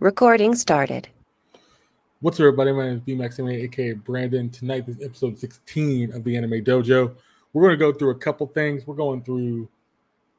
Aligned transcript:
Recording 0.00 0.54
started. 0.54 1.10
What's 2.20 2.40
up, 2.40 2.44
everybody? 2.44 2.72
My 2.72 2.86
name 2.86 2.94
is 2.96 3.00
BMax 3.02 3.38
Anime, 3.38 3.66
aka 3.66 3.92
Brandon. 3.92 4.48
Tonight 4.48 4.88
is 4.88 4.96
episode 5.02 5.38
16 5.38 6.14
of 6.14 6.24
the 6.24 6.38
Anime 6.38 6.64
Dojo. 6.64 7.14
We're 7.52 7.62
going 7.64 7.78
to 7.78 7.84
go 7.84 7.92
through 7.92 8.12
a 8.12 8.14
couple 8.14 8.46
things. 8.46 8.86
We're 8.86 8.94
going 8.94 9.22
through 9.22 9.68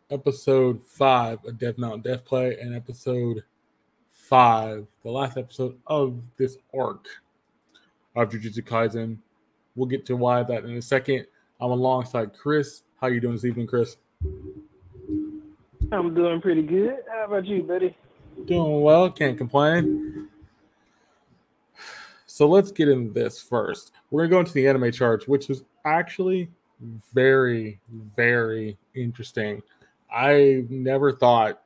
episode 0.10 0.82
5 0.84 1.46
of 1.46 1.60
Death 1.60 1.78
Mountain 1.78 2.02
Death 2.02 2.26
Play 2.26 2.58
and 2.60 2.76
episode 2.76 3.44
5, 4.10 4.88
the 5.04 5.12
last 5.12 5.38
episode 5.38 5.78
of 5.86 6.20
this 6.38 6.58
arc 6.76 7.06
of 8.16 8.30
Jujutsu 8.30 8.64
Kaisen. 8.64 9.20
We'll 9.76 9.88
get 9.88 10.08
to 10.08 10.16
why 10.16 10.42
that 10.42 10.64
in 10.64 10.76
a 10.76 10.82
second. 10.82 11.28
I'm 11.60 11.70
alongside 11.70 12.34
Chris. 12.34 12.82
How 13.00 13.10
you 13.10 13.20
doing 13.20 13.36
this 13.36 13.46
evening, 13.46 13.68
Chris? 13.68 13.98
I'm 15.92 16.16
doing 16.16 16.42
pretty 16.42 16.64
good. 16.64 16.98
How 17.12 17.26
about 17.26 17.46
you, 17.46 17.62
buddy? 17.62 17.96
Doing 18.46 18.82
well, 18.82 19.10
can't 19.10 19.38
complain. 19.38 20.28
So 22.26 22.48
let's 22.48 22.72
get 22.72 22.90
in 22.90 23.14
this 23.14 23.42
first. 23.42 23.92
We're 24.10 24.24
gonna 24.24 24.32
go 24.32 24.40
into 24.40 24.54
the 24.54 24.68
anime 24.68 24.92
charts, 24.92 25.28
which 25.28 25.48
was 25.48 25.64
actually 25.86 26.50
very, 27.14 27.80
very 28.16 28.78
interesting. 28.96 29.62
I 30.12 30.66
never 30.70 31.12
thought 31.12 31.62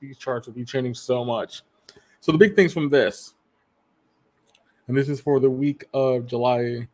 these 0.00 0.18
charts 0.18 0.46
would 0.46 0.56
be 0.56 0.64
changing 0.64 0.94
so 0.94 1.24
much. 1.24 1.62
So 2.20 2.32
the 2.32 2.38
big 2.38 2.54
things 2.54 2.72
from 2.72 2.88
this, 2.88 3.34
and 4.86 4.96
this 4.96 5.08
is 5.08 5.20
for 5.20 5.40
the 5.40 5.50
week 5.50 5.86
of 5.94 6.26
July, 6.26 6.88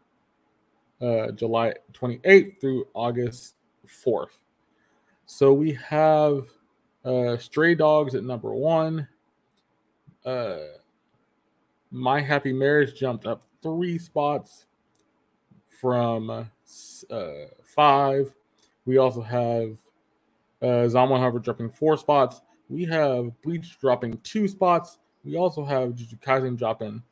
uh, 1.00 1.32
July 1.32 1.74
28th 1.92 2.60
through 2.60 2.86
August 2.94 3.54
4th. 3.86 4.38
So 5.26 5.52
we 5.52 5.72
have 5.72 6.48
uh, 7.04 7.36
Stray 7.38 7.74
Dogs 7.74 8.14
at 8.14 8.24
number 8.24 8.54
one. 8.54 9.08
Uh, 10.24 10.58
My 11.90 12.20
Happy 12.20 12.52
Marriage 12.52 12.94
jumped 12.98 13.26
up 13.26 13.42
three 13.62 13.98
spots 13.98 14.66
from 15.80 16.30
uh, 16.30 16.44
five. 17.64 18.34
We 18.86 18.98
also 18.98 19.22
have 19.22 19.78
uh, 20.62 20.88
Zom 20.88 21.10
100 21.10 21.42
dropping 21.44 21.70
four 21.70 21.96
spots. 21.96 22.40
We 22.68 22.84
have 22.86 23.30
Bleach 23.42 23.78
dropping 23.80 24.18
two 24.24 24.48
spots. 24.48 24.98
We 25.24 25.36
also 25.36 25.64
have 25.64 25.90
Jujutsu 25.90 26.20
Kaisen 26.20 26.58
dropping 26.58 27.02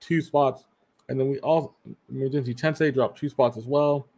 two 0.00 0.22
spots. 0.22 0.66
And 1.08 1.18
then 1.20 1.30
we 1.30 1.40
also, 1.40 1.74
Emergency 2.10 2.54
Tensei 2.54 2.92
dropped 2.92 3.18
two 3.18 3.28
spots 3.28 3.56
as 3.56 3.66
well. 3.66 4.08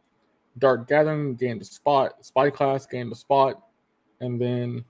Dark 0.59 0.89
Gathering 0.89 1.37
gained 1.37 1.63
a 1.63 1.65
spot. 1.65 2.25
Spy 2.25 2.51
Class 2.51 2.87
gained 2.87 3.13
a 3.13 3.17
spot. 3.17 3.63
And 4.21 4.41
then 4.41 4.85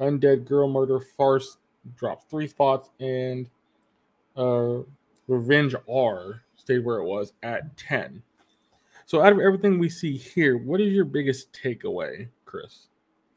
Undead 0.00 0.46
Girl 0.46 0.68
Murder 0.68 1.00
Farce 1.00 1.58
dropped 1.96 2.30
three 2.30 2.48
spots. 2.48 2.90
And 2.98 3.48
uh, 4.36 4.78
Revenge 5.28 5.74
R 5.88 6.42
stayed 6.56 6.84
where 6.84 6.98
it 6.98 7.04
was 7.04 7.32
at 7.42 7.76
10. 7.76 8.22
So, 9.06 9.22
out 9.22 9.32
of 9.32 9.40
everything 9.40 9.78
we 9.78 9.88
see 9.88 10.16
here, 10.16 10.56
what 10.56 10.80
is 10.80 10.92
your 10.92 11.04
biggest 11.04 11.52
takeaway, 11.52 12.28
Chris, 12.44 12.86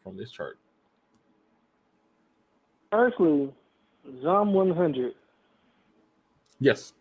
from 0.04 0.16
this 0.16 0.32
chart? 0.32 0.60
Firstly, 2.92 3.52
Zom 4.22 4.54
100. 4.54 5.14
Yes. 6.60 6.94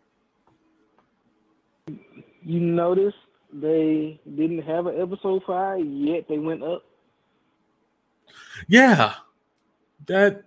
You 1.86 2.60
notice 2.60 3.14
they 3.52 4.18
didn't 4.24 4.62
have 4.62 4.86
an 4.86 5.00
episode 5.00 5.42
five, 5.46 5.84
yet 5.84 6.26
they 6.28 6.38
went 6.38 6.62
up. 6.62 6.82
Yeah. 8.66 9.14
That 10.06 10.44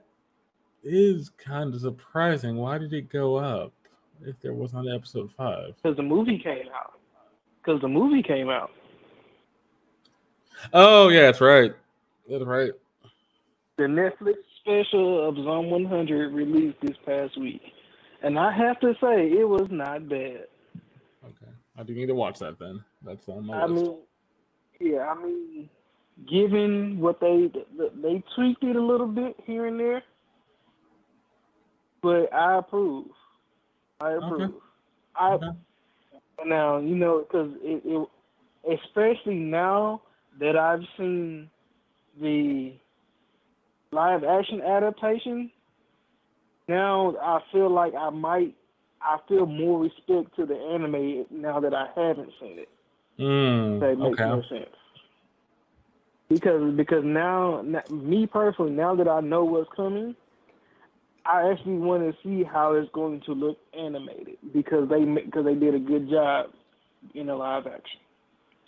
is 0.84 1.30
kind 1.38 1.73
of 1.73 1.81
surprising. 1.81 2.58
Why 2.58 2.78
did 2.78 2.94
it 2.94 3.09
go 3.09 3.36
up 3.36 3.73
if 4.25 4.39
there 4.42 4.53
was 4.53 4.73
not 4.73 4.86
episode 4.88 5.31
five? 5.31 5.75
Because 5.81 5.97
the 5.97 6.03
movie 6.03 6.38
came 6.38 6.67
out. 6.73 6.94
Because 7.64 7.81
the 7.81 7.88
movie 7.88 8.22
came 8.22 8.50
out. 8.50 8.72
Oh, 10.74 11.09
yeah, 11.09 11.24
that's 11.24 11.41
right. 11.41 11.74
That's 12.30 12.44
right. 12.44 12.72
The 13.78 13.84
Netflix 13.84 14.35
special 14.62 15.28
of 15.28 15.35
Zom 15.35 15.69
100 15.69 16.34
released 16.34 16.78
this 16.81 16.96
past 17.06 17.40
week. 17.40 17.62
And 18.24 18.40
I 18.40 18.51
have 18.56 18.80
to 18.80 18.94
say, 19.01 19.30
it 19.31 19.47
was 19.47 19.68
not 19.69 20.07
bad. 20.07 20.46
Okay. 21.24 21.51
I 21.78 21.84
do 21.84 21.94
need 21.94 22.07
to 22.07 22.16
watch 22.16 22.40
that 22.40 22.57
then. 22.57 22.84
That's 23.03 23.28
on 23.28 23.46
my 23.46 23.62
I 23.62 23.66
list. 23.66 23.84
mean, 23.84 23.97
yeah, 24.80 25.09
I 25.09 25.24
mean, 25.24 25.69
given 26.30 27.00
what 27.00 27.20
they 27.20 27.52
they 28.02 28.24
tweaked 28.36 28.64
it 28.64 28.76
a 28.76 28.81
little 28.81 29.08
bit 29.08 29.36
here 29.46 29.66
and 29.66 29.80
there, 29.80 30.03
but 32.02 32.34
I 32.34 32.58
approve. 32.59 33.08
I 34.00 34.14
approve. 34.14 34.54
I 35.16 35.34
Okay. 35.34 35.48
now 36.46 36.78
you 36.80 36.96
know 36.96 37.20
because 37.28 37.52
it, 37.62 37.81
it, 37.86 38.80
especially 38.80 39.36
now 39.36 40.02
that 40.40 40.56
I've 40.56 40.84
seen 40.98 41.50
the 42.22 42.74
live 43.92 44.24
action 44.24 44.62
adaptation. 44.62 45.52
Now 46.68 47.16
I 47.22 47.40
feel 47.52 47.70
like 47.70 47.94
I 47.94 48.09
might. 48.09 48.56
I 49.02 49.18
feel 49.28 49.46
more 49.46 49.80
respect 49.80 50.36
to 50.38 50.46
the 50.48 50.56
anime 50.56 51.25
now 51.30 51.59
that 51.59 51.75
I 51.75 51.88
haven't 51.96 52.31
seen 52.42 52.58
it. 52.58 52.70
Mm, 53.20 53.80
That 53.81 53.98
makes 54.00 54.20
okay. 54.20 54.30
more 54.30 54.44
sense. 54.50 54.75
Because 56.30 56.74
because 56.75 57.03
now, 57.03 57.63
me 57.90 58.25
personally, 58.25 58.72
now 58.72 58.96
that 58.96 59.08
I 59.08 59.22
know 59.22 59.44
what's 59.44 59.69
coming, 59.75 60.16
I 61.25 61.50
actually 61.52 61.78
want 61.78 62.03
to 62.03 62.18
see 62.24 62.44
how 62.44 62.74
it's 62.74 62.91
going 62.94 63.22
to 63.22 63.34
look 63.34 63.58
animated 63.78 64.38
because 64.53 64.90
they 64.90 65.06
because 65.06 65.46
they 65.46 65.56
did 65.56 65.75
a 65.75 65.80
good 65.80 66.09
job 66.09 66.52
in 67.13 67.28
the 67.28 67.36
live 67.36 67.68
action. 67.68 68.00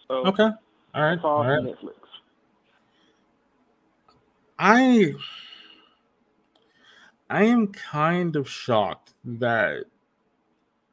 So 0.08 0.26
Okay. 0.26 0.50
All 0.96 1.04
right. 1.04 1.20
All 1.24 1.44
right. 1.44 1.64
Netflix. 1.64 1.96
I 4.60 5.14
I 7.30 7.44
am 7.44 7.68
kind 7.68 8.36
of 8.36 8.50
shocked 8.50 9.14
that 9.24 9.86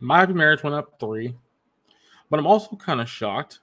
My 0.01 0.27
Marriage 0.27 0.63
went 0.63 0.77
up 0.77 0.99
three, 1.01 1.35
but 2.29 2.39
I'm 2.39 2.47
also 2.47 2.77
kind 2.77 3.01
of 3.01 3.09
shocked 3.09 3.61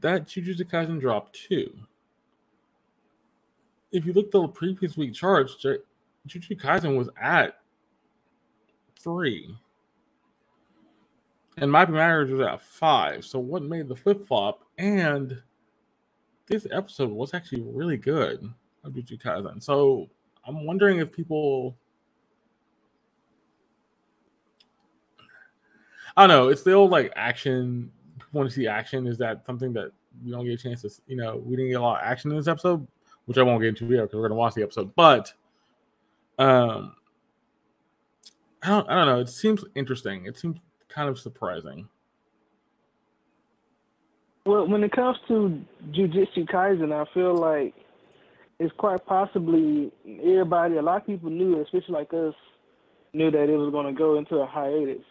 that 0.00 0.26
Jujutsu 0.26 0.64
Kaisen 0.64 1.00
dropped 1.00 1.38
two. 1.48 1.72
If 3.92 4.06
you 4.06 4.12
look 4.12 4.26
at 4.26 4.32
the 4.32 4.48
previous 4.48 4.96
week 4.96 5.14
charts, 5.14 5.54
Ju- 5.56 5.82
Jujutsu 6.26 6.58
Kaisen 6.58 6.96
was 6.96 7.10
at 7.20 7.58
three, 8.98 9.54
and 11.58 11.70
My 11.70 11.84
Marriage 11.84 12.30
was 12.30 12.46
at 12.46 12.62
five. 12.62 13.24
So 13.24 13.38
what 13.38 13.62
made 13.62 13.88
the 13.88 13.96
flip 13.96 14.26
flop? 14.26 14.64
And 14.78 15.40
this 16.46 16.66
episode 16.70 17.10
was 17.10 17.34
actually 17.34 17.62
really 17.62 17.96
good 17.96 18.50
of 18.84 18.92
Jujutsu 18.92 19.20
Kaisen. 19.20 19.62
So 19.62 20.08
I'm 20.46 20.64
wondering 20.64 20.98
if 20.98 21.12
people. 21.12 21.76
I 26.16 26.26
don't 26.26 26.28
know. 26.28 26.48
It's 26.48 26.62
the 26.62 26.72
old 26.72 26.90
like 26.90 27.12
action. 27.16 27.90
People 28.18 28.40
want 28.40 28.50
to 28.50 28.54
see 28.54 28.66
action. 28.66 29.06
Is 29.06 29.18
that 29.18 29.46
something 29.46 29.72
that 29.74 29.92
we 30.24 30.30
don't 30.30 30.44
get 30.44 30.60
a 30.60 30.62
chance 30.62 30.82
to? 30.82 30.90
You 31.06 31.16
know, 31.16 31.42
we 31.44 31.56
didn't 31.56 31.70
get 31.70 31.80
a 31.80 31.82
lot 31.82 32.02
of 32.02 32.06
action 32.06 32.30
in 32.30 32.36
this 32.36 32.48
episode, 32.48 32.86
which 33.26 33.38
I 33.38 33.42
won't 33.42 33.60
get 33.60 33.68
into 33.68 33.86
here 33.86 34.02
because 34.02 34.16
we're 34.16 34.28
gonna 34.28 34.38
watch 34.38 34.54
the 34.54 34.62
episode. 34.62 34.94
But, 34.94 35.32
um, 36.38 36.96
I 38.62 38.68
don't. 38.68 38.88
I 38.88 38.94
don't 38.94 39.06
know. 39.06 39.20
It 39.20 39.28
seems 39.28 39.64
interesting. 39.74 40.26
It 40.26 40.38
seems 40.38 40.58
kind 40.88 41.08
of 41.08 41.18
surprising. 41.18 41.88
Well, 44.46 44.66
when 44.66 44.82
it 44.82 44.92
comes 44.92 45.18
to 45.28 45.60
Jujutsu 45.90 46.48
Kaisen, 46.50 46.92
I 46.92 47.12
feel 47.14 47.34
like 47.34 47.74
it's 48.58 48.72
quite 48.76 49.04
possibly 49.06 49.92
everybody, 50.22 50.76
a 50.76 50.82
lot 50.82 51.00
of 51.00 51.06
people 51.06 51.30
knew, 51.30 51.60
especially 51.60 51.94
like 51.94 52.12
us, 52.12 52.34
knew 53.12 53.30
that 53.30 53.48
it 53.48 53.56
was 53.56 53.70
going 53.72 53.86
to 53.86 53.92
go 53.92 54.16
into 54.18 54.36
a 54.36 54.46
hiatus. 54.46 55.04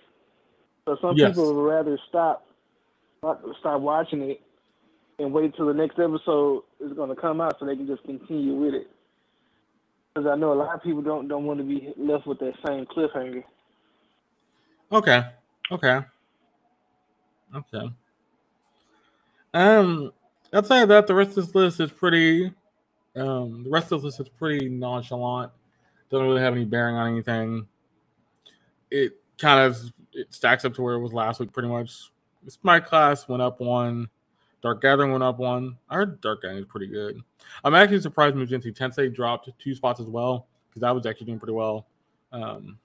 So 0.85 0.97
some 1.01 1.15
Yes. 1.15 1.29
people 1.29 1.53
would 1.53 1.61
rather 1.69 1.97
stop, 2.09 2.45
stop 3.59 3.81
watching 3.81 4.21
it, 4.31 4.41
and 5.21 5.31
wait 5.31 5.55
till 5.55 5.67
the 5.67 5.73
next 5.73 5.99
episode 5.99 6.63
is 6.79 6.93
going 6.93 7.09
to 7.09 7.15
come 7.15 7.41
out 7.41 7.59
so 7.59 7.65
they 7.65 7.75
can 7.75 7.87
just 7.87 8.03
continue 8.03 8.55
with 8.55 8.73
it. 8.73 8.87
Because 10.13 10.29
I 10.29 10.35
know 10.35 10.51
a 10.51 10.55
lot 10.55 10.75
of 10.75 10.83
people 10.83 11.01
don't 11.01 11.27
don't 11.27 11.45
want 11.45 11.59
to 11.59 11.63
be 11.63 11.93
left 11.97 12.27
with 12.27 12.39
that 12.39 12.53
same 12.65 12.85
cliffhanger. 12.85 13.43
Okay. 14.91 15.23
Okay. 15.71 15.99
Okay. 17.55 17.91
Um, 19.53 20.11
outside 20.53 20.83
of 20.83 20.89
that, 20.89 21.07
the 21.07 21.15
rest 21.15 21.37
of 21.37 21.45
this 21.45 21.55
list 21.55 21.79
is 21.79 21.91
pretty. 21.91 22.53
Um, 23.15 23.63
the 23.63 23.69
rest 23.69 23.91
of 23.91 24.01
this 24.01 24.19
list 24.19 24.19
is 24.21 24.29
pretty 24.37 24.69
nonchalant. 24.69 25.51
Doesn't 26.09 26.27
really 26.27 26.41
have 26.41 26.53
any 26.53 26.65
bearing 26.65 26.95
on 26.95 27.09
anything. 27.09 27.67
It 28.89 29.13
kind 29.37 29.59
of 29.59 29.77
it 30.13 30.33
stacks 30.33 30.65
up 30.65 30.73
to 30.75 30.81
where 30.81 30.95
it 30.95 30.99
was 30.99 31.13
last 31.13 31.39
week, 31.39 31.53
pretty 31.53 31.69
much. 31.69 32.11
My 32.63 32.79
class 32.79 33.27
went 33.27 33.41
up 33.41 33.61
one. 33.61 34.09
Dark 34.61 34.81
Gathering 34.81 35.11
went 35.11 35.23
up 35.23 35.39
one. 35.39 35.77
I 35.89 35.95
heard 35.95 36.21
Dark 36.21 36.43
Gathering 36.43 36.59
is 36.59 36.65
pretty 36.65 36.87
good. 36.87 37.19
I'm 37.63 37.73
actually 37.73 38.01
surprised 38.01 38.35
Mushoku 38.35 38.75
Tensei 38.75 39.13
dropped 39.13 39.49
two 39.59 39.73
spots 39.73 39.99
as 39.99 40.07
well 40.07 40.47
because 40.69 40.83
I 40.83 40.91
was 40.91 41.05
actually 41.05 41.27
doing 41.27 41.39
pretty 41.39 41.53
well. 41.53 41.87
Um, 42.31 42.77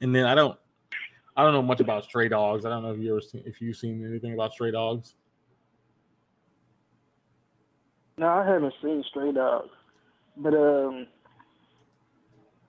and 0.00 0.14
then 0.14 0.26
I 0.26 0.34
don't, 0.34 0.58
I 1.36 1.42
don't 1.42 1.54
know 1.54 1.62
much 1.62 1.80
about 1.80 2.04
Stray 2.04 2.28
Dogs. 2.28 2.66
I 2.66 2.68
don't 2.68 2.82
know 2.82 2.92
if 2.92 3.00
you 3.00 3.12
ever 3.12 3.20
seen, 3.20 3.42
if 3.46 3.60
you've 3.60 3.76
seen 3.76 4.04
anything 4.06 4.34
about 4.34 4.52
Stray 4.52 4.70
Dogs. 4.70 5.14
No, 8.18 8.28
I 8.28 8.46
haven't 8.46 8.74
seen 8.82 9.02
Stray 9.08 9.32
Dogs, 9.32 9.70
but 10.36 10.52
um, 10.52 11.06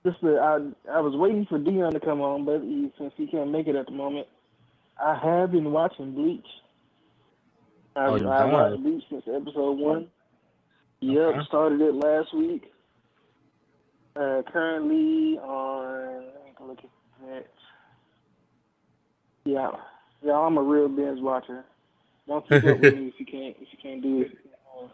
just 0.06 0.18
the, 0.22 0.38
I 0.38 0.90
I 0.90 1.00
was 1.00 1.14
waiting 1.14 1.44
for 1.44 1.58
Dion 1.58 1.92
to 1.92 2.00
come 2.00 2.22
on, 2.22 2.46
but 2.46 2.62
he, 2.62 2.90
since 2.96 3.12
he 3.18 3.26
can't 3.26 3.50
make 3.50 3.66
it 3.66 3.76
at 3.76 3.84
the 3.84 3.92
moment. 3.92 4.26
I 5.00 5.14
have 5.18 5.52
been 5.52 5.70
watching 5.72 6.12
Bleach. 6.12 6.46
I, 7.96 8.06
Oh, 8.06 8.28
I 8.28 8.44
watched 8.46 8.82
Bleach 8.82 9.04
since 9.10 9.24
episode 9.26 9.78
one. 9.78 10.08
Yep, 11.00 11.18
Okay. 11.18 11.40
started 11.48 11.80
it 11.80 11.94
last 11.94 12.32
week. 12.34 12.70
Uh, 14.14 14.42
currently 14.52 15.38
on. 15.38 16.24
Look 16.60 16.78
at 16.78 16.90
that. 17.26 17.46
Yeah, 19.44 19.70
yeah, 20.22 20.34
I'm 20.38 20.56
a 20.56 20.62
real 20.62 20.88
binge 20.88 21.20
watcher. 21.20 21.64
Don't 22.28 22.48
keep 22.48 22.64
up 22.64 22.78
with 22.80 22.94
me 22.94 23.08
if 23.08 23.14
you 23.18 23.26
can't 23.26 23.56
if 23.60 23.68
you 23.72 23.78
can't 23.82 24.00
do 24.02 24.26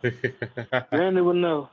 it. 0.02 0.90
Brandon 0.90 1.24
would 1.26 1.36
know. 1.36 1.68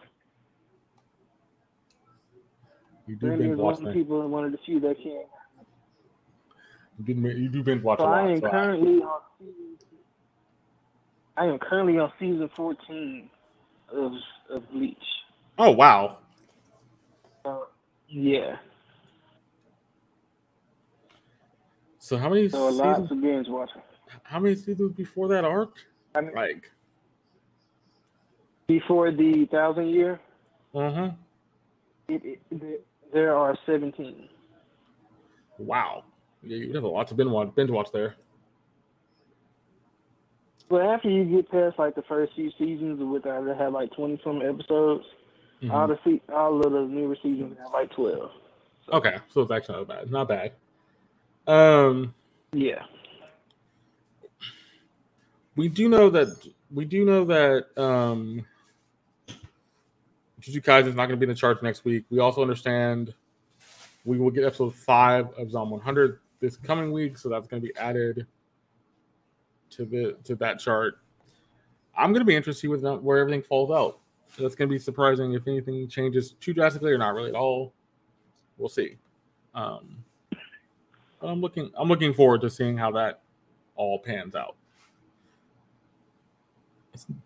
you 3.07 3.16
do 3.16 3.28
Brandon 3.28 3.48
binge 3.48 3.60
is 3.60 3.63
one 3.63 3.74
of 3.75 3.81
the 3.81 3.94
people, 3.94 4.28
one 4.28 4.44
of 4.45 4.51
the 4.51 4.57
few 4.66 4.81
that 4.81 4.98
can. 5.01 5.24
You 6.97 7.13
do, 7.13 7.21
you 7.30 7.50
do 7.50 7.63
binge 7.63 7.83
watch 7.83 8.00
So 8.00 8.06
a 8.06 8.07
I 8.09 8.21
lot. 8.21 8.31
am 8.31 8.39
so 8.39 8.47
I- 8.47 8.51
currently 8.51 9.01
on 9.01 9.19
season. 9.39 9.77
I 11.38 11.45
am 11.47 11.59
currently 11.59 11.97
on 12.00 12.12
season 12.19 12.50
14 12.56 13.30
of 13.92 14.12
of 14.50 14.69
Bleach. 14.71 14.97
oh 15.57 15.71
wow. 15.71 16.19
So, 17.45 17.68
yeah, 18.07 18.56
So 22.00 22.18
how 22.18 22.30
many 22.30 22.50
so 22.50 22.69
a 22.69 22.71
lot 22.71 22.95
seasons? 22.97 23.12
of 23.12 23.21
binge 23.21 23.47
watching. 23.50 23.81
How 24.24 24.39
many 24.39 24.56
seasons 24.56 24.94
before 24.94 25.27
that 25.30 25.44
arc? 25.44 25.74
I 26.13 26.21
mean, 26.21 26.33
Like, 26.36 26.71
before 28.68 29.12
the 29.12 29.45
thousand 29.51 29.88
year, 29.89 30.19
uh 30.74 30.92
huh. 30.92 31.09
it, 32.07 32.21
it, 32.24 32.39
there- 32.51 32.80
there 33.13 33.36
are 33.36 33.56
17. 33.65 34.27
Wow. 35.57 36.03
Yeah, 36.45 36.57
you 36.57 36.74
have 36.74 36.83
a 36.83 36.88
lot 36.88 37.07
to 37.07 37.15
binge 37.15 37.30
watch, 37.31 37.53
binge 37.56 37.69
watch 37.71 37.92
there. 37.92 38.15
But 40.69 40.81
after 40.81 41.09
you 41.09 41.24
get 41.25 41.50
past 41.51 41.77
like 41.77 41.95
the 41.95 42.01
first 42.03 42.33
few 42.36 42.51
seasons, 42.57 43.00
with 43.00 43.25
uh, 43.25 43.42
they 43.42 43.56
have 43.56 43.74
like 43.74 43.92
20 43.94 44.19
some 44.24 44.42
episodes, 44.42 45.06
Mhm. 45.62 45.71
all 45.71 45.88
the 45.88 46.00
se- 46.03 46.21
all 46.33 46.59
of 46.65 46.71
the 46.71 46.81
newer 46.81 47.15
seasons 47.21 47.57
have 47.59 47.71
like 47.71 47.92
12. 47.92 48.31
Okay, 48.92 49.18
so 49.30 49.42
it's 49.42 49.51
actually 49.51 49.77
not 49.77 49.88
bad. 49.88 50.12
Not 50.12 50.27
bad. 50.27 50.51
Um, 51.47 52.13
Yeah. 52.53 52.86
we 55.56 55.69
do 55.69 55.88
know 55.89 56.09
that 56.09 56.27
we 56.71 56.86
do 56.86 57.06
know 57.06 57.25
that 57.25 57.65
um, 57.81 58.45
Jujutsu 60.42 60.62
Kaisen 60.63 60.88
is 60.88 60.95
not 60.95 61.07
going 61.07 61.12
to 61.12 61.18
be 61.18 61.24
in 61.25 61.30
the 61.30 61.36
charts 61.36 61.62
next 61.63 61.86
week. 61.86 62.06
We 62.09 62.19
also 62.19 62.42
understand 62.42 63.13
we 64.03 64.19
will 64.19 64.31
get 64.31 64.44
episode 64.44 64.75
five 64.75 65.31
of 65.38 65.50
Zom 65.51 65.69
100 65.71 66.19
this 66.39 66.57
coming 66.57 66.91
week, 66.91 67.17
so 67.17 67.29
that's 67.29 67.47
going 67.47 67.61
to 67.61 67.67
be 67.67 67.75
added 67.77 68.25
to 69.71 69.85
the 69.85 70.15
to 70.23 70.35
that 70.35 70.59
chart. 70.59 70.99
I'm 71.97 72.11
going 72.11 72.21
to 72.21 72.25
be 72.25 72.35
interested 72.35 72.69
with 72.69 72.83
where 73.01 73.19
everything 73.19 73.41
falls 73.41 73.71
out. 73.71 73.99
That's 74.37 74.55
going 74.55 74.69
to 74.69 74.73
be 74.73 74.79
surprising 74.79 75.33
if 75.33 75.47
anything 75.47 75.87
changes 75.87 76.35
too 76.41 76.53
drastically 76.53 76.91
or 76.91 76.97
not 76.97 77.13
really 77.13 77.29
at 77.29 77.35
all. 77.35 77.73
We'll 78.57 78.69
see. 78.69 78.97
Um, 79.53 80.03
but 81.21 81.27
I'm 81.27 81.41
looking 81.41 81.71
I'm 81.75 81.87
looking 81.87 82.13
forward 82.13 82.41
to 82.41 82.49
seeing 82.49 82.77
how 82.77 82.91
that 82.91 83.21
all 83.75 83.99
pans 83.99 84.35
out. 84.35 84.55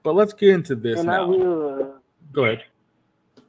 But 0.04 0.16
let's 0.16 0.34
get 0.34 0.50
into 0.50 0.76
this 0.76 1.00
and 1.00 1.08
now. 1.08 1.28
will. 1.28 1.82
Uh, 1.82 1.86
Go 2.32 2.46
ahead. 2.46 2.64
As 3.38 3.44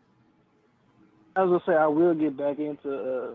I 1.36 1.42
was 1.44 1.62
gonna 1.66 1.76
say 1.76 1.80
I 1.80 1.86
will 1.86 2.14
get 2.14 2.36
back 2.36 2.58
into 2.58 2.92
uh, 2.92 3.34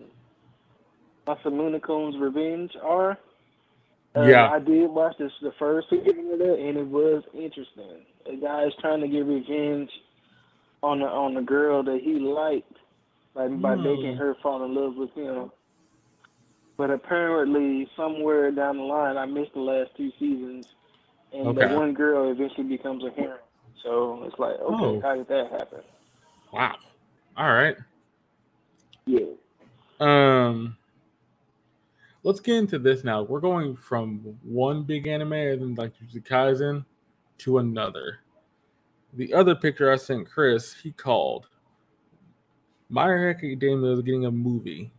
Masamune 1.27 1.81
Kun's 1.81 2.16
Revenge 2.19 2.72
R. 2.81 3.18
Uh, 4.16 4.22
Yeah. 4.24 4.50
I 4.51 4.60
did 4.60 4.89
watch 4.89 5.18
this 5.18 5.31
the 5.42 5.51
first 5.60 5.89
season 5.89 6.31
of 6.31 6.39
that, 6.39 6.60
and 6.60 6.77
it 6.77 6.88
was 6.88 7.24
interesting. 7.33 8.06
A 8.25 8.36
guy 8.38 8.63
is 8.66 8.74
trying 8.81 9.01
to 9.01 9.07
get 9.07 9.25
revenge 9.25 9.89
on 10.83 11.00
the 11.00 11.07
on 11.07 11.33
the 11.33 11.42
girl 11.42 11.83
that 11.83 12.01
he 12.01 12.19
liked 12.19 12.72
by 13.33 13.48
by 13.50 13.75
Hmm. 13.75 13.83
making 13.83 14.16
her 14.18 14.36
fall 14.36 14.63
in 14.63 14.75
love 14.75 14.95
with 14.95 15.13
him. 15.13 15.51
But 16.77 16.92
apparently, 16.92 17.89
somewhere 17.95 18.51
down 18.51 18.77
the 18.77 18.83
line, 18.83 19.18
I 19.18 19.25
missed 19.25 19.54
the 19.54 19.62
last 19.62 19.95
two 19.95 20.12
seasons, 20.19 20.68
and 21.33 21.48
Okay. 21.50 21.68
the 21.69 21.75
one 21.75 21.94
girl 21.94 22.30
eventually 22.31 22.68
becomes 22.68 23.04
a 23.06 23.12
hero. 23.12 23.39
So 23.83 24.24
it's 24.24 24.39
like, 24.39 24.60
okay, 24.60 24.86
Oh. 24.86 25.01
how 25.01 25.16
did 25.16 25.27
that 25.27 25.51
happen? 25.51 25.83
Wow. 26.51 26.75
All 27.38 27.54
right. 27.54 27.77
Yeah. 29.06 29.27
Um 30.00 30.77
let's 32.25 32.39
get 32.39 32.56
into 32.56 32.80
this 32.80 33.04
now. 33.04 33.22
We're 33.22 33.39
going 33.39 33.75
from 33.75 34.36
one 34.44 34.83
big 34.83 35.07
anime 35.07 35.33
and 35.33 35.62
then 35.62 35.75
like 35.75 35.94
Kaisen 36.24 36.83
to 37.38 37.60
another. 37.60 38.19
The 39.13 39.31
other 39.33 39.54
picture 39.54 39.92
I 39.92 39.95
sent 39.95 40.30
Chris, 40.30 40.74
he 40.74 40.92
called 40.92 41.48
My 42.89 43.06
Hero 43.06 43.30
Academia 43.30 43.92
is 43.92 44.01
getting 44.01 44.25
a 44.25 44.31
movie. 44.31 44.92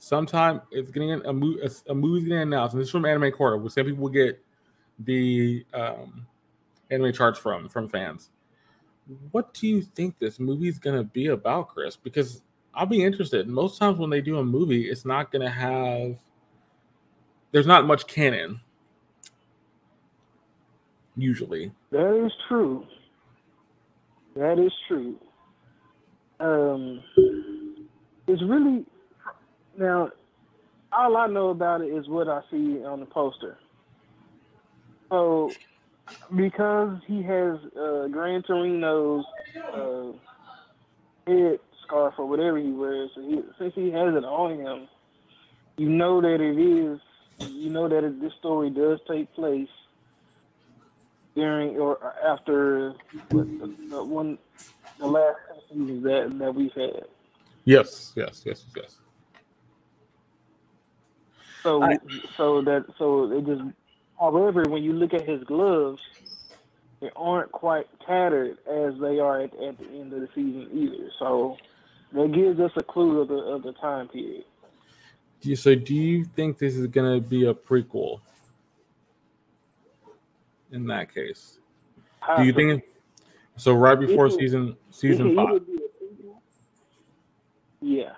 Sometime 0.00 0.60
it's 0.72 0.90
getting 0.90 1.12
a, 1.12 1.32
mo- 1.32 1.58
a, 1.62 1.92
a 1.92 1.94
movie's 1.94 2.24
getting 2.24 2.42
announced, 2.42 2.74
and 2.74 2.80
this 2.80 2.88
is 2.88 2.92
from 2.92 3.04
Anime 3.04 3.30
Corner, 3.30 3.58
which 3.58 3.74
some 3.74 3.86
people 3.86 4.08
get 4.08 4.44
the 4.98 5.64
um, 5.72 6.26
anime 6.90 7.12
charts 7.12 7.38
from 7.38 7.68
from 7.68 7.88
fans. 7.88 8.30
What 9.30 9.54
do 9.54 9.68
you 9.68 9.82
think 9.82 10.18
this 10.18 10.40
movie's 10.40 10.78
gonna 10.78 11.04
be 11.04 11.28
about, 11.28 11.68
Chris? 11.68 11.96
Because 11.96 12.42
I'll 12.78 12.86
be 12.86 13.02
interested. 13.02 13.48
Most 13.48 13.76
times 13.76 13.98
when 13.98 14.08
they 14.08 14.20
do 14.20 14.38
a 14.38 14.44
movie, 14.44 14.88
it's 14.88 15.04
not 15.04 15.32
gonna 15.32 15.50
have. 15.50 16.16
There's 17.50 17.66
not 17.66 17.86
much 17.86 18.06
canon. 18.06 18.60
Usually, 21.16 21.72
That 21.90 22.24
is 22.24 22.30
true. 22.46 22.86
That 24.36 24.60
is 24.60 24.72
true. 24.86 25.16
Um, 26.38 27.02
it's 28.28 28.42
really 28.42 28.86
now. 29.76 30.10
All 30.92 31.16
I 31.16 31.26
know 31.26 31.48
about 31.48 31.80
it 31.80 31.88
is 31.88 32.08
what 32.08 32.28
I 32.28 32.42
see 32.50 32.84
on 32.84 33.00
the 33.00 33.06
poster. 33.06 33.58
So, 35.10 35.50
because 36.36 36.96
he 37.06 37.22
has 37.22 37.58
uh, 37.76 38.06
Gran 38.06 38.42
Torino's 38.44 39.24
uh, 39.74 40.12
head 41.26 41.58
scarf 41.88 42.14
or 42.18 42.26
whatever 42.26 42.58
he 42.58 42.70
wears, 42.70 43.10
so 43.14 43.22
he, 43.22 43.40
since 43.58 43.74
he 43.74 43.90
has 43.90 44.14
it 44.14 44.24
on 44.24 44.58
him, 44.60 44.88
you 45.78 45.88
know 45.88 46.20
that 46.20 46.40
it 46.40 46.58
is. 46.58 47.00
You 47.40 47.70
know 47.70 47.88
that 47.88 48.04
it, 48.04 48.20
this 48.20 48.32
story 48.38 48.68
does 48.70 48.98
take 49.08 49.32
place 49.34 49.68
during 51.36 51.76
or 51.78 51.98
after 52.26 52.90
what, 53.30 53.46
the, 53.60 53.74
the 53.90 54.04
one 54.04 54.38
the 54.98 55.06
last 55.06 55.36
couple 55.46 55.62
seasons 55.70 56.02
that 56.02 56.36
that 56.40 56.54
we've 56.54 56.72
had. 56.72 57.04
yes, 57.64 58.12
yes, 58.16 58.42
yes, 58.44 58.64
yes. 58.76 58.98
So 61.62 61.82
I- 61.82 61.98
so 62.36 62.60
that 62.62 62.86
so 62.98 63.30
it 63.32 63.46
just 63.46 63.62
however 64.18 64.64
when 64.68 64.82
you 64.82 64.92
look 64.94 65.14
at 65.14 65.28
his 65.28 65.44
gloves, 65.44 66.02
they 67.00 67.10
aren't 67.14 67.52
quite 67.52 67.86
tattered 68.04 68.58
as 68.68 68.98
they 69.00 69.20
are 69.20 69.42
at, 69.42 69.54
at 69.62 69.78
the 69.78 69.86
end 69.86 70.12
of 70.12 70.20
the 70.22 70.28
season 70.34 70.68
either. 70.72 71.08
So 71.20 71.56
that 72.12 72.32
gives 72.32 72.60
us 72.60 72.72
a 72.76 72.82
clue 72.82 73.20
of 73.20 73.28
the 73.28 73.34
of 73.34 73.62
the 73.62 73.72
time 73.72 74.08
period. 74.08 74.44
Do 75.40 75.50
you, 75.50 75.56
so, 75.56 75.74
do 75.74 75.94
you 75.94 76.24
think 76.24 76.58
this 76.58 76.74
is 76.74 76.86
gonna 76.88 77.20
be 77.20 77.46
a 77.46 77.54
prequel? 77.54 78.20
In 80.72 80.86
that 80.88 81.14
case, 81.14 81.58
do 82.36 82.44
you 82.44 82.52
think? 82.52 82.84
So, 83.56 83.72
right 83.74 83.98
before 83.98 84.26
It- 84.26 84.32
season 84.32 84.76
season 84.90 85.34
five. 85.34 85.48
either 85.48 85.60
be 85.60 85.74
a 85.74 86.04
prequel- 86.04 86.40
Yeah. 87.80 88.16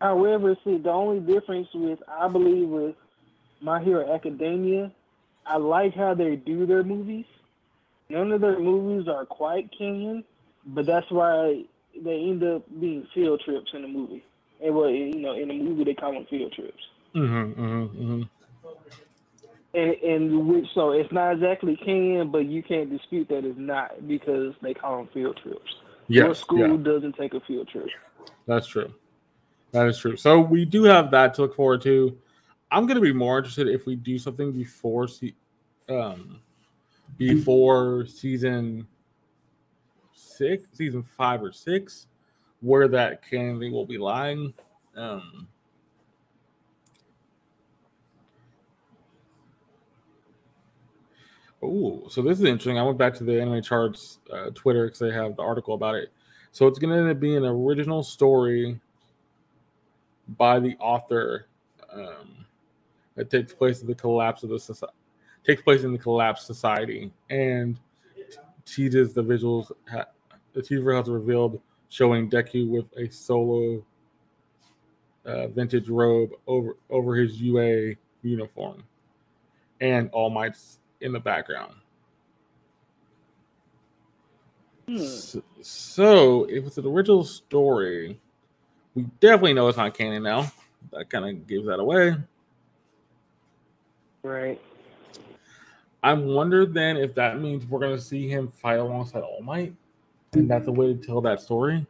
However, 0.00 0.56
see, 0.64 0.76
the 0.76 0.90
only 0.90 1.20
difference 1.20 1.68
with, 1.72 2.02
I 2.08 2.28
believe, 2.28 2.68
with 2.68 2.96
My 3.60 3.82
Hero 3.82 4.12
Academia, 4.12 4.92
I 5.46 5.56
like 5.56 5.94
how 5.94 6.14
they 6.14 6.36
do 6.36 6.66
their 6.66 6.82
movies. 6.82 7.24
None 8.10 8.32
of 8.32 8.42
their 8.42 8.58
movies 8.58 9.08
are 9.08 9.24
quite 9.24 9.70
canon, 9.76 10.24
but 10.66 10.86
that's 10.86 11.10
why 11.10 11.64
they 12.02 12.14
end 12.14 12.42
up 12.42 12.64
being 12.80 13.06
field 13.14 13.42
trips 13.44 13.70
in 13.72 13.82
the 13.82 13.88
movie. 13.88 14.24
And 14.62 14.74
well, 14.74 14.90
you 14.90 15.20
know, 15.20 15.34
in 15.34 15.48
the 15.48 15.54
movie 15.54 15.84
they 15.84 15.94
call 15.94 16.12
them 16.12 16.26
field 16.28 16.52
trips. 16.52 16.82
Mm-hmm, 17.14 17.60
mm-hmm, 17.60 18.12
mm-hmm. 18.12 18.22
And 19.74 19.90
and 20.02 20.48
which 20.48 20.66
so 20.74 20.92
it's 20.92 21.12
not 21.12 21.32
exactly 21.32 21.76
can, 21.76 22.30
but 22.30 22.46
you 22.46 22.62
can't 22.62 22.90
dispute 22.90 23.28
that 23.28 23.44
it's 23.44 23.58
not 23.58 24.06
because 24.06 24.54
they 24.62 24.74
call 24.74 24.98
them 24.98 25.08
field 25.12 25.38
trips. 25.42 25.74
Your 26.08 26.34
school 26.34 26.58
yeah, 26.58 26.76
doesn't 26.76 27.16
take 27.16 27.34
a 27.34 27.40
field 27.40 27.68
trip. 27.68 27.88
that's 28.46 28.66
true. 28.66 28.92
That 29.72 29.88
is 29.88 29.98
true. 29.98 30.16
So 30.16 30.40
we 30.40 30.64
do 30.64 30.84
have 30.84 31.10
that 31.10 31.34
to 31.34 31.42
look 31.42 31.56
forward 31.56 31.82
to. 31.82 32.16
I'm 32.70 32.86
going 32.86 32.96
to 32.96 33.00
be 33.00 33.12
more 33.12 33.38
interested 33.38 33.68
if 33.68 33.86
we 33.86 33.96
do 33.96 34.18
something 34.18 34.52
before 34.52 35.08
se- 35.08 35.34
um 35.88 36.40
before 37.18 38.06
season 38.06 38.86
six, 40.36 40.64
season 40.72 41.02
five 41.02 41.42
or 41.42 41.52
six, 41.52 42.06
where 42.60 42.88
that 42.88 43.28
candidate 43.28 43.72
will 43.72 43.86
be 43.86 43.98
lying. 43.98 44.54
Um, 44.96 45.48
oh, 51.62 52.04
so 52.08 52.22
this 52.22 52.38
is 52.38 52.44
interesting. 52.44 52.78
I 52.78 52.82
went 52.82 52.98
back 52.98 53.14
to 53.14 53.24
the 53.24 53.40
anime 53.40 53.62
charts 53.62 54.18
uh, 54.32 54.50
Twitter 54.54 54.86
because 54.86 55.00
they 55.00 55.12
have 55.12 55.36
the 55.36 55.42
article 55.42 55.74
about 55.74 55.94
it. 55.94 56.10
So 56.52 56.66
it's 56.68 56.78
going 56.78 57.06
to 57.06 57.14
being 57.14 57.36
an 57.36 57.44
original 57.44 58.02
story 58.02 58.80
by 60.28 60.60
the 60.60 60.76
author 60.78 61.48
um, 61.92 62.46
that 63.14 63.30
takes 63.30 63.52
place 63.52 63.80
in 63.80 63.86
the 63.86 63.94
collapse 63.94 64.42
of 64.42 64.50
the 64.50 64.58
society. 64.58 64.94
Takes 65.44 65.62
place 65.62 65.84
in 65.84 65.92
the 65.92 65.98
collapsed 65.98 66.46
society, 66.46 67.12
and 67.28 67.78
teases 68.64 69.12
the 69.12 69.22
visuals. 69.22 69.70
The 70.54 70.62
teaser 70.62 70.94
has 70.94 71.08
revealed 71.08 71.60
showing 71.88 72.30
Deku 72.30 72.68
with 72.68 72.86
a 72.96 73.08
solo 73.10 73.84
uh, 75.24 75.48
vintage 75.48 75.88
robe 75.88 76.30
over 76.46 76.76
over 76.90 77.14
his 77.14 77.40
UA 77.40 77.94
uniform, 78.22 78.82
and 79.80 80.10
All 80.12 80.30
Might's 80.30 80.78
in 81.00 81.12
the 81.12 81.20
background. 81.20 81.74
Hmm. 84.88 84.98
So, 84.98 85.42
so 85.62 86.44
if 86.44 86.66
it's 86.66 86.78
an 86.78 86.86
original 86.86 87.24
story, 87.24 88.20
we 88.94 89.02
definitely 89.20 89.54
know 89.54 89.68
it's 89.68 89.78
not 89.78 89.94
canon 89.94 90.22
now. 90.22 90.50
That 90.92 91.08
kind 91.08 91.24
of 91.24 91.46
gives 91.46 91.66
that 91.66 91.80
away. 91.80 92.14
Right. 94.22 94.60
I 96.02 96.12
wonder 96.12 96.66
then 96.66 96.98
if 96.98 97.14
that 97.14 97.40
means 97.40 97.64
we're 97.66 97.80
gonna 97.80 97.98
see 97.98 98.28
him 98.28 98.48
fight 98.48 98.78
alongside 98.78 99.22
All 99.22 99.40
Might, 99.42 99.74
and 100.34 100.50
that's 100.50 100.68
a 100.68 100.72
way 100.72 100.94
to 100.94 100.94
tell 100.94 101.20
that 101.20 101.40
story. 101.40 101.86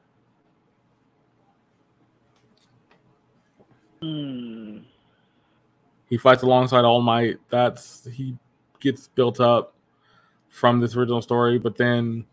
Hmm. 4.01 4.79
He 6.09 6.19
fights 6.19 6.43
alongside 6.43 6.85
All 6.85 7.01
Might. 7.01 7.39
That's 7.49 8.07
he 8.13 8.37
gets 8.81 9.09
built 9.09 9.41
up 9.41 9.75
from 10.51 10.79
this 10.81 10.95
original 10.95 11.23
story, 11.23 11.59
but 11.59 11.77
then 11.77 12.25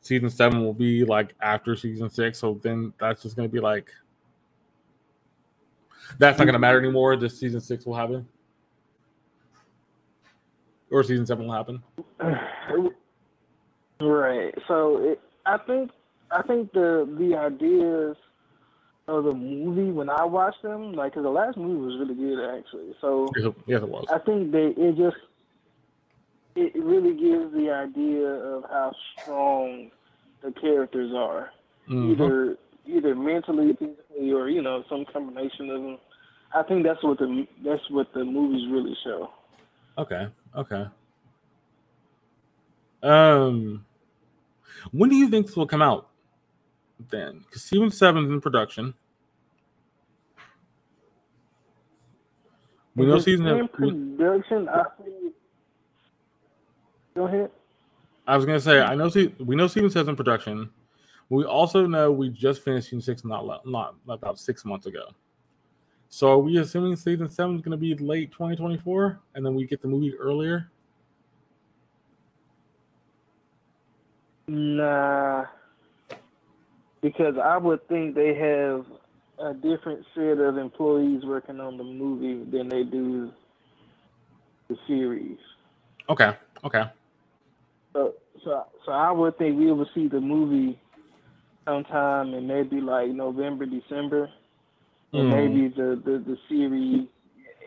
season 0.00 0.30
seven 0.30 0.64
will 0.64 0.74
be 0.74 1.04
like 1.04 1.34
after 1.40 1.74
season 1.74 2.08
six. 2.10 2.38
So 2.38 2.60
then 2.62 2.92
that's 3.00 3.22
just 3.22 3.36
gonna 3.36 3.48
be 3.48 3.60
like 3.60 3.90
that's 6.18 6.38
not 6.38 6.44
gonna 6.44 6.58
matter 6.58 6.78
anymore. 6.78 7.16
This 7.16 7.38
season 7.38 7.60
six 7.60 7.84
will 7.84 7.96
happen. 7.96 8.26
Or 10.90 11.02
season 11.02 11.26
seven 11.26 11.46
will 11.46 11.54
happen. 11.54 11.82
Right. 14.00 14.54
So 14.66 14.98
it, 14.98 15.20
I 15.46 15.58
think 15.58 15.90
I 16.30 16.42
think 16.42 16.72
the 16.72 17.08
the 17.18 17.36
ideas 17.36 18.16
of 19.06 19.24
the 19.24 19.32
movie 19.34 19.90
when 19.90 20.08
I 20.08 20.24
watched 20.24 20.62
them, 20.62 20.92
like, 20.94 21.12
'cause 21.14 21.22
the 21.22 21.30
last 21.30 21.58
movie 21.58 21.78
was 21.84 21.98
really 21.98 22.14
good 22.14 22.40
actually. 22.58 22.94
So 23.00 23.30
Yes, 23.66 23.82
it- 23.82 23.88
was. 23.88 24.06
I 24.10 24.18
think 24.18 24.50
they 24.52 24.68
it 24.68 24.96
just 24.96 25.16
it 26.56 26.74
really 26.76 27.14
gives 27.14 27.52
the 27.52 27.70
idea 27.70 28.28
of 28.28 28.64
how 28.70 28.92
strong 29.20 29.90
the 30.40 30.52
characters 30.52 31.12
are, 31.12 31.50
Mhm. 31.88 32.10
either 32.12 32.58
either 32.86 33.14
mentally, 33.14 33.72
physically, 33.74 34.32
or 34.32 34.48
you 34.48 34.62
know 34.62 34.82
some 34.88 35.04
combination 35.06 35.70
of 35.70 35.82
them. 35.82 35.98
I 36.54 36.62
think 36.62 36.84
that's 36.84 37.02
what 37.02 37.18
the 37.18 37.46
that's 37.64 37.88
what 37.90 38.12
the 38.12 38.24
movies 38.24 38.68
really 38.68 38.94
show. 39.02 39.30
Okay. 39.98 40.28
Okay. 40.56 40.86
Um, 43.02 43.84
when 44.92 45.10
do 45.10 45.16
you 45.16 45.28
think 45.28 45.46
this 45.46 45.56
will 45.56 45.66
come 45.66 45.82
out? 45.82 46.08
Then, 47.10 47.44
because 47.46 47.62
season 47.62 47.90
seven's 47.90 48.30
in 48.30 48.40
production. 48.40 48.94
We 52.96 53.06
know 53.06 53.18
season. 53.18 53.46
in 53.46 53.68
production. 53.68 54.68
I. 54.68 54.84
Go 57.16 57.26
ahead. 57.26 57.50
I 58.26 58.36
was 58.36 58.46
gonna 58.46 58.60
say 58.60 58.80
I 58.80 58.94
know. 58.94 59.08
Se- 59.08 59.34
we 59.38 59.56
know 59.56 59.66
season 59.66 59.90
seven's 59.90 60.10
in 60.10 60.16
production. 60.16 60.70
We 61.28 61.44
also 61.44 61.86
know 61.86 62.12
we 62.12 62.28
just 62.28 62.62
finished 62.62 62.86
season 62.88 63.00
six 63.00 63.24
not 63.24 63.66
not 63.66 63.96
about 64.08 64.38
six 64.38 64.64
months 64.64 64.86
ago. 64.86 65.06
So 66.08 66.30
are 66.30 66.38
we 66.38 66.58
assuming 66.58 66.94
season 66.96 67.28
seven 67.28 67.56
is 67.56 67.62
gonna 67.62 67.76
be 67.76 67.94
late 67.96 68.30
2024, 68.30 69.20
and 69.34 69.44
then 69.44 69.54
we 69.54 69.66
get 69.66 69.82
the 69.82 69.88
movie 69.88 70.14
earlier? 70.16 70.70
Nah, 74.46 75.44
because 77.02 77.36
I 77.42 77.56
would 77.56 77.86
think 77.88 78.14
they 78.14 78.34
have 78.34 78.84
a 79.38 79.54
different 79.54 80.04
set 80.14 80.38
of 80.38 80.58
employees 80.58 81.22
working 81.24 81.60
on 81.60 81.76
the 81.76 81.84
movie 81.84 82.44
than 82.50 82.68
they 82.68 82.84
do 82.84 83.30
the 84.68 84.76
series. 84.86 85.38
Okay. 86.08 86.32
Okay. 86.64 86.84
So, 87.94 88.14
so, 88.44 88.64
so 88.84 88.92
I 88.92 89.10
would 89.10 89.38
think 89.38 89.58
we 89.58 89.72
will 89.72 89.88
see 89.94 90.08
the 90.08 90.20
movie 90.20 90.78
sometime 91.66 92.34
in 92.34 92.46
maybe 92.46 92.80
like 92.80 93.08
November, 93.08 93.66
December, 93.66 94.30
and 95.12 95.24
Hmm. 95.24 95.30
maybe 95.30 95.68
the, 95.68 96.00
the, 96.04 96.22
the 96.26 96.36
series 96.48 97.06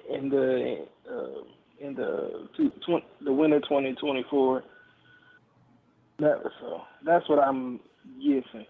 in 0.09 0.29
the 0.29 0.85
uh, 1.09 1.41
in 1.79 1.93
the 1.95 2.47
two, 2.55 2.69
tw- 2.85 3.23
the 3.23 3.31
winter 3.31 3.59
twenty 3.61 3.93
twenty 3.95 4.23
four. 4.29 4.63
That 6.19 6.41
so 6.59 6.81
that's 7.05 7.27
what 7.29 7.39
I'm 7.39 7.79
guessing. 8.19 8.65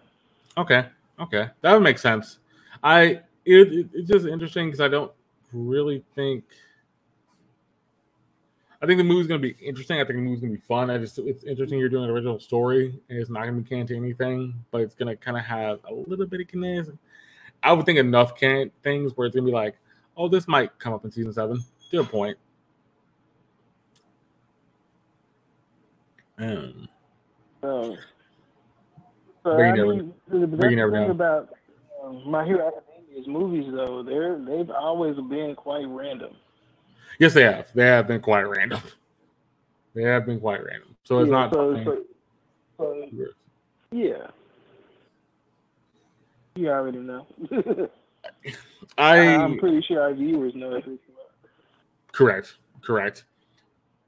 Okay. 0.56 0.86
Okay. 1.18 1.48
That 1.62 1.72
would 1.72 1.82
make 1.82 1.98
sense. 1.98 2.38
I 2.82 3.20
it, 3.44 3.72
it 3.72 3.88
it's 3.94 4.08
just 4.08 4.26
interesting 4.26 4.66
because 4.66 4.80
I 4.80 4.88
don't 4.88 5.12
really 5.52 6.04
think 6.14 6.44
I 8.80 8.86
think 8.86 8.98
the 8.98 9.04
movie's 9.04 9.26
gonna 9.26 9.40
be 9.40 9.56
interesting. 9.60 9.96
I 9.96 10.04
think 10.04 10.18
the 10.18 10.22
movie's 10.22 10.40
gonna 10.40 10.52
be 10.52 10.60
fun. 10.60 10.90
I 10.90 10.98
just 10.98 11.18
it's 11.18 11.44
interesting 11.44 11.78
you're 11.78 11.88
doing 11.88 12.04
an 12.04 12.10
original 12.10 12.38
story 12.38 13.00
and 13.08 13.18
it's 13.18 13.30
not 13.30 13.44
gonna 13.44 13.60
be 13.60 13.68
canon 13.68 13.86
to 13.88 13.96
anything, 13.96 14.54
but 14.70 14.82
it's 14.82 14.94
gonna 14.94 15.16
kind 15.16 15.36
of 15.36 15.44
have 15.44 15.80
a 15.88 15.94
little 15.94 16.26
bit 16.26 16.40
of 16.42 16.48
canon. 16.48 16.98
I 17.62 17.72
would 17.72 17.86
think 17.86 17.98
enough 17.98 18.36
can 18.36 18.70
things 18.84 19.16
where 19.16 19.26
it's 19.26 19.34
gonna 19.34 19.46
be 19.46 19.52
like, 19.52 19.76
oh, 20.16 20.28
this 20.28 20.46
might 20.46 20.78
come 20.78 20.92
up 20.92 21.04
in 21.04 21.10
season 21.10 21.32
seven. 21.32 21.64
To 21.90 22.00
a 22.00 22.04
point. 22.04 22.36
Um, 26.38 26.88
So, 27.60 27.96
so 29.42 29.58
I 29.58 29.72
mean, 29.72 30.12
the, 30.28 30.38
the 30.38 30.46
but 30.46 30.70
you 30.70 30.76
best 30.76 30.76
never 30.76 30.92
thing 30.92 31.10
about 31.10 31.48
um, 32.04 32.22
My 32.30 32.44
Hero 32.44 32.68
Academia's 32.68 33.26
movies, 33.26 33.72
though, 33.72 34.02
they're 34.02 34.38
they've 34.38 34.70
always 34.70 35.16
been 35.16 35.54
quite 35.56 35.86
random. 35.88 36.36
yes, 37.18 37.34
they 37.34 37.42
have. 37.42 37.68
They 37.74 37.86
have 37.86 38.06
been 38.06 38.20
quite 38.20 38.42
random. 38.42 38.80
They 39.94 40.04
have 40.04 40.26
been 40.26 40.38
quite 40.38 40.62
random. 40.64 40.94
So 41.02 41.18
it's 41.20 41.28
Yeah, 41.28 41.32
not. 41.32 41.52
So, 41.52 41.74
so, 41.84 42.04
so, 42.76 43.08
yeah. 43.90 44.28
You 46.54 46.70
already 46.70 46.98
know. 46.98 47.26
I 48.98 49.18
I'm 49.18 49.58
pretty 49.58 49.82
sure 49.82 50.02
our 50.02 50.14
viewers 50.14 50.54
know 50.54 50.74
it's 50.74 50.86
correct, 52.12 52.58
correct. 52.80 53.24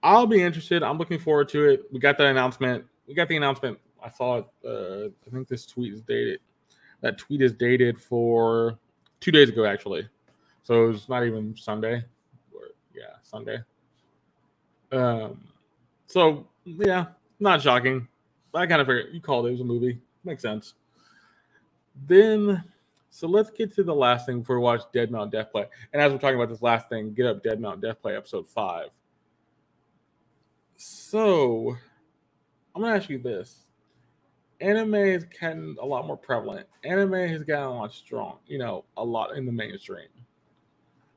I'll 0.02 0.26
be 0.26 0.42
interested. 0.42 0.83
I'm 0.83 0.99
looking 0.99 1.19
forward 1.19 1.49
to 1.50 1.64
it. 1.69 1.87
We 1.92 1.99
got 1.99 2.19
that 2.19 2.26
announcement. 2.28 2.85
We 3.10 3.16
got 3.16 3.26
the 3.26 3.36
announcement. 3.36 3.76
I 4.00 4.08
saw 4.08 4.36
it. 4.36 4.46
Uh, 4.64 5.08
I 5.26 5.30
think 5.32 5.48
this 5.48 5.66
tweet 5.66 5.92
is 5.92 6.00
dated. 6.00 6.38
That 7.00 7.18
tweet 7.18 7.42
is 7.42 7.52
dated 7.52 8.00
for 8.00 8.78
two 9.18 9.32
days 9.32 9.48
ago, 9.48 9.64
actually. 9.64 10.08
So 10.62 10.90
it's 10.90 11.08
not 11.08 11.26
even 11.26 11.56
Sunday. 11.56 12.04
Or, 12.54 12.68
yeah, 12.94 13.16
Sunday. 13.24 13.58
Um. 14.92 15.40
So 16.06 16.46
yeah, 16.64 17.06
not 17.40 17.60
shocking. 17.60 18.06
I 18.54 18.68
kind 18.68 18.80
of 18.80 18.86
figured 18.86 19.12
you 19.12 19.20
called 19.20 19.46
it. 19.46 19.48
It 19.48 19.52
was 19.52 19.60
a 19.62 19.64
movie. 19.64 20.00
Makes 20.22 20.42
sense. 20.42 20.74
Then, 22.06 22.62
so 23.10 23.26
let's 23.26 23.50
get 23.50 23.74
to 23.74 23.82
the 23.82 23.94
last 23.94 24.24
thing 24.24 24.38
before 24.38 24.60
we 24.60 24.62
watch 24.62 24.82
Dead 24.92 25.10
Mount 25.10 25.32
Death 25.32 25.50
Play. 25.50 25.66
And 25.92 26.00
as 26.00 26.12
we're 26.12 26.18
talking 26.18 26.36
about 26.36 26.48
this 26.48 26.62
last 26.62 26.88
thing, 26.88 27.12
get 27.12 27.26
up 27.26 27.42
Dead 27.42 27.60
Mount 27.60 27.80
Death 27.80 28.00
Play 28.00 28.16
episode 28.16 28.46
five. 28.46 28.90
So, 30.76 31.76
I'm 32.74 32.82
gonna 32.82 32.96
ask 32.96 33.08
you 33.08 33.18
this: 33.18 33.64
Anime 34.60 34.94
is 34.94 35.24
gotten 35.24 35.76
a 35.80 35.86
lot 35.86 36.06
more 36.06 36.16
prevalent. 36.16 36.66
Anime 36.84 37.28
has 37.28 37.42
gotten 37.42 37.66
a 37.66 37.74
lot 37.74 37.92
strong. 37.92 38.38
You 38.46 38.58
know, 38.58 38.84
a 38.96 39.04
lot 39.04 39.36
in 39.36 39.46
the 39.46 39.52
mainstream. 39.52 40.08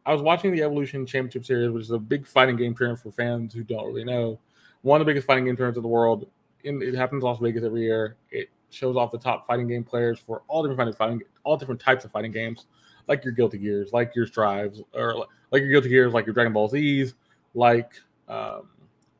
I 0.05 0.11
was 0.11 0.21
watching 0.21 0.51
the 0.51 0.63
Evolution 0.63 1.05
Championship 1.05 1.45
Series, 1.45 1.71
which 1.71 1.83
is 1.83 1.91
a 1.91 1.97
big 1.97 2.27
fighting 2.27 2.57
game 2.57 2.75
tournament 2.75 3.01
for 3.01 3.11
fans 3.11 3.53
who 3.53 3.63
don't 3.63 3.85
really 3.87 4.03
know. 4.03 4.39
One 4.81 4.99
of 4.99 5.05
the 5.05 5.09
biggest 5.09 5.25
fighting 5.25 5.45
game 5.45 5.55
tournaments 5.55 5.77
in 5.77 5.83
the 5.83 5.89
world. 5.89 6.27
In, 6.65 6.81
it 6.81 6.93
happens 6.93 7.23
in 7.23 7.27
Las 7.27 7.39
Vegas 7.39 7.63
every 7.63 7.83
year. 7.83 8.17
It 8.31 8.49
shows 8.69 8.97
off 8.97 9.11
the 9.11 9.17
top 9.17 9.47
fighting 9.47 9.67
game 9.67 9.83
players 9.83 10.19
for 10.19 10.41
all 10.47 10.65
different 10.65 10.97
fighting, 10.97 11.21
all 11.43 11.55
different 11.55 11.79
types 11.79 12.03
of 12.03 12.11
fighting 12.11 12.31
games, 12.31 12.65
like 13.07 13.23
your 13.23 13.33
Guilty 13.33 13.57
Gears, 13.57 13.93
like 13.93 14.13
your 14.15 14.25
Strives, 14.25 14.81
or 14.93 15.25
like 15.51 15.61
your 15.61 15.69
Guilty 15.69 15.89
Gears, 15.89 16.13
like 16.13 16.25
your 16.25 16.33
Dragon 16.33 16.51
Ball 16.51 16.67
Z's, 16.67 17.15
like 17.53 17.93
um, 18.27 18.69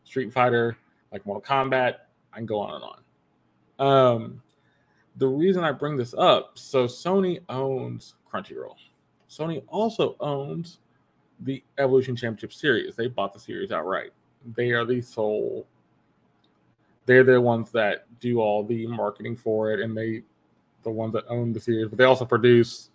Street 0.03 0.33
Fighter, 0.33 0.77
like 1.11 1.25
Mortal 1.25 1.41
Kombat. 1.41 1.95
I 2.33 2.37
can 2.37 2.45
go 2.45 2.59
on 2.59 2.75
and 2.75 2.83
on. 2.83 4.15
Um, 4.15 4.41
the 5.17 5.27
reason 5.27 5.63
I 5.63 5.71
bring 5.71 5.97
this 5.97 6.13
up, 6.13 6.57
so 6.57 6.85
Sony 6.85 7.39
owns 7.49 8.15
Crunchyroll. 8.31 8.75
Sony 9.29 9.63
also 9.67 10.15
owns 10.19 10.79
the 11.39 11.63
Evolution 11.77 12.15
Championship 12.15 12.53
Series. 12.53 12.95
They 12.95 13.07
bought 13.07 13.33
the 13.33 13.39
series 13.39 13.71
outright. 13.71 14.11
They 14.55 14.71
are 14.71 14.85
the 14.85 15.01
sole. 15.01 15.67
They're 17.05 17.23
the 17.23 17.39
ones 17.39 17.71
that 17.71 18.05
do 18.19 18.39
all 18.39 18.63
the 18.63 18.87
marketing 18.87 19.35
for 19.35 19.71
it, 19.71 19.79
and 19.79 19.95
they, 19.95 20.23
the 20.83 20.91
ones 20.91 21.13
that 21.13 21.25
own 21.27 21.53
the 21.53 21.59
series. 21.59 21.89
But 21.89 21.97
they 21.97 22.05
also 22.05 22.25
produce. 22.25 22.89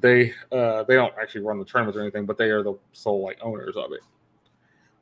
They 0.00 0.32
uh, 0.50 0.82
they 0.84 0.94
don't 0.94 1.14
actually 1.20 1.42
run 1.42 1.58
the 1.58 1.64
tournaments 1.64 1.96
or 1.96 2.02
anything, 2.02 2.26
but 2.26 2.36
they 2.36 2.50
are 2.50 2.62
the 2.62 2.74
sole 2.92 3.22
like 3.22 3.38
owners 3.42 3.76
of 3.76 3.92
it. 3.92 4.00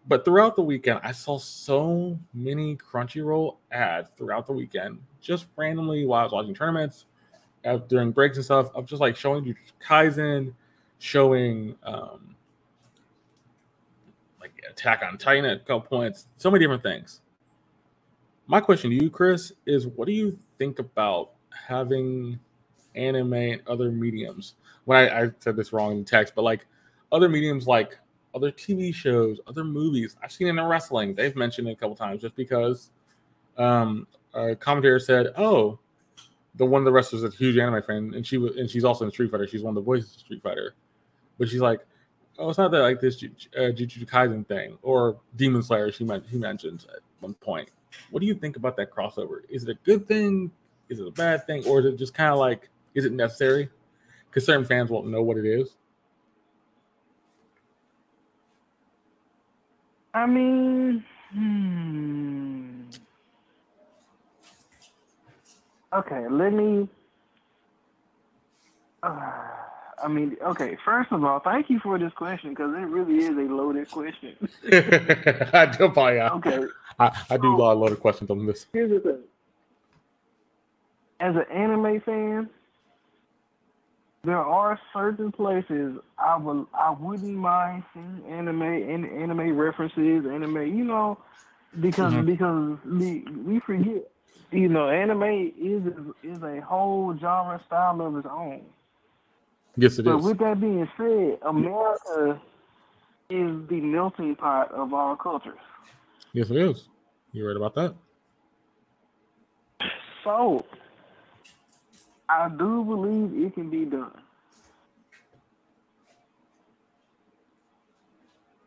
But 0.06 0.24
throughout 0.24 0.56
the 0.56 0.62
weekend, 0.62 1.00
I 1.04 1.12
saw 1.12 1.38
so 1.38 2.18
many 2.34 2.76
Crunchyroll 2.76 3.58
ads 3.70 4.10
throughout 4.16 4.46
the 4.46 4.52
weekend, 4.52 5.00
just 5.20 5.46
randomly 5.56 6.06
while 6.06 6.20
I 6.20 6.24
was 6.24 6.32
watching 6.32 6.54
tournaments, 6.54 7.06
uh, 7.64 7.76
during 7.76 8.10
breaks 8.10 8.36
and 8.36 8.44
stuff, 8.44 8.70
of 8.74 8.86
just 8.86 9.00
like 9.00 9.16
showing 9.16 9.44
you 9.44 9.54
Kaizen, 9.80 10.54
showing 10.98 11.76
um, 11.84 12.34
like 14.40 14.52
Attack 14.70 15.02
on 15.04 15.18
Titan 15.18 15.44
at 15.44 15.58
a 15.58 15.60
couple 15.60 15.82
points, 15.98 16.26
so 16.36 16.50
many 16.50 16.64
different 16.64 16.82
things. 16.82 17.20
My 18.48 18.60
question 18.60 18.90
to 18.90 18.96
you, 18.96 19.08
Chris, 19.10 19.52
is 19.66 19.86
what 19.86 20.06
do 20.06 20.12
you 20.12 20.36
think 20.58 20.80
about 20.80 21.30
having 21.66 22.38
anime 22.96 23.32
and 23.34 23.62
other 23.68 23.90
mediums? 23.92 24.54
When 24.84 24.98
I, 24.98 25.22
I 25.22 25.30
said 25.38 25.56
this 25.56 25.72
wrong 25.72 25.92
in 25.92 25.98
the 26.00 26.04
text, 26.04 26.34
but 26.34 26.42
like 26.42 26.66
other 27.12 27.28
mediums 27.28 27.68
like 27.68 27.98
other 28.34 28.50
TV 28.50 28.94
shows, 28.94 29.40
other 29.46 29.64
movies. 29.64 30.16
I've 30.22 30.32
seen 30.32 30.46
it 30.46 30.50
in 30.50 30.60
wrestling. 30.60 31.14
They've 31.14 31.36
mentioned 31.36 31.68
it 31.68 31.72
a 31.72 31.76
couple 31.76 31.96
times 31.96 32.20
just 32.20 32.36
because 32.36 32.90
um, 33.58 34.06
a 34.34 34.56
commentator 34.56 34.98
said, 34.98 35.32
"Oh, 35.36 35.78
the 36.54 36.66
one 36.66 36.80
of 36.80 36.84
the 36.84 36.92
wrestlers 36.92 37.22
is 37.22 37.34
a 37.34 37.36
huge 37.36 37.58
anime 37.58 37.82
fan, 37.82 38.12
and 38.14 38.26
she 38.26 38.38
was, 38.38 38.56
and 38.56 38.68
she's 38.68 38.84
also 38.84 39.04
in 39.04 39.10
Street 39.10 39.30
Fighter. 39.30 39.46
She's 39.46 39.62
one 39.62 39.72
of 39.72 39.76
the 39.76 39.86
voices 39.86 40.14
of 40.14 40.20
Street 40.20 40.42
Fighter." 40.42 40.74
But 41.38 41.48
she's 41.48 41.60
like, 41.60 41.80
"Oh, 42.38 42.48
it's 42.48 42.58
not 42.58 42.70
that 42.70 42.80
like 42.80 43.00
this 43.00 43.22
uh, 43.56 43.72
Jujutsu 43.72 44.06
Kaisen 44.06 44.46
thing 44.46 44.78
or 44.82 45.18
Demon 45.36 45.62
Slayer." 45.62 45.92
She 45.92 46.04
meant 46.04 46.24
he 46.26 46.38
mentioned 46.38 46.86
at 46.94 47.00
one 47.20 47.34
point. 47.34 47.70
What 48.10 48.20
do 48.20 48.26
you 48.26 48.34
think 48.34 48.56
about 48.56 48.76
that 48.76 48.90
crossover? 48.90 49.40
Is 49.48 49.64
it 49.64 49.70
a 49.70 49.78
good 49.84 50.08
thing? 50.08 50.50
Is 50.88 51.00
it 51.00 51.06
a 51.06 51.10
bad 51.10 51.46
thing? 51.46 51.64
Or 51.66 51.80
is 51.80 51.86
it 51.86 51.96
just 51.96 52.14
kind 52.14 52.32
of 52.32 52.38
like, 52.38 52.68
is 52.94 53.04
it 53.04 53.12
necessary? 53.12 53.68
Because 54.28 54.46
certain 54.46 54.64
fans 54.64 54.90
won't 54.90 55.06
know 55.06 55.22
what 55.22 55.36
it 55.36 55.46
is. 55.46 55.76
I 60.14 60.26
mean, 60.26 61.04
hmm. 61.32 62.82
Okay, 65.92 66.26
let 66.28 66.52
me. 66.52 66.88
Uh, 69.02 69.30
I 70.02 70.08
mean, 70.08 70.36
okay. 70.42 70.76
First 70.84 71.12
of 71.12 71.24
all, 71.24 71.40
thank 71.40 71.70
you 71.70 71.78
for 71.80 71.98
this 71.98 72.12
question 72.14 72.50
because 72.50 72.74
it 72.74 72.86
really 72.86 73.18
is 73.18 73.36
a 73.36 73.52
loaded 73.52 73.90
question. 73.90 74.36
I 75.52 75.66
do, 75.66 75.92
yeah. 75.96 76.30
Okay. 76.34 76.60
I, 76.98 77.24
I 77.30 77.36
do 77.36 77.42
so, 77.42 77.54
a 77.54 77.56
lot 77.56 77.72
of 77.72 77.78
loaded 77.78 78.00
questions 78.00 78.30
on 78.30 78.46
this. 78.46 78.66
Here's 78.72 78.90
the 78.90 79.00
thing. 79.00 79.18
As 81.20 81.36
an 81.36 81.44
anime 81.52 82.00
fan, 82.00 82.50
there 84.24 84.38
are 84.38 84.78
certain 84.92 85.32
places 85.32 85.98
I 86.16 86.36
will 86.36 86.68
I 86.72 86.90
wouldn't 86.90 87.34
mind 87.34 87.82
seeing 87.92 88.22
anime 88.28 88.62
and 88.62 89.04
anime 89.04 89.56
references, 89.56 90.24
anime, 90.26 90.76
you 90.76 90.84
know, 90.84 91.18
because 91.80 92.12
mm-hmm. 92.12 92.26
because 92.26 92.78
we 92.84 93.24
we 93.44 93.60
forget, 93.60 94.08
you 94.52 94.68
know, 94.68 94.88
anime 94.88 95.52
is 95.60 95.82
is 96.22 96.42
a 96.42 96.60
whole 96.60 97.16
genre 97.18 97.60
style 97.66 98.00
of 98.00 98.16
its 98.16 98.28
own. 98.30 98.62
Yes, 99.76 99.98
it 99.98 100.04
but 100.04 100.18
is. 100.18 100.24
with 100.24 100.38
that 100.38 100.60
being 100.60 100.88
said, 100.96 101.38
America 101.42 102.40
is 103.28 103.68
the 103.68 103.80
melting 103.80 104.36
pot 104.36 104.70
of 104.72 104.94
all 104.94 105.16
cultures. 105.16 105.58
Yes, 106.32 106.50
it 106.50 106.58
is. 106.58 106.88
You're 107.32 107.48
right 107.48 107.56
about 107.56 107.74
that. 107.74 107.94
So 110.22 110.64
I 112.32 112.48
do 112.48 112.82
believe 112.84 113.44
it 113.44 113.54
can 113.54 113.70
be 113.70 113.84
done. 113.84 114.10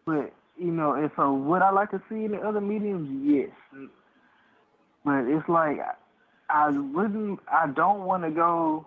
But 0.06 0.34
you 0.58 0.72
know, 0.72 0.94
and 0.94 1.10
so 1.16 1.34
would 1.34 1.62
I 1.62 1.72
like 1.72 1.92
to 1.92 2.02
see 2.08 2.26
in 2.26 2.32
the 2.32 2.40
other 2.40 2.62
mediums? 2.62 3.10
Yes. 3.26 3.50
But 5.04 5.26
it's 5.26 5.50
like 5.50 5.78
I 6.50 6.70
wouldn't. 6.70 7.40
I 7.52 7.68
don't 7.68 8.06
want 8.06 8.24
to 8.24 8.30
go 8.30 8.86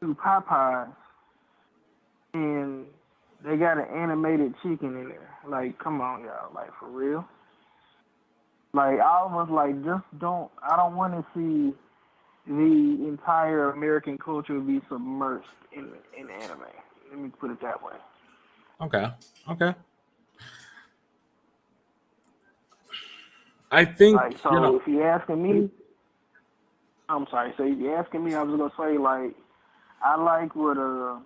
to 0.00 0.14
Popeyes 0.14 0.94
and 2.32 2.86
they 3.44 3.56
got 3.56 3.78
an 3.78 3.86
animated 3.94 4.54
chicken 4.62 4.96
in 4.96 5.08
there. 5.08 5.30
Like, 5.48 5.78
come 5.78 6.00
on, 6.00 6.22
y'all. 6.22 6.52
Like 6.54 6.70
for 6.78 6.88
real. 6.88 7.26
Like 8.72 9.00
I 9.00 9.24
was 9.26 9.48
like, 9.50 9.84
just 9.84 10.04
don't. 10.20 10.50
I 10.62 10.76
don't 10.76 10.94
want 10.94 11.14
to 11.14 11.24
see 11.34 11.74
the 12.50 13.06
entire 13.06 13.70
American 13.70 14.18
culture 14.18 14.54
would 14.54 14.66
be 14.66 14.80
submerged 14.88 15.46
in 15.72 15.88
in 16.18 16.28
anime. 16.30 16.64
Let 17.10 17.20
me 17.20 17.30
put 17.40 17.50
it 17.52 17.60
that 17.62 17.80
way. 17.82 17.92
Okay. 18.80 19.06
Okay. 19.50 19.74
I 23.70 23.84
think 23.84 24.16
like, 24.16 24.36
so. 24.42 24.52
You 24.52 24.60
know, 24.60 24.76
if 24.76 24.88
you're 24.88 25.08
asking 25.08 25.42
me, 25.42 25.70
I'm 27.08 27.26
sorry. 27.30 27.54
So 27.56 27.64
if 27.64 27.78
you're 27.78 27.96
asking 27.96 28.24
me, 28.24 28.34
I 28.34 28.42
was 28.42 28.58
gonna 28.58 28.72
say 28.76 28.98
like, 28.98 29.36
I 30.02 30.16
like 30.20 30.56
what 30.56 30.76
uh, 30.76 31.20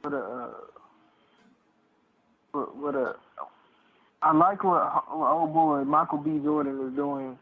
what 0.00 0.14
uh, 0.14 0.48
what, 2.52 2.76
what 2.76 2.94
uh, 2.94 3.12
I 4.22 4.32
like 4.32 4.64
what, 4.64 4.80
what 5.14 5.30
old 5.32 5.52
boy 5.52 5.84
Michael 5.84 6.18
B. 6.18 6.38
Jordan 6.42 6.88
is 6.88 6.96
doing 6.96 7.38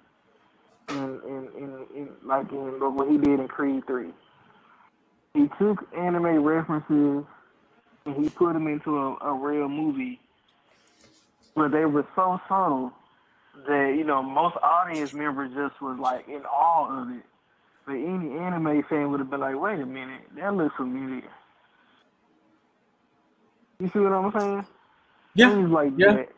in 0.89 1.21
in, 1.27 1.49
in, 1.59 1.87
in 1.97 2.09
like 2.25 2.51
in 2.53 2.59
what 2.95 3.09
he 3.11 3.19
did 3.19 3.41
in 3.41 3.49
Creed 3.49 3.87
three. 3.87 4.13
He 5.35 5.49
took 5.59 5.87
anime 5.97 6.45
references 6.45 7.25
and 8.07 8.17
he 8.17 8.29
put 8.31 8.53
them 8.55 8.67
into 8.69 8.97
a, 8.97 9.17
a 9.23 9.35
real 9.35 9.69
movie, 9.69 10.21
but 11.57 11.73
they 11.73 11.85
were 11.87 12.07
so 12.15 12.41
subtle 12.49 12.93
that 13.67 13.95
you 13.97 14.05
know 14.05 14.23
most 14.23 14.57
audience 14.63 15.13
members 15.13 15.53
just 15.55 15.81
was 15.83 15.99
like 16.01 16.29
in 16.29 16.45
awe 16.45 17.03
of 17.03 17.11
it. 17.11 17.25
But 17.87 17.95
any 17.95 18.39
anime 18.39 18.85
fan 18.89 19.11
would 19.11 19.21
have 19.21 19.31
been 19.31 19.41
like, 19.41 19.61
"Wait 19.61 19.81
a 19.81 19.87
minute, 19.87 20.23
that 20.37 20.55
looks 20.55 20.77
familiar." 20.77 21.23
You 23.81 23.91
see 23.93 23.99
what 24.01 24.13
I'm 24.13 24.33
saying? 24.33 24.67
Yeah, 25.35 25.51
Things 25.51 25.71
like 25.71 25.93
yeah. 25.97 26.13
That. 26.15 26.29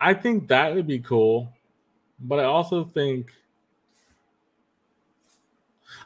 I 0.00 0.14
think 0.14 0.48
that 0.48 0.74
would 0.74 0.86
be 0.86 1.00
cool 1.00 1.48
but 2.20 2.40
I 2.40 2.44
also 2.44 2.84
think 2.84 3.32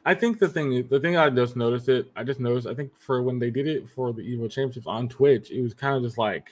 I 0.05 0.15
think 0.15 0.39
the 0.39 0.49
thing 0.49 0.87
the 0.89 1.01
thing 1.01 1.17
I 1.17 1.31
just 1.31 1.57
noticed 1.57 1.89
it, 1.89 2.11
I 2.17 2.25
just 2.25 2.41
noticed 2.41 2.67
I 2.67 2.75
think 2.75 2.93
for 2.99 3.23
when 3.23 3.39
they 3.39 3.51
did 3.51 3.67
it 3.67 3.89
for 3.89 4.13
the 4.13 4.23
Evo 4.23 4.51
Championships 4.51 4.87
on 4.87 5.09
Twitch, 5.09 5.51
it 5.51 5.63
was 5.63 5.75
kind 5.75 5.97
of 5.97 6.03
just 6.03 6.19
like 6.19 6.51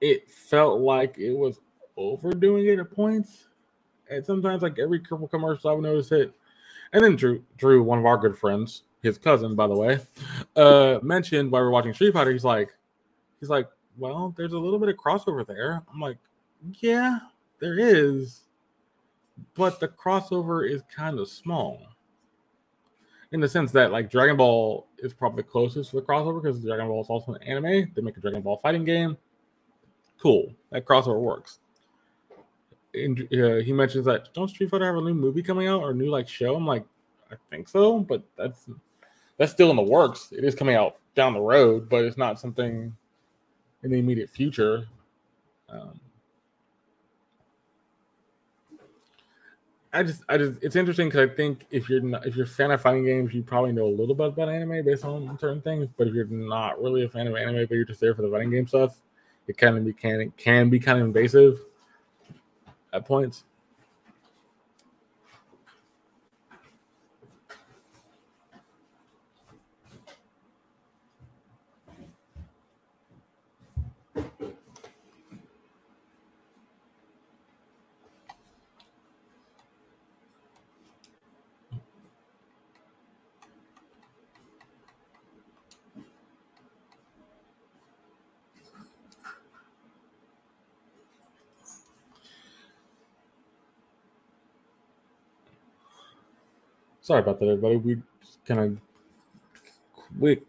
it 0.00 0.30
felt 0.30 0.80
like 0.80 1.18
it 1.18 1.32
was 1.32 1.60
overdoing 1.96 2.66
it 2.66 2.78
at 2.78 2.90
points. 2.90 3.46
And 4.10 4.24
sometimes 4.24 4.62
like 4.62 4.78
every 4.78 5.00
couple 5.00 5.28
commercial 5.28 5.70
I 5.70 5.74
would 5.74 5.82
notice 5.82 6.12
it. 6.12 6.32
And 6.92 7.04
then 7.04 7.16
Drew, 7.16 7.44
Drew, 7.58 7.82
one 7.82 7.98
of 7.98 8.06
our 8.06 8.16
good 8.16 8.38
friends, 8.38 8.84
his 9.02 9.18
cousin, 9.18 9.54
by 9.54 9.66
the 9.66 9.76
way, 9.76 10.00
uh, 10.56 10.98
mentioned 11.02 11.50
while 11.50 11.62
we 11.62 11.66
are 11.66 11.70
watching 11.70 11.92
Street 11.92 12.14
Fighter, 12.14 12.32
he's 12.32 12.44
like, 12.44 12.74
he's 13.40 13.50
like, 13.50 13.68
well, 13.98 14.32
there's 14.36 14.52
a 14.52 14.58
little 14.58 14.78
bit 14.78 14.88
of 14.88 14.96
crossover 14.96 15.46
there. 15.46 15.82
I'm 15.92 16.00
like, 16.00 16.16
yeah, 16.80 17.18
there 17.60 17.78
is, 17.78 18.42
but 19.54 19.80
the 19.80 19.88
crossover 19.88 20.68
is 20.68 20.82
kind 20.94 21.18
of 21.18 21.28
small. 21.28 21.80
In 23.30 23.40
the 23.40 23.48
sense 23.48 23.72
that 23.72 23.92
like 23.92 24.10
Dragon 24.10 24.36
Ball 24.36 24.86
is 24.98 25.12
probably 25.12 25.42
closest 25.42 25.90
to 25.90 25.96
the 25.96 26.02
crossover 26.02 26.42
because 26.42 26.62
Dragon 26.62 26.88
Ball 26.88 27.02
is 27.02 27.10
also 27.10 27.34
an 27.34 27.42
anime. 27.42 27.92
They 27.94 28.02
make 28.02 28.16
a 28.16 28.20
Dragon 28.20 28.40
Ball 28.40 28.56
fighting 28.56 28.84
game. 28.84 29.18
Cool, 30.18 30.52
that 30.70 30.86
crossover 30.86 31.20
works. 31.20 31.58
And 32.94 33.20
uh, 33.32 33.56
he 33.56 33.72
mentions 33.72 34.06
that 34.06 34.32
don't 34.32 34.48
Street 34.48 34.70
Fighter 34.70 34.86
have 34.86 34.96
a 34.96 35.00
new 35.00 35.14
movie 35.14 35.42
coming 35.42 35.68
out 35.68 35.82
or 35.82 35.90
a 35.90 35.94
new 35.94 36.10
like 36.10 36.26
show? 36.26 36.56
I'm 36.56 36.66
like, 36.66 36.84
I 37.30 37.34
think 37.50 37.68
so, 37.68 38.00
but 38.00 38.22
that's 38.36 38.66
that's 39.36 39.52
still 39.52 39.70
in 39.70 39.76
the 39.76 39.82
works. 39.82 40.32
It 40.32 40.42
is 40.42 40.54
coming 40.54 40.74
out 40.74 40.96
down 41.14 41.34
the 41.34 41.40
road, 41.40 41.88
but 41.88 42.04
it's 42.04 42.16
not 42.16 42.40
something 42.40 42.96
in 43.82 43.90
the 43.90 43.98
immediate 43.98 44.30
future. 44.30 44.88
Um, 45.68 46.00
I 49.92 50.02
just, 50.02 50.22
I 50.28 50.36
just, 50.36 50.58
it's 50.62 50.76
interesting 50.76 51.08
because 51.08 51.30
I 51.30 51.34
think 51.34 51.66
if 51.70 51.88
you're 51.88 52.00
not, 52.00 52.26
if 52.26 52.36
you're 52.36 52.44
a 52.44 52.48
fan 52.48 52.70
of 52.70 52.80
fighting 52.82 53.04
games, 53.04 53.32
you 53.32 53.42
probably 53.42 53.72
know 53.72 53.86
a 53.86 53.88
little 53.88 54.14
bit 54.14 54.28
about 54.28 54.50
anime 54.50 54.84
based 54.84 55.04
on 55.04 55.38
certain 55.38 55.62
things. 55.62 55.88
But 55.96 56.08
if 56.08 56.14
you're 56.14 56.26
not 56.26 56.80
really 56.82 57.04
a 57.04 57.08
fan 57.08 57.26
of 57.26 57.34
anime, 57.34 57.66
but 57.66 57.74
you're 57.74 57.84
just 57.84 58.00
there 58.00 58.14
for 58.14 58.22
the 58.22 58.30
fighting 58.30 58.50
game 58.50 58.66
stuff, 58.66 59.00
it 59.46 59.56
kind 59.56 59.78
of 59.78 59.84
be 59.84 59.94
can 59.94 60.30
can 60.36 60.68
be 60.68 60.78
kind 60.78 60.98
of 60.98 61.06
invasive 61.06 61.60
at 62.92 63.06
points. 63.06 63.44
Sorry 97.08 97.20
about 97.20 97.40
that, 97.40 97.46
everybody. 97.46 97.76
We 97.76 98.02
kind 98.46 98.60
of 98.60 98.78
quick 100.20 100.44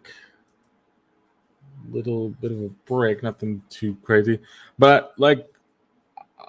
little 1.89 2.31
bit 2.31 2.51
of 2.51 2.59
a 2.59 2.67
break, 2.85 3.23
nothing 3.23 3.63
too 3.69 3.95
crazy, 4.03 4.41
but 4.77 5.13
like 5.17 5.47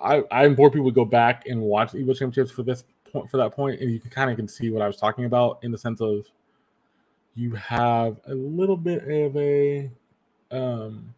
I, 0.02 0.24
I 0.32 0.46
implore 0.46 0.68
people 0.68 0.90
to 0.90 0.94
go 0.94 1.04
back 1.04 1.46
and 1.46 1.60
watch 1.60 1.92
Evo 1.92 2.06
Championships 2.08 2.50
for 2.50 2.64
this 2.64 2.82
point 3.12 3.30
for 3.30 3.36
that 3.36 3.54
point, 3.54 3.80
and 3.80 3.88
you 3.88 4.00
can 4.00 4.10
kind 4.10 4.28
of 4.32 4.36
can 4.36 4.48
see 4.48 4.70
what 4.70 4.82
I 4.82 4.88
was 4.88 4.96
talking 4.96 5.26
about 5.26 5.60
in 5.62 5.70
the 5.70 5.78
sense 5.78 6.00
of 6.00 6.26
you 7.36 7.54
have 7.54 8.18
a 8.26 8.34
little 8.34 8.76
bit 8.76 9.04
of 9.08 9.36
a 9.36 9.92
um 10.50 11.14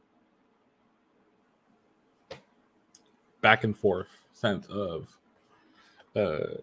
back 3.41 3.65
and 3.65 3.75
forth 3.75 4.09
sense 4.35 4.67
of 4.67 5.09
uh 6.15 6.59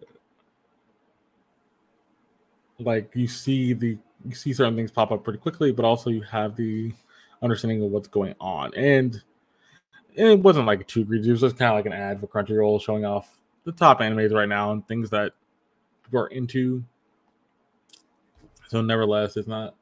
like 2.80 3.10
you 3.14 3.28
see 3.28 3.72
the 3.72 3.98
you 4.24 4.34
see 4.34 4.52
certain 4.52 4.76
things 4.76 4.90
pop 4.90 5.12
up 5.12 5.24
pretty 5.24 5.38
quickly, 5.38 5.72
but 5.72 5.84
also 5.84 6.10
you 6.10 6.22
have 6.22 6.56
the 6.56 6.92
understanding 7.42 7.82
of 7.82 7.90
what's 7.90 8.08
going 8.08 8.34
on. 8.40 8.74
And 8.74 9.22
it 10.14 10.38
wasn't 10.40 10.66
like 10.66 10.86
too 10.86 11.00
egregious. 11.00 11.26
It 11.26 11.32
was 11.32 11.40
just 11.40 11.56
kind 11.56 11.70
of 11.70 11.76
like 11.76 11.86
an 11.86 11.92
ad 11.92 12.20
for 12.20 12.26
Crunchyroll 12.26 12.80
showing 12.80 13.04
off 13.04 13.40
the 13.64 13.72
top 13.72 14.00
animes 14.00 14.32
right 14.32 14.48
now 14.48 14.72
and 14.72 14.86
things 14.86 15.10
that 15.10 15.32
people 16.04 16.20
are 16.20 16.26
into. 16.28 16.84
So, 18.68 18.82
nevertheless, 18.82 19.36
it's 19.36 19.48
not 19.48 19.74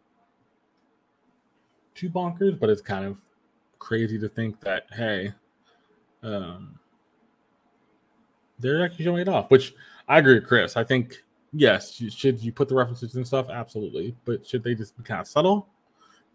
too 1.95 2.09
bonkers, 2.09 2.59
but 2.59 2.71
it's 2.71 2.81
kind 2.81 3.05
of 3.05 3.19
crazy 3.79 4.19
to 4.19 4.29
think 4.29 4.61
that 4.61 4.87
hey, 4.93 5.33
um, 6.23 6.79
they're 8.59 8.85
actually 8.85 9.05
showing 9.05 9.23
it 9.23 9.29
off. 9.29 9.51
Which 9.51 9.75
I 10.09 10.19
agree 10.19 10.35
with 10.35 10.47
Chris. 10.47 10.77
I 10.77 10.85
think 10.85 11.23
yes, 11.53 11.93
should 12.15 12.43
you 12.43 12.53
put 12.53 12.69
the 12.69 12.75
references 12.75 13.15
and 13.15 13.27
stuff? 13.27 13.49
Absolutely. 13.51 14.15
But 14.25 14.47
should 14.47 14.63
they 14.63 14.75
just 14.75 14.97
be 14.97 15.03
kind 15.03 15.21
of 15.21 15.27
subtle? 15.27 15.69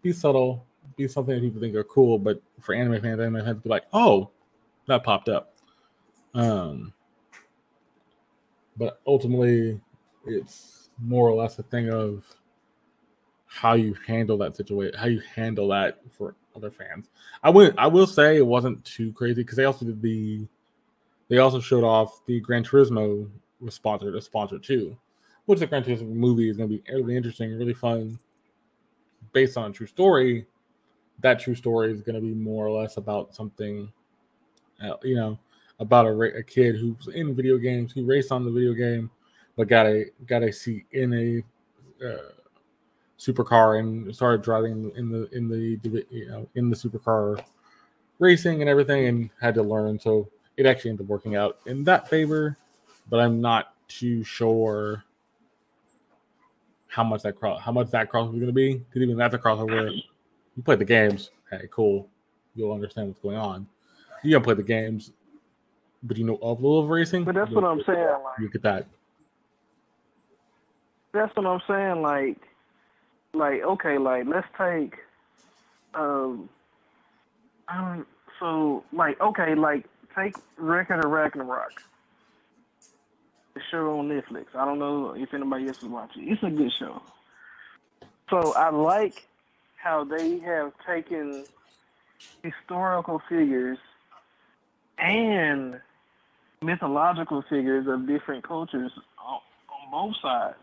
Be 0.02 0.12
subtle. 0.12 0.66
Be 0.96 1.08
something 1.08 1.34
that 1.34 1.40
people 1.40 1.60
think 1.60 1.74
are 1.74 1.84
cool. 1.84 2.18
But 2.18 2.42
for 2.60 2.74
anime 2.74 3.00
fans, 3.00 3.20
anime 3.20 3.44
fans 3.44 3.60
be 3.62 3.68
like, 3.68 3.84
oh, 3.92 4.30
that 4.86 5.04
popped 5.04 5.28
up. 5.28 5.54
Um, 6.34 6.92
but 8.76 9.00
ultimately, 9.06 9.80
it's 10.26 10.90
more 11.00 11.28
or 11.28 11.34
less 11.34 11.58
a 11.58 11.62
thing 11.62 11.90
of 11.90 12.24
how 13.46 13.74
you 13.74 13.94
handle 14.06 14.36
that 14.38 14.56
situation, 14.56 14.98
how 14.98 15.06
you 15.06 15.22
handle 15.34 15.68
that 15.68 16.00
for 16.10 16.34
other 16.56 16.70
fans. 16.70 17.08
I 17.42 17.50
would, 17.50 17.74
I 17.78 17.86
will 17.86 18.06
say, 18.06 18.36
it 18.36 18.46
wasn't 18.46 18.84
too 18.84 19.12
crazy 19.12 19.42
because 19.42 19.56
they 19.56 19.64
also 19.64 19.86
did 19.86 20.02
the, 20.02 20.46
they 21.28 21.38
also 21.38 21.60
showed 21.60 21.84
off 21.84 22.24
the 22.26 22.40
Gran 22.40 22.64
Turismo 22.64 23.30
was 23.60 23.74
sponsored, 23.74 24.16
a 24.16 24.20
sponsor 24.20 24.58
too 24.58 24.96
which 25.46 25.60
the 25.60 25.66
Gran 25.66 25.84
Turismo 25.84 26.08
movie 26.08 26.48
is 26.48 26.56
going 26.56 26.68
to 26.68 26.76
be 26.76 26.92
really 26.92 27.16
interesting, 27.16 27.56
really 27.56 27.74
fun, 27.74 28.18
based 29.32 29.56
on 29.56 29.72
true 29.72 29.86
story. 29.86 30.46
That 31.20 31.38
true 31.38 31.54
story 31.54 31.92
is 31.92 32.02
going 32.02 32.16
to 32.16 32.20
be 32.20 32.34
more 32.34 32.66
or 32.66 32.80
less 32.80 32.96
about 32.96 33.34
something, 33.34 33.92
uh, 34.82 34.96
you 35.02 35.16
know, 35.16 35.38
about 35.78 36.06
a, 36.06 36.10
a 36.38 36.42
kid 36.42 36.76
who's 36.76 37.08
in 37.08 37.34
video 37.34 37.58
games, 37.58 37.92
who 37.92 38.04
raced 38.04 38.32
on 38.32 38.44
the 38.44 38.50
video 38.50 38.72
game, 38.72 39.10
but 39.56 39.68
got 39.68 39.86
a 39.86 40.06
got 40.26 40.42
a 40.42 40.52
seat 40.52 40.86
in 40.92 41.12
a 41.12 42.04
uh, 42.04 42.30
supercar 43.18 43.78
and 43.78 44.14
started 44.14 44.42
driving 44.42 44.90
in 44.96 45.10
the 45.10 45.28
in 45.30 45.48
the 45.48 45.78
you 46.10 46.28
know 46.28 46.48
in 46.54 46.70
the 46.70 46.76
supercar 46.76 47.42
racing 48.18 48.60
and 48.60 48.70
everything, 48.70 49.06
and 49.06 49.30
had 49.40 49.54
to 49.54 49.62
learn. 49.62 49.98
So 49.98 50.28
it 50.56 50.66
actually 50.66 50.90
ended 50.90 51.06
up 51.06 51.10
working 51.10 51.36
out 51.36 51.58
in 51.66 51.84
that 51.84 52.08
favor, 52.08 52.56
but 53.08 53.20
I'm 53.20 53.40
not 53.40 53.74
too 53.88 54.24
sure 54.24 55.04
how 56.94 57.02
much 57.02 57.22
that 57.22 57.34
cross 57.34 57.60
how 57.60 57.72
much 57.72 57.90
that 57.90 58.10
crossover 58.10 58.34
is 58.34 58.40
going 58.40 58.46
to 58.46 58.52
be. 58.52 58.74
Because 58.74 59.02
even 59.02 59.16
that's 59.16 59.34
a 59.34 59.38
crossover. 59.38 59.90
You 60.56 60.62
play 60.62 60.76
the 60.76 60.84
games, 60.84 61.30
hey, 61.50 61.66
cool. 61.70 62.08
You'll 62.54 62.72
understand 62.72 63.08
what's 63.08 63.20
going 63.20 63.36
on. 63.36 63.66
You 64.22 64.30
don't 64.30 64.44
play 64.44 64.54
the 64.54 64.62
games, 64.62 65.10
but 66.04 66.16
you 66.16 66.24
know 66.24 66.38
of 66.40 66.62
little 66.62 66.80
of 66.80 66.88
racing. 66.88 67.24
But 67.24 67.34
that's 67.34 67.50
what 67.50 67.64
I'm 67.64 67.82
saying. 67.84 67.98
Like, 67.98 68.38
you 68.38 68.48
get 68.48 68.62
that. 68.62 68.86
That's 71.12 71.34
what 71.36 71.46
I'm 71.46 71.60
saying. 71.66 72.00
Like, 72.02 72.38
like 73.34 73.62
okay, 73.62 73.98
like 73.98 74.26
let's 74.28 74.46
take, 74.56 74.94
um, 75.94 76.48
um, 77.66 78.06
so 78.38 78.84
like 78.92 79.20
okay, 79.20 79.56
like 79.56 79.84
take 80.16 80.36
Record 80.56 81.04
of 81.04 81.10
Ragnarok 81.10 81.82
the 83.54 83.60
show 83.70 83.98
on 83.98 84.08
Netflix. 84.08 84.46
I 84.54 84.64
don't 84.64 84.78
know 84.78 85.14
if 85.16 85.32
anybody 85.32 85.68
else 85.68 85.78
is 85.78 85.88
watching. 85.88 86.28
It's 86.28 86.42
a 86.42 86.50
good 86.50 86.72
show. 86.78 87.00
So 88.30 88.54
I 88.54 88.70
like 88.70 89.26
how 89.76 90.04
they 90.04 90.38
have 90.40 90.72
taken 90.86 91.44
historical 92.42 93.20
figures 93.28 93.78
and 94.98 95.80
mythological 96.62 97.42
figures 97.48 97.86
of 97.86 98.06
different 98.06 98.46
cultures 98.46 98.92
on, 99.18 99.40
on 99.68 99.90
both 99.90 100.16
sides 100.22 100.56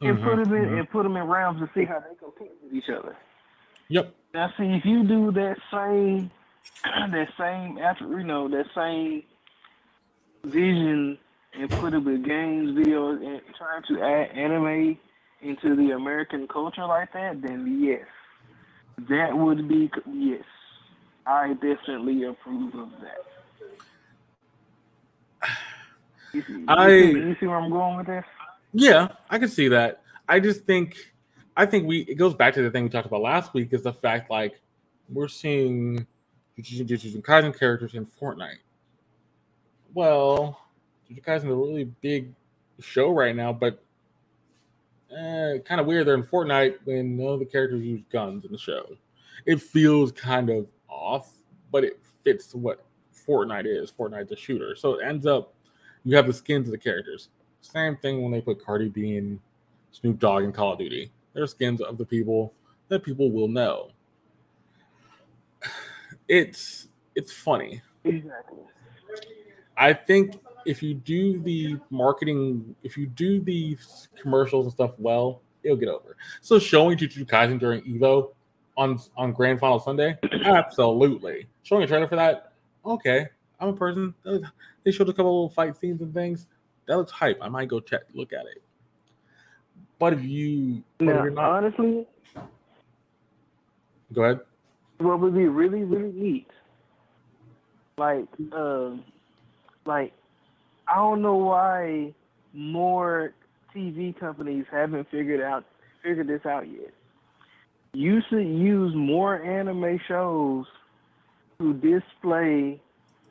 and 0.00 0.18
mm-hmm, 0.18 0.28
put 0.28 0.44
them 0.44 0.54
in 0.54 0.64
mm-hmm. 0.64 0.78
and 0.78 0.90
put 0.90 1.02
them 1.04 1.16
in 1.16 1.26
rounds 1.26 1.60
to 1.60 1.70
see 1.74 1.84
how 1.84 2.00
they 2.00 2.14
compete 2.16 2.52
with 2.62 2.72
each 2.72 2.88
other. 2.90 3.16
Yep. 3.88 4.14
Now, 4.34 4.52
see 4.56 4.64
if 4.64 4.84
you 4.84 5.04
do 5.04 5.32
that 5.32 5.56
same 5.72 6.30
that 6.84 7.28
same 7.38 7.78
after 7.78 8.06
you 8.06 8.24
know 8.24 8.48
that 8.48 8.66
same 8.74 9.22
vision 10.44 11.18
and 11.52 11.70
put 11.70 11.94
it 11.94 11.98
with 11.98 12.24
games, 12.24 12.70
videos, 12.70 13.24
and 13.26 13.40
trying 13.56 13.82
to 13.88 14.02
add 14.02 14.30
anime 14.36 14.98
into 15.42 15.74
the 15.74 15.92
American 15.92 16.46
culture 16.48 16.84
like 16.84 17.12
that, 17.12 17.42
then 17.42 17.80
yes, 17.82 18.06
that 19.08 19.36
would 19.36 19.68
be 19.68 19.90
yes. 20.12 20.44
I 21.26 21.54
definitely 21.54 22.24
approve 22.24 22.74
of 22.74 22.90
that. 23.00 23.26
You 26.32 26.42
see, 26.42 26.64
I 26.68 26.88
you 26.88 27.36
see 27.40 27.46
where 27.46 27.56
I'm 27.56 27.70
going 27.70 27.96
with 27.96 28.06
this? 28.06 28.24
Yeah, 28.72 29.08
I 29.28 29.38
can 29.38 29.48
see 29.48 29.68
that. 29.68 30.02
I 30.28 30.38
just 30.38 30.64
think, 30.64 30.96
I 31.56 31.66
think 31.66 31.86
we 31.86 32.00
it 32.00 32.14
goes 32.14 32.34
back 32.34 32.54
to 32.54 32.62
the 32.62 32.70
thing 32.70 32.84
we 32.84 32.90
talked 32.90 33.06
about 33.06 33.22
last 33.22 33.52
week 33.52 33.72
is 33.72 33.82
the 33.82 33.92
fact 33.92 34.30
like 34.30 34.60
we're 35.08 35.28
seeing 35.28 36.06
Jujutsu 36.58 37.20
Kaisen 37.22 37.58
characters 37.58 37.94
in 37.94 38.06
Fortnite. 38.06 38.58
Well, 39.92 40.60
Jujutsu 41.10 41.24
Kaisen 41.24 41.36
is 41.36 41.44
a 41.44 41.54
really 41.54 41.84
big 42.00 42.32
show 42.80 43.10
right 43.10 43.34
now, 43.34 43.52
but 43.52 43.82
eh, 45.16 45.58
kind 45.64 45.80
of 45.80 45.86
weird. 45.86 46.06
They're 46.06 46.14
in 46.14 46.22
Fortnite 46.22 46.76
when 46.84 47.16
none 47.16 47.34
of 47.34 47.38
the 47.38 47.46
characters 47.46 47.82
use 47.84 48.02
guns 48.12 48.44
in 48.44 48.52
the 48.52 48.58
show. 48.58 48.86
It 49.46 49.60
feels 49.60 50.12
kind 50.12 50.50
of 50.50 50.66
off, 50.88 51.32
but 51.72 51.84
it 51.84 52.00
fits 52.24 52.54
what 52.54 52.84
Fortnite 53.26 53.66
is. 53.66 53.90
Fortnite's 53.90 54.32
a 54.32 54.36
shooter, 54.36 54.76
so 54.76 54.94
it 54.94 55.04
ends 55.04 55.26
up 55.26 55.54
you 56.04 56.16
have 56.16 56.26
the 56.26 56.32
skins 56.32 56.66
of 56.66 56.72
the 56.72 56.78
characters. 56.78 57.28
Same 57.60 57.96
thing 57.96 58.22
when 58.22 58.32
they 58.32 58.40
put 58.40 58.64
Cardi 58.64 58.88
B 58.88 59.16
and 59.16 59.38
Snoop 59.92 60.18
Dogg 60.18 60.44
in 60.44 60.52
Call 60.52 60.72
of 60.72 60.78
Duty. 60.78 61.10
They're 61.34 61.46
skins 61.46 61.80
of 61.80 61.98
the 61.98 62.06
people 62.06 62.54
that 62.88 63.02
people 63.02 63.30
will 63.30 63.48
know. 63.48 63.90
It's 66.28 66.86
it's 67.16 67.32
funny. 67.32 67.82
Exactly. 68.04 68.58
I 69.76 69.92
think 69.92 70.38
if 70.66 70.82
you 70.82 70.94
do 70.94 71.40
the 71.42 71.78
marketing, 71.90 72.74
if 72.82 72.96
you 72.96 73.06
do 73.06 73.40
the 73.40 73.76
commercials 74.20 74.66
and 74.66 74.72
stuff 74.72 74.92
well, 74.98 75.42
it'll 75.62 75.76
get 75.76 75.88
over. 75.88 76.16
So 76.40 76.58
showing 76.58 76.98
Jujutsu 76.98 77.26
Kaisen 77.26 77.58
during 77.58 77.82
Evo 77.82 78.30
on 78.76 78.98
on 79.16 79.32
Grand 79.32 79.60
Final 79.60 79.78
Sunday, 79.78 80.18
absolutely. 80.44 81.46
Showing 81.62 81.82
a 81.82 81.86
trailer 81.86 82.08
for 82.08 82.16
that, 82.16 82.52
okay. 82.84 83.26
I'm 83.58 83.68
a 83.68 83.72
person. 83.74 84.14
They 84.84 84.90
showed 84.90 85.08
a 85.08 85.12
couple 85.12 85.44
little 85.44 85.50
fight 85.50 85.76
scenes 85.76 86.00
and 86.00 86.14
things. 86.14 86.46
that 86.86 86.96
looks 86.96 87.12
hype. 87.12 87.38
I 87.42 87.48
might 87.48 87.68
go 87.68 87.78
check 87.80 88.02
look 88.14 88.32
at 88.32 88.46
it. 88.46 88.62
But 89.98 90.14
if 90.14 90.24
you 90.24 90.82
but 90.96 91.04
Now, 91.04 91.24
if 91.26 91.34
not, 91.34 91.50
honestly, 91.50 92.06
go 94.14 94.22
ahead. 94.24 94.40
what 94.98 95.20
would 95.20 95.34
be 95.34 95.44
really, 95.46 95.84
really 95.84 96.10
neat, 96.12 96.48
like, 97.98 98.26
um, 98.52 99.04
like, 99.84 100.14
I 100.90 100.96
don't 100.96 101.22
know 101.22 101.36
why 101.36 102.14
more 102.52 103.32
TV 103.74 104.18
companies 104.18 104.66
haven't 104.70 105.08
figured 105.10 105.40
out 105.40 105.64
figured 106.02 106.26
this 106.26 106.44
out 106.44 106.68
yet. 106.68 106.92
You 107.92 108.20
should 108.28 108.46
use 108.46 108.94
more 108.94 109.40
anime 109.42 110.00
shows 110.08 110.66
to 111.58 111.74
display 111.74 112.80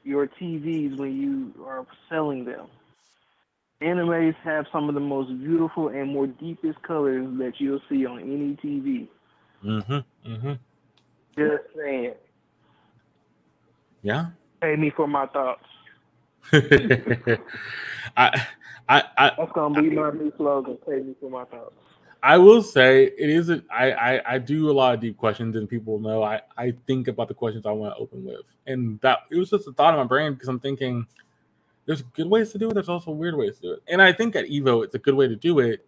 your 0.04 0.28
TVs 0.28 0.98
when 0.98 1.16
you 1.16 1.66
are 1.66 1.86
selling 2.10 2.46
them. 2.46 2.68
Animes 3.82 4.36
have 4.44 4.66
some 4.72 4.90
of 4.90 4.96
the 4.96 5.02
most 5.02 5.30
beautiful 5.40 5.88
and 5.88 6.12
more 6.12 6.28
deepest 6.28 6.82
colors 6.84 7.26
that 7.40 7.54
you'll 7.60 7.82
see 7.90 8.06
on 8.06 8.20
any 8.20 8.58
TV. 8.64 9.08
Mm-hmm. 9.64 10.32
Mm-hmm. 10.32 10.52
Just 11.38 11.64
saying. 11.76 12.14
Yeah. 14.02 14.28
Pay 14.62 14.76
me 14.76 14.92
for 14.96 15.08
my 15.08 15.26
thoughts. 15.28 15.64
I 18.18 18.48
I 18.88 19.04
I 19.18 19.32
That's 19.38 19.52
gonna 19.54 19.82
be 19.82 19.90
my 19.92 20.12
new 20.12 20.32
slogan. 20.38 20.78
Pay 20.88 21.02
me 21.02 21.16
for 21.20 21.30
my 21.30 21.46
thoughts. 21.46 21.76
I 22.22 22.38
will 22.38 22.62
say 22.62 23.06
it 23.06 23.30
isn't. 23.30 23.64
I, 23.72 23.92
I 23.92 24.34
I 24.34 24.38
do 24.40 24.70
a 24.70 24.74
lot 24.74 24.94
of 24.94 25.00
deep 25.00 25.18
questions 25.18 25.56
and 25.56 25.70
people 25.70 26.00
know 26.00 26.24
I 26.24 26.42
I 26.58 26.74
think 26.86 27.08
about 27.08 27.28
the 27.28 27.34
questions 27.34 27.66
I 27.66 27.72
want 27.72 27.96
to 27.96 28.00
open 28.02 28.26
with 28.26 28.46
and 28.68 29.00
that 29.02 29.20
it 29.32 29.38
was 29.38 29.50
just 29.52 29.68
a 29.68 29.72
thought 29.72 29.94
in 29.94 30.00
my 30.00 30.06
brain 30.06 30.34
because 30.34 30.50
I'm 30.50 30.60
thinking 30.60 31.06
there's 31.86 32.02
good 32.02 32.28
ways 32.28 32.52
to 32.52 32.58
do 32.58 32.70
it 32.70 32.74
there's 32.74 32.90
also 32.90 33.12
weird 33.12 33.36
ways 33.36 33.56
to 33.58 33.62
do 33.62 33.72
it 33.74 33.80
and 33.88 34.02
I 34.02 34.12
think 34.12 34.36
at 34.36 34.46
Evo 34.46 34.84
it's 34.84 34.96
a 34.96 35.00
good 35.00 35.16
way 35.16 35.28
to 35.28 35.36
do 35.36 35.60
it 35.60 35.88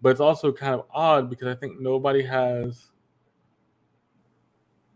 but 0.00 0.10
it's 0.10 0.20
also 0.20 0.52
kind 0.52 0.74
of 0.74 0.84
odd 0.90 1.28
because 1.28 1.48
I 1.48 1.54
think 1.54 1.80
nobody 1.80 2.22
has 2.22 2.90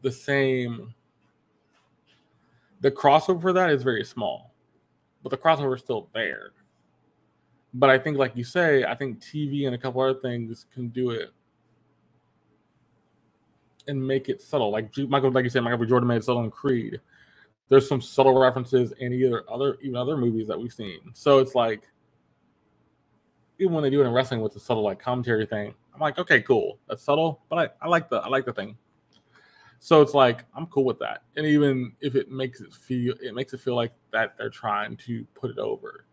the 0.01 0.11
same 0.11 0.95
the 2.81 2.91
crossover 2.91 3.41
for 3.41 3.53
that 3.53 3.71
is 3.71 3.83
very 3.83 4.05
small 4.05 4.52
but 5.23 5.31
the 5.31 5.37
crossover 5.37 5.75
is 5.75 5.81
still 5.81 6.09
there 6.15 6.53
but 7.75 7.91
I 7.91 7.99
think, 7.99 8.19
like 8.19 8.37
you 8.37 8.45
say, 8.45 8.85
I 8.85 8.95
think 8.95 9.21
TV 9.21 9.67
and 9.67 9.75
a 9.75 9.79
couple 9.79 10.03
other 10.03 10.19
things 10.19 10.67
can 10.73 10.89
do 10.89 11.11
it 11.11 11.31
and 13.89 14.07
make 14.07 14.29
it 14.29 14.43
subtle. 14.43 14.71
Like 14.71 14.97
Michael, 15.09 15.31
like 15.31 15.45
you 15.45 15.51
said, 15.51 15.63
Michael 15.63 15.79
B. 15.79 15.87
Jordan 15.87 16.07
made 16.07 16.23
subtle 16.23 16.45
in 16.45 16.51
Creed. 16.51 17.01
There's 17.69 17.89
some 17.89 18.03
subtle 18.03 18.39
references 18.39 18.93
in 18.99 19.13
either 19.15 19.45
other 19.51 19.79
even 19.81 19.97
other 19.97 20.17
movies 20.17 20.47
that 20.49 20.59
we've 20.59 20.73
seen. 20.73 21.01
So 21.15 21.39
it's 21.39 21.55
like 21.55 21.83
even 23.59 23.73
when 23.73 23.83
they 23.83 23.91
do 23.91 24.03
it 24.03 24.07
in 24.07 24.13
wrestling 24.13 24.43
with 24.43 24.53
the 24.53 24.61
subtle 24.61 24.83
like 24.83 24.99
commentary 24.99 25.47
thing, 25.47 25.73
I'm 25.95 26.01
like, 26.01 26.19
okay, 26.19 26.43
cool. 26.43 26.79
That's 26.89 27.03
subtle, 27.03 27.41
but 27.49 27.59
I, 27.81 27.87
I 27.87 27.89
like 27.89 28.11
the 28.11 28.17
I 28.17 28.29
like 28.29 28.45
the 28.45 28.53
thing. 28.53 28.77
So 29.85 30.01
it's 30.01 30.15
like 30.15 30.45
I'm 30.55 30.67
cool 30.67 30.85
with 30.85 31.01
that. 31.01 31.25
And 31.35 31.45
even 31.45 31.93
if 32.01 32.15
it 32.15 32.31
makes 32.31 32.61
it 32.61 32.73
feel 32.73 33.17
it 33.21 33.35
makes 33.35 33.53
it 33.53 33.59
feel 33.59 33.75
like 33.75 33.91
that 34.13 34.39
they're 34.39 34.49
trying 34.49 34.97
to 34.99 35.27
put 35.35 35.51
it 35.51 35.59
over 35.59 36.05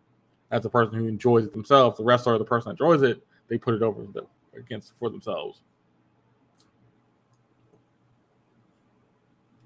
as 0.49 0.65
a 0.65 0.69
person 0.71 0.95
who 0.95 1.05
enjoys 1.05 1.45
it 1.45 1.51
themselves, 1.51 1.99
the 1.99 2.03
wrestler 2.03 2.33
or 2.33 2.39
the 2.39 2.45
person 2.45 2.69
that 2.69 2.83
enjoys 2.83 3.03
it, 3.03 3.23
they 3.47 3.59
put 3.59 3.75
it 3.75 3.83
over 3.83 4.07
against 4.57 4.97
for 4.97 5.11
themselves. 5.11 5.61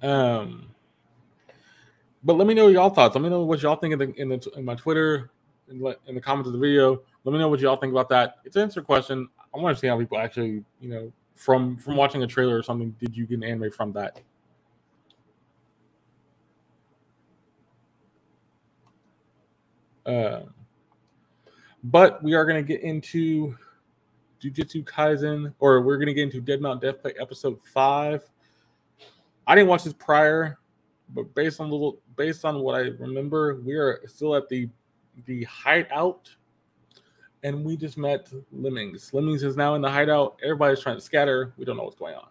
Um, 0.01 0.71
but 2.25 2.33
let 2.33 2.45
me 2.45 2.53
know 2.53 2.67
y'all 2.67 2.89
thoughts. 2.89 3.15
Let 3.15 3.21
me 3.21 3.29
know 3.29 3.43
what 3.43 3.61
y'all 3.61 3.77
think 3.77 3.93
in 3.93 3.99
the 3.99 4.21
in, 4.21 4.27
the, 4.27 4.51
in 4.57 4.65
my 4.65 4.75
Twitter 4.75 5.31
in, 5.69 5.77
in 6.07 6.15
the 6.15 6.21
comments 6.21 6.47
of 6.47 6.51
the 6.51 6.59
video. 6.59 7.01
Let 7.23 7.31
me 7.31 7.39
know 7.39 7.47
what 7.47 7.61
y'all 7.61 7.77
think 7.77 7.91
about 7.91 8.09
that. 8.09 8.39
It's 8.43 8.57
an 8.57 8.63
answer 8.63 8.81
question. 8.81 9.29
I 9.55 9.59
want 9.59 9.77
to 9.77 9.79
see 9.79 9.87
how 9.87 9.97
people 9.97 10.17
actually, 10.17 10.65
you 10.81 10.89
know, 10.89 11.13
from 11.35 11.77
from 11.77 11.95
watching 11.95 12.23
a 12.23 12.27
trailer 12.27 12.57
or 12.57 12.63
something, 12.63 12.95
did 12.99 13.15
you 13.15 13.25
get 13.25 13.35
an 13.35 13.43
anime 13.43 13.71
from 13.71 13.91
that? 13.93 14.19
Um, 20.05 20.53
but 21.83 22.21
we 22.23 22.33
are 22.33 22.45
going 22.45 22.63
to 22.63 22.67
get 22.67 22.81
into 22.81 23.55
Jujutsu 24.41 24.83
Kaisen, 24.83 25.53
or 25.59 25.81
we're 25.81 25.97
going 25.97 26.07
to 26.07 26.13
get 26.13 26.23
into 26.23 26.41
Dead 26.41 26.61
Mount 26.61 26.81
Death 26.81 27.01
Play 27.01 27.13
episode 27.19 27.59
five. 27.73 28.29
I 29.47 29.55
didn't 29.55 29.69
watch 29.69 29.83
this 29.83 29.93
prior, 29.93 30.59
but 31.09 31.33
based 31.35 31.59
on 31.59 31.69
little, 31.69 31.99
based 32.15 32.45
on 32.45 32.59
what 32.59 32.75
I 32.75 32.89
remember, 32.99 33.61
we 33.61 33.75
are 33.75 34.01
still 34.07 34.35
at 34.35 34.49
the 34.49 34.69
the 35.25 35.43
hideout, 35.43 36.29
and 37.43 37.63
we 37.63 37.75
just 37.75 37.97
met 37.97 38.31
Lemmings. 38.51 39.13
Lemmings 39.13 39.43
is 39.43 39.57
now 39.57 39.75
in 39.75 39.81
the 39.81 39.89
hideout. 39.89 40.39
Everybody's 40.41 40.79
trying 40.79 40.95
to 40.95 41.01
scatter. 41.01 41.53
We 41.57 41.65
don't 41.65 41.77
know 41.77 41.83
what's 41.83 41.95
going 41.95 42.15
on. 42.15 42.27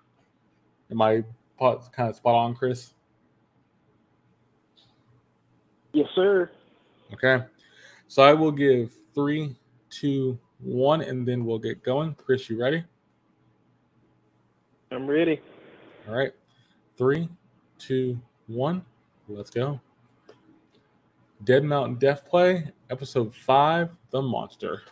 Am 0.90 1.02
I 1.02 1.22
kind 1.58 2.08
of 2.08 2.16
spot 2.16 2.34
on, 2.34 2.54
Chris? 2.54 2.94
Yes, 5.92 6.08
sir. 6.14 6.50
Okay. 7.12 7.44
So 8.08 8.22
I 8.22 8.32
will 8.32 8.52
give 8.52 8.92
three, 9.14 9.54
two, 9.90 10.38
one, 10.58 11.02
and 11.02 11.28
then 11.28 11.44
we'll 11.44 11.58
get 11.58 11.82
going. 11.82 12.14
Chris, 12.14 12.48
you 12.48 12.58
ready? 12.58 12.82
I'm 14.90 15.06
ready. 15.06 15.40
All 16.08 16.14
right. 16.14 16.32
Three, 16.96 17.28
two, 17.78 18.18
one. 18.46 18.84
Let's 19.28 19.50
go. 19.50 19.80
Dead 21.44 21.64
Mountain 21.64 21.96
Death 21.96 22.28
Play, 22.28 22.70
episode 22.88 23.34
five, 23.34 23.90
The 24.10 24.22
Monster. 24.22 24.82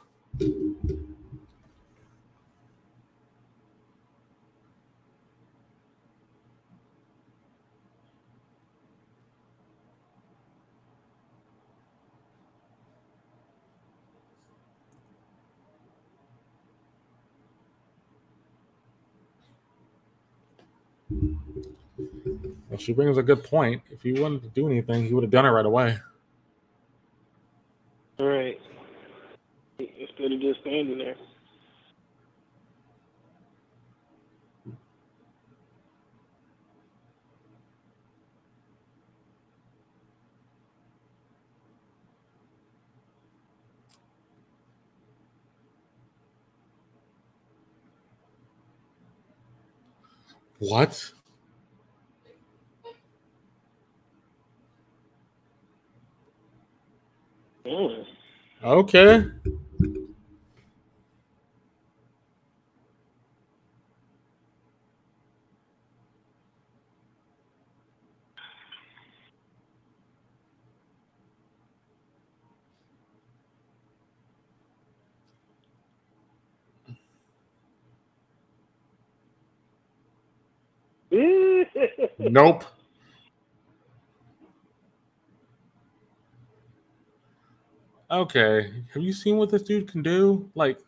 Well, 22.68 22.78
she 22.78 22.92
brings 22.92 23.18
a 23.18 23.22
good 23.22 23.44
point. 23.44 23.82
If 23.90 24.02
he 24.02 24.12
wanted 24.12 24.42
to 24.42 24.48
do 24.48 24.68
anything, 24.68 25.06
he 25.06 25.12
would 25.12 25.24
have 25.24 25.30
done 25.30 25.44
it 25.44 25.50
right 25.50 25.66
away. 25.66 25.98
All 28.18 28.26
right. 28.26 28.60
Instead 30.20 30.32
of 30.36 30.40
just 30.42 30.60
standing 30.60 30.98
there. 30.98 31.14
What? 50.58 51.12
Mm. 57.64 58.04
Okay. 58.62 59.24
Nope. 82.20 82.64
Okay. 88.10 88.70
Have 88.92 89.02
you 89.02 89.12
seen 89.12 89.36
what 89.36 89.50
this 89.50 89.62
dude 89.62 89.90
can 89.90 90.02
do? 90.02 90.50
Like, 90.54 90.78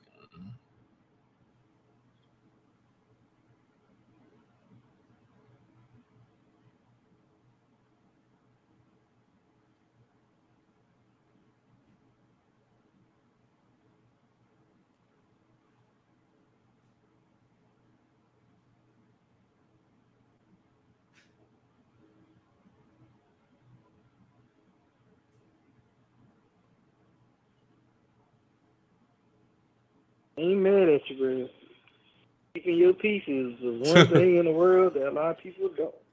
peace 33.02 33.24
is 33.26 33.54
the 33.60 33.72
one 33.94 34.08
thing 34.08 34.38
in 34.38 34.46
the 34.46 34.52
world 34.52 34.94
that 34.94 35.08
a 35.08 35.12
lot 35.12 35.32
of 35.32 35.38
people 35.38 35.70
don't. 35.76 35.94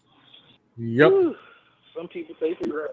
Yep. 0.78 1.10
Whew. 1.12 1.36
Some 1.96 2.08
people 2.08 2.36
take 2.40 2.58
for 2.60 2.92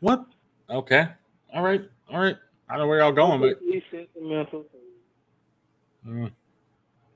What? 0.00 0.24
Okay. 0.68 1.08
All 1.54 1.62
right. 1.62 1.82
All 2.12 2.20
right. 2.20 2.36
I 2.68 2.76
know 2.78 2.86
where 2.86 3.00
y'all 3.00 3.12
going, 3.12 3.40
but 3.40 3.58
Completely 3.58 3.84
sentimental. 4.14 4.64
mm, 6.06 6.30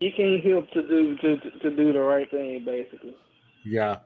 You 0.01 0.11
can't 0.17 0.45
help 0.45 0.71
to 0.73 0.83
do 0.87 1.17
to 1.19 1.37
to 1.61 1.71
do 1.77 1.93
the 1.93 2.01
right 2.01 2.29
thing, 2.31 2.65
basically. 2.65 3.15
yeah. 3.65 3.97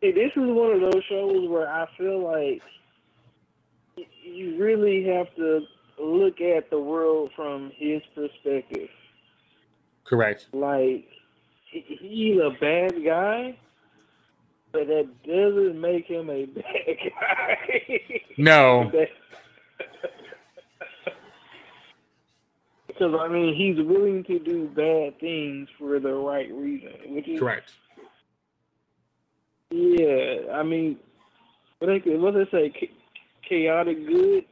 Hey, 0.00 0.12
this 0.12 0.32
is 0.34 0.42
one 0.50 0.72
of 0.72 0.80
those 0.80 1.02
shows 1.08 1.48
where 1.48 1.68
I 1.68 1.86
feel 1.96 2.22
like 2.24 2.60
you 4.24 4.56
really 4.58 5.04
have 5.04 5.32
to 5.36 5.60
look 6.00 6.40
at 6.40 6.70
the 6.70 6.80
world 6.80 7.30
from 7.36 7.70
his 7.76 8.00
perspective. 8.14 8.88
Correct. 10.04 10.48
Like 10.52 11.06
he's 11.72 12.38
a 12.38 12.50
bad 12.60 13.04
guy, 13.04 13.56
but 14.72 14.86
that 14.86 15.08
doesn't 15.24 15.80
make 15.80 16.06
him 16.06 16.30
a 16.30 16.44
bad 16.46 16.64
guy. 17.20 18.20
No. 18.36 18.90
Because 23.02 23.18
I 23.18 23.26
mean, 23.28 23.54
he's 23.56 23.84
willing 23.84 24.22
to 24.24 24.38
do 24.38 24.68
bad 24.68 25.18
things 25.18 25.68
for 25.78 25.98
the 25.98 26.12
right 26.12 26.52
reason, 26.52 26.92
which 27.08 27.26
is 27.26 27.40
Correct. 27.40 27.72
Yeah, 29.70 30.52
I 30.52 30.62
mean, 30.62 30.98
what 31.78 31.86
they 31.86 32.16
what 32.16 32.34
they 32.34 32.46
say, 32.50 32.90
chaotic 33.48 34.06
good. 34.06 34.44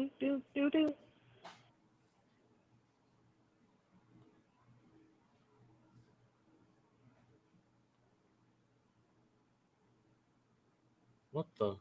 Do, 0.00 0.08
do, 0.18 0.42
do, 0.54 0.70
do. 0.70 0.94
What 11.32 11.46
the? 11.58 11.76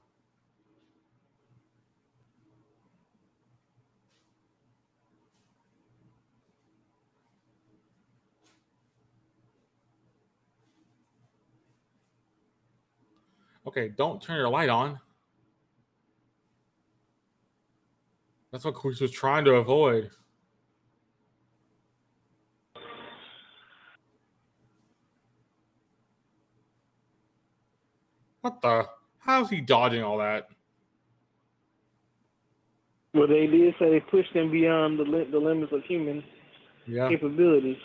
Okay, 13.65 13.87
don't 13.87 14.21
turn 14.21 14.35
your 14.35 14.49
light 14.49 14.67
on. 14.67 14.99
That's 18.51 18.65
what 18.65 18.73
Chris 18.73 18.99
was 18.99 19.11
trying 19.11 19.45
to 19.45 19.55
avoid. 19.55 20.09
What 28.41 28.61
the? 28.61 28.87
How's 29.19 29.49
he 29.49 29.61
dodging 29.61 30.03
all 30.03 30.17
that? 30.19 30.47
Well, 33.13 33.27
they 33.27 33.47
did 33.47 33.73
say 33.79 33.89
they 33.89 33.99
pushed 33.99 34.31
him 34.33 34.51
beyond 34.51 34.99
the 34.99 35.03
li- 35.03 35.27
the 35.31 35.39
limits 35.39 35.73
of 35.73 35.83
human 35.83 36.23
Yeah. 36.85 37.09
capabilities. 37.09 37.77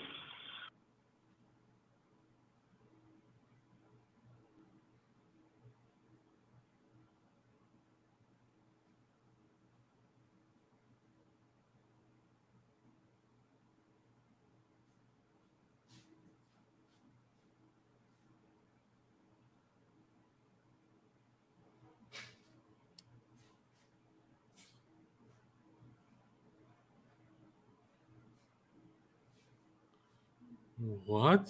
What? 30.85 31.49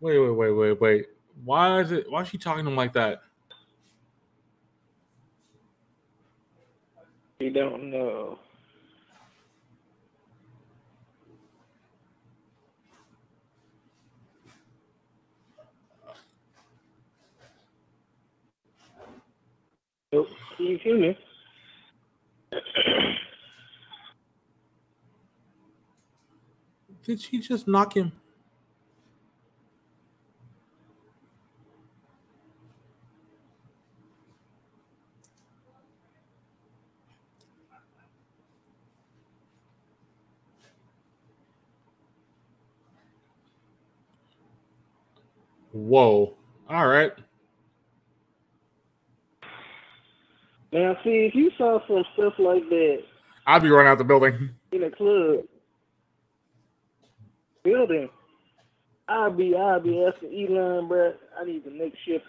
Wait, 0.00 0.18
wait, 0.18 0.30
wait, 0.30 0.50
wait, 0.50 0.80
wait. 0.80 1.06
Why 1.44 1.80
is 1.80 1.92
it? 1.92 2.10
Why 2.10 2.22
is 2.22 2.28
she 2.28 2.38
talking 2.38 2.64
to 2.64 2.70
him 2.70 2.76
like 2.76 2.92
that? 2.94 3.22
We 7.38 7.50
don't 7.50 7.90
know. 7.90 8.38
Nope, 20.12 20.28
You 20.58 20.76
hear 20.76 20.98
me? 20.98 21.18
Did 27.02 27.20
she 27.20 27.40
just 27.40 27.66
knock 27.66 27.96
him? 27.96 28.12
Whoa. 45.72 46.34
All 46.68 46.86
right. 46.86 47.12
Now, 50.72 50.96
see, 51.04 51.26
if 51.28 51.34
you 51.34 51.50
saw 51.58 51.80
some 51.86 52.04
stuff 52.14 52.32
like 52.38 52.66
that 52.70 53.02
I'd 53.46 53.62
be 53.62 53.70
running 53.70 53.90
out 53.90 53.98
the 53.98 54.04
building. 54.04 54.50
in 54.72 54.84
a 54.84 54.90
club 54.90 55.40
building, 57.62 58.08
I'd 59.08 59.36
be, 59.36 59.54
I'd 59.54 59.82
be 59.82 60.04
asking 60.04 60.48
Elon, 60.48 60.88
bro, 60.88 61.12
I 61.38 61.44
need 61.44 61.64
the 61.64 61.70
next 61.70 61.98
ship 62.06 62.22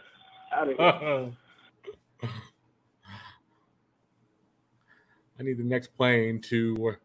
out 0.53 0.69
of 0.69 0.77
here. 0.77 1.31
I 5.39 5.43
need 5.43 5.57
the 5.57 5.63
next 5.63 5.95
plane 5.97 6.41
to 6.49 6.95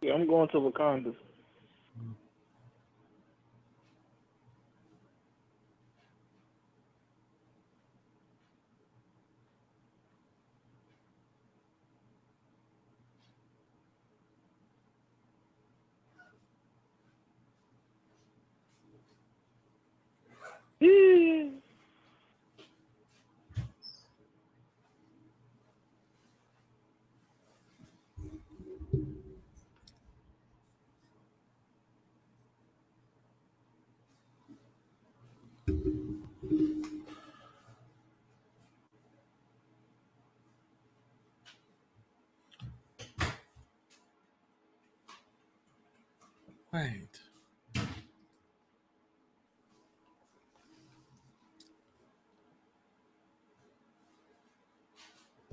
Yeah, 0.00 0.12
I'm 0.12 0.26
going 0.26 0.48
to 0.50 0.58
Wakanda. 0.58 1.14
Yeah. 20.84 21.48
Wait. 46.72 47.20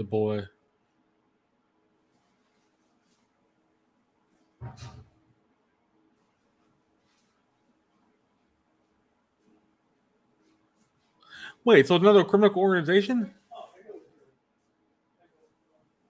The 0.02 0.08
boy. 0.08 0.42
Wait, 11.64 11.88
so 11.88 11.98
another 11.98 12.24
criminal 12.24 12.58
organization? 12.58 13.32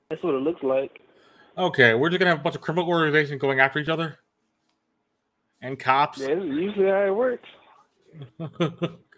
That's 0.09 0.23
what 0.23 0.35
it 0.35 0.37
looks 0.37 0.63
like. 0.63 1.01
Okay, 1.57 1.93
we're 1.93 2.07
just 2.07 2.19
gonna 2.19 2.31
have 2.31 2.39
a 2.39 2.43
bunch 2.43 2.55
of 2.55 2.61
criminal 2.61 2.87
organizations 2.87 3.41
going 3.41 3.59
after 3.59 3.79
each 3.79 3.89
other, 3.89 4.19
and 5.61 5.77
cops. 5.77 6.19
Yeah, 6.19 6.35
that's 6.35 6.45
usually 6.45 6.87
how 6.87 7.07
it 7.07 7.13
works. 7.13 7.49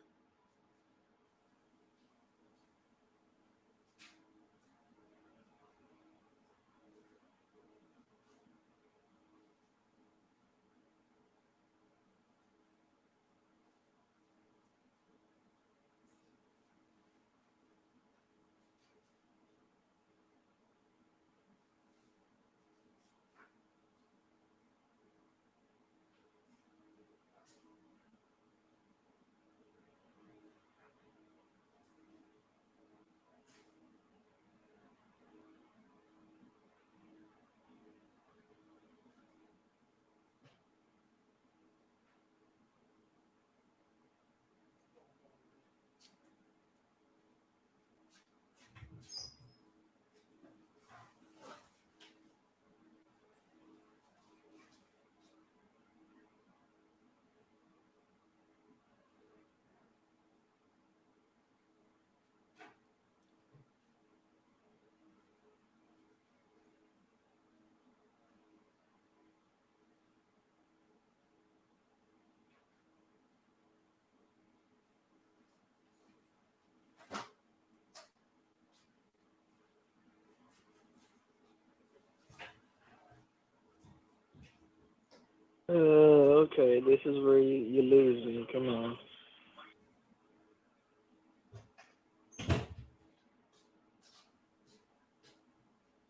Uh, 85.74 86.46
okay, 86.46 86.82
this 86.82 87.00
is 87.04 87.24
where 87.24 87.40
you, 87.40 87.56
you 87.56 87.82
lose 87.82 88.24
me. 88.26 88.46
Come 88.54 88.70
on. 88.70 88.98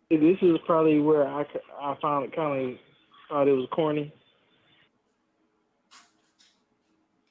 This 0.10 0.38
is 0.42 0.58
probably 0.66 1.00
where 1.00 1.26
I, 1.26 1.46
I 1.82 1.96
found 2.02 2.26
it 2.26 2.36
kind 2.36 2.74
of 2.74 2.80
thought 3.30 3.48
it 3.48 3.54
was 3.54 3.70
corny. 3.72 4.14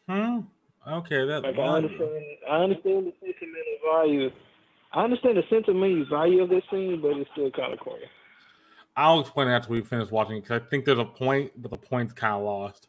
hmm. 0.09 0.41
Okay, 0.91 1.27
that. 1.27 1.43
Like 1.43 1.59
I 1.59 1.63
understand, 1.63 2.11
I 2.51 2.57
understand 2.57 3.07
the 3.07 3.13
sentimental 3.21 3.79
value. 3.93 4.31
I 4.95 5.05
understand 5.05 5.37
the 5.37 5.43
sentimental 5.51 6.07
value 6.11 6.43
of 6.43 6.49
this 6.49 6.65
scene, 6.71 6.99
but 7.03 7.17
it's 7.19 7.31
still 7.33 7.51
kind 7.51 7.75
of 7.75 7.79
corny. 7.79 8.07
I'll 8.97 9.21
explain 9.21 9.49
after 9.49 9.73
we 9.73 9.81
finish 9.83 10.11
watching 10.11 10.41
because 10.41 10.61
I 10.61 10.65
think 10.69 10.85
there's 10.85 10.99
a 10.99 11.05
point, 11.05 11.53
but 11.61 11.71
the 11.71 11.79
point's 11.79 12.13
kind 12.13 12.35
of 12.35 12.43
lost. 12.43 12.89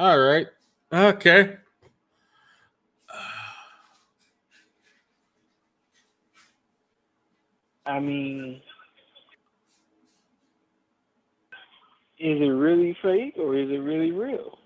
All 0.00 0.18
right. 0.18 0.46
Okay. 0.90 1.56
I 7.84 8.00
mean, 8.00 8.62
is 12.18 12.40
it 12.40 12.44
really 12.44 12.96
fake 13.02 13.34
or 13.36 13.54
is 13.54 13.68
it 13.68 13.74
really 13.74 14.10
real? 14.10 14.56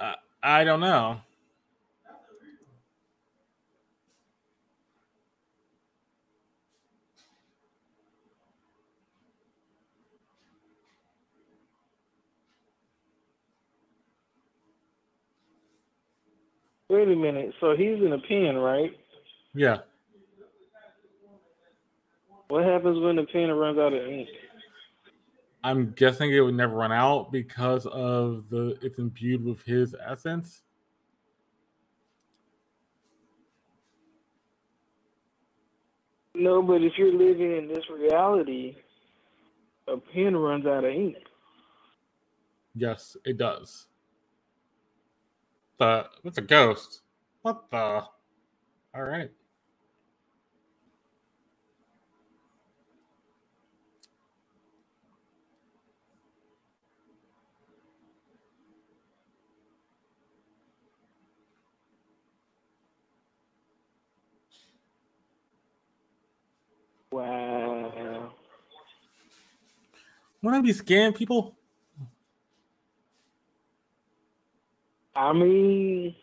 Uh, 0.00 0.14
I 0.42 0.64
don't 0.64 0.80
know. 0.80 1.20
Wait 16.94 17.08
a 17.08 17.16
minute. 17.16 17.52
So 17.58 17.74
he's 17.76 17.98
in 17.98 18.12
a 18.12 18.20
pen, 18.20 18.54
right? 18.54 18.96
Yeah. 19.52 19.78
What 22.46 22.64
happens 22.64 23.00
when 23.02 23.16
the 23.16 23.24
pen 23.24 23.50
runs 23.50 23.80
out 23.80 23.92
of 23.92 24.06
ink? 24.06 24.28
I'm 25.64 25.90
guessing 25.90 26.32
it 26.32 26.38
would 26.38 26.54
never 26.54 26.76
run 26.76 26.92
out 26.92 27.32
because 27.32 27.84
of 27.86 28.48
the 28.48 28.78
it's 28.80 29.00
imbued 29.00 29.44
with 29.44 29.60
his 29.62 29.96
essence. 30.06 30.62
No, 36.36 36.62
but 36.62 36.80
if 36.82 36.92
you're 36.96 37.12
living 37.12 37.56
in 37.56 37.66
this 37.66 37.84
reality, 37.92 38.76
a 39.88 39.96
pen 39.96 40.36
runs 40.36 40.64
out 40.64 40.84
of 40.84 40.92
ink. 40.92 41.16
Yes, 42.76 43.16
it 43.24 43.36
does. 43.36 43.88
The 45.78 46.06
that's 46.24 46.38
a 46.38 46.42
ghost. 46.42 47.02
What 47.42 47.70
the? 47.70 47.78
All 47.78 49.02
right. 49.02 49.30
Wow. 67.12 68.32
Want 70.42 70.56
to 70.56 70.62
be 70.62 70.78
scam 70.78 71.14
people? 71.16 71.56
I 75.16 75.32
mean, 75.32 76.14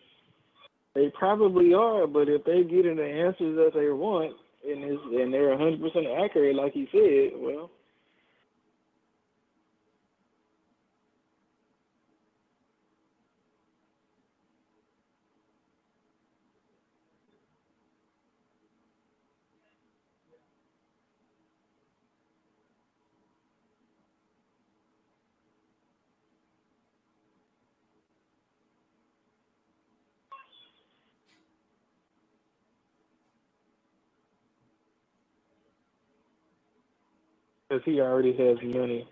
they 0.93 1.09
probably 1.17 1.73
are, 1.73 2.07
but 2.07 2.27
if 2.27 2.43
they 2.43 2.63
get 2.63 2.85
the 2.97 3.05
answers 3.05 3.55
that 3.55 3.71
they 3.73 3.89
want 3.89 4.35
and 4.67 4.83
and 4.83 5.33
they're 5.33 5.55
100% 5.57 6.25
accurate, 6.25 6.55
like 6.55 6.73
he 6.73 6.87
said, 6.91 7.39
well. 7.39 7.71
Because 37.71 37.85
he 37.85 38.01
already 38.01 38.33
has 38.33 38.57
money. 38.63 39.07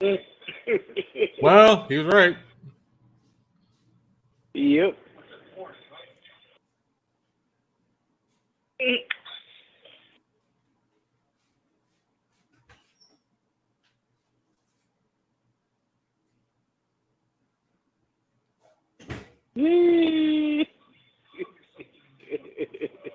well, 1.42 1.86
he 1.88 1.98
was 1.98 2.14
right. 2.14 2.36
Yep. 4.54 4.98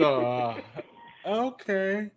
the 0.00 0.62
okay. 1.26 2.10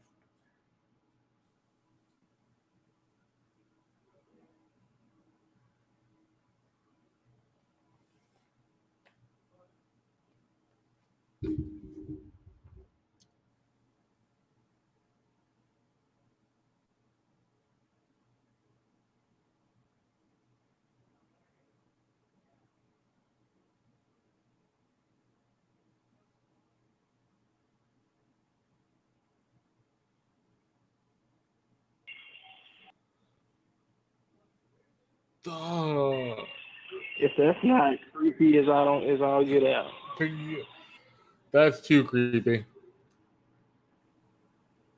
Duh. 35.44 36.36
If 37.20 37.32
that's 37.38 37.60
not 37.64 37.96
creepy 38.14 38.58
as 38.58 38.66
I 38.66 38.84
don't 38.86 39.10
as 39.10 39.22
I'll 39.22 39.46
get 39.46 39.64
out. 39.66 39.91
That's 41.52 41.82
too 41.82 42.04
creepy. 42.04 42.66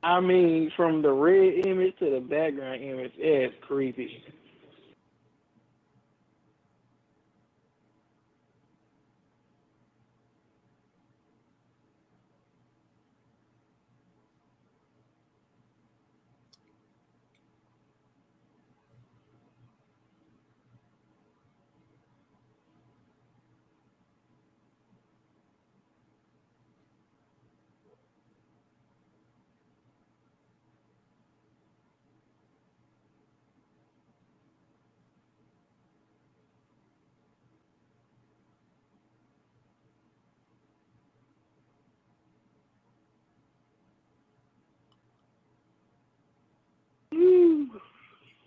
I 0.04 0.20
mean, 0.20 0.72
from 0.76 1.02
the 1.02 1.12
red 1.12 1.66
image 1.66 1.98
to 1.98 2.12
the 2.12 2.20
background 2.20 2.84
image, 2.84 3.14
it's 3.18 3.56
creepy. 3.62 4.24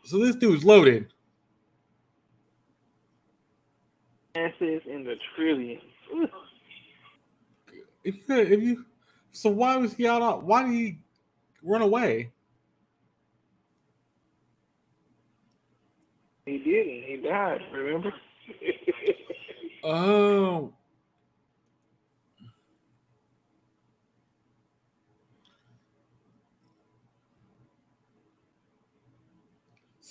So 0.04 0.18
this 0.18 0.36
dude's 0.36 0.64
loaded. 0.64 1.12
Assets 4.34 4.84
in 4.86 5.04
the 5.04 5.16
trillions. 5.34 5.82
If 8.04 8.14
you, 8.28 8.36
if 8.36 8.62
you, 8.62 8.84
so 9.32 9.50
why 9.50 9.76
was 9.76 9.92
he 9.92 10.06
out? 10.06 10.22
On, 10.22 10.46
why 10.46 10.62
did 10.62 10.72
he 10.72 10.98
run 11.62 11.82
away? 11.82 12.30
He 16.46 16.58
didn't. 16.58 17.02
He 17.04 17.20
died. 17.28 17.60
Remember? 17.72 18.12
Oh. 19.84 20.72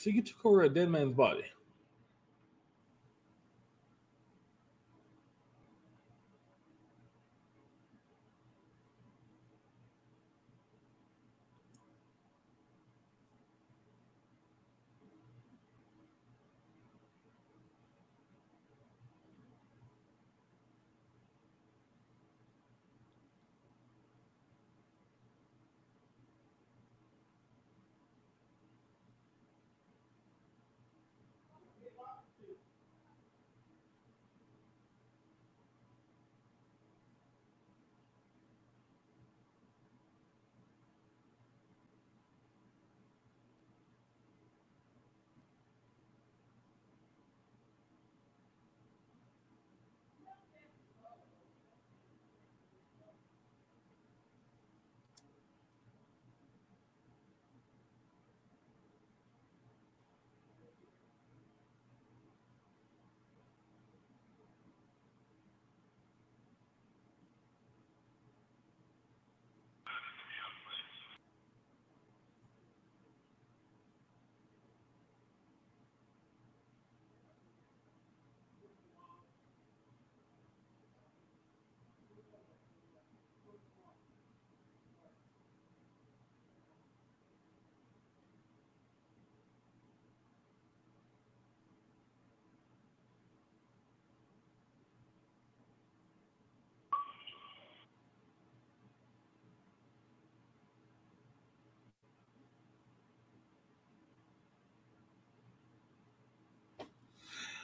So 0.08 0.12
you 0.12 0.22
took 0.22 0.46
over 0.46 0.64
a 0.64 0.70
dead 0.70 0.90
man's 0.90 1.12
body. 1.12 1.44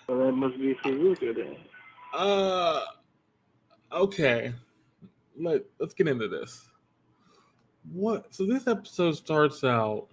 So 0.07 0.17
that 0.17 0.31
must 0.31 0.57
be 0.57 0.73
Faruka 0.75 1.35
then. 1.35 1.55
Uh, 2.13 2.81
okay. 3.91 4.53
Let 5.39 5.63
Let's 5.79 5.93
get 5.93 6.07
into 6.07 6.27
this. 6.27 6.69
What? 7.91 8.33
So 8.33 8.45
this 8.45 8.67
episode 8.67 9.13
starts 9.13 9.63
out 9.63 10.07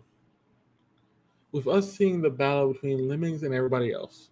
with 1.53 1.67
us 1.67 1.93
seeing 1.93 2.21
the 2.21 2.31
battle 2.31 2.73
between 2.73 3.09
Lemmings 3.09 3.43
and 3.43 3.55
everybody 3.55 3.93
else. 3.93 4.31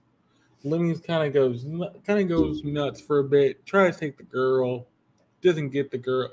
Lemmings 0.64 1.00
kind 1.00 1.26
of 1.26 1.32
goes 1.32 1.64
kind 2.06 2.20
of 2.20 2.28
goes 2.28 2.64
nuts 2.64 3.00
for 3.00 3.20
a 3.20 3.24
bit. 3.24 3.64
Tries 3.66 3.94
to 3.94 4.00
take 4.00 4.16
the 4.16 4.24
girl, 4.24 4.86
doesn't 5.42 5.70
get 5.70 5.90
the 5.90 5.98
girl. 5.98 6.30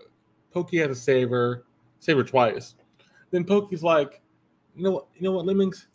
Pokey 0.51 0.77
has 0.77 0.87
to 0.87 0.95
save 0.95 1.29
her, 1.29 1.63
save 1.99 2.17
her 2.17 2.23
twice. 2.23 2.75
Then 3.31 3.43
Pokey's 3.43 3.83
like, 3.83 4.21
you 4.75 4.83
know 4.83 4.91
what? 4.91 5.07
You 5.15 5.23
know 5.23 5.31
what, 5.33 5.45
Lemmings? 5.45 5.87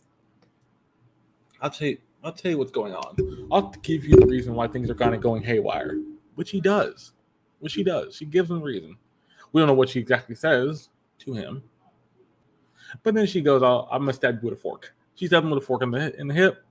I'll 1.60 1.72
you. 1.80 1.98
I'll 2.22 2.32
tell 2.32 2.50
you 2.50 2.58
what's 2.58 2.70
going 2.70 2.94
on. 2.94 3.48
I'll 3.50 3.70
give 3.82 4.04
you 4.04 4.16
the 4.16 4.26
reason 4.26 4.54
why 4.54 4.68
things 4.68 4.90
are 4.90 4.94
kind 4.94 5.14
of 5.14 5.20
going 5.20 5.42
haywire, 5.42 5.98
which 6.34 6.50
he 6.50 6.60
does. 6.60 7.12
Which 7.60 7.74
he 7.74 7.82
does. 7.82 8.16
She 8.16 8.24
gives 8.24 8.50
him 8.50 8.62
reason. 8.62 8.96
We 9.52 9.60
don't 9.60 9.68
know 9.68 9.74
what 9.74 9.88
she 9.88 10.00
exactly 10.00 10.34
says 10.34 10.88
to 11.20 11.34
him, 11.34 11.62
but 13.02 13.14
then 13.14 13.26
she 13.26 13.40
goes, 13.40 13.62
"I'll, 13.62 13.88
I'm 13.90 14.02
gonna 14.02 14.12
stab 14.12 14.42
you 14.42 14.48
with 14.48 14.58
a 14.58 14.62
fork." 14.62 14.94
She 15.14 15.26
stabs 15.26 15.44
him 15.44 15.50
with 15.50 15.62
a 15.62 15.66
fork 15.66 15.82
in 15.82 15.90
the 15.90 16.18
in 16.18 16.28
the 16.28 16.34
hip, 16.34 16.64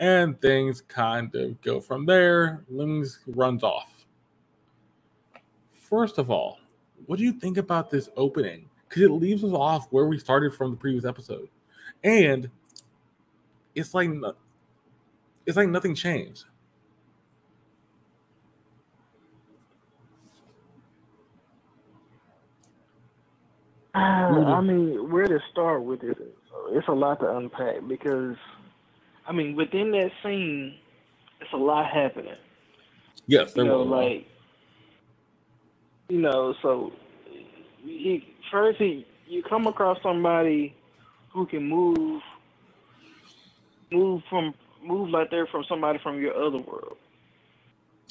and 0.00 0.40
things 0.40 0.80
kind 0.80 1.34
of 1.34 1.60
go 1.60 1.80
from 1.80 2.06
there. 2.06 2.64
Lemmings 2.68 3.20
runs 3.26 3.62
off. 3.62 4.06
First 5.72 6.18
of 6.18 6.30
all, 6.30 6.58
what 7.06 7.18
do 7.18 7.24
you 7.24 7.32
think 7.32 7.56
about 7.56 7.90
this 7.90 8.08
opening? 8.16 8.68
Because 8.88 9.02
it 9.02 9.10
leaves 9.10 9.44
us 9.44 9.52
off 9.52 9.86
where 9.90 10.06
we 10.06 10.18
started 10.18 10.54
from 10.54 10.70
the 10.70 10.76
previous 10.76 11.04
episode, 11.04 11.48
and 12.02 12.50
it's 13.74 13.94
like 13.94 14.10
it's 15.46 15.56
like 15.56 15.68
nothing 15.68 15.94
changed. 15.94 16.44
Uh, 23.94 23.98
I 23.98 24.60
mean, 24.60 25.10
where 25.10 25.26
to 25.26 25.38
start 25.52 25.84
with 25.84 26.02
it? 26.02 26.18
It's 26.70 26.88
a 26.88 26.92
lot 26.92 27.20
to 27.20 27.36
unpack 27.36 27.86
because, 27.86 28.36
I 29.26 29.32
mean, 29.32 29.54
within 29.54 29.92
that 29.92 30.10
scene, 30.22 30.74
it's 31.40 31.52
a 31.52 31.56
lot 31.56 31.90
happening. 31.92 32.34
Yes, 33.26 33.52
there 33.52 33.64
you 33.64 33.70
know, 33.70 33.82
like 33.82 34.26
you 36.08 36.20
know, 36.20 36.54
so 36.62 36.92
he 37.82 38.34
first 38.50 38.78
he 38.78 39.06
you 39.26 39.42
come 39.42 39.66
across 39.66 39.98
somebody 40.02 40.74
who 41.32 41.46
can 41.46 41.68
move 41.68 42.20
move 43.90 44.22
from 44.28 44.54
move 44.84 45.10
like 45.10 45.30
they're 45.30 45.46
from 45.46 45.64
somebody 45.68 45.98
from 46.02 46.20
your 46.20 46.34
other 46.34 46.58
world. 46.58 46.96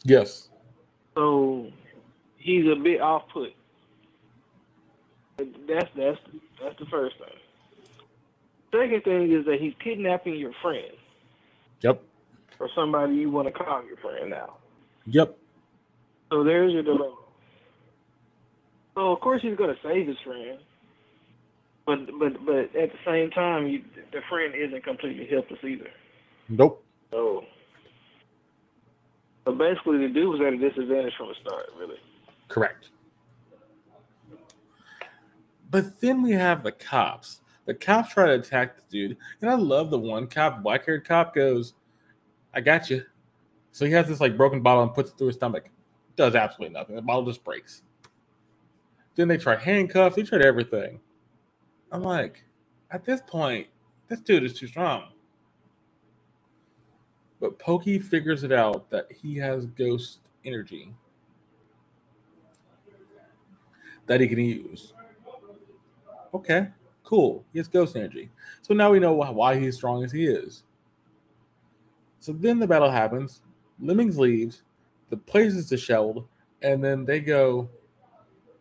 Yes. 0.04 0.50
So 1.16 1.68
he's 2.38 2.66
a 2.66 2.76
bit 2.76 3.02
off 3.02 3.24
put. 3.32 3.54
That's 5.38 5.90
that's 5.96 6.20
that's 6.62 6.80
the 6.80 6.86
first 6.86 7.16
thing. 7.18 7.38
Second 8.72 9.04
thing 9.04 9.32
is 9.32 9.46
that 9.46 9.60
he's 9.60 9.74
kidnapping 9.84 10.36
your 10.36 10.54
friend. 10.62 10.92
Yep. 11.82 12.02
Or 12.60 12.70
somebody 12.76 13.16
you 13.16 13.30
want 13.30 13.48
to 13.48 13.54
call 13.54 13.84
your 13.86 13.98
friend 13.98 14.30
now. 14.30 14.58
Yep. 15.06 15.38
So 16.32 16.44
there's 16.44 16.74
your 16.74 16.84
dilemma. 16.84 17.16
So 18.96 19.12
of 19.12 19.20
course 19.20 19.42
he's 19.42 19.58
gonna 19.58 19.76
save 19.84 20.08
his 20.08 20.18
friend, 20.24 20.60
but 21.86 22.00
but 22.20 22.46
but 22.46 22.76
at 22.76 22.92
the 22.92 23.00
same 23.06 23.32
time, 23.32 23.68
you, 23.68 23.84
the 24.12 24.22
friend 24.30 24.54
isn't 24.56 24.84
completely 24.84 25.28
helpless 25.28 25.60
either. 25.64 25.90
Nope. 26.50 26.84
Oh. 27.12 27.44
so 29.46 29.54
basically, 29.54 30.00
the 30.00 30.14
dude 30.14 30.30
was 30.30 30.42
at 30.42 30.54
a 30.54 30.58
disadvantage 30.58 31.14
from 31.18 31.30
the 31.30 31.36
start, 31.42 31.70
really. 31.78 31.98
Correct. 32.48 32.90
But 35.70 36.00
then 36.02 36.22
we 36.22 36.32
have 36.32 36.64
the 36.64 36.72
cops. 36.72 37.42
The 37.66 37.74
cops 37.74 38.14
try 38.14 38.28
to 38.28 38.34
attack 38.34 38.76
the 38.76 38.84
dude, 38.90 39.18
and 39.42 39.50
I 39.50 39.56
love 39.56 39.90
the 39.90 39.98
one 39.98 40.28
cop, 40.28 40.62
black 40.62 40.86
haired 40.86 41.08
cop, 41.08 41.34
goes, 41.34 41.74
"I 42.54 42.62
got 42.62 42.90
you." 42.90 43.06
So 43.72 43.86
he 43.86 43.92
has 43.94 44.08
this 44.08 44.22
like 44.22 44.38
broken 44.38 44.62
bottle 44.62 44.84
and 44.84 44.94
puts 44.94 45.12
it 45.12 45.18
through 45.18 45.28
his 45.28 45.36
stomach. 45.38 45.70
Does 46.16 46.36
absolutely 46.36 46.74
nothing. 46.74 46.96
The 46.96 47.02
bottle 47.02 47.26
just 47.26 47.44
breaks. 47.44 47.82
Then 49.16 49.28
they 49.28 49.38
try 49.38 49.56
handcuffs. 49.56 50.16
They 50.16 50.24
tried 50.24 50.44
everything. 50.44 51.00
I'm 51.92 52.04
like, 52.04 52.44
at 52.92 53.06
this 53.06 53.22
point, 53.26 53.68
this 54.08 54.20
dude 54.20 54.44
is 54.44 54.54
too 54.54 54.68
strong. 54.68 55.13
But 57.44 57.60
Pokey 57.60 58.00
figures 58.00 58.46
it 58.46 58.54
out 58.54 58.90
that 58.90 59.12
he 59.12 59.36
has 59.36 59.66
ghost 59.66 60.20
energy 60.46 60.94
that 64.06 64.22
he 64.22 64.30
can 64.30 64.40
use. 64.40 64.94
Okay, 66.34 66.70
cool. 67.04 67.44
He 67.52 67.60
has 67.60 67.68
ghost 67.68 67.98
energy. 67.98 68.30
So 68.62 68.74
now 68.74 68.92
we 68.92 69.00
know 69.00 69.12
why 69.12 69.60
he's 69.60 69.76
strong 69.76 70.06
as 70.06 70.14
he 70.14 70.26
is. 70.26 70.64
So 72.22 72.32
then 72.32 72.60
the 72.60 72.68
battle 72.68 72.90
happens. 72.90 73.42
Lemmings 73.78 74.18
leaves. 74.18 74.62
The 75.10 75.18
place 75.18 75.54
is 75.54 75.68
disheveled. 75.68 76.26
And 76.62 76.82
then 76.82 77.04
they 77.04 77.20
go, 77.20 77.68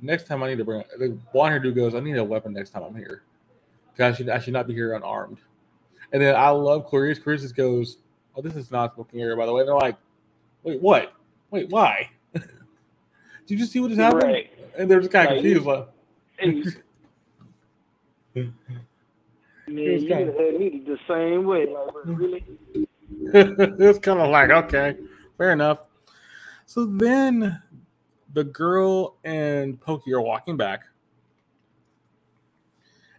next 0.01 0.27
time 0.27 0.43
I 0.43 0.49
need 0.49 0.59
to 0.59 0.65
bring 0.65 0.83
the 0.99 1.17
blonde 1.33 1.63
dude 1.63 1.77
goes, 1.77 1.95
I 1.95 2.01
need 2.01 2.17
a 2.17 2.25
weapon 2.25 2.53
next 2.53 2.71
time 2.71 2.83
I'm 2.83 2.97
here. 2.97 3.23
Because 3.93 4.13
I 4.13 4.17
should 4.17 4.29
I 4.29 4.41
should 4.41 4.55
not 4.55 4.67
be 4.67 4.75
here 4.75 4.95
unarmed. 4.95 5.39
And 6.13 6.21
then 6.21 6.35
I 6.35 6.51
love 6.51 6.87
Clarice. 6.87 7.21
Clarice 7.21 7.53
goes, 7.53 7.99
Oh, 8.37 8.43
this 8.43 8.57
is 8.57 8.71
not 8.71 8.95
smoking 8.95 9.21
area, 9.21 9.37
by 9.37 9.47
the 9.47 9.53
way. 9.53 9.65
They're 9.65 9.75
like, 9.75 9.97
Wait, 10.63 10.81
what? 10.81 11.13
Wait, 11.51 11.69
why? 11.71 12.11
Did 12.33 12.45
you 13.47 13.59
just 13.59 13.73
see 13.73 13.81
what 13.81 13.89
just 13.89 14.01
happened? 14.01 14.23
Right. 14.23 14.51
And 14.79 14.91
they're 14.91 15.01
just 15.01 15.13
kind 15.13 15.29
of 15.29 15.35
confused. 15.35 15.67
Like, 15.67 15.89
Man, 18.35 18.55
you 19.69 20.09
kind 20.09 20.29
of, 20.29 20.37
had 20.37 20.59
me 20.59 20.83
the 20.87 20.99
same 21.09 21.45
way. 21.45 21.67
Like, 21.67 21.91
really? 22.05 22.45
it's 23.35 23.99
kind 23.99 24.21
of 24.21 24.31
like, 24.31 24.51
okay, 24.51 24.97
fair 25.37 25.53
enough. 25.53 25.87
So 26.67 26.87
then 26.87 27.61
the 28.33 28.45
girl 28.45 29.17
and 29.25 29.81
Pokey 29.81 30.13
are 30.13 30.21
walking 30.21 30.57
back, 30.57 30.85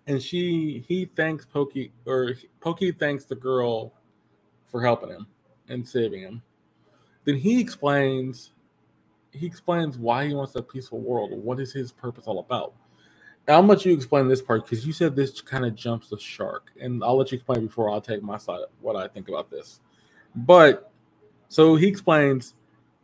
and 0.08 0.22
she 0.22 0.84
he 0.88 1.06
thanks 1.06 1.46
Pokey 1.46 1.92
or 2.06 2.34
Pokey 2.60 2.92
thanks 2.92 3.26
the 3.26 3.36
girl 3.36 3.94
for 4.74 4.82
helping 4.82 5.10
him 5.10 5.28
and 5.70 5.88
saving 5.88 6.22
him. 6.22 6.42
Then 7.24 7.36
he 7.36 7.62
explains 7.62 8.52
he 9.32 9.46
explains 9.46 9.98
why 9.98 10.28
he 10.28 10.34
wants 10.34 10.56
a 10.56 10.62
peaceful 10.62 11.00
world. 11.00 11.32
What 11.32 11.60
is 11.60 11.72
his 11.72 11.92
purpose 11.92 12.26
all 12.26 12.40
about? 12.40 12.74
I'll 13.48 13.62
let 13.64 13.86
you 13.86 13.94
explain 13.94 14.28
this 14.28 14.42
part 14.42 14.64
because 14.64 14.86
you 14.86 14.94
said 14.94 15.16
this 15.16 15.42
kind 15.42 15.66
of 15.66 15.76
jumps 15.76 16.10
the 16.10 16.18
shark, 16.18 16.72
and 16.80 17.04
I'll 17.04 17.18
let 17.18 17.32
you 17.32 17.36
explain 17.36 17.68
before 17.68 17.90
I'll 17.90 18.02
take 18.02 18.24
my 18.24 18.38
side 18.38 18.62
of 18.62 18.70
what 18.82 18.96
I 18.96 19.08
think 19.08 19.30
about 19.30 19.50
this. 19.50 19.80
But 20.36 20.92
so 21.50 21.76
he 21.76 21.88
explains, 21.88 22.56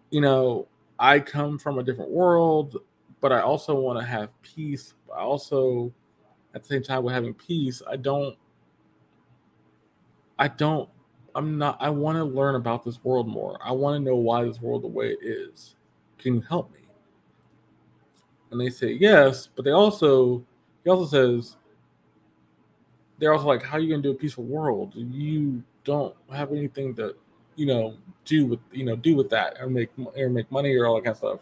you 0.09 0.21
know, 0.21 0.67
I 0.97 1.19
come 1.19 1.59
from 1.59 1.77
a 1.77 1.83
different 1.83 2.11
world, 2.11 2.77
but 3.21 3.31
I 3.31 3.41
also 3.41 3.75
want 3.75 3.99
to 3.99 4.05
have 4.05 4.29
peace. 4.41 4.93
I 5.15 5.19
also, 5.19 5.93
at 6.55 6.63
the 6.63 6.67
same 6.67 6.83
time, 6.83 7.03
with 7.03 7.13
having 7.13 7.33
peace, 7.33 7.81
I 7.87 7.95
don't, 7.97 8.35
I 10.37 10.47
don't, 10.47 10.89
I'm 11.39 11.57
not, 11.57 11.77
I 11.79 11.89
want 11.89 12.17
to 12.17 12.23
learn 12.23 12.55
about 12.55 12.83
this 12.83 13.03
world 13.03 13.27
more. 13.27 13.57
I 13.63 13.71
want 13.71 13.95
to 13.95 14.09
know 14.09 14.17
why 14.17 14.43
this 14.43 14.61
world 14.61 14.83
the 14.83 14.87
way 14.87 15.11
it 15.11 15.19
is. 15.25 15.75
Can 16.17 16.35
you 16.35 16.41
help 16.41 16.71
me? 16.73 16.81
And 18.51 18.59
they 18.59 18.69
say 18.69 18.91
yes, 18.91 19.47
but 19.55 19.63
they 19.63 19.71
also, 19.71 20.43
he 20.83 20.89
also 20.89 21.05
says, 21.05 21.55
they're 23.17 23.33
also 23.33 23.47
like, 23.47 23.63
how 23.63 23.77
are 23.77 23.79
you 23.79 23.95
to 23.95 24.01
do 24.01 24.11
a 24.11 24.15
peaceful 24.15 24.43
world? 24.43 24.93
You 24.95 25.63
don't 25.85 26.15
have 26.31 26.51
anything 26.51 26.93
to 26.95 27.15
you 27.55 27.65
know 27.65 27.95
do 28.23 28.45
with 28.45 28.59
you 28.71 28.85
know 28.85 28.95
do 28.95 29.15
with 29.15 29.29
that 29.29 29.57
or 29.59 29.69
make 29.69 29.89
or 30.15 30.29
make 30.29 30.49
money 30.51 30.73
or 30.75 30.87
all 30.87 30.95
that 30.95 31.03
kind 31.03 31.11
of 31.11 31.17
stuff. 31.17 31.39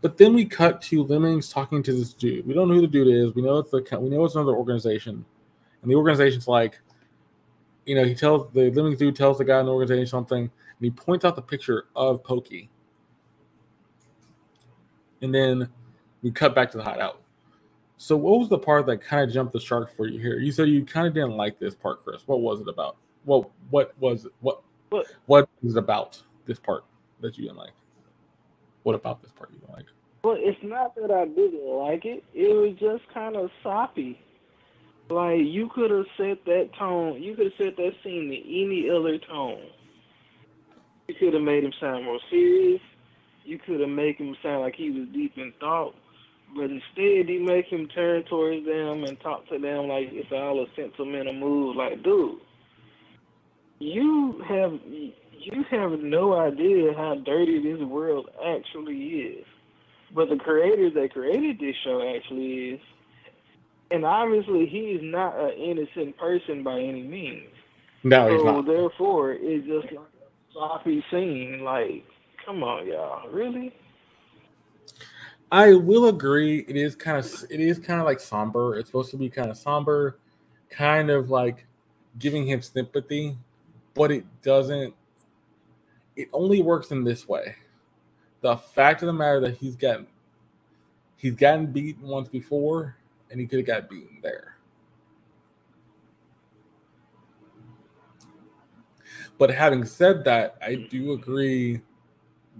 But 0.00 0.16
then 0.16 0.34
we 0.34 0.44
cut 0.44 0.82
to 0.82 1.04
Lemmings 1.04 1.48
talking 1.48 1.80
to 1.84 1.92
this 1.92 2.12
dude. 2.12 2.44
We 2.44 2.54
don't 2.54 2.68
know 2.68 2.74
who 2.74 2.80
the 2.80 2.88
dude 2.88 3.06
is. 3.06 3.34
We 3.34 3.42
know 3.42 3.58
it's 3.58 3.70
the 3.70 3.98
we 4.00 4.10
know 4.10 4.24
it's 4.24 4.34
another 4.34 4.56
organization, 4.56 5.24
and 5.80 5.90
the 5.90 5.94
organization's 5.94 6.48
like, 6.48 6.80
you 7.84 7.94
know, 7.94 8.04
he 8.04 8.14
tells 8.14 8.52
the 8.52 8.70
living 8.70 8.96
dude 8.96 9.16
tells 9.16 9.38
the 9.38 9.44
guy 9.44 9.60
in 9.60 9.66
the 9.66 9.72
organization 9.72 10.06
something, 10.06 10.42
and 10.42 10.50
he 10.80 10.90
points 10.90 11.24
out 11.24 11.36
the 11.36 11.42
picture 11.42 11.86
of 11.96 12.22
Pokey. 12.22 12.70
And 15.20 15.34
then 15.34 15.68
we 16.22 16.30
cut 16.30 16.54
back 16.54 16.70
to 16.72 16.78
the 16.78 16.84
hideout. 16.84 17.20
So, 17.96 18.16
what 18.16 18.40
was 18.40 18.48
the 18.48 18.58
part 18.58 18.86
that 18.86 19.00
kind 19.00 19.22
of 19.22 19.32
jumped 19.32 19.52
the 19.52 19.60
shark 19.60 19.94
for 19.96 20.06
you 20.06 20.18
here? 20.18 20.38
You 20.38 20.50
said 20.50 20.68
you 20.68 20.84
kind 20.84 21.06
of 21.06 21.14
didn't 21.14 21.36
like 21.36 21.58
this 21.58 21.74
part, 21.74 22.02
Chris. 22.02 22.22
What 22.26 22.40
was 22.40 22.60
it 22.60 22.68
about? 22.68 22.96
Well, 23.24 23.52
what 23.70 23.92
was 24.00 24.24
it? 24.24 24.32
What 24.40 24.62
what 24.88 25.06
what 25.26 25.48
is 25.62 25.76
it 25.76 25.78
about 25.78 26.20
this 26.46 26.58
part 26.58 26.84
that 27.20 27.38
you 27.38 27.44
didn't 27.44 27.58
like? 27.58 27.72
What 28.82 28.94
about 28.94 29.22
this 29.22 29.30
part 29.30 29.50
you 29.52 29.58
didn't 29.58 29.74
like? 29.74 29.86
Well, 30.24 30.36
it's 30.38 30.58
not 30.62 30.94
that 30.96 31.10
I 31.10 31.26
didn't 31.26 31.64
like 31.64 32.04
it. 32.04 32.24
It 32.34 32.52
was 32.54 32.76
just 32.78 33.02
kind 33.12 33.36
of 33.36 33.50
soppy. 33.62 34.20
Like 35.12 35.40
you 35.40 35.68
could 35.74 35.90
have 35.90 36.06
set 36.16 36.44
that 36.46 36.70
tone. 36.78 37.22
You 37.22 37.34
could 37.34 37.46
have 37.46 37.58
set 37.58 37.76
that 37.76 37.92
scene 38.02 38.32
in 38.32 38.42
any 38.46 38.88
other 38.88 39.18
tone. 39.18 39.66
You 41.06 41.14
could 41.14 41.34
have 41.34 41.42
made 41.42 41.64
him 41.64 41.72
sound 41.78 42.06
more 42.06 42.18
serious. 42.30 42.80
You 43.44 43.58
could 43.58 43.80
have 43.80 43.90
made 43.90 44.16
him 44.16 44.34
sound 44.42 44.62
like 44.62 44.74
he 44.74 44.90
was 44.90 45.08
deep 45.12 45.36
in 45.36 45.52
thought. 45.60 45.94
But 46.54 46.70
instead, 46.70 47.28
you 47.28 47.44
make 47.44 47.66
him 47.66 47.88
turn 47.88 48.24
towards 48.24 48.64
them 48.64 49.04
and 49.04 49.20
talk 49.20 49.46
to 49.48 49.58
them 49.58 49.88
like 49.88 50.08
it's 50.12 50.32
all 50.32 50.62
a 50.62 50.66
sentimental 50.76 51.34
move. 51.34 51.76
Like, 51.76 52.02
dude, 52.02 52.38
you 53.78 54.42
have 54.48 54.78
you 54.84 55.64
have 55.70 56.00
no 56.00 56.38
idea 56.38 56.94
how 56.96 57.16
dirty 57.16 57.60
this 57.62 57.82
world 57.82 58.30
actually 58.46 58.96
is. 58.96 59.44
But 60.14 60.30
the 60.30 60.36
creators 60.36 60.94
that 60.94 61.12
created 61.12 61.58
this 61.58 61.76
show 61.84 62.00
actually 62.16 62.70
is. 62.70 62.80
And 63.92 64.04
obviously 64.04 64.66
he 64.66 64.92
is 64.92 65.00
not 65.02 65.38
an 65.38 65.50
innocent 65.50 66.16
person 66.16 66.62
by 66.62 66.80
any 66.80 67.02
means. 67.02 67.50
No, 68.04 68.28
so 68.28 68.34
he's 68.34 68.44
not. 68.44 68.66
therefore 68.66 69.32
it's 69.32 69.66
just 69.66 69.92
like 69.92 70.00
a 70.00 70.52
sloppy 70.52 71.04
scene. 71.10 71.60
Like, 71.62 72.04
come 72.44 72.62
on, 72.62 72.86
y'all. 72.86 73.28
Really? 73.28 73.74
I 75.50 75.74
will 75.74 76.06
agree. 76.06 76.64
It 76.66 76.76
is 76.76 76.96
kind 76.96 77.18
of 77.18 77.44
it 77.50 77.60
is 77.60 77.78
kind 77.78 78.00
of 78.00 78.06
like 78.06 78.20
somber. 78.20 78.78
It's 78.78 78.88
supposed 78.88 79.10
to 79.10 79.18
be 79.18 79.28
kind 79.28 79.50
of 79.50 79.58
somber, 79.58 80.16
kind 80.70 81.10
of 81.10 81.30
like 81.30 81.66
giving 82.18 82.46
him 82.46 82.62
sympathy 82.62 83.36
but 83.94 84.10
it 84.10 84.24
doesn't 84.42 84.94
it 86.16 86.28
only 86.32 86.62
works 86.62 86.90
in 86.90 87.04
this 87.04 87.28
way 87.28 87.56
the 88.40 88.56
fact 88.56 89.02
of 89.02 89.06
the 89.06 89.12
matter 89.12 89.40
that 89.40 89.56
he's 89.56 89.76
gotten 89.76 90.06
he's 91.16 91.34
gotten 91.34 91.66
beaten 91.66 92.06
once 92.06 92.28
before 92.28 92.96
and 93.32 93.40
he 93.40 93.46
could 93.46 93.58
have 93.58 93.66
got 93.66 93.90
beaten 93.90 94.18
there 94.22 94.56
but 99.38 99.50
having 99.50 99.84
said 99.84 100.22
that 100.22 100.56
i 100.62 100.74
do 100.74 101.12
agree 101.12 101.80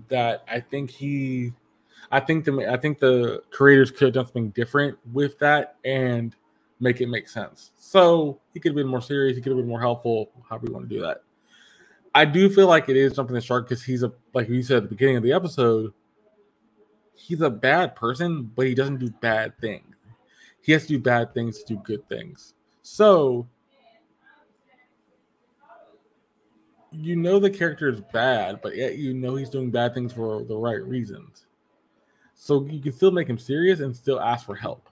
that 0.08 0.42
i 0.48 0.58
think 0.58 0.90
he 0.90 1.52
I 2.12 2.20
think 2.20 2.44
the 2.44 2.70
I 2.70 2.76
think 2.76 2.98
the 2.98 3.42
creators 3.50 3.90
could 3.90 4.02
have 4.02 4.14
done 4.14 4.26
something 4.26 4.50
different 4.50 4.98
with 5.12 5.38
that 5.38 5.76
and 5.82 6.36
make 6.78 7.00
it 7.00 7.06
make 7.06 7.26
sense. 7.26 7.72
So 7.78 8.38
he 8.52 8.60
could 8.60 8.70
have 8.70 8.76
been 8.76 8.86
more 8.86 9.00
serious. 9.00 9.34
He 9.34 9.42
could 9.42 9.52
have 9.52 9.58
been 9.58 9.68
more 9.68 9.80
helpful. 9.80 10.30
However 10.48 10.66
you 10.66 10.74
want 10.74 10.90
to 10.90 10.94
do 10.94 11.00
that. 11.00 11.22
I 12.14 12.26
do 12.26 12.50
feel 12.50 12.66
like 12.66 12.90
it 12.90 12.96
is 12.98 13.14
jumping 13.14 13.34
the 13.34 13.40
shark 13.40 13.66
because 13.66 13.82
he's 13.82 14.02
a 14.02 14.12
like 14.34 14.50
you 14.50 14.62
said 14.62 14.76
at 14.78 14.82
the 14.82 14.88
beginning 14.90 15.16
of 15.16 15.22
the 15.22 15.32
episode. 15.32 15.94
He's 17.14 17.40
a 17.40 17.48
bad 17.48 17.96
person, 17.96 18.50
but 18.54 18.66
he 18.66 18.74
doesn't 18.74 18.98
do 18.98 19.08
bad 19.08 19.58
things. 19.58 19.91
He 20.62 20.72
has 20.72 20.82
to 20.82 20.88
do 20.88 20.98
bad 20.98 21.34
things 21.34 21.62
to 21.62 21.74
do 21.74 21.82
good 21.82 22.08
things. 22.08 22.54
So 22.82 23.46
you 26.92 27.16
know 27.16 27.38
the 27.38 27.50
character 27.50 27.88
is 27.88 28.00
bad, 28.12 28.60
but 28.62 28.76
yet 28.76 28.96
you 28.96 29.14
know 29.14 29.36
he's 29.36 29.50
doing 29.50 29.70
bad 29.70 29.94
things 29.94 30.12
for 30.12 30.44
the 30.44 30.56
right 30.56 30.82
reasons. 30.82 31.46
So 32.34 32.64
you 32.66 32.80
can 32.80 32.92
still 32.92 33.10
make 33.10 33.28
him 33.28 33.38
serious 33.38 33.80
and 33.80 33.94
still 33.94 34.20
ask 34.20 34.46
for 34.46 34.54
help. 34.54 34.88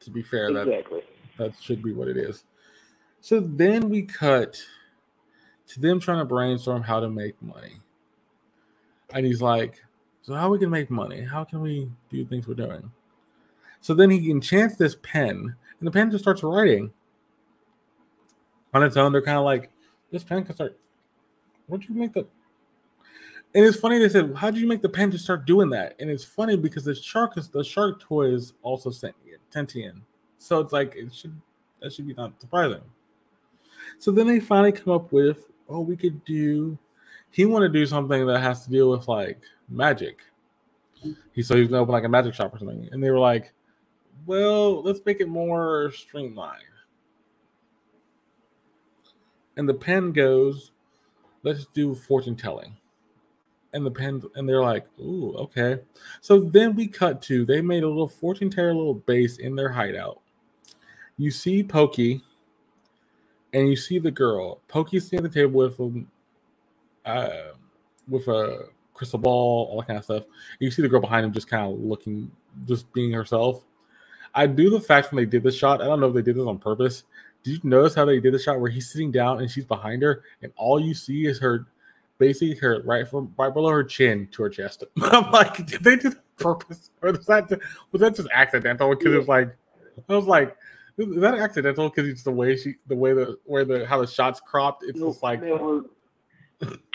To 0.00 0.10
be 0.10 0.22
fair, 0.22 0.48
exactly. 0.48 1.02
that 1.38 1.52
that 1.52 1.62
should 1.62 1.82
be 1.82 1.92
what 1.92 2.08
it 2.08 2.16
is. 2.16 2.44
So 3.20 3.40
then 3.40 3.88
we 3.88 4.02
cut 4.02 4.60
to 5.68 5.80
them 5.80 5.98
trying 5.98 6.18
to 6.18 6.24
brainstorm 6.24 6.82
how 6.82 7.00
to 7.00 7.08
make 7.08 7.40
money. 7.42 7.76
And 9.12 9.24
he's 9.24 9.40
like, 9.40 9.82
So 10.24 10.32
how 10.32 10.48
we 10.48 10.58
can 10.58 10.70
make 10.70 10.90
money? 10.90 11.20
How 11.20 11.44
can 11.44 11.60
we 11.60 11.90
do 12.08 12.24
things 12.24 12.48
we're 12.48 12.54
doing? 12.54 12.90
So 13.82 13.92
then 13.92 14.08
he 14.08 14.30
enchants 14.30 14.76
this 14.76 14.96
pen, 15.02 15.54
and 15.78 15.86
the 15.86 15.90
pen 15.90 16.10
just 16.10 16.24
starts 16.24 16.42
writing 16.42 16.90
on 18.72 18.82
its 18.82 18.96
own. 18.96 19.12
They're 19.12 19.20
kind 19.20 19.36
of 19.36 19.44
like, 19.44 19.70
this 20.10 20.24
pen 20.24 20.42
can 20.42 20.54
start. 20.54 20.78
Where'd 21.66 21.86
you 21.86 21.94
make 21.94 22.14
the? 22.14 22.26
And 23.54 23.66
it's 23.66 23.78
funny 23.78 23.98
they 23.98 24.08
said, 24.08 24.34
how 24.34 24.50
did 24.50 24.62
you 24.62 24.66
make 24.66 24.80
the 24.80 24.88
pen 24.88 25.10
just 25.10 25.24
start 25.24 25.44
doing 25.44 25.68
that? 25.70 25.94
And 26.00 26.08
it's 26.08 26.24
funny 26.24 26.56
because 26.56 26.84
the 26.84 26.94
shark 26.94 27.36
is 27.36 27.50
the 27.50 27.62
shark 27.62 28.00
toy 28.00 28.32
is 28.32 28.54
also 28.62 28.90
sentient, 28.90 29.96
so 30.38 30.58
it's 30.60 30.72
like 30.72 30.94
it 30.96 31.14
should 31.14 31.38
that 31.82 31.92
should 31.92 32.06
be 32.06 32.14
not 32.14 32.40
surprising. 32.40 32.80
So 33.98 34.10
then 34.10 34.26
they 34.26 34.40
finally 34.40 34.72
come 34.72 34.94
up 34.94 35.12
with, 35.12 35.50
oh, 35.68 35.80
we 35.80 35.98
could 35.98 36.24
do. 36.24 36.78
He 37.34 37.44
want 37.44 37.64
to 37.64 37.68
do 37.68 37.84
something 37.84 38.26
that 38.26 38.40
has 38.40 38.64
to 38.64 38.70
deal 38.70 38.90
with 38.90 39.08
like 39.08 39.40
magic. 39.68 40.20
He 41.32 41.42
so 41.42 41.56
he's 41.56 41.68
gonna 41.68 41.82
open 41.82 41.92
like 41.92 42.04
a 42.04 42.08
magic 42.08 42.34
shop 42.34 42.54
or 42.54 42.58
something, 42.58 42.88
and 42.92 43.02
they 43.02 43.10
were 43.10 43.18
like, 43.18 43.52
well, 44.24 44.82
let's 44.82 45.00
make 45.04 45.20
it 45.20 45.28
more 45.28 45.90
streamlined 45.92 46.62
and 49.56 49.68
the 49.68 49.74
pen 49.74 50.12
goes, 50.12 50.72
let's 51.42 51.66
do 51.66 51.94
fortune 51.94 52.36
telling. 52.36 52.76
And 53.72 53.84
the 53.84 53.90
pen, 53.90 54.22
and 54.36 54.48
they're 54.48 54.62
like, 54.62 54.86
ooh, 55.00 55.34
okay. 55.34 55.80
So 56.20 56.40
then 56.40 56.76
we 56.76 56.86
cut 56.86 57.20
to 57.22 57.44
they 57.44 57.60
made 57.60 57.82
a 57.82 57.88
little 57.88 58.08
fortune 58.08 58.50
teller 58.50 58.74
little 58.74 58.94
base 58.94 59.38
in 59.38 59.56
their 59.56 59.70
hideout. 59.70 60.20
You 61.16 61.30
see 61.30 61.62
Pokey, 61.62 62.22
and 63.52 63.68
you 63.68 63.76
see 63.76 63.98
the 63.98 64.10
girl. 64.10 64.60
Pokey's 64.68 65.04
sitting 65.04 65.24
at 65.24 65.32
the 65.32 65.40
table 65.40 65.58
with 65.58 65.78
a, 65.80 66.04
uh, 67.04 67.52
with 68.08 68.28
a 68.28 68.68
crystal 68.92 69.18
ball, 69.18 69.68
all 69.70 69.78
that 69.80 69.86
kind 69.86 69.98
of 69.98 70.04
stuff. 70.04 70.24
You 70.58 70.70
see 70.70 70.82
the 70.82 70.88
girl 70.88 71.00
behind 71.00 71.26
him 71.26 71.32
just 71.32 71.48
kind 71.48 71.70
of 71.70 71.78
looking, 71.80 72.30
just 72.66 72.92
being 72.92 73.12
herself. 73.12 73.64
I 74.34 74.46
do 74.46 74.70
the 74.70 74.80
fact 74.80 75.12
when 75.12 75.22
they 75.22 75.30
did 75.30 75.42
this 75.42 75.56
shot. 75.56 75.80
I 75.80 75.84
don't 75.84 76.00
know 76.00 76.08
if 76.08 76.14
they 76.14 76.22
did 76.22 76.36
this 76.36 76.46
on 76.46 76.58
purpose. 76.58 77.04
Did 77.42 77.52
you 77.52 77.60
notice 77.62 77.94
how 77.94 78.04
they 78.04 78.20
did 78.20 78.34
the 78.34 78.38
shot 78.38 78.58
where 78.60 78.70
he's 78.70 78.90
sitting 78.90 79.12
down 79.12 79.40
and 79.40 79.50
she's 79.50 79.66
behind 79.66 80.02
her, 80.02 80.22
and 80.42 80.52
all 80.56 80.80
you 80.80 80.94
see 80.94 81.26
is 81.26 81.38
her, 81.40 81.66
basically 82.18 82.54
her 82.56 82.82
right 82.84 83.06
from 83.06 83.32
right 83.36 83.52
below 83.52 83.68
her 83.68 83.84
chin 83.84 84.28
to 84.32 84.42
her 84.42 84.48
chest. 84.48 84.84
I'm 85.02 85.30
like, 85.30 85.66
did 85.66 85.84
they 85.84 85.96
do 85.96 86.10
that 86.10 86.18
on 86.18 86.22
purpose, 86.38 86.90
or 87.02 87.12
was 87.12 87.26
that 87.26 87.50
was 87.92 88.00
that 88.00 88.16
just 88.16 88.28
accidental? 88.32 88.90
Because 88.90 89.12
it 89.12 89.18
was 89.18 89.28
like, 89.28 89.54
I 90.08 90.16
was 90.16 90.24
like, 90.24 90.56
is 90.96 91.20
that 91.20 91.34
accidental? 91.34 91.90
Because 91.90 92.08
it's 92.08 92.22
the 92.22 92.30
way 92.30 92.56
she, 92.56 92.76
the 92.86 92.96
way 92.96 93.12
the 93.12 93.38
where 93.44 93.64
the 93.64 93.86
how 93.86 94.00
the 94.00 94.06
shots 94.06 94.40
cropped. 94.40 94.84
It's 94.84 94.98
just 94.98 95.22
like 95.22 95.42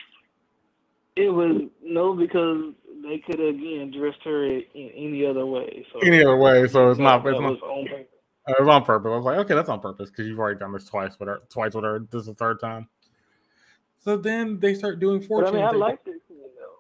it 1.26 1.30
was, 1.30 1.62
no 1.84 2.14
because 2.14 2.74
they 3.04 3.18
could 3.20 3.40
have 3.40 3.50
again 3.56 3.92
dressed 3.98 4.24
her 4.24 4.46
in 4.46 4.64
any 4.76 5.26
other 5.26 5.46
way. 5.46 5.86
So 5.92 6.00
any 6.00 6.22
other 6.24 6.38
way, 6.38 6.68
so 6.68 6.90
it's 6.90 7.00
not. 7.00 7.26
It's 7.26 7.40
not 7.40 7.52
was 7.52 7.60
on 7.62 7.86
purpose. 7.88 8.06
it 8.48 8.56
was 8.60 8.68
on 8.70 8.86
purpose. 8.86 9.10
I 9.12 9.16
was 9.16 9.26
like, 9.26 9.38
okay, 9.40 9.56
that's 9.56 9.70
on 9.70 9.80
purpose 9.80 10.10
because 10.10 10.28
you've 10.28 10.40
already 10.40 10.60
done 10.60 10.74
this 10.74 10.86
twice 10.86 11.18
with 11.20 11.30
her. 11.30 11.42
Twice 11.50 11.74
with 11.74 11.84
her. 11.84 12.00
This 12.12 12.22
is 12.22 12.28
the 12.28 12.34
third 12.36 12.60
time. 12.60 12.88
So 13.98 14.16
then 14.18 14.60
they 14.60 14.74
start 14.76 15.00
doing 15.00 15.20
But 15.20 15.26
I 15.26 15.28
fortune. 15.28 15.56
mean, 15.56 15.64
I 15.66 15.72
they- 15.72 15.78
liked 15.78 16.08
it 16.08 16.22
scene 16.28 16.38
though. 16.58 16.76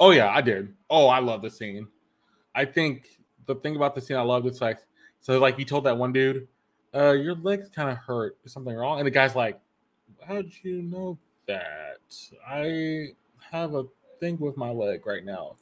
Oh 0.00 0.10
yeah, 0.10 0.30
I 0.30 0.40
did. 0.40 0.74
Oh, 0.90 1.06
I 1.08 1.18
love 1.20 1.42
the 1.42 1.50
scene. 1.50 1.88
I 2.54 2.64
think 2.64 3.18
the 3.46 3.54
thing 3.56 3.76
about 3.76 3.94
the 3.94 4.00
scene 4.00 4.16
I 4.16 4.22
loved 4.22 4.46
it's 4.46 4.60
like 4.60 4.78
so 5.20 5.38
like 5.38 5.56
he 5.58 5.64
told 5.64 5.84
that 5.84 5.96
one 5.96 6.12
dude, 6.12 6.48
uh, 6.94 7.12
your 7.12 7.34
legs 7.36 7.68
kind 7.68 7.90
of 7.90 7.96
hurt. 7.98 8.36
Is 8.44 8.52
something 8.52 8.74
wrong? 8.74 8.98
And 8.98 9.06
the 9.06 9.10
guy's 9.10 9.34
like, 9.34 9.58
How'd 10.26 10.50
you 10.62 10.82
know 10.82 11.18
that? 11.46 11.98
I 12.46 13.08
have 13.52 13.74
a 13.74 13.84
thing 14.18 14.38
with 14.38 14.56
my 14.56 14.70
leg 14.70 15.06
right 15.06 15.24
now. 15.24 15.56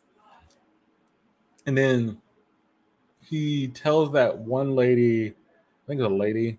And 1.66 1.76
then 1.76 2.18
he 3.20 3.68
tells 3.68 4.12
that 4.12 4.38
one 4.38 4.74
lady, 4.74 5.30
I 5.30 5.86
think 5.86 6.00
it's 6.00 6.06
a 6.06 6.08
lady, 6.08 6.58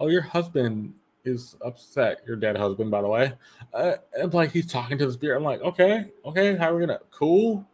oh, 0.00 0.06
your 0.06 0.22
husband 0.22 0.94
is 1.24 1.56
upset. 1.62 2.22
Your 2.26 2.36
dead 2.36 2.56
husband, 2.56 2.90
by 2.90 3.02
the 3.02 3.08
way. 3.08 3.32
Uh, 3.74 3.94
and 4.14 4.32
like 4.32 4.52
he's 4.52 4.70
talking 4.70 4.96
to 4.98 5.06
the 5.06 5.12
spirit. 5.12 5.36
I'm 5.36 5.44
like, 5.44 5.60
okay, 5.60 6.06
okay, 6.24 6.56
how 6.56 6.70
are 6.70 6.76
we 6.76 6.86
gonna 6.86 7.00
cool? 7.10 7.66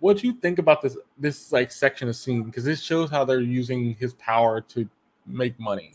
What 0.00 0.18
do 0.18 0.26
you 0.26 0.34
think 0.34 0.58
about 0.58 0.82
this 0.82 0.96
this 1.16 1.52
like 1.52 1.72
section 1.72 2.08
of 2.08 2.16
scene? 2.16 2.42
Because 2.42 2.64
this 2.64 2.82
shows 2.82 3.10
how 3.10 3.24
they're 3.24 3.40
using 3.40 3.94
his 3.94 4.14
power 4.14 4.60
to 4.62 4.88
make 5.26 5.58
money. 5.58 5.94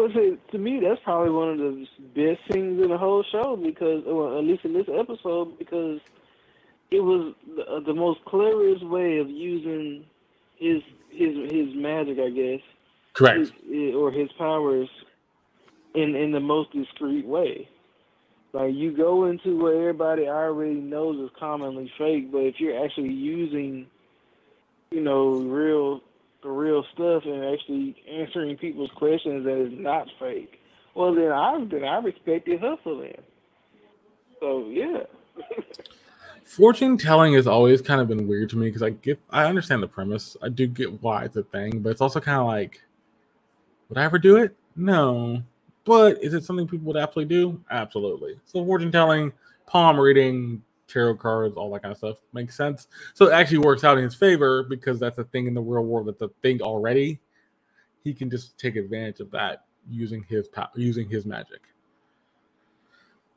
But 0.00 0.14
see, 0.14 0.38
to 0.52 0.58
me, 0.58 0.80
that's 0.80 1.00
probably 1.04 1.30
one 1.30 1.50
of 1.50 1.58
the 1.58 1.86
best 2.14 2.40
scenes 2.50 2.82
in 2.82 2.88
the 2.88 2.96
whole 2.96 3.22
show 3.30 3.54
because, 3.54 4.02
or 4.06 4.38
at 4.38 4.44
least 4.44 4.64
in 4.64 4.72
this 4.72 4.86
episode, 4.88 5.58
because 5.58 6.00
it 6.90 7.00
was 7.00 7.34
the, 7.54 7.66
uh, 7.66 7.80
the 7.80 7.92
most 7.92 8.24
cleverest 8.24 8.82
way 8.86 9.18
of 9.18 9.28
using 9.28 10.06
his 10.56 10.80
his 11.10 11.36
his 11.52 11.74
magic, 11.74 12.18
I 12.18 12.30
guess, 12.30 12.60
Correct. 13.12 13.40
his, 13.40 13.52
eh, 13.70 13.92
or 13.92 14.10
his 14.10 14.32
powers 14.38 14.88
in 15.94 16.14
in 16.14 16.32
the 16.32 16.40
most 16.40 16.72
discreet 16.72 17.26
way. 17.26 17.68
Like 18.54 18.72
you 18.72 18.96
go 18.96 19.26
into 19.26 19.58
what 19.58 19.74
everybody 19.74 20.28
already 20.28 20.80
knows 20.80 21.20
is 21.22 21.30
commonly 21.38 21.92
fake, 21.98 22.32
but 22.32 22.38
if 22.38 22.54
you're 22.58 22.82
actually 22.82 23.12
using, 23.12 23.86
you 24.92 25.02
know, 25.02 25.40
real 25.40 26.00
the 26.42 26.48
real 26.48 26.84
stuff 26.94 27.24
and 27.24 27.44
actually 27.44 27.96
answering 28.10 28.56
people's 28.56 28.90
questions 28.96 29.44
that 29.44 29.58
is 29.58 29.72
not 29.72 30.08
fake, 30.18 30.60
well 30.94 31.14
then 31.14 31.32
I 31.32 31.64
then 31.70 31.84
I 31.84 31.98
respect 31.98 32.48
your 32.48 32.58
hustle 32.58 33.00
then. 33.00 33.22
So 34.40 34.68
yeah. 34.68 35.04
Fortune 36.44 36.98
telling 36.98 37.34
has 37.34 37.46
always 37.46 37.80
kind 37.80 38.00
of 38.00 38.08
been 38.08 38.26
weird 38.26 38.50
to 38.50 38.56
me 38.56 38.66
because 38.66 38.82
I 38.82 38.90
get 38.90 39.20
I 39.30 39.44
understand 39.44 39.82
the 39.82 39.88
premise. 39.88 40.36
I 40.42 40.48
do 40.48 40.66
get 40.66 41.02
why 41.02 41.24
it's 41.24 41.36
a 41.36 41.44
thing, 41.44 41.80
but 41.80 41.90
it's 41.90 42.00
also 42.00 42.20
kind 42.20 42.40
of 42.40 42.46
like, 42.46 42.82
would 43.88 43.98
I 43.98 44.04
ever 44.04 44.18
do 44.18 44.36
it? 44.36 44.56
No. 44.74 45.42
But 45.84 46.22
is 46.22 46.34
it 46.34 46.44
something 46.44 46.66
people 46.66 46.86
would 46.86 46.96
absolutely 46.96 47.36
do? 47.36 47.60
Absolutely. 47.70 48.38
So 48.44 48.64
fortune 48.64 48.92
telling, 48.92 49.32
palm 49.66 49.98
reading, 49.98 50.62
tarot 50.90 51.16
cards, 51.16 51.56
all 51.56 51.72
that 51.72 51.82
kind 51.82 51.92
of 51.92 51.98
stuff 51.98 52.18
makes 52.32 52.56
sense. 52.56 52.88
So 53.14 53.26
it 53.26 53.32
actually 53.32 53.58
works 53.58 53.84
out 53.84 53.98
in 53.98 54.04
his 54.04 54.14
favor 54.14 54.62
because 54.62 54.98
that's 54.98 55.18
a 55.18 55.24
thing 55.24 55.46
in 55.46 55.54
the 55.54 55.60
real 55.60 55.84
world 55.84 56.08
that's 56.08 56.22
a 56.22 56.30
thing 56.42 56.60
already. 56.60 57.20
He 58.04 58.14
can 58.14 58.30
just 58.30 58.58
take 58.58 58.76
advantage 58.76 59.20
of 59.20 59.30
that 59.32 59.64
using 59.88 60.24
his 60.28 60.48
power, 60.48 60.70
using 60.74 61.08
his 61.08 61.26
magic. 61.26 61.60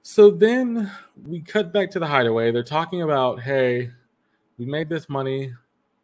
So 0.02 0.30
then 0.30 0.92
we 1.26 1.40
cut 1.40 1.72
back 1.72 1.90
to 1.92 2.00
the 2.00 2.08
hideaway. 2.08 2.52
They're 2.52 2.64
talking 2.64 3.02
about, 3.02 3.40
hey, 3.42 3.90
we 4.58 4.66
made 4.66 4.90
this 4.90 5.08
money. 5.08 5.54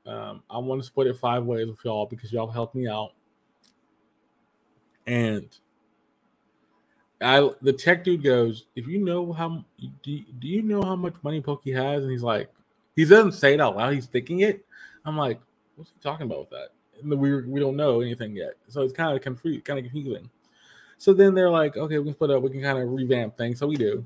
Um, 0.06 0.41
I 0.50 0.58
want 0.58 0.82
to 0.82 0.88
split 0.88 1.08
it 1.08 1.18
five 1.18 1.43
ways 1.43 1.68
with 1.68 1.84
y'all 1.84 2.06
because 2.06 2.32
y'all 2.32 2.50
helped 2.50 2.76
me 2.76 2.88
out. 2.88 3.12
And 5.06 5.50
I, 7.22 7.49
the 7.61 7.74
tech 7.74 8.03
dude 8.03 8.24
goes, 8.24 8.65
if 8.76 8.88
you 8.88 9.03
know 9.03 9.34
how, 9.34 9.65
do 9.78 10.11
you, 10.11 10.24
do 10.39 10.47
you 10.47 10.61
know 10.61 10.82
how 10.82 10.95
much 10.95 11.15
money 11.22 11.41
Pokey 11.41 11.74
has? 11.74 12.03
And 12.03 12.11
he's 12.11 12.24
like, 12.24 12.49
he 12.95 13.05
doesn't 13.05 13.34
say 13.34 13.53
it 13.53 13.61
out 13.61 13.76
loud. 13.76 13.93
He's 13.93 14.05
thinking 14.05 14.41
it. 14.41 14.65
I'm 15.05 15.17
like, 15.17 15.39
what's 15.76 15.91
he 15.91 15.95
talking 16.01 16.26
about 16.26 16.39
with 16.39 16.49
that? 16.51 16.70
And 17.01 17.17
we 17.17 17.41
we 17.43 17.59
don't 17.61 17.78
know 17.78 18.01
anything 18.01 18.36
yet, 18.36 18.55
so 18.67 18.82
it's 18.82 18.91
kind 18.91 19.15
of 19.15 19.22
confusing. 19.22 19.61
Kind 19.61 19.80
of 19.80 19.86
confusing. 19.86 20.30
So 20.97 21.13
then 21.13 21.34
they're 21.34 21.49
like, 21.49 21.78
okay, 21.78 21.97
we 21.97 22.05
can 22.05 22.13
split 22.13 22.32
up. 22.32 22.43
We 22.43 22.49
can 22.49 22.61
kind 22.61 22.78
of 22.78 22.89
revamp 22.89 23.38
things. 23.38 23.59
So 23.59 23.67
we 23.67 23.78
do. 23.78 24.05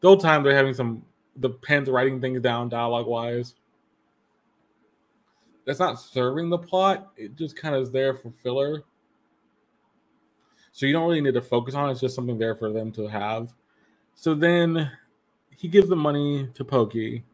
The 0.00 0.08
whole 0.08 0.16
time 0.16 0.42
they're 0.42 0.56
having 0.56 0.72
some 0.72 1.04
the 1.36 1.50
pens 1.50 1.88
writing 1.90 2.20
things 2.20 2.40
down 2.40 2.70
dialogue 2.70 3.06
wise. 3.06 3.54
That's 5.66 5.78
not 5.78 6.00
serving 6.00 6.48
the 6.48 6.56
plot. 6.56 7.12
It 7.18 7.36
just 7.36 7.56
kind 7.56 7.74
of 7.74 7.82
is 7.82 7.90
there 7.90 8.14
for 8.14 8.30
filler. 8.42 8.84
So 10.78 10.86
you 10.86 10.92
don't 10.92 11.08
really 11.08 11.20
need 11.20 11.34
to 11.34 11.42
focus 11.42 11.74
on 11.74 11.88
it. 11.88 11.90
It's 11.90 12.00
just 12.00 12.14
something 12.14 12.38
there 12.38 12.54
for 12.54 12.70
them 12.70 12.92
to 12.92 13.08
have. 13.08 13.52
So 14.14 14.32
then 14.32 14.88
he 15.50 15.66
gives 15.66 15.88
the 15.88 15.96
money 15.96 16.48
to 16.54 16.64
Pokey, 16.64 17.24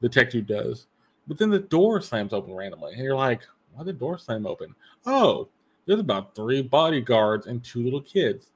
the 0.00 0.08
tech 0.08 0.30
dude 0.30 0.46
does. 0.46 0.86
But 1.26 1.36
then 1.36 1.50
the 1.50 1.58
door 1.58 2.00
slams 2.00 2.32
open 2.32 2.54
randomly. 2.54 2.94
And 2.94 3.02
you're 3.02 3.14
like, 3.14 3.42
why 3.74 3.84
the 3.84 3.92
door 3.92 4.16
slam 4.16 4.46
open? 4.46 4.74
Oh, 5.04 5.50
there's 5.84 6.00
about 6.00 6.34
three 6.34 6.62
bodyguards 6.62 7.46
and 7.46 7.62
two 7.62 7.84
little 7.84 8.00
kids. 8.00 8.52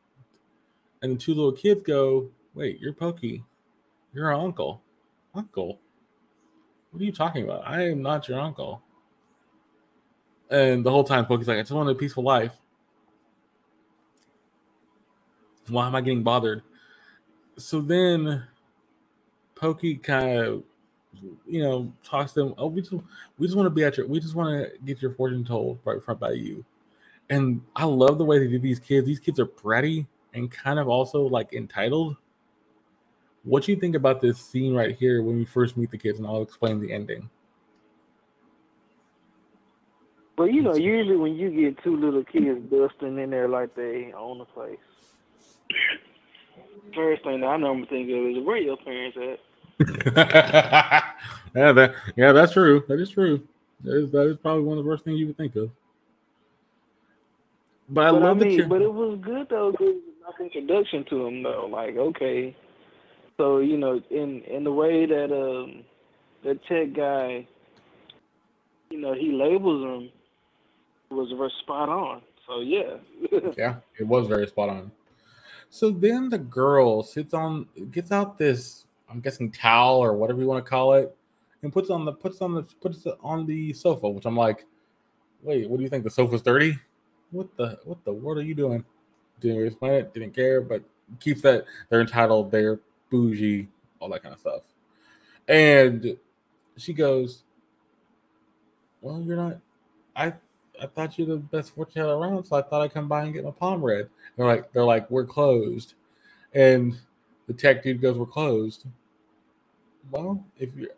And 1.03 1.13
the 1.13 1.19
two 1.19 1.35
little 1.35 1.53
kids 1.53 1.83
go, 1.83 2.31
Wait, 2.55 2.81
you're 2.81 2.95
Pokey. 2.95 3.45
You're 4.15 4.33
our 4.33 4.41
uncle. 4.41 4.81
Uncle? 5.35 5.79
What 6.91 7.03
are 7.03 7.05
you 7.05 7.13
talking 7.13 7.45
about? 7.45 7.69
I 7.69 7.83
am 7.83 8.01
not 8.01 8.29
your 8.29 8.41
uncle. 8.41 8.81
And 10.51 10.83
the 10.83 10.91
whole 10.91 11.05
time, 11.05 11.27
Pokey's 11.27 11.49
like, 11.49 11.59
I 11.59 11.61
just 11.61 11.73
want 11.73 11.91
a 11.91 11.95
peaceful 11.95 12.25
life. 12.25 12.57
Why 15.69 15.87
am 15.87 15.95
I 15.95 16.01
getting 16.01 16.23
bothered? 16.23 16.63
So 17.57 17.81
then 17.81 18.45
Pokey 19.55 19.97
kind 19.97 20.39
of, 20.39 20.65
you 21.47 21.63
know, 21.63 21.93
talks 22.03 22.33
to 22.33 22.41
them. 22.41 22.55
Oh, 22.59 22.67
we 22.67 22.81
just 22.81 22.93
we 23.39 23.47
just 23.47 23.57
want 23.57 23.67
to 23.67 23.71
be 23.71 23.85
at 23.85 23.97
your 23.97 24.07
we 24.07 24.21
just 24.21 24.35
want 24.35 24.51
to 24.51 24.79
get 24.85 25.01
your 25.01 25.13
fortune 25.15 25.45
told 25.45 25.79
right 25.85 26.03
front 26.03 26.21
by 26.21 26.33
you. 26.33 26.65
And 27.31 27.63
I 27.77 27.85
love 27.85 28.19
the 28.19 28.25
way 28.25 28.39
they 28.39 28.49
do 28.49 28.59
these 28.59 28.79
kids. 28.79 29.07
These 29.07 29.21
kids 29.21 29.39
are 29.39 29.47
bratty 29.47 30.07
and 30.35 30.51
kind 30.51 30.79
of 30.79 30.89
also 30.89 31.23
like 31.23 31.53
entitled. 31.53 32.17
What 33.45 33.65
do 33.65 33.73
you 33.73 33.79
think 33.79 33.97
about 33.97 34.21
this 34.21 34.39
scene 34.39 34.75
right 34.75 34.97
here 34.97 35.23
when 35.23 35.37
we 35.37 35.45
first 35.45 35.77
meet 35.77 35.91
the 35.91 35.99
kids? 35.99 36.19
And 36.19 36.27
I'll 36.27 36.43
explain 36.43 36.81
the 36.81 36.93
ending. 36.93 37.29
Well, 40.39 40.49
you 40.49 40.63
know, 40.63 40.75
usually 40.75 41.17
when 41.17 41.35
you 41.35 41.51
get 41.51 41.83
two 41.85 41.97
little 41.97 42.25
kids 42.25 42.61
busting 42.71 43.19
in 43.19 43.31
there 43.31 43.49
like 43.49 43.75
they 43.75 44.13
own 44.17 44.39
the 44.39 44.45
place, 44.45 44.79
first 46.95 47.25
thing 47.25 47.41
that 47.41 47.47
I 47.47 47.57
normally 47.57 47.87
think 47.87 48.09
of 48.11 48.37
is 48.37 48.47
where 48.47 48.57
your 48.59 48.77
parents 48.79 49.17
at. 49.17 49.41
yeah, 51.55 51.73
that 51.73 51.95
yeah, 52.17 52.33
that's 52.33 52.53
true. 52.53 52.85
That 52.89 53.01
is 53.01 53.11
true. 53.11 53.43
That 53.85 53.97
is 53.97 54.11
that 54.13 54.27
is 54.29 54.37
probably 54.37 54.63
one 54.63 54.79
of 54.79 54.85
the 54.85 54.91
first 54.91 55.05
things 55.05 55.19
you 55.19 55.27
would 55.27 55.37
think 55.37 55.57
of. 55.57 55.71
But 57.89 58.07
I 58.07 58.11
but 58.13 58.23
love 58.23 58.37
I 58.37 58.45
mean, 58.45 58.69
but 58.69 58.83
it 58.83 58.93
was 58.93 59.19
good 59.21 59.49
though, 59.49 59.73
because 59.73 59.95
he 59.95 60.13
was 60.25 60.35
a 60.39 60.45
introduction 60.45 61.05
to 61.11 61.27
him 61.27 61.43
though. 61.43 61.69
Like, 61.71 61.97
okay, 61.97 62.57
so 63.37 63.59
you 63.59 63.77
know, 63.77 64.01
in 64.11 64.43
in 64.43 64.65
the 64.65 64.73
way 64.73 65.07
that 65.07 65.33
um 65.33 65.85
the 66.45 66.59
tech 66.69 66.95
guy, 66.95 67.47
you 68.91 69.01
know, 69.01 69.15
he 69.15 69.33
labels 69.33 69.85
him 69.85 70.11
was 71.11 71.33
very 71.37 71.53
spot 71.61 71.89
on. 71.89 72.23
So 72.47 72.61
yeah, 72.61 72.97
Yeah, 73.59 73.77
it 73.99 74.07
was 74.07 74.27
very 74.27 74.47
spot 74.47 74.69
on. 74.69 74.93
So 75.73 75.91
then 75.91 76.29
the 76.29 76.37
girl 76.37 77.03
sits 77.03 77.33
on, 77.33 77.67
gets 77.91 78.13
out 78.13 78.37
this, 78.37 78.85
I'm 79.09 79.21
guessing 79.21 79.51
towel 79.51 80.01
or 80.01 80.13
whatever 80.13 80.43
you 80.43 80.47
want 80.47 80.63
to 80.63 80.69
call 80.69 80.93
it, 80.93 81.17
and 81.63 81.73
puts 81.73 81.89
on 81.89 82.05
the 82.05 82.13
puts 82.13 82.43
on 82.43 82.53
the 82.53 82.63
puts 82.63 83.07
it 83.07 83.15
on 83.23 83.47
the 83.47 83.73
sofa. 83.73 84.07
Which 84.07 84.27
I'm 84.27 84.37
like, 84.37 84.67
wait, 85.43 85.71
what 85.71 85.79
do 85.79 85.83
you 85.83 85.89
think? 85.89 86.05
The 86.05 86.11
sofa's 86.11 86.43
dirty? 86.43 86.79
What 87.31 87.57
the 87.57 87.79
what 87.85 88.05
the 88.05 88.13
what 88.13 88.37
are 88.37 88.43
you 88.43 88.55
doing? 88.55 88.85
Didn't 89.41 89.67
explain 89.67 89.95
it. 89.95 90.13
Didn't 90.13 90.35
care, 90.35 90.61
but 90.61 90.83
keeps 91.21 91.41
that 91.41 91.65
they're 91.89 92.03
entitled. 92.03 92.51
They're 92.51 92.79
bougie, 93.11 93.67
all 93.99 94.11
that 94.11 94.23
kind 94.23 94.35
of 94.35 94.41
stuff. 94.41 94.65
And 95.49 96.19
she 96.77 96.93
goes, 96.93 97.45
"Well, 99.01 99.23
you're 99.23 99.37
not. 99.37 99.59
I 100.15 100.35
I 100.83 100.87
thought 100.87 101.17
you're 101.17 101.29
the 101.29 101.37
best 101.37 101.75
fortune 101.75 102.03
teller 102.03 102.19
around, 102.19 102.45
so 102.45 102.57
I 102.57 102.63
thought 102.63 102.83
I'd 102.83 102.93
come 102.93 103.09
by 103.09 103.23
and 103.23 103.33
get 103.33 103.45
my 103.45 103.53
palm 103.53 103.83
read." 103.85 104.09
They're 104.37 104.47
like, 104.47 104.73
they're 104.73 104.85
like, 104.85 105.11
we're 105.11 105.25
closed, 105.25 105.95
and 106.53 106.99
the 107.47 107.55
tech 107.55 107.83
dude 107.83 108.01
goes, 108.01 108.19
"We're 108.19 108.27
closed." 108.27 108.87
Well, 110.11 110.45
if 110.59 110.75
you, 110.77 110.89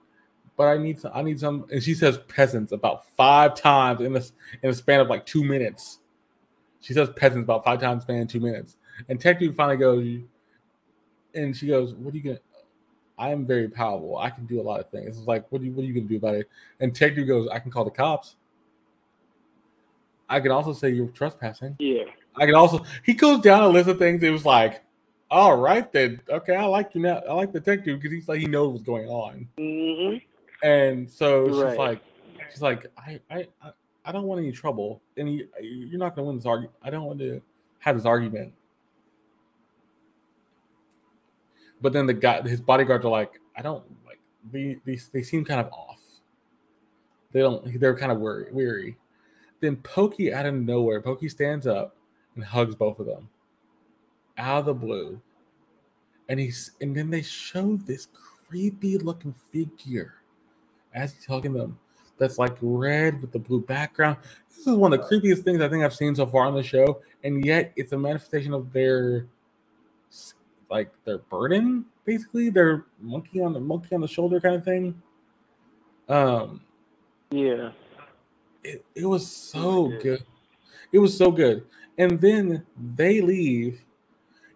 but 0.56 0.68
I 0.68 0.78
need 0.78 0.98
some, 1.00 1.12
I 1.14 1.22
need 1.22 1.38
some, 1.38 1.66
and 1.70 1.82
she 1.82 1.94
says 1.94 2.18
peasants 2.28 2.72
about 2.72 3.06
five 3.16 3.54
times 3.54 4.00
in 4.00 4.14
this 4.14 4.32
in 4.62 4.70
a 4.70 4.74
span 4.74 5.00
of 5.00 5.08
like 5.08 5.26
two 5.26 5.44
minutes. 5.44 6.00
She 6.80 6.94
says 6.94 7.10
peasants 7.16 7.44
about 7.44 7.64
five 7.64 7.80
times 7.80 8.04
span 8.04 8.16
in 8.16 8.26
two 8.26 8.40
minutes, 8.40 8.76
and 9.08 9.20
tech 9.20 9.38
dude 9.38 9.54
finally 9.54 9.76
goes, 9.76 10.22
and 11.34 11.56
she 11.56 11.66
goes, 11.66 11.94
"What 11.94 12.14
are 12.14 12.16
you 12.16 12.22
gonna?" 12.22 12.38
I 13.18 13.30
am 13.30 13.44
very 13.46 13.68
powerful. 13.68 14.16
I 14.16 14.30
can 14.30 14.46
do 14.46 14.60
a 14.60 14.62
lot 14.62 14.80
of 14.80 14.90
things. 14.90 15.18
It's 15.18 15.26
like, 15.28 15.50
what 15.52 15.62
are 15.62 15.64
you, 15.64 15.72
what 15.72 15.82
are 15.84 15.86
you 15.86 15.94
gonna 15.94 16.08
do 16.08 16.16
about 16.16 16.34
it? 16.34 16.48
And 16.80 16.94
tech 16.94 17.14
dude 17.14 17.28
goes, 17.28 17.48
"I 17.52 17.58
can 17.58 17.70
call 17.70 17.84
the 17.84 17.90
cops." 17.90 18.36
I 20.34 20.40
can 20.40 20.50
also 20.50 20.72
say 20.72 20.90
you're 20.90 21.08
trespassing. 21.08 21.78
yeah, 21.78 22.04
I 22.36 22.46
can 22.46 22.54
also 22.56 22.84
he 23.04 23.14
goes 23.14 23.40
down 23.40 23.62
a 23.62 23.68
list 23.68 23.88
of 23.88 23.98
things. 23.98 24.22
It 24.22 24.30
was 24.30 24.44
like, 24.44 24.82
all 25.30 25.56
right 25.56 25.90
then, 25.92 26.20
okay, 26.28 26.56
I 26.56 26.64
like 26.64 26.94
you 26.94 27.02
now. 27.02 27.22
I 27.28 27.34
like 27.34 27.52
the 27.52 27.60
tech 27.60 27.84
dude 27.84 28.00
because 28.00 28.12
he's 28.12 28.28
like 28.28 28.40
he 28.40 28.46
knows 28.46 28.72
what's 28.72 28.84
going 28.84 29.08
on, 29.08 29.48
hmm 29.58 30.16
and 30.62 31.08
so 31.10 31.48
she's 31.48 31.56
Right. 31.62 31.78
like, 31.78 32.00
she's 32.50 32.62
like, 32.62 32.86
I, 32.98 33.20
I, 33.30 33.48
I, 33.62 33.70
I 34.06 34.12
don't 34.12 34.24
want 34.24 34.40
any 34.40 34.50
trouble, 34.52 35.00
and 35.16 35.28
he, 35.28 35.44
you're 35.60 35.98
not 35.98 36.16
gonna 36.16 36.26
win 36.26 36.36
this 36.36 36.46
argument. 36.46 36.74
I 36.82 36.90
don't 36.90 37.04
want 37.04 37.20
to 37.20 37.40
have 37.80 37.96
this 37.96 38.06
argument. 38.06 38.52
But 41.80 41.92
then 41.92 42.06
the 42.06 42.14
guy, 42.14 42.42
his 42.42 42.60
bodyguards 42.60 43.04
are 43.04 43.10
like, 43.10 43.40
I 43.56 43.62
don't 43.62 43.84
like 44.06 44.20
they, 44.50 44.78
they, 44.84 44.98
they 45.12 45.22
seem 45.22 45.44
kind 45.44 45.60
of 45.60 45.72
off. 45.72 46.00
They 47.32 47.40
don't. 47.40 47.78
They're 47.80 47.96
kind 47.96 48.12
of 48.12 48.20
weary. 48.20 48.46
Weary. 48.52 48.96
Then 49.64 49.76
Pokey 49.76 50.30
out 50.30 50.44
of 50.44 50.52
nowhere, 50.52 51.00
Pokey 51.00 51.30
stands 51.30 51.66
up 51.66 51.96
and 52.34 52.44
hugs 52.44 52.74
both 52.74 52.98
of 52.98 53.06
them 53.06 53.30
out 54.36 54.58
of 54.58 54.66
the 54.66 54.74
blue. 54.74 55.22
And 56.28 56.38
he's 56.38 56.72
and 56.82 56.94
then 56.94 57.08
they 57.08 57.22
show 57.22 57.76
this 57.76 58.08
creepy 58.12 58.98
looking 58.98 59.34
figure 59.50 60.16
as 60.92 61.14
he's 61.14 61.24
hugging 61.24 61.54
them. 61.54 61.78
That's 62.18 62.38
like 62.38 62.58
red 62.60 63.22
with 63.22 63.32
the 63.32 63.38
blue 63.38 63.62
background. 63.62 64.18
This 64.50 64.66
is 64.66 64.74
one 64.74 64.92
of 64.92 65.00
the 65.00 65.06
creepiest 65.06 65.44
things 65.44 65.62
I 65.62 65.68
think 65.70 65.82
I've 65.82 65.94
seen 65.94 66.14
so 66.14 66.26
far 66.26 66.44
on 66.44 66.54
the 66.54 66.62
show, 66.62 67.00
and 67.22 67.42
yet 67.42 67.72
it's 67.74 67.92
a 67.92 67.98
manifestation 67.98 68.52
of 68.52 68.70
their 68.70 69.26
like 70.68 70.90
their 71.06 71.18
burden, 71.18 71.86
basically 72.04 72.50
their 72.50 72.84
monkey 73.00 73.40
on 73.40 73.54
the 73.54 73.60
monkey 73.60 73.94
on 73.94 74.02
the 74.02 74.08
shoulder 74.08 74.40
kind 74.40 74.56
of 74.56 74.64
thing. 74.64 75.02
Um, 76.10 76.60
yeah. 77.30 77.70
It, 78.64 78.84
it 78.94 79.06
was 79.06 79.26
so 79.26 79.88
Yeah. 79.90 79.98
good. 79.98 80.24
It 80.92 80.98
was 81.00 81.16
so 81.16 81.30
good. 81.32 81.64
And 81.98 82.20
then 82.20 82.66
they 82.96 83.20
leave, 83.20 83.84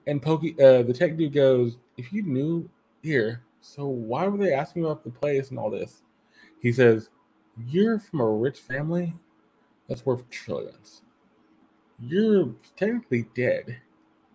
and 0.07 0.23
Pokey, 0.23 0.55
uh, 0.61 0.83
the 0.83 0.95
tech 0.95 1.17
dude 1.17 1.33
goes, 1.35 1.79
"If 1.97 2.13
you 2.13 2.23
knew 2.23 2.71
here, 3.03 3.45
so 3.61 3.87
why 3.89 4.27
were 4.29 4.39
they 4.39 4.53
asking 4.55 4.85
about 4.85 5.05
the 5.05 5.11
place 5.11 5.51
and 5.51 5.59
all 5.59 5.71
this?" 5.71 6.03
He 6.61 6.73
says, 6.73 7.11
"You're 7.59 7.99
from 7.99 8.21
a 8.21 8.31
rich 8.31 8.61
family 8.61 9.15
that's 9.89 10.07
worth 10.07 10.29
trillions. 10.31 11.03
You're 12.01 12.55
technically 12.77 13.29
dead, 13.35 13.79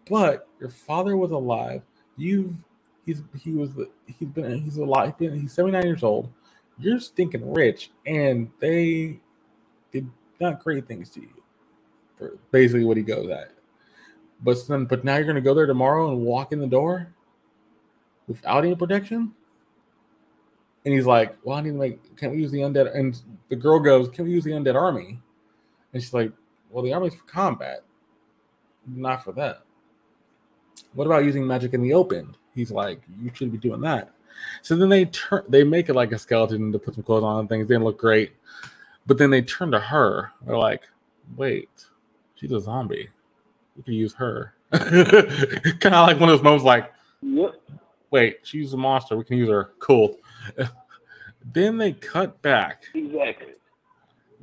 but 0.09 0.47
your 0.59 0.69
father 0.69 1.17
was 1.17 1.31
alive. 1.31 1.83
You've 2.17 2.55
he's 3.05 3.21
he 3.41 3.51
was 3.53 3.71
he's 4.07 4.29
been 4.29 4.63
he's 4.63 4.77
alive. 4.77 5.15
He's, 5.19 5.29
been, 5.29 5.41
he's 5.41 5.53
79 5.53 5.83
years 5.85 6.03
old. 6.03 6.31
You're 6.79 6.99
stinking 6.99 7.53
rich, 7.53 7.91
and 8.05 8.51
they 8.59 9.19
not 10.39 10.63
great 10.63 10.87
things 10.87 11.09
to 11.11 11.21
you. 11.21 11.43
For 12.15 12.37
basically 12.51 12.85
what 12.85 12.97
he 12.97 13.03
goes 13.03 13.29
at. 13.29 13.51
But 14.41 14.57
then, 14.67 14.85
but 14.85 15.03
now 15.03 15.15
you're 15.15 15.25
gonna 15.25 15.41
go 15.41 15.53
there 15.53 15.65
tomorrow 15.65 16.09
and 16.09 16.21
walk 16.21 16.51
in 16.51 16.59
the 16.59 16.67
door 16.67 17.13
without 18.27 18.65
any 18.65 18.75
protection. 18.75 19.33
And 20.85 20.93
he's 20.93 21.05
like, 21.05 21.37
"Well, 21.43 21.57
I 21.57 21.61
need 21.61 21.71
to 21.71 21.77
make. 21.77 22.15
Can't 22.17 22.33
we 22.33 22.41
use 22.41 22.51
the 22.51 22.59
undead?" 22.59 22.93
And 22.93 23.19
the 23.49 23.55
girl 23.55 23.79
goes, 23.79 24.09
"Can 24.09 24.25
we 24.25 24.31
use 24.31 24.43
the 24.43 24.51
undead 24.51 24.75
army?" 24.75 25.21
And 25.93 26.01
she's 26.01 26.13
like, 26.13 26.31
"Well, 26.69 26.83
the 26.83 26.93
army's 26.93 27.15
for 27.15 27.23
combat, 27.23 27.83
not 28.85 29.23
for 29.23 29.31
that. 29.33 29.63
What 30.93 31.05
about 31.05 31.23
using 31.23 31.47
magic 31.47 31.73
in 31.73 31.81
the 31.81 31.93
open?" 31.93 32.35
He's 32.53 32.71
like, 32.71 33.01
"You 33.21 33.31
should 33.33 33.51
be 33.51 33.57
doing 33.57 33.81
that." 33.81 34.11
So 34.61 34.75
then 34.75 34.89
they 34.89 35.05
turn, 35.05 35.43
they 35.47 35.63
make 35.63 35.87
it 35.89 35.93
like 35.93 36.11
a 36.11 36.17
skeleton 36.17 36.71
to 36.71 36.79
put 36.79 36.95
some 36.95 37.03
clothes 37.03 37.23
on 37.23 37.39
and 37.41 37.49
things. 37.49 37.67
They 37.67 37.77
look 37.77 37.97
great, 37.97 38.33
but 39.05 39.17
then 39.17 39.29
they 39.29 39.41
turn 39.41 39.71
to 39.71 39.79
her. 39.79 40.31
They're 40.45 40.57
like, 40.57 40.83
"Wait, 41.35 41.69
she's 42.35 42.51
a 42.51 42.59
zombie. 42.59 43.09
We 43.75 43.83
could 43.83 43.93
use 43.93 44.13
her." 44.13 44.53
kind 44.71 45.95
of 45.95 46.07
like 46.07 46.19
one 46.19 46.29
of 46.29 46.37
those 46.37 46.41
moments, 46.43 46.65
like, 46.65 46.91
Yep. 47.21 47.55
"Wait, 48.11 48.37
she's 48.43 48.73
a 48.73 48.77
monster. 48.77 49.15
We 49.17 49.23
can 49.23 49.37
use 49.37 49.49
her. 49.49 49.71
Cool." 49.79 50.17
then 51.53 51.77
they 51.77 51.91
cut 51.93 52.41
back 52.41 52.83
Exactly. 52.93 53.53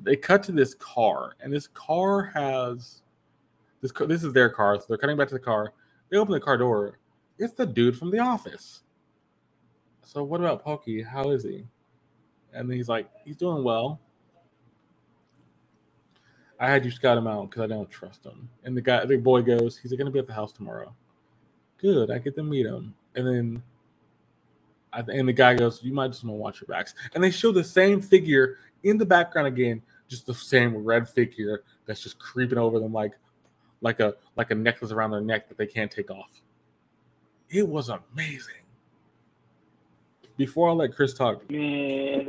they 0.03 0.17
cut 0.17 0.43
to 0.45 0.53
this 0.53 0.75
car, 0.75 1.35
and 1.41 1.53
this 1.53 1.67
car 1.67 2.23
has 2.35 3.03
this. 3.81 3.93
ca- 3.93 4.07
This 4.07 4.25
is 4.25 4.33
their 4.33 4.49
car, 4.51 4.79
so 4.79 4.85
they're 4.89 4.99
cutting 4.99 5.17
back 5.17 5.29
to 5.29 5.35
the 5.35 5.41
car. 5.41 5.73
They 6.11 6.17
open 6.19 6.33
the 6.33 6.41
car 6.41 6.57
door. 6.59 6.99
It's 7.39 7.55
the 7.55 7.65
dude 7.67 7.97
from 7.99 8.11
the 8.11 8.19
office. 8.19 8.83
So 10.03 10.23
what 10.25 10.41
about 10.41 10.63
Pokey? 10.65 11.03
How 11.03 11.31
is 11.31 11.45
he? 11.45 11.65
And 12.53 12.71
he's 12.73 12.89
like, 12.89 13.09
he's 13.25 13.37
doing 13.37 13.63
well. 13.63 14.01
I 16.61 16.71
had 16.71 16.85
you 16.85 16.91
scout 16.91 17.17
him 17.17 17.27
out 17.27 17.49
because 17.49 17.63
I 17.63 17.67
don't 17.67 17.91
trust 17.91 18.25
him. 18.25 18.49
And 18.65 18.77
the 18.77 18.83
guy, 18.83 19.07
the 19.07 19.17
boy 19.17 19.41
goes, 19.41 19.79
he's 19.79 19.93
going 19.93 20.05
to 20.05 20.13
be 20.13 20.19
at 20.19 20.27
the 20.27 20.35
house 20.35 20.53
tomorrow. 20.53 20.95
Good, 21.79 22.11
I 22.11 22.19
get 22.19 22.37
to 22.37 22.43
meet 22.43 22.67
him. 22.67 22.95
And 23.15 23.27
then, 23.27 23.63
I, 24.93 25.01
and 25.01 25.27
the 25.27 25.33
guy 25.33 25.55
goes, 25.55 25.83
you 25.83 25.95
might 25.95 26.09
just 26.09 26.23
want 26.23 26.37
to 26.37 26.41
watch 26.41 26.61
your 26.61 26.69
backs. 26.69 26.95
And 27.15 27.25
they 27.25 27.31
show 27.31 27.51
the 27.51 27.65
same 27.65 28.03
figure 28.03 28.59
in 28.83 28.99
the 28.99 29.07
background 29.07 29.49
again, 29.49 29.81
just 30.07 30.27
the 30.27 30.35
same 30.35 30.77
red 30.77 31.09
figure 31.09 31.63
that's 31.87 32.03
just 32.03 32.19
creeping 32.19 32.59
over 32.59 32.79
them 32.79 32.93
like, 32.93 33.17
like 33.81 34.01
a 34.01 34.15
like 34.37 34.51
a 34.51 34.55
necklace 34.55 34.93
around 34.93 35.11
their 35.11 35.23
neck 35.23 35.49
that 35.49 35.57
they 35.57 35.67
can't 35.67 35.91
take 35.91 36.11
off. 36.11 36.43
It 37.49 37.67
was 37.67 37.89
amazing. 37.89 38.53
Before 40.37 40.69
I 40.69 40.73
let 40.73 40.95
Chris 40.95 41.15
talk, 41.15 41.51
Man, 41.51 42.29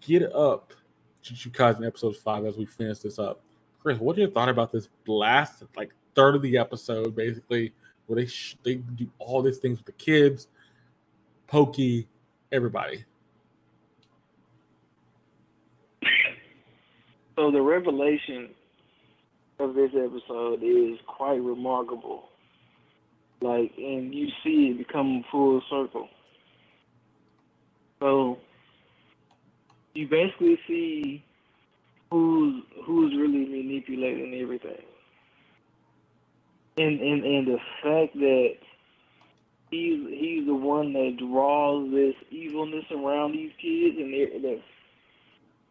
get 0.00 0.22
up 0.34 0.72
Jujutsu 1.24 1.50
Kaisen 1.50 1.86
episode 1.86 2.16
five 2.16 2.44
as 2.44 2.56
we 2.56 2.66
finish 2.66 2.98
this 2.98 3.18
up. 3.18 3.40
Chris, 3.82 3.98
what 3.98 4.16
do 4.16 4.22
you 4.22 4.30
thought 4.30 4.48
about 4.48 4.70
this 4.72 4.88
last 5.06 5.62
like 5.76 5.90
third 6.14 6.34
of 6.34 6.42
the 6.42 6.58
episode, 6.58 7.16
basically, 7.16 7.72
where 8.06 8.20
they 8.20 8.26
sh- 8.26 8.56
they 8.62 8.74
do 8.74 9.08
all 9.18 9.42
these 9.42 9.58
things 9.58 9.78
with 9.78 9.86
the 9.86 9.92
kids, 9.92 10.48
Pokey, 11.46 12.08
everybody. 12.52 13.04
so 17.36 17.50
the 17.50 17.60
revelation 17.60 18.50
of 19.58 19.74
this 19.74 19.90
episode 19.94 20.62
is 20.62 20.98
quite 21.06 21.40
remarkable. 21.40 22.28
Like, 23.40 23.72
and 23.76 24.14
you 24.14 24.28
see 24.42 24.70
it 24.70 24.78
become 24.78 25.24
full 25.30 25.60
circle. 25.68 26.08
So 28.00 28.38
you 29.94 30.08
basically 30.08 30.58
see 30.66 31.24
who's 32.10 32.62
who's 32.84 33.12
really 33.16 33.46
manipulating 33.46 34.40
everything. 34.40 34.82
And 36.76 37.00
and 37.00 37.24
and 37.24 37.46
the 37.46 37.58
fact 37.82 38.14
that 38.14 38.54
he's 39.70 40.06
he's 40.10 40.46
the 40.46 40.54
one 40.54 40.92
that 40.92 41.16
draws 41.18 41.90
this 41.90 42.14
evilness 42.30 42.84
around 42.90 43.32
these 43.32 43.52
kids 43.60 43.96
and 43.98 44.12
they're 44.12 44.40
that's 44.42 44.66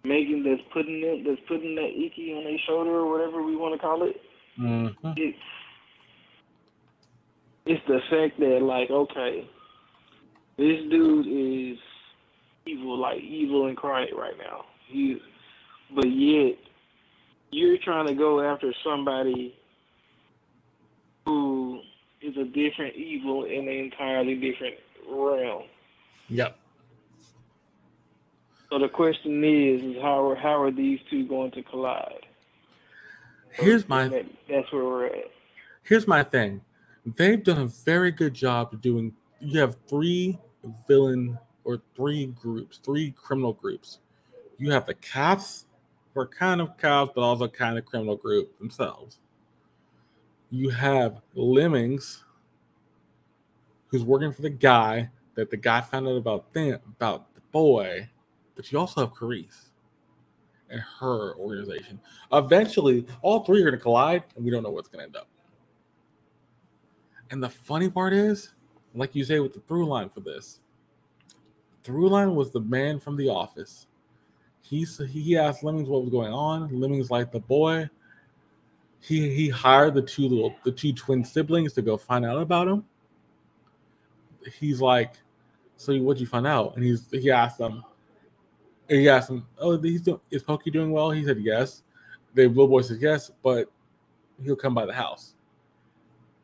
making 0.03 0.43
that's 0.43 0.61
putting 0.71 1.01
it 1.03 1.25
that's 1.25 1.41
putting 1.47 1.75
that 1.75 1.91
icky 1.95 2.33
on 2.33 2.43
their 2.43 2.59
shoulder 2.67 2.91
or 2.91 3.09
whatever 3.09 3.43
we 3.43 3.55
want 3.55 3.73
to 3.73 3.79
call 3.79 4.03
it. 4.03 4.21
Mm-hmm. 4.59 5.13
It's 5.17 5.37
it's 7.65 7.81
the 7.87 7.99
fact 8.09 8.39
that 8.39 8.61
like 8.61 8.89
okay, 8.89 9.49
this 10.57 10.79
dude 10.89 11.27
is 11.27 11.79
evil, 12.65 12.97
like 12.97 13.21
evil 13.21 13.67
incarnate 13.67 14.15
right 14.15 14.37
now. 14.37 14.65
He, 14.87 15.21
but 15.95 16.05
yet 16.05 16.57
you're 17.51 17.77
trying 17.77 18.07
to 18.07 18.13
go 18.13 18.41
after 18.41 18.73
somebody 18.83 19.55
who 21.25 21.81
is 22.21 22.35
a 22.37 22.45
different 22.45 22.95
evil 22.95 23.45
in 23.45 23.67
an 23.67 23.69
entirely 23.69 24.35
different 24.35 24.75
realm. 25.09 25.63
Yep. 26.29 26.57
So 28.69 28.79
the 28.79 28.89
question 28.89 29.43
is, 29.43 29.83
is 29.83 30.01
how 30.01 30.27
are 30.29 30.35
how 30.35 30.61
are 30.61 30.71
these 30.71 30.99
two 31.09 31.27
going 31.27 31.51
to 31.51 31.61
collide? 31.63 32.25
Here's 33.51 33.87
my 33.87 34.07
That, 34.07 34.25
that's 34.49 34.71
where 34.71 34.83
we're 34.83 35.05
at. 35.07 35.31
here's 35.83 36.07
my 36.07 36.23
thing. 36.23 36.61
They've 37.05 37.43
done 37.43 37.59
a 37.59 37.67
very 37.67 38.11
good 38.11 38.33
job 38.33 38.81
doing. 38.81 39.13
You 39.39 39.59
have 39.59 39.75
three 39.87 40.39
villain 40.87 41.37
or 41.63 41.81
three 41.95 42.27
groups, 42.27 42.79
three 42.83 43.11
criminal 43.11 43.53
groups. 43.53 43.99
You 44.57 44.71
have 44.71 44.85
the 44.85 44.93
cops, 44.93 45.65
who 46.13 46.21
are 46.21 46.27
kind 46.27 46.61
of 46.61 46.77
cops, 46.77 47.11
but 47.15 47.21
also 47.21 47.47
kind 47.47 47.77
of 47.77 47.85
criminal 47.85 48.15
group 48.15 48.57
themselves. 48.59 49.19
You 50.49 50.69
have 50.69 51.21
Lemmings, 51.33 52.23
who's 53.87 54.03
working 54.03 54.31
for 54.31 54.41
the 54.41 54.49
guy 54.49 55.09
that 55.35 55.49
the 55.49 55.57
guy 55.57 55.81
found 55.81 56.07
out 56.07 56.17
about 56.17 56.53
them 56.53 56.79
about 56.97 57.33
the 57.33 57.41
boy, 57.51 58.09
but 58.55 58.71
you 58.71 58.79
also 58.79 59.01
have 59.01 59.13
Carice 59.13 59.69
and 60.69 60.81
her 60.99 61.35
organization. 61.35 61.99
Eventually, 62.31 63.05
all 63.21 63.43
three 63.43 63.61
are 63.61 63.65
going 63.65 63.77
to 63.77 63.81
collide, 63.81 64.23
and 64.35 64.45
we 64.45 64.51
don't 64.51 64.63
know 64.63 64.69
what's 64.69 64.87
going 64.87 64.99
to 64.99 65.05
end 65.05 65.15
up. 65.15 65.27
And 67.31 67.41
the 67.41 67.49
funny 67.49 67.89
part 67.89 68.13
is, 68.13 68.53
like 68.93 69.15
you 69.15 69.23
say 69.23 69.39
with 69.39 69.53
the 69.53 69.59
through 69.61 69.87
line 69.87 70.09
for 70.09 70.19
this, 70.19 70.59
through 71.83 72.09
line 72.09 72.35
was 72.35 72.51
the 72.51 72.61
man 72.61 72.99
from 72.99 73.17
the 73.17 73.29
office. 73.29 73.87
He 74.61 74.85
he 74.85 75.37
asked 75.37 75.63
Lemmings 75.63 75.89
what 75.89 76.01
was 76.01 76.09
going 76.09 76.31
on. 76.31 76.69
Lemmings 76.79 77.11
like 77.11 77.31
the 77.31 77.39
boy. 77.39 77.89
He 79.01 79.33
he 79.33 79.49
hired 79.49 79.93
the 79.93 80.01
two 80.01 80.27
little 80.27 80.55
the 80.63 80.71
two 80.71 80.93
twin 80.93 81.25
siblings 81.25 81.73
to 81.73 81.81
go 81.81 81.97
find 81.97 82.25
out 82.25 82.41
about 82.41 82.67
him. 82.67 82.85
He's 84.59 84.81
like, 84.81 85.13
so 85.75 85.93
what'd 85.97 86.21
you 86.21 86.27
find 86.27 86.47
out? 86.47 86.75
And 86.75 86.85
he's 86.85 87.09
he 87.11 87.29
asked 87.29 87.57
them. 87.57 87.83
He 88.87 89.09
asked 89.09 89.29
him, 89.29 89.45
oh, 89.59 89.77
he's 89.79 90.01
doing, 90.01 90.19
is 90.29 90.43
Pokey 90.43 90.69
doing 90.69 90.91
well? 90.91 91.11
He 91.11 91.23
said 91.23 91.39
yes. 91.39 91.83
The 92.33 92.47
little 92.47 92.67
boy 92.67 92.81
says, 92.81 93.01
yes, 93.01 93.31
but 93.41 93.71
he'll 94.41 94.55
come 94.55 94.73
by 94.73 94.85
the 94.85 94.93
house. 94.93 95.35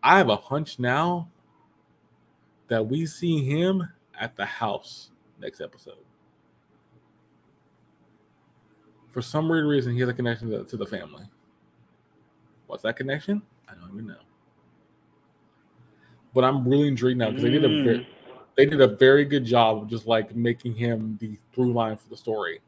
I 0.01 0.17
have 0.17 0.29
a 0.29 0.37
hunch 0.37 0.79
now 0.79 1.29
that 2.69 2.85
we 2.85 3.05
see 3.05 3.43
him 3.43 3.87
at 4.17 4.35
the 4.37 4.45
house 4.45 5.11
next 5.39 5.61
episode. 5.61 6.03
For 9.09 9.21
some 9.21 9.49
weird 9.49 9.65
reason, 9.65 9.93
he 9.93 9.99
has 10.01 10.09
a 10.09 10.13
connection 10.13 10.49
to, 10.51 10.63
to 10.63 10.77
the 10.77 10.85
family. 10.85 11.23
What's 12.67 12.83
that 12.83 12.95
connection? 12.95 13.41
I 13.67 13.73
don't 13.73 13.89
even 13.93 14.07
know. 14.07 14.15
But 16.33 16.43
I'm 16.43 16.67
really 16.67 16.87
intrigued 16.87 17.17
now 17.17 17.29
because 17.29 17.43
they 17.43 17.49
did 17.49 17.65
a 17.65 17.69
Mm. 17.69 17.83
very, 17.83 18.07
they 18.55 18.65
did 18.67 18.81
a 18.81 18.87
very 18.87 19.25
good 19.25 19.45
job 19.45 19.81
of 19.81 19.87
just 19.87 20.05
like 20.05 20.35
making 20.35 20.75
him 20.75 21.17
the 21.19 21.37
through 21.53 21.73
line 21.73 21.97
for 21.97 22.07
the 22.09 22.17
story. 22.17 22.61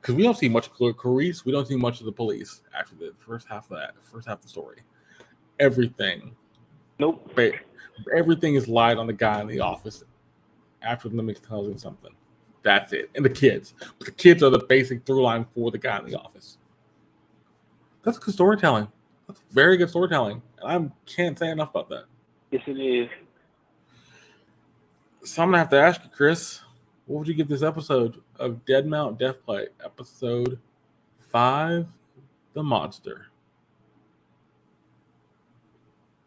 Because 0.00 0.14
we 0.14 0.22
don't 0.22 0.36
see 0.36 0.48
much 0.48 0.68
of 0.68 0.74
Carice, 0.96 1.44
we 1.44 1.50
don't 1.50 1.66
see 1.66 1.76
much 1.76 1.98
of 1.98 2.06
the 2.06 2.12
police 2.12 2.62
after 2.78 2.94
the 2.94 3.12
first 3.18 3.48
half 3.48 3.68
of 3.70 3.76
that 3.78 3.94
first 4.02 4.28
half 4.28 4.38
of 4.38 4.42
the 4.42 4.48
story. 4.48 4.78
Everything 5.58 6.36
Nope. 7.00 7.36
everything 8.14 8.54
is 8.54 8.68
lied 8.68 8.96
on 8.96 9.08
the 9.08 9.12
guy 9.12 9.40
in 9.40 9.48
the 9.48 9.58
office 9.58 10.04
after 10.82 11.08
Lemix 11.08 11.44
tells 11.46 11.66
him 11.66 11.76
something. 11.78 12.12
That's 12.62 12.92
it. 12.92 13.10
And 13.14 13.24
the 13.24 13.30
kids. 13.30 13.74
But 13.98 14.06
the 14.06 14.12
kids 14.12 14.42
are 14.42 14.50
the 14.50 14.58
basic 14.58 15.06
through 15.06 15.22
line 15.22 15.46
for 15.54 15.70
the 15.70 15.78
guy 15.78 15.98
in 15.98 16.06
the 16.06 16.18
office. 16.18 16.58
That's 18.02 18.18
good 18.18 18.34
storytelling. 18.34 18.88
That's 19.26 19.40
very 19.50 19.76
good 19.76 19.90
storytelling. 19.90 20.42
And 20.62 20.90
I 20.90 21.10
can't 21.10 21.38
say 21.38 21.50
enough 21.50 21.70
about 21.70 21.88
that. 21.90 22.04
Yes, 22.50 22.62
it 22.66 22.72
is. 22.72 23.08
So 25.24 25.42
I'm 25.42 25.48
gonna 25.48 25.58
have 25.58 25.70
to 25.70 25.80
ask 25.80 26.02
you, 26.02 26.10
Chris, 26.10 26.60
what 27.06 27.18
would 27.18 27.28
you 27.28 27.34
give 27.34 27.48
this 27.48 27.62
episode 27.62 28.20
of 28.36 28.64
Dead 28.64 28.86
Mount 28.86 29.18
Deathplay, 29.18 29.66
episode 29.84 30.58
five, 31.18 31.86
The 32.54 32.62
Monster? 32.62 33.26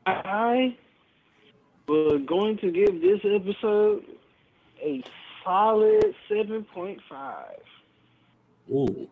I 0.06 0.76
was 1.88 2.22
going 2.26 2.58
to 2.58 2.72
give 2.72 3.02
this 3.02 3.20
episode 3.24 4.06
a 4.82 5.04
solid 5.44 6.16
seven 6.30 6.66
point 6.74 7.00
five. 7.10 7.62
Ooh. 8.70 9.08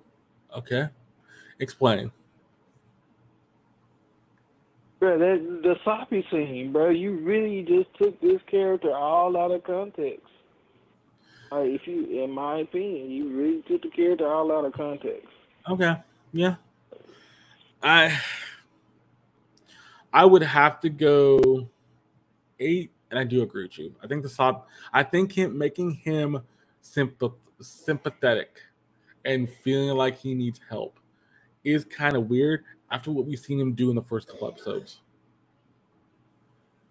Okay. 0.56 0.90
Explain. 1.60 2.12
Bro, 5.00 5.20
that 5.20 5.62
the 5.64 5.76
soppy 5.86 6.26
scene, 6.30 6.72
bro. 6.74 6.90
You 6.90 7.18
really 7.20 7.64
just 7.64 7.94
took 7.98 8.20
this 8.22 8.42
character 8.48 8.96
all 8.96 9.38
out 9.38 9.52
of 9.52 9.64
context. 9.64 10.26
Like, 11.52 11.70
if 11.70 11.88
you, 11.88 12.24
in 12.24 12.32
my 12.32 12.60
opinion, 12.60 13.10
you 13.10 13.30
really 13.30 13.62
took 13.64 13.82
the 13.82 13.90
character 13.90 14.28
all 14.28 14.52
out 14.52 14.66
of 14.66 14.74
context. 14.74 15.28
Okay. 15.70 15.96
Yeah. 16.34 16.56
I 17.82 18.20
I 20.12 20.26
would 20.26 20.44
have 20.44 20.82
to 20.82 20.90
go 20.90 21.70
eight, 22.60 22.92
and 23.12 23.20
I 23.20 23.24
do 23.24 23.42
agree 23.42 23.64
with 23.64 23.78
you. 23.78 23.96
I 24.04 24.08
think 24.08 24.24
the 24.24 24.30
sop 24.30 24.68
I 24.94 25.04
think 25.04 25.32
him 25.34 25.58
making 25.58 25.92
him 25.92 26.42
sympath- 26.84 27.34
sympathetic 27.62 28.60
and 29.26 29.50
feeling 29.50 29.96
like 29.98 30.18
he 30.18 30.34
needs 30.34 30.60
help 30.70 31.00
is 31.64 31.86
kind 31.86 32.16
of 32.16 32.30
weird 32.30 32.64
after 32.92 33.12
what 33.12 33.26
we've 33.26 33.40
seen 33.40 33.60
him 33.60 33.74
do 33.74 33.90
in 33.90 33.96
the 33.96 34.02
first 34.02 34.28
couple 34.28 34.48
episodes. 34.48 35.02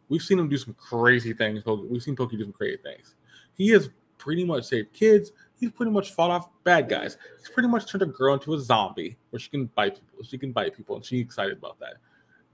We've 0.08 0.22
seen 0.22 0.38
him 0.38 0.48
do 0.48 0.56
some 0.56 0.74
crazy 0.74 1.32
things. 1.32 1.64
We've 1.66 2.02
seen 2.02 2.16
Pokey 2.16 2.36
do 2.36 2.44
some 2.44 2.52
crazy 2.52 2.78
things. 2.82 3.14
He 3.54 3.68
has 3.70 3.90
pretty 4.16 4.44
much 4.44 4.64
saved 4.64 4.92
kids. 4.92 5.32
He's 5.58 5.72
pretty 5.72 5.92
much 5.92 6.12
fought 6.12 6.30
off 6.30 6.48
bad 6.64 6.88
guys. 6.88 7.16
He's 7.38 7.48
pretty 7.48 7.68
much 7.68 7.90
turned 7.90 8.02
a 8.02 8.06
girl 8.06 8.34
into 8.34 8.54
a 8.54 8.60
zombie 8.60 9.18
where 9.30 9.40
she 9.40 9.50
can 9.50 9.66
bite 9.66 9.94
people. 9.94 10.24
She 10.24 10.38
can 10.38 10.52
bite 10.52 10.76
people, 10.76 10.96
and 10.96 11.04
she's 11.04 11.20
excited 11.20 11.58
about 11.58 11.78
that. 11.80 11.94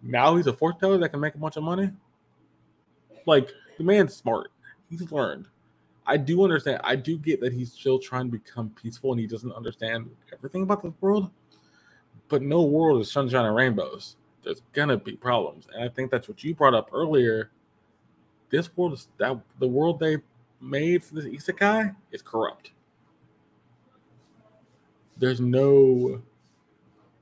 Now 0.02 0.36
he's 0.36 0.46
a 0.46 0.52
fortune 0.52 0.80
teller 0.80 0.98
that 0.98 1.10
can 1.10 1.20
make 1.20 1.34
a 1.34 1.38
bunch 1.38 1.56
of 1.56 1.62
money. 1.62 1.90
Like 3.26 3.50
the 3.78 3.84
man's 3.84 4.14
smart. 4.14 4.50
He's 4.90 5.10
learned. 5.12 5.48
I 6.06 6.16
do 6.18 6.44
understand. 6.44 6.80
I 6.84 6.96
do 6.96 7.16
get 7.18 7.40
that 7.40 7.52
he's 7.52 7.72
still 7.72 7.98
trying 7.98 8.26
to 8.30 8.32
become 8.38 8.70
peaceful 8.70 9.12
and 9.12 9.20
he 9.20 9.26
doesn't 9.26 9.52
understand 9.52 10.10
everything 10.32 10.62
about 10.62 10.82
the 10.82 10.92
world. 11.00 11.30
but 12.28 12.42
no 12.42 12.62
world 12.62 13.00
is 13.00 13.12
sunshine 13.12 13.44
and 13.44 13.54
rainbows. 13.56 14.16
There's 14.42 14.62
gonna 14.72 14.96
be 14.96 15.12
problems, 15.16 15.66
and 15.72 15.82
I 15.84 15.88
think 15.88 16.10
that's 16.10 16.28
what 16.28 16.42
you 16.44 16.54
brought 16.54 16.74
up 16.74 16.90
earlier. 16.92 17.50
This 18.50 18.74
world 18.76 18.94
is 18.94 19.08
that 19.18 19.38
the 19.58 19.68
world 19.68 19.98
they 20.00 20.18
made 20.60 21.02
for 21.02 21.14
this 21.14 21.24
isekai 21.26 21.94
is 22.12 22.22
corrupt. 22.22 22.72
There's 25.16 25.40
no 25.40 26.22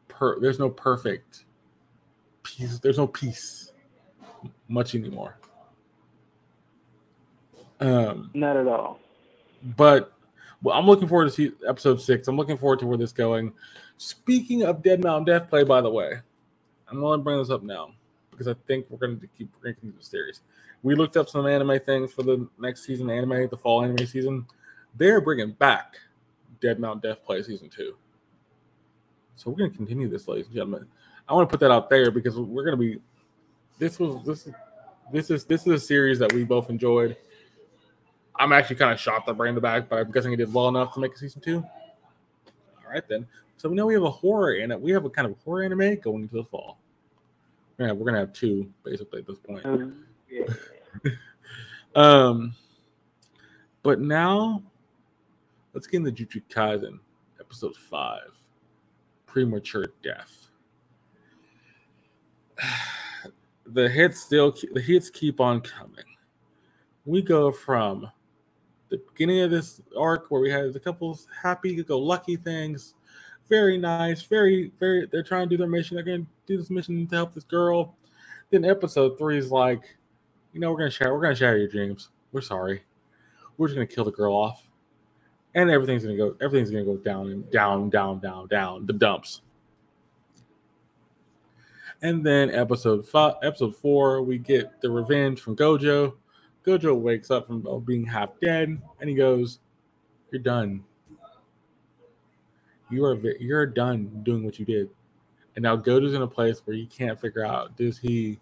per 0.08 0.40
there's 0.40 0.58
no 0.58 0.70
perfect 0.70 1.44
peace. 2.42 2.78
There's 2.78 2.98
no 2.98 3.06
peace 3.06 3.72
much 4.68 4.94
anymore. 4.94 5.36
Um, 7.82 8.30
Not 8.34 8.56
at 8.56 8.66
all. 8.66 9.00
but 9.76 10.12
well, 10.62 10.76
I'm 10.78 10.86
looking 10.86 11.08
forward 11.08 11.24
to 11.26 11.30
see 11.30 11.52
episode 11.66 12.00
six. 12.00 12.28
I'm 12.28 12.36
looking 12.36 12.56
forward 12.56 12.78
to 12.80 12.86
where 12.86 12.96
this 12.96 13.10
is 13.10 13.12
going. 13.12 13.52
Speaking 13.98 14.62
of 14.62 14.82
Dead 14.82 15.02
Mountain 15.02 15.24
Death 15.24 15.48
Play, 15.50 15.64
by 15.64 15.80
the 15.80 15.90
way, 15.90 16.14
I'm 16.88 17.00
going 17.00 17.18
to 17.20 17.24
bring 17.24 17.38
this 17.38 17.50
up 17.50 17.62
now 17.62 17.90
because 18.30 18.48
I 18.48 18.54
think 18.66 18.86
we're 18.88 18.98
going 18.98 19.18
to 19.18 19.26
keep 19.26 19.48
ranking 19.62 19.92
the 19.96 20.04
series. 20.04 20.40
We 20.82 20.94
looked 20.94 21.16
up 21.16 21.28
some 21.28 21.46
anime 21.46 21.80
things 21.80 22.12
for 22.12 22.22
the 22.22 22.48
next 22.58 22.84
season 22.84 23.10
anime, 23.10 23.48
the 23.48 23.56
fall 23.56 23.82
anime 23.84 24.06
season. 24.06 24.46
They're 24.96 25.20
bringing 25.20 25.52
back 25.52 25.96
Dead 26.60 26.78
Mountain 26.78 27.10
Death 27.10 27.24
Play 27.24 27.42
season 27.42 27.68
two. 27.68 27.94
So 29.36 29.50
we're 29.50 29.56
going 29.56 29.70
to 29.70 29.76
continue 29.76 30.08
this, 30.08 30.28
ladies 30.28 30.46
and 30.46 30.54
gentlemen. 30.54 30.86
I 31.28 31.34
want 31.34 31.48
to 31.48 31.50
put 31.52 31.60
that 31.60 31.72
out 31.72 31.88
there 31.90 32.10
because 32.10 32.38
we're 32.38 32.64
going 32.64 32.76
to 32.76 32.82
be. 32.94 33.00
This 33.78 33.98
was 33.98 34.24
this 34.24 34.48
this 35.12 35.30
is 35.30 35.44
this 35.44 35.66
is 35.66 35.72
a 35.72 35.78
series 35.78 36.18
that 36.18 36.32
we 36.32 36.44
both 36.44 36.70
enjoyed. 36.70 37.16
I'm 38.36 38.52
actually 38.52 38.76
kind 38.76 38.92
of 38.92 38.98
shocked 39.00 39.26
that 39.26 39.34
bring 39.34 39.54
the 39.54 39.60
back, 39.60 39.88
but 39.88 39.98
I'm 39.98 40.10
guessing 40.10 40.32
it 40.32 40.36
did 40.36 40.52
well 40.52 40.68
enough 40.68 40.94
to 40.94 41.00
make 41.00 41.14
a 41.14 41.18
season 41.18 41.40
two. 41.40 41.58
All 41.58 42.90
right 42.92 43.06
then. 43.08 43.26
So 43.56 43.68
we 43.68 43.76
know 43.76 43.86
we 43.86 43.94
have 43.94 44.02
a 44.02 44.10
horror 44.10 44.54
and 44.54 44.74
we 44.82 44.90
have 44.92 45.04
a 45.04 45.10
kind 45.10 45.28
of 45.28 45.36
horror 45.44 45.62
anime 45.62 45.96
going 46.00 46.22
into 46.22 46.36
the 46.36 46.44
fall. 46.44 46.78
We're 47.78 47.86
gonna, 47.86 47.94
we're 47.94 48.06
gonna 48.06 48.18
have 48.18 48.32
two 48.32 48.68
basically 48.84 49.20
at 49.20 49.26
this 49.26 49.38
point. 49.38 49.64
Um, 49.64 50.04
yeah. 50.30 50.46
Um, 51.94 52.54
but 53.82 54.00
now 54.00 54.62
let's 55.74 55.86
get 55.86 55.98
into 55.98 56.10
Jujutsu 56.10 56.42
Kaisen 56.48 56.98
episode 57.38 57.76
five, 57.76 58.30
premature 59.26 59.88
death. 60.02 60.48
The 63.64 63.88
hits 63.88 64.20
still 64.20 64.54
the 64.72 64.80
hits 64.80 65.08
keep 65.08 65.40
on 65.40 65.60
coming. 65.60 66.04
We 67.04 67.22
go 67.22 67.52
from 67.52 68.10
the 68.92 68.98
beginning 68.98 69.40
of 69.40 69.50
this 69.50 69.80
arc 69.98 70.30
where 70.30 70.40
we 70.40 70.50
had 70.50 70.64
a 70.76 70.78
couple 70.78 71.18
happy 71.42 71.82
go 71.82 71.98
lucky 71.98 72.36
things, 72.36 72.94
very 73.48 73.78
nice, 73.78 74.22
very 74.22 74.70
very. 74.78 75.08
They're 75.10 75.22
trying 75.22 75.48
to 75.48 75.50
do 75.50 75.56
their 75.56 75.66
mission. 75.66 75.94
They're 75.94 76.04
going 76.04 76.24
to 76.24 76.30
do 76.46 76.58
this 76.58 76.68
mission 76.68 77.06
to 77.06 77.16
help 77.16 77.34
this 77.34 77.44
girl. 77.44 77.96
Then 78.50 78.66
episode 78.66 79.16
three 79.16 79.38
is 79.38 79.50
like, 79.50 79.96
you 80.52 80.60
know, 80.60 80.70
we're 80.70 80.78
gonna 80.78 80.90
share. 80.90 81.14
We're 81.14 81.22
gonna 81.22 81.34
share 81.34 81.56
your 81.56 81.68
dreams. 81.68 82.10
We're 82.32 82.42
sorry. 82.42 82.82
We're 83.56 83.68
just 83.68 83.76
gonna 83.76 83.86
kill 83.86 84.04
the 84.04 84.12
girl 84.12 84.34
off, 84.34 84.68
and 85.54 85.70
everything's 85.70 86.04
gonna 86.04 86.18
go. 86.18 86.36
Everything's 86.42 86.70
gonna 86.70 86.84
go 86.84 86.98
down 86.98 87.30
and 87.30 87.50
down, 87.50 87.88
down, 87.88 88.20
down, 88.20 88.46
down 88.48 88.84
the 88.84 88.92
dumps. 88.92 89.40
And 92.02 92.26
then 92.26 92.50
episode 92.50 93.08
five, 93.08 93.36
episode 93.42 93.74
four, 93.74 94.22
we 94.22 94.36
get 94.36 94.82
the 94.82 94.90
revenge 94.90 95.40
from 95.40 95.56
Gojo. 95.56 96.14
Gojo 96.64 96.96
wakes 96.98 97.30
up 97.30 97.46
from 97.46 97.84
being 97.84 98.04
half 98.04 98.30
dead, 98.40 98.80
and 99.00 99.10
he 99.10 99.14
goes, 99.14 99.58
"You're 100.30 100.42
done. 100.42 100.84
You 102.90 103.04
are 103.04 103.14
you're 103.14 103.66
done 103.66 104.22
doing 104.22 104.44
what 104.44 104.58
you 104.58 104.64
did." 104.64 104.90
And 105.56 105.62
now 105.62 105.76
Gojo's 105.76 106.14
in 106.14 106.22
a 106.22 106.26
place 106.26 106.60
where 106.64 106.76
he 106.76 106.86
can't 106.86 107.20
figure 107.20 107.44
out: 107.44 107.76
does 107.76 107.98
he 107.98 108.38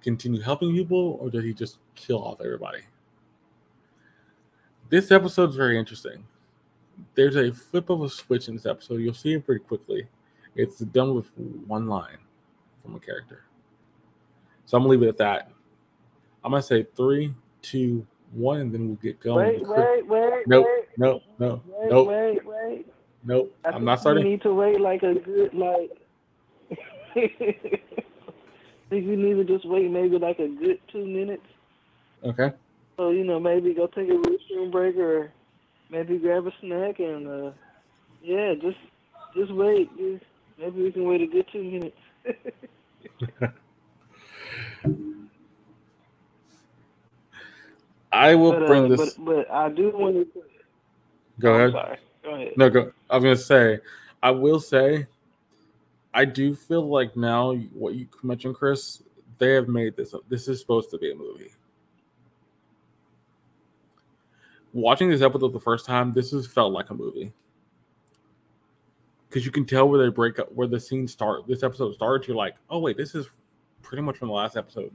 continue 0.00 0.40
helping 0.40 0.72
people, 0.72 1.18
or 1.20 1.30
does 1.30 1.44
he 1.44 1.52
just 1.52 1.78
kill 1.94 2.22
off 2.22 2.40
everybody? 2.40 2.82
This 4.88 5.10
episode's 5.10 5.56
very 5.56 5.78
interesting. 5.78 6.24
There's 7.14 7.36
a 7.36 7.52
flip 7.52 7.90
of 7.90 8.02
a 8.02 8.08
switch 8.08 8.48
in 8.48 8.54
this 8.54 8.66
episode. 8.66 9.00
You'll 9.00 9.14
see 9.14 9.34
it 9.34 9.44
pretty 9.44 9.64
quickly. 9.64 10.08
It's 10.54 10.78
done 10.78 11.14
with 11.14 11.30
one 11.66 11.86
line 11.86 12.18
from 12.80 12.94
a 12.94 13.00
character. 13.00 13.44
So 14.64 14.76
I'm 14.76 14.82
gonna 14.84 14.90
leave 14.90 15.02
it 15.02 15.08
at 15.08 15.18
that. 15.18 15.50
I'm 16.46 16.52
gonna 16.52 16.62
say 16.62 16.86
three, 16.96 17.34
two, 17.60 18.06
one, 18.30 18.60
and 18.60 18.72
then 18.72 18.86
we'll 18.86 18.96
get 18.98 19.18
going. 19.18 19.46
Wait, 19.46 19.58
with 19.58 19.68
the 19.68 19.74
quick- 19.74 19.84
wait, 19.84 20.06
wait, 20.06 20.46
Nope, 20.46 20.64
wait, 20.64 20.84
no, 20.96 21.20
no, 21.40 21.60
wait, 21.66 21.90
nope, 21.90 22.08
wait, 22.08 22.46
wait. 22.46 22.86
nope. 23.24 23.52
I 23.64 23.70
I'm 23.70 23.84
not 23.84 23.98
starting. 23.98 24.24
You 24.24 24.30
need 24.30 24.42
to 24.42 24.54
wait 24.54 24.80
like 24.80 25.02
a 25.02 25.14
good 25.14 25.52
like. 25.54 25.90
I 26.70 26.76
think 28.90 29.06
you 29.06 29.16
need 29.16 29.34
to 29.34 29.44
just 29.44 29.68
wait 29.68 29.90
maybe 29.90 30.18
like 30.18 30.38
a 30.38 30.46
good 30.46 30.78
two 30.92 31.04
minutes. 31.04 31.42
Okay. 32.22 32.52
So 32.96 33.10
you 33.10 33.24
know 33.24 33.40
maybe 33.40 33.74
go 33.74 33.88
take 33.88 34.08
a 34.08 34.12
restroom 34.12 34.70
break 34.70 34.96
or 34.98 35.32
maybe 35.90 36.16
grab 36.16 36.46
a 36.46 36.52
snack 36.60 37.00
and 37.00 37.26
uh 37.26 37.50
yeah 38.22 38.54
just 38.54 38.78
just 39.34 39.52
wait. 39.52 39.90
Just, 39.98 40.22
maybe 40.58 40.80
we 40.80 40.92
can 40.92 41.06
wait 41.06 41.22
a 41.22 41.26
good 41.26 41.48
two 41.50 41.64
minutes. 41.64 41.98
I 48.16 48.34
will 48.34 48.52
but, 48.52 48.66
bring 48.66 48.84
uh, 48.84 48.96
this. 48.96 49.14
but 49.14 49.24
but 49.24 49.50
I 49.50 49.68
do 49.68 49.90
want 49.90 50.14
to. 50.14 50.42
Go 51.38 51.54
ahead. 51.54 51.72
sorry. 51.72 51.98
Go 52.24 52.34
ahead. 52.34 52.52
No, 52.56 52.70
go. 52.70 52.92
I'm 53.10 53.22
gonna 53.22 53.36
say, 53.36 53.78
I 54.22 54.30
will 54.30 54.58
say, 54.58 55.06
I 56.14 56.24
do 56.24 56.54
feel 56.54 56.88
like 56.88 57.16
now 57.16 57.52
what 57.74 57.94
you 57.94 58.08
mentioned, 58.22 58.54
Chris, 58.54 59.02
they 59.38 59.52
have 59.52 59.68
made 59.68 59.96
this. 59.96 60.14
This 60.28 60.48
is 60.48 60.60
supposed 60.60 60.90
to 60.90 60.98
be 60.98 61.12
a 61.12 61.14
movie. 61.14 61.52
Watching 64.72 65.08
this 65.10 65.22
episode 65.22 65.52
the 65.52 65.60
first 65.60 65.86
time, 65.86 66.12
this 66.12 66.32
has 66.32 66.46
felt 66.46 66.72
like 66.72 66.90
a 66.90 66.94
movie 66.94 67.32
because 69.28 69.44
you 69.44 69.52
can 69.52 69.66
tell 69.66 69.88
where 69.88 70.02
they 70.02 70.08
break 70.08 70.38
up, 70.38 70.50
where 70.52 70.66
the 70.66 70.80
scene 70.80 71.06
start. 71.06 71.46
This 71.46 71.62
episode 71.62 71.94
starts. 71.94 72.26
You're 72.26 72.36
like, 72.36 72.56
oh 72.70 72.78
wait, 72.78 72.96
this 72.96 73.14
is 73.14 73.28
pretty 73.82 74.02
much 74.02 74.16
from 74.16 74.28
the 74.28 74.34
last 74.34 74.56
episode. 74.56 74.92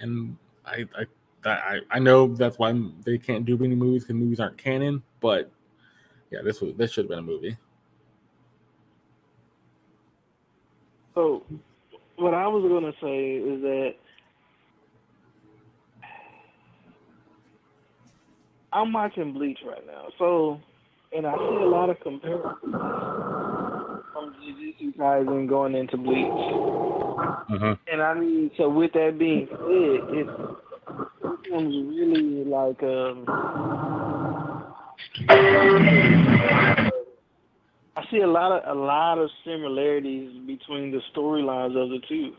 And 0.00 0.36
I, 0.64 0.86
I 0.98 1.06
I, 1.44 1.80
I 1.90 1.98
know 1.98 2.34
that's 2.34 2.58
why 2.58 2.74
they 3.04 3.18
can't 3.18 3.44
do 3.44 3.62
any 3.62 3.74
movies 3.74 4.02
because 4.02 4.16
movies 4.16 4.40
aren't 4.40 4.58
canon. 4.58 5.02
But 5.20 5.50
yeah, 6.30 6.40
this 6.42 6.60
was 6.60 6.74
this 6.76 6.92
should 6.92 7.04
have 7.04 7.10
been 7.10 7.20
a 7.20 7.22
movie. 7.22 7.56
So, 11.14 11.42
what 12.16 12.34
I 12.34 12.46
was 12.46 12.68
gonna 12.68 12.92
say 13.00 13.36
is 13.36 13.62
that 13.62 13.94
I'm 18.72 18.92
watching 18.92 19.32
Bleach 19.32 19.60
right 19.64 19.86
now. 19.86 20.08
So, 20.18 20.60
and 21.16 21.26
I 21.26 21.34
see 21.34 21.62
a 21.62 21.66
lot 21.66 21.90
of 21.90 22.00
comparisons 22.00 22.74
from 24.16 24.34
Jujutsu 24.42 24.96
Kaisen 24.96 25.46
going 25.48 25.74
into 25.74 25.96
Bleach. 25.96 26.26
Uh-huh. 26.26 27.76
And 27.90 28.02
I 28.02 28.14
mean, 28.14 28.50
so 28.56 28.68
with 28.68 28.92
that 28.92 29.18
being 29.18 29.46
said, 29.50 29.58
it 30.16 30.26
one's 31.50 31.74
really 31.88 32.44
like 32.44 32.82
um. 32.82 33.24
I 37.98 38.04
see 38.10 38.18
a 38.18 38.26
lot 38.26 38.52
of 38.52 38.76
a 38.76 38.78
lot 38.78 39.18
of 39.18 39.30
similarities 39.44 40.32
between 40.46 40.92
the 40.92 41.00
storylines 41.14 41.76
of 41.80 41.90
the 41.90 42.00
two. 42.08 42.34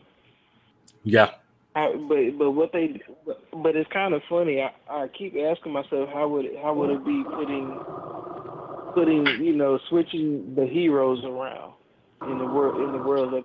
Yeah, 1.04 1.30
I, 1.74 1.94
but 2.08 2.38
but 2.38 2.50
what 2.52 2.72
they 2.72 3.00
but, 3.26 3.40
but 3.62 3.76
it's 3.76 3.90
kind 3.92 4.14
of 4.14 4.22
funny. 4.28 4.60
I, 4.62 4.72
I 4.88 5.08
keep 5.08 5.36
asking 5.36 5.72
myself 5.72 6.10
how 6.12 6.28
would 6.28 6.44
it, 6.44 6.58
how 6.62 6.74
would 6.74 6.90
it 6.90 7.04
be 7.04 7.24
putting 7.24 7.80
putting 8.94 9.26
you 9.44 9.54
know 9.54 9.78
switching 9.88 10.54
the 10.54 10.66
heroes 10.66 11.22
around 11.24 11.72
in 12.30 12.38
the 12.38 12.44
world 12.46 12.80
in 12.80 12.92
the 12.92 12.98
world 13.06 13.34
of 13.34 13.44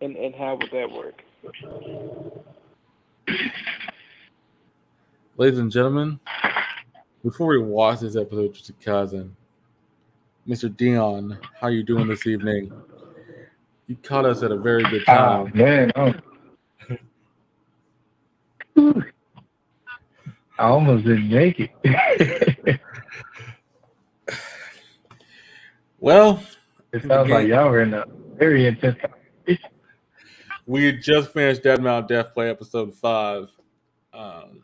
and 0.00 0.16
and 0.16 0.34
how 0.34 0.56
would 0.56 0.70
that 0.72 0.90
work? 0.90 1.22
ladies 5.36 5.58
and 5.58 5.70
gentlemen, 5.70 6.18
before 7.24 7.46
we 7.48 7.58
watch 7.58 8.00
this 8.00 8.16
episode 8.16 8.46
of 8.46 8.52
Jujutsu 8.52 8.72
Kaisen, 8.84 9.30
Mr. 10.48 10.74
Dion, 10.74 11.38
how 11.60 11.68
you 11.68 11.82
doing 11.82 12.08
this 12.08 12.26
evening? 12.26 12.72
You 13.86 13.96
caught 14.02 14.24
us 14.26 14.42
at 14.42 14.50
a 14.50 14.56
very 14.56 14.82
good 14.84 15.04
Ah, 15.08 15.44
time. 15.44 15.52
man. 15.54 15.92
Oh. 15.96 16.14
I 20.58 20.64
almost 20.64 21.04
didn't 21.04 21.28
make 21.30 21.60
it. 21.60 22.80
Well, 26.00 26.42
it 26.92 27.02
sounds 27.02 27.28
like 27.28 27.48
y'all 27.48 27.70
were 27.70 27.82
in 27.82 27.94
a 27.94 28.04
very 28.36 28.66
intense 28.66 28.96
conversation. 29.00 29.70
we 30.66 30.84
had 30.84 31.02
just 31.02 31.32
finished 31.32 31.62
Dead 31.62 31.82
Mount 31.82 32.08
Death 32.08 32.32
Play 32.34 32.50
episode 32.50 32.94
five. 32.94 33.50
Um, 34.12 34.62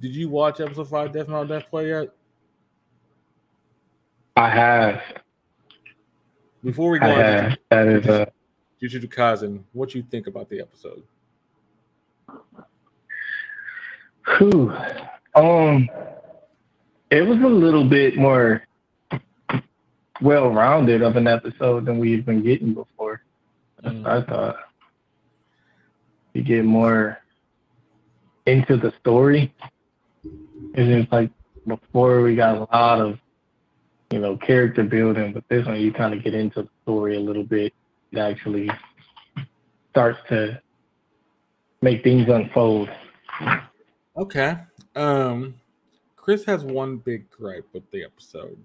did 0.00 0.14
you 0.14 0.28
watch 0.28 0.60
episode 0.60 0.88
five 0.88 1.12
Death 1.12 1.28
Mount 1.28 1.48
Death 1.48 1.70
Play 1.70 1.88
yet? 1.88 2.08
I 4.36 4.50
have. 4.50 5.00
Before 6.64 6.90
we 6.90 6.98
go 6.98 7.06
I 7.06 7.12
on 7.12 7.18
have. 7.18 7.52
to 7.52 7.58
That 7.70 7.88
is 7.88 8.06
a. 8.06 8.32
Jujutsu 8.82 9.08
Kaisen, 9.08 9.62
what 9.72 9.94
you 9.94 10.02
think 10.02 10.26
about 10.26 10.50
the 10.50 10.60
episode? 10.60 11.02
Whew. 14.36 14.76
Um, 15.34 15.88
it 17.10 17.22
was 17.22 17.38
a 17.38 17.46
little 17.46 17.84
bit 17.84 18.16
more 18.16 18.62
well-rounded 20.20 21.02
of 21.02 21.16
an 21.16 21.26
episode 21.26 21.86
than 21.86 21.98
we've 21.98 22.24
been 22.24 22.42
getting 22.42 22.74
before. 22.74 23.22
Mm. 23.84 24.06
I 24.06 24.22
thought 24.22 24.56
you 26.34 26.42
get 26.42 26.64
more 26.64 27.18
into 28.46 28.76
the 28.76 28.92
story. 29.00 29.52
It's 30.74 31.00
just 31.00 31.12
like 31.12 31.30
before 31.66 32.22
we 32.22 32.36
got 32.36 32.56
a 32.56 32.60
lot 32.72 33.00
of 33.00 33.18
you 34.10 34.18
know 34.18 34.36
character 34.36 34.84
building, 34.84 35.32
but 35.32 35.44
this 35.48 35.66
one 35.66 35.80
you 35.80 35.92
kind 35.92 36.14
of 36.14 36.22
get 36.22 36.34
into 36.34 36.62
the 36.62 36.68
story 36.82 37.16
a 37.16 37.20
little 37.20 37.44
bit. 37.44 37.72
It 38.12 38.18
actually 38.18 38.70
starts 39.90 40.18
to 40.28 40.60
make 41.82 42.02
things 42.02 42.28
unfold. 42.28 42.88
Okay. 44.16 44.56
Um, 44.94 45.54
Chris 46.16 46.44
has 46.44 46.64
one 46.64 46.96
big 46.98 47.30
gripe 47.30 47.66
with 47.72 47.90
the 47.90 48.04
episode. 48.04 48.58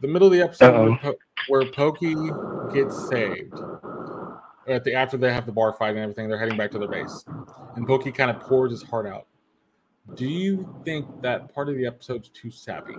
The 0.00 0.08
middle 0.08 0.28
of 0.28 0.32
the 0.32 0.42
episode 0.42 0.88
where, 0.88 0.98
po- 0.98 1.18
where 1.48 1.64
Pokey 1.72 2.14
gets 2.72 3.08
saved. 3.08 3.54
At 4.68 4.82
the 4.82 4.94
after 4.94 5.16
they 5.16 5.32
have 5.32 5.46
the 5.46 5.52
bar 5.52 5.72
fight 5.72 5.90
and 5.90 5.98
everything, 6.00 6.28
they're 6.28 6.38
heading 6.38 6.58
back 6.58 6.72
to 6.72 6.78
their 6.78 6.88
base, 6.88 7.24
and 7.76 7.86
Pokey 7.86 8.10
kind 8.10 8.30
of 8.30 8.40
pours 8.40 8.72
his 8.72 8.82
heart 8.82 9.06
out. 9.06 9.26
Do 10.14 10.26
you 10.26 10.68
think 10.84 11.06
that 11.22 11.54
part 11.54 11.68
of 11.68 11.76
the 11.76 11.86
episode's 11.86 12.28
too 12.28 12.50
sappy, 12.50 12.96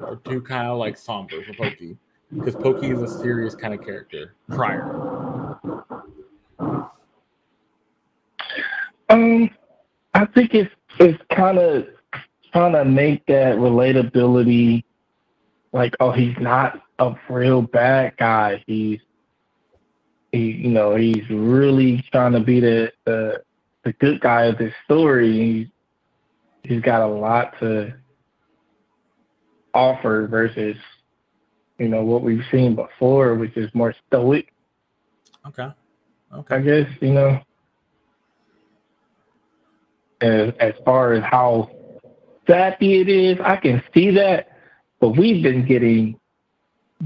or 0.00 0.20
too 0.24 0.40
kind 0.40 0.68
of 0.68 0.78
like 0.78 0.96
somber 0.96 1.42
for 1.44 1.54
Pokey? 1.54 1.96
Because 2.32 2.54
Pokey 2.54 2.90
is 2.90 3.02
a 3.02 3.08
serious 3.08 3.54
kind 3.54 3.74
of 3.74 3.84
character 3.84 4.34
prior. 4.48 5.58
Um, 9.08 9.50
I 10.14 10.26
think 10.26 10.54
it's 10.54 10.70
it's 11.00 11.22
kind 11.34 11.58
of 11.58 11.86
trying 12.52 12.72
to 12.72 12.84
make 12.84 13.26
that 13.26 13.56
relatability, 13.56 14.84
like, 15.72 15.94
oh, 16.00 16.12
he's 16.12 16.36
not 16.38 16.80
a 16.98 17.14
real 17.28 17.62
bad 17.62 18.16
guy. 18.16 18.62
He's 18.66 19.00
he, 20.32 20.52
you 20.52 20.68
know, 20.70 20.94
he's 20.94 21.28
really 21.30 22.04
trying 22.12 22.32
to 22.32 22.40
be 22.40 22.60
the 22.60 22.92
the, 23.04 23.42
the 23.84 23.92
good 23.94 24.20
guy 24.20 24.46
of 24.46 24.58
this 24.58 24.74
story. 24.84 25.32
He's 25.32 25.66
he's 26.62 26.82
got 26.82 27.02
a 27.02 27.06
lot 27.06 27.58
to 27.60 27.94
offer 29.74 30.26
versus, 30.26 30.76
you 31.78 31.88
know, 31.88 32.02
what 32.02 32.22
we've 32.22 32.44
seen 32.50 32.74
before, 32.74 33.34
which 33.34 33.56
is 33.56 33.70
more 33.74 33.94
stoic. 34.06 34.52
Okay. 35.46 35.68
Okay. 36.34 36.54
I 36.54 36.60
guess, 36.60 36.88
you 37.00 37.12
know. 37.12 37.40
As 40.20 40.52
as 40.58 40.74
far 40.84 41.12
as 41.12 41.22
how 41.22 41.70
sappy 42.48 43.00
it 43.00 43.08
is, 43.08 43.38
I 43.40 43.56
can 43.56 43.80
see 43.94 44.10
that. 44.12 44.57
But 45.00 45.10
we've 45.10 45.42
been 45.42 45.66
getting 45.66 46.18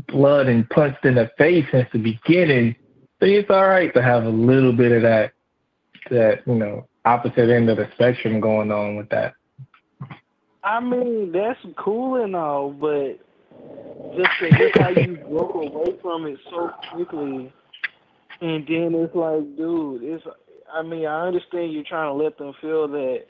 blood 0.08 0.48
and 0.48 0.68
punched 0.70 1.04
in 1.04 1.16
the 1.16 1.30
face 1.36 1.66
since 1.70 1.88
the 1.92 1.98
beginning. 1.98 2.76
So 3.20 3.26
it's 3.26 3.50
all 3.50 3.68
right 3.68 3.92
to 3.94 4.02
have 4.02 4.24
a 4.24 4.30
little 4.30 4.72
bit 4.72 4.92
of 4.92 5.02
that 5.02 5.32
that, 6.10 6.42
you 6.46 6.54
know, 6.54 6.88
opposite 7.04 7.50
end 7.50 7.70
of 7.70 7.76
the 7.76 7.88
spectrum 7.94 8.40
going 8.40 8.72
on 8.72 8.96
with 8.96 9.08
that. 9.10 9.34
I 10.64 10.80
mean, 10.80 11.32
that's 11.32 11.58
cool 11.76 12.22
and 12.22 12.36
all, 12.36 12.70
but 12.70 13.18
just 14.16 14.30
to 14.38 14.48
look 14.48 14.78
how 14.78 14.88
you 14.90 15.16
broke 15.28 15.54
away 15.54 15.96
from 16.00 16.26
it 16.26 16.38
so 16.50 16.70
quickly, 16.92 17.52
and 18.40 18.66
then 18.66 18.94
it's 18.94 19.14
like, 19.14 19.56
dude, 19.56 20.02
it's. 20.02 20.24
I 20.72 20.82
mean, 20.82 21.04
I 21.04 21.26
understand 21.26 21.72
you're 21.72 21.84
trying 21.84 22.08
to 22.08 22.24
let 22.24 22.38
them 22.38 22.54
feel 22.60 22.88
that 22.88 23.24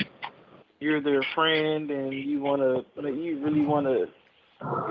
you're 0.78 1.00
their 1.00 1.24
friend 1.34 1.90
and 1.90 2.12
you 2.12 2.40
want 2.40 2.62
to, 2.62 3.10
you 3.10 3.40
really 3.44 3.62
want 3.62 3.86
to 3.86 4.06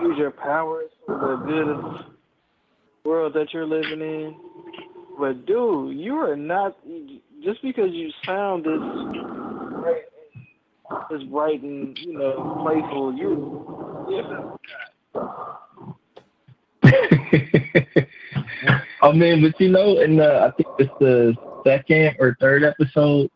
use 0.01 0.17
your 0.17 0.31
powers 0.31 0.89
for 1.05 1.17
the 1.17 1.45
good 1.45 1.67
of 1.69 1.81
the 1.81 3.09
world 3.09 3.33
that 3.33 3.53
you're 3.53 3.65
living 3.65 4.01
in. 4.01 4.35
But 5.19 5.45
dude, 5.45 5.97
you 5.97 6.15
are 6.15 6.35
not 6.35 6.77
just 7.43 7.61
because 7.61 7.91
you 7.91 8.11
sound 8.25 8.65
this 8.65 8.81
this 11.09 11.23
bright 11.23 11.61
and 11.61 11.97
you 11.99 12.17
know 12.17 12.59
playful. 12.63 13.13
You. 13.13 14.57
I 16.83 18.81
oh, 19.03 19.13
mean, 19.13 19.41
but 19.41 19.59
you 19.59 19.69
know, 19.69 19.99
in 19.99 20.17
the 20.17 20.43
I 20.43 20.51
think 20.51 20.67
it's 20.79 20.91
the 20.99 21.35
second 21.63 22.15
or 22.19 22.37
third 22.39 22.63
episode 22.63 23.29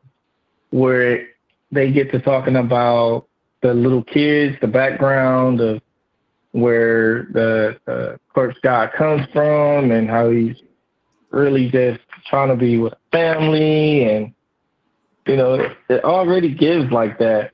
where 0.71 1.27
they 1.71 1.91
get 1.91 2.11
to 2.11 2.19
talking 2.19 2.57
about 2.57 3.27
the 3.61 3.73
little 3.73 4.03
kids, 4.03 4.55
the 4.61 4.67
background 4.67 5.61
of 5.61 5.81
where 6.55 7.23
the 7.33 7.77
uh, 7.85 8.15
corpse 8.33 8.57
guy 8.63 8.89
comes 8.95 9.27
from, 9.33 9.91
and 9.91 10.09
how 10.09 10.29
he's 10.29 10.55
really 11.31 11.69
just 11.69 11.99
trying 12.27 12.47
to 12.47 12.55
be 12.55 12.77
with 12.77 12.93
family, 13.11 14.05
and 14.05 14.33
you 15.27 15.35
know, 15.35 15.55
it, 15.55 15.77
it 15.89 16.03
already 16.05 16.53
gives 16.53 16.89
like 16.91 17.19
that. 17.19 17.51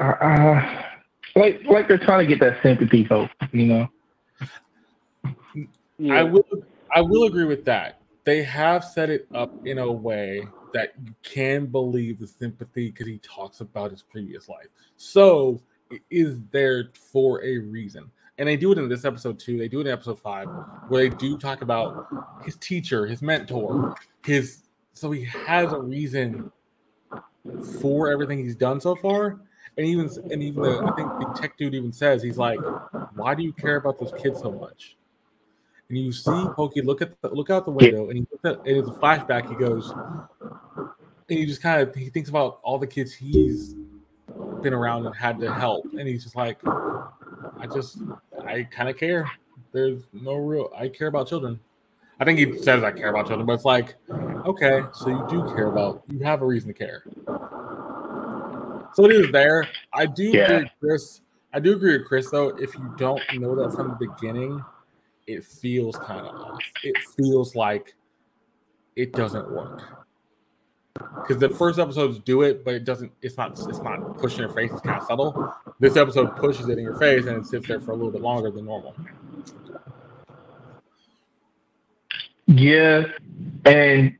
Uh, 0.00 0.04
uh, 0.04 0.82
like 1.34 1.60
like 1.64 1.88
they're 1.88 1.98
trying 1.98 2.20
to 2.20 2.26
get 2.26 2.38
that 2.38 2.62
sympathy 2.62 3.04
vote, 3.04 3.30
you 3.50 3.66
know. 3.66 3.88
yeah. 5.98 6.14
I 6.14 6.22
will 6.22 6.46
I 6.94 7.00
will 7.00 7.24
agree 7.24 7.46
with 7.46 7.64
that. 7.64 8.00
They 8.24 8.44
have 8.44 8.84
set 8.84 9.10
it 9.10 9.26
up 9.34 9.66
in 9.66 9.78
a 9.78 9.90
way 9.90 10.46
that 10.72 10.92
you 11.04 11.14
can 11.24 11.66
believe 11.66 12.20
the 12.20 12.28
sympathy 12.28 12.90
because 12.90 13.08
he 13.08 13.18
talks 13.18 13.60
about 13.60 13.90
his 13.90 14.02
previous 14.02 14.48
life. 14.48 14.68
So 14.96 15.54
it 15.54 15.60
is 16.10 16.40
there 16.50 16.90
for 16.94 17.42
a 17.44 17.58
reason. 17.58 18.10
And 18.38 18.48
they 18.48 18.56
do 18.56 18.72
it 18.72 18.78
in 18.78 18.88
this 18.88 19.04
episode 19.04 19.38
too. 19.38 19.58
They 19.58 19.68
do 19.68 19.80
it 19.80 19.86
in 19.86 19.92
episode 19.92 20.18
five, 20.18 20.48
where 20.88 21.08
they 21.08 21.16
do 21.16 21.36
talk 21.36 21.62
about 21.62 22.08
his 22.44 22.56
teacher, 22.56 23.06
his 23.06 23.22
mentor, 23.22 23.94
his 24.24 24.62
so 24.94 25.10
he 25.10 25.24
has 25.24 25.72
a 25.72 25.78
reason 25.78 26.50
for 27.80 28.10
everything 28.10 28.38
he's 28.38 28.56
done 28.56 28.80
so 28.80 28.94
far. 28.96 29.40
And 29.76 29.86
even 29.86 30.10
and 30.30 30.42
even 30.42 30.62
the 30.62 30.78
I 30.78 30.94
think 30.96 31.08
the 31.18 31.40
tech 31.40 31.56
dude 31.56 31.74
even 31.74 31.92
says 31.92 32.22
he's 32.22 32.38
like, 32.38 32.58
Why 33.14 33.34
do 33.34 33.42
you 33.42 33.52
care 33.52 33.76
about 33.76 33.98
those 33.98 34.12
kids 34.20 34.40
so 34.40 34.50
much? 34.50 34.96
and 35.92 35.98
you 35.98 36.10
see 36.10 36.46
Pokey 36.56 36.80
look 36.80 37.02
at 37.02 37.20
the, 37.20 37.28
look 37.28 37.50
out 37.50 37.66
the 37.66 37.70
window, 37.70 38.08
and 38.08 38.18
he 38.18 38.26
looks 38.30 38.44
at, 38.46 38.66
and 38.66 38.78
it's 38.78 38.88
a 38.88 38.92
flashback. 38.92 39.46
He 39.46 39.54
goes, 39.54 39.92
and 41.28 41.38
he 41.38 41.44
just 41.44 41.60
kind 41.60 41.82
of 41.82 41.94
he 41.94 42.08
thinks 42.08 42.30
about 42.30 42.60
all 42.62 42.78
the 42.78 42.86
kids 42.86 43.12
he's 43.12 43.74
been 44.62 44.72
around 44.72 45.06
and 45.06 45.14
had 45.14 45.38
to 45.40 45.52
help, 45.52 45.84
and 45.98 46.08
he's 46.08 46.22
just 46.22 46.36
like, 46.36 46.58
I 47.60 47.66
just 47.66 47.98
I 48.46 48.64
kind 48.64 48.88
of 48.88 48.96
care. 48.96 49.30
There's 49.72 50.02
no 50.12 50.34
real 50.34 50.70
I 50.76 50.88
care 50.88 51.08
about 51.08 51.28
children. 51.28 51.58
I 52.20 52.24
think 52.24 52.38
he 52.38 52.58
says 52.58 52.84
I 52.84 52.92
care 52.92 53.08
about 53.08 53.26
children, 53.26 53.46
but 53.46 53.54
it's 53.54 53.64
like, 53.64 53.96
okay, 54.46 54.84
so 54.92 55.08
you 55.08 55.24
do 55.28 55.42
care 55.54 55.66
about 55.66 56.02
you 56.08 56.20
have 56.20 56.42
a 56.42 56.46
reason 56.46 56.68
to 56.72 56.74
care. 56.74 57.02
So 58.94 59.06
it 59.06 59.12
is 59.12 59.30
there. 59.32 59.68
I 59.92 60.06
do 60.06 60.24
Yeah. 60.24 60.44
agree 60.44 60.62
with 60.64 60.70
Chris. 60.80 61.20
I 61.54 61.60
do 61.60 61.72
agree 61.74 61.96
with 61.98 62.06
Chris 62.06 62.30
though. 62.30 62.48
If 62.50 62.74
you 62.78 62.94
don't 62.98 63.22
know 63.34 63.54
that 63.56 63.74
from 63.74 63.88
the 63.88 64.06
beginning, 64.06 64.62
it 65.26 65.44
feels 65.44 65.96
kind 65.98 66.26
of 66.26 66.34
off. 66.36 66.62
It 66.82 66.96
feels 67.16 67.54
like 67.56 67.94
it 68.96 69.12
doesn't 69.12 69.50
work. 69.50 70.01
Because 70.94 71.38
the 71.38 71.48
first 71.48 71.78
episodes 71.78 72.18
do 72.18 72.42
it, 72.42 72.64
but 72.64 72.74
it 72.74 72.84
doesn't. 72.84 73.12
It's 73.22 73.36
not. 73.36 73.52
It's 73.52 73.80
not 73.80 74.18
pushing 74.18 74.40
your 74.40 74.50
face. 74.50 74.70
It's 74.72 74.80
kind 74.82 75.00
of 75.00 75.06
subtle. 75.06 75.54
This 75.80 75.96
episode 75.96 76.36
pushes 76.36 76.68
it 76.68 76.76
in 76.78 76.84
your 76.84 76.96
face, 76.98 77.26
and 77.26 77.38
it 77.38 77.46
sits 77.46 77.66
there 77.66 77.80
for 77.80 77.92
a 77.92 77.94
little 77.94 78.10
bit 78.12 78.20
longer 78.20 78.50
than 78.50 78.66
normal. 78.66 78.94
Yeah, 82.46 83.04
and 83.64 84.16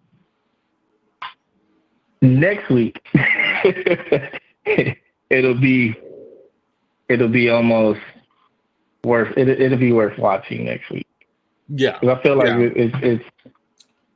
next 2.23 2.71
week 2.71 3.05
it'll 5.31 5.55
be 5.61 5.95
it'll 7.09 7.29
be 7.29 7.51
almost 7.51 8.01
worth 9.05 9.37
it. 9.37 9.49
It'll 9.49 9.77
be 9.79 9.93
worth 9.93 10.17
watching 10.19 10.65
next 10.65 10.89
week 10.91 11.07
Yeah, 11.69 11.99
I 12.03 12.23
feel 12.23 12.37
like 12.37 12.47
Yeah. 12.47 12.59
it, 12.61 12.73
it's 12.77 12.95
it's 13.03 13.25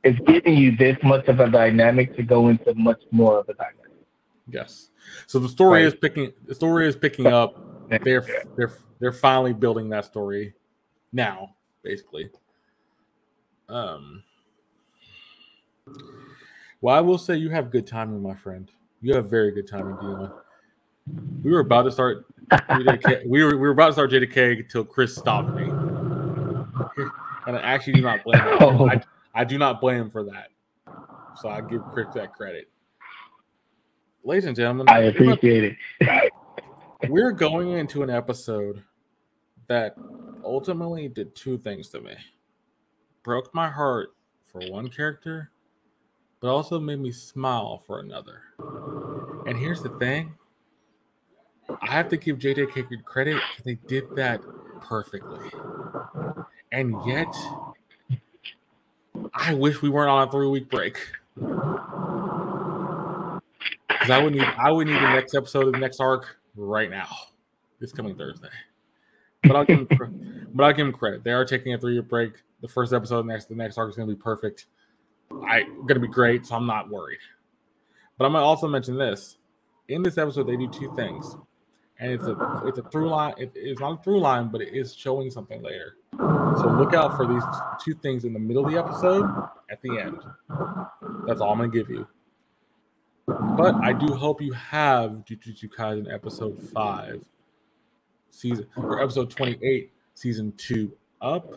it's 0.07 0.19
giving 0.27 0.57
you 0.57 0.75
this 0.75 0.97
much 1.03 1.27
of 1.27 1.39
a 1.39 1.49
dynamic 1.49 2.15
to 2.15 2.23
go 2.23 2.47
into 2.49 2.73
much 2.75 3.01
more 3.11 3.39
of 3.39 3.49
a 3.49 3.53
dynamic. 3.53 3.91
yes. 4.49 4.89
So 5.25 5.39
the 5.39 5.49
story 5.49 5.83
Right. 5.83 5.87
is 5.93 5.95
picking. 5.95 6.33
The 6.45 6.55
story 6.55 6.87
is 6.87 6.95
picking 6.95 7.27
up. 7.27 7.55
They're 8.03 8.25
they're 8.57 8.73
they're 8.99 9.11
finally 9.13 9.53
building 9.53 9.89
that 9.89 10.05
story 10.05 10.53
now, 11.13 11.55
basically. 11.83 12.29
Um. 13.69 14.23
Well, 16.81 16.95
I 16.95 17.01
will 17.01 17.17
say 17.17 17.35
you 17.37 17.49
have 17.49 17.71
good 17.71 17.87
timing, 17.87 18.21
my 18.21 18.35
friend. 18.35 18.69
You 19.01 19.15
have 19.15 19.29
very 19.29 19.51
good 19.51 19.67
timing, 19.67 19.95
Dion. 19.97 20.31
We 21.43 21.51
were 21.51 21.59
about 21.61 21.83
to 21.83 21.91
start. 21.91 22.25
JJK, 22.51 23.25
we 23.27 23.43
were 23.43 23.51
we 23.51 23.55
were 23.57 23.69
about 23.71 23.87
to 23.87 23.93
start 23.93 24.11
JJK 24.11 24.59
until 24.63 24.83
Chris 24.83 25.15
stopped 25.15 25.53
me, 25.55 25.63
and 27.47 27.55
I 27.55 27.61
actually 27.61 27.93
do 27.93 28.01
not 28.01 28.23
blame 28.23 28.41
him. 28.41 28.57
Oh. 28.59 28.89
I, 28.89 29.01
I 29.37 29.43
do 29.43 29.59
not 29.59 29.79
blame 29.79 30.01
him 30.01 30.09
for 30.09 30.23
that. 30.23 30.47
So 31.41 31.47
I 31.47 31.61
give 31.61 31.83
Chris 31.93 32.07
that 32.15 32.33
credit. 32.33 32.69
Ladies 34.23 34.45
and 34.45 34.55
gentlemen, 34.55 34.89
I 34.89 35.01
appreciate 35.03 35.77
it. 36.01 36.33
we're 37.09 37.31
going 37.31 37.71
into 37.73 38.01
an 38.01 38.09
episode 38.09 38.83
that 39.67 39.95
ultimately 40.43 41.07
did 41.07 41.35
two 41.35 41.57
things 41.57 41.89
to 41.89 42.01
me 42.01 42.15
broke 43.23 43.53
my 43.53 43.69
heart 43.69 44.09
for 44.43 44.61
one 44.71 44.87
character 44.89 45.51
but 46.39 46.47
also 46.47 46.79
made 46.79 46.99
me 46.99 47.11
smile 47.11 47.77
for 47.85 47.99
another 47.99 48.41
and 49.45 49.57
here's 49.57 49.83
the 49.83 49.89
thing 49.99 50.33
i 51.81 51.91
have 51.91 52.09
to 52.09 52.17
give 52.17 52.39
good 52.39 53.05
credit 53.05 53.35
'cause 53.35 53.65
they 53.65 53.75
did 53.87 54.03
that 54.15 54.41
perfectly 54.81 55.49
and 56.71 56.95
yet 57.05 57.27
i 59.37 59.53
wish 59.53 59.81
we 59.81 59.89
weren't 59.89 60.09
on 60.09 60.27
a 60.27 60.31
three 60.31 60.47
week 60.47 60.69
break 60.69 60.97
because 64.07 64.21
I 64.21 64.23
would 64.23 64.33
need 64.33 64.43
I 64.43 64.71
would 64.71 64.87
need 64.87 64.95
the 64.95 65.13
next 65.13 65.35
episode 65.35 65.67
of 65.67 65.73
the 65.73 65.79
next 65.79 65.99
arc 65.99 66.37
right 66.55 66.89
now, 66.89 67.09
this 67.79 67.91
coming 67.91 68.15
Thursday. 68.15 68.47
But 69.43 69.55
I'll 69.55 69.65
give 69.65 69.87
them, 69.87 70.47
but 70.53 70.63
I'll 70.63 70.73
give 70.73 70.85
them 70.85 70.93
credit. 70.93 71.23
They 71.23 71.31
are 71.31 71.45
taking 71.45 71.73
a 71.73 71.77
three 71.77 71.93
year 71.93 72.01
break. 72.01 72.33
The 72.61 72.67
first 72.67 72.93
episode 72.93 73.25
next 73.25 73.45
the 73.45 73.55
next 73.55 73.77
arc 73.77 73.89
is 73.89 73.95
going 73.95 74.07
to 74.07 74.15
be 74.15 74.21
perfect. 74.21 74.67
I 75.31 75.63
going 75.63 75.95
to 75.95 75.99
be 75.99 76.07
great, 76.07 76.45
so 76.45 76.55
I'm 76.55 76.65
not 76.65 76.89
worried. 76.89 77.19
But 78.17 78.25
I'm 78.25 78.31
going 78.31 78.41
to 78.41 78.45
also 78.45 78.67
mention 78.67 78.97
this. 78.97 79.37
In 79.89 80.03
this 80.03 80.17
episode, 80.17 80.47
they 80.47 80.57
do 80.57 80.69
two 80.69 80.93
things, 80.95 81.35
and 81.99 82.11
it's 82.11 82.25
a 82.25 82.61
it's 82.65 82.77
a 82.77 82.83
through 82.83 83.09
line. 83.09 83.33
It, 83.37 83.51
it's 83.55 83.79
not 83.79 83.99
a 83.99 84.03
through 84.03 84.19
line, 84.19 84.49
but 84.49 84.61
it 84.61 84.73
is 84.73 84.95
showing 84.95 85.31
something 85.31 85.61
later. 85.61 85.95
So 86.17 86.75
look 86.77 86.93
out 86.93 87.15
for 87.15 87.27
these 87.27 87.43
two 87.83 87.93
things 87.93 88.25
in 88.25 88.33
the 88.33 88.39
middle 88.39 88.65
of 88.65 88.71
the 88.71 88.77
episode 88.79 89.25
at 89.69 89.81
the 89.81 89.99
end. 89.99 90.17
That's 91.27 91.41
all 91.41 91.51
I'm 91.51 91.59
to 91.71 91.77
give 91.77 91.89
you. 91.89 92.07
But 93.27 93.75
I 93.75 93.93
do 93.93 94.13
hope 94.13 94.41
you 94.41 94.53
have 94.53 95.23
Jujutsu 95.25 95.69
Kaisen 95.69 96.11
episode 96.11 96.57
five, 96.73 97.23
season 98.31 98.67
or 98.77 99.01
episode 99.01 99.29
twenty-eight, 99.29 99.91
season 100.13 100.53
two 100.57 100.91
up. 101.21 101.53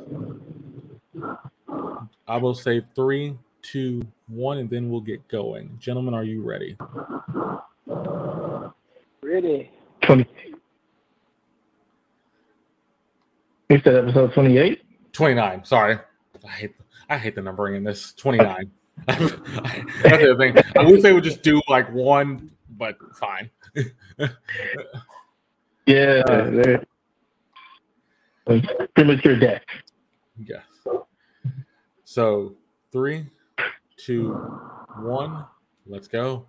I 2.27 2.37
will 2.37 2.55
say 2.55 2.83
three, 2.95 3.37
two, 3.63 4.03
one, 4.27 4.59
and 4.59 4.69
then 4.69 4.91
we'll 4.91 5.01
get 5.01 5.27
going. 5.29 5.77
Gentlemen, 5.79 6.15
are 6.15 6.25
you 6.25 6.43
ready? 6.43 6.77
Ready? 9.23 9.71
20. 10.03 10.27
You 13.69 13.81
said 13.85 13.95
episode 13.97 14.33
28? 14.33 14.83
Twenty-nine. 15.13 15.65
Sorry, 15.65 15.99
I 16.47 16.51
hate 16.51 16.75
I 17.09 17.19
hate 17.19 17.35
the 17.35 17.43
numbering 17.43 17.75
in 17.75 17.85
this. 17.85 18.13
Twenty-nine. 18.15 18.71
That's 19.07 19.19
the 19.19 20.35
thing. 20.39 20.57
I 20.79 20.85
wish 20.85 21.03
they 21.03 21.13
would 21.13 21.25
just 21.25 21.43
do 21.43 21.61
like 21.69 21.91
one, 21.93 22.51
but 22.77 22.97
fine. 23.17 23.51
Yeah, 25.87 26.23
Uh, 26.29 26.51
they're 26.51 26.85
premature 28.95 29.37
death. 29.37 29.63
Yes. 30.39 30.63
So 32.05 32.55
three, 32.93 33.27
two, 33.97 34.31
one. 35.01 35.47
Let's 35.87 36.07
go. 36.07 36.47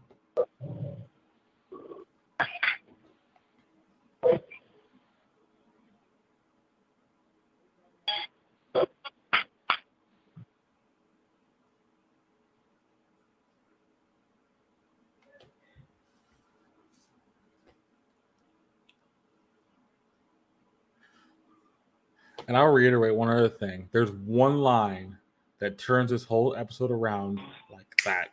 And 22.47 22.57
I'll 22.57 22.67
reiterate 22.67 23.15
one 23.15 23.29
other 23.29 23.49
thing. 23.49 23.87
There's 23.91 24.11
one 24.11 24.59
line 24.59 25.17
that 25.59 25.77
turns 25.77 26.11
this 26.11 26.23
whole 26.23 26.55
episode 26.55 26.91
around 26.91 27.39
like 27.71 27.87
that. 28.03 28.29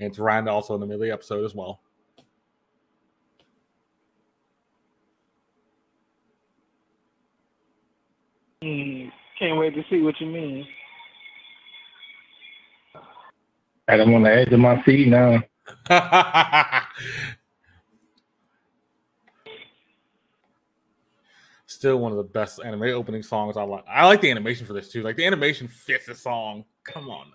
And 0.00 0.10
it's 0.10 0.18
around 0.18 0.48
also 0.48 0.74
in 0.74 0.80
the 0.80 0.86
middle 0.86 1.02
of 1.02 1.06
the 1.06 1.12
episode 1.12 1.44
as 1.44 1.54
well. 1.54 1.80
Hmm. 8.62 9.08
Can't 9.38 9.58
wait 9.58 9.74
to 9.74 9.84
see 9.90 10.00
what 10.00 10.20
you 10.20 10.26
mean. 10.28 10.66
And 13.88 14.00
I'm 14.00 14.14
on 14.14 14.22
the 14.22 14.32
edge 14.32 14.52
of 14.52 14.60
my 14.60 14.82
seat 14.84 15.08
now. 15.08 15.42
Still 21.82 21.98
one 21.98 22.12
of 22.12 22.16
the 22.16 22.22
best 22.22 22.60
anime 22.64 22.84
opening 22.84 23.24
songs 23.24 23.56
I 23.56 23.64
like. 23.64 23.84
I 23.88 24.06
like 24.06 24.20
the 24.20 24.30
animation 24.30 24.64
for 24.66 24.72
this 24.72 24.88
too. 24.88 25.02
Like 25.02 25.16
the 25.16 25.26
animation 25.26 25.66
fits 25.66 26.06
the 26.06 26.14
song. 26.14 26.64
Come 26.84 27.10
on. 27.10 27.26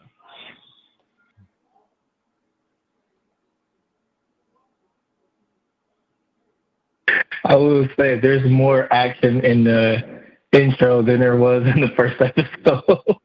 Now. 7.08 7.22
I 7.44 7.58
will 7.58 7.90
say 7.98 8.18
there's 8.22 8.50
more 8.50 8.88
action 8.94 9.44
in 9.44 9.66
the 9.66 10.22
intro 10.54 11.02
than 11.02 11.20
there 11.20 11.36
was 11.36 11.68
in 11.68 11.82
the 11.82 11.90
first 11.98 12.22
episode. 12.22 13.02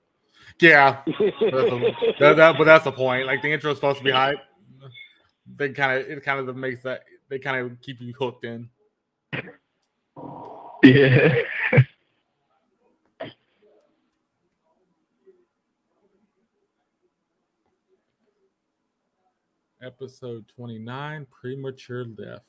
Yeah, 0.61 1.03
that, 1.07 2.35
that, 2.36 2.55
but 2.59 2.65
that's 2.65 2.85
the 2.85 2.90
point. 2.93 3.27
Like 3.27 3.43
the 3.43 3.53
intro 3.53 3.70
is 3.70 3.77
supposed 3.77 3.99
to 3.99 4.05
be 4.05 4.11
hype. 4.11 4.39
They 5.57 5.69
kind 5.70 6.01
of 6.01 6.11
it 6.11 6.24
kind 6.24 6.49
of 6.49 6.57
makes 6.57 6.82
that 6.82 7.05
they 7.28 7.39
kind 7.39 7.65
of 7.65 7.81
keep 7.81 8.01
you 8.01 8.12
hooked 8.12 8.44
in. 8.44 8.69
Yeah. 10.82 11.34
Episode 19.82 20.44
twenty 20.54 20.78
nine, 20.78 21.26
premature 21.30 22.04
death. 22.04 22.42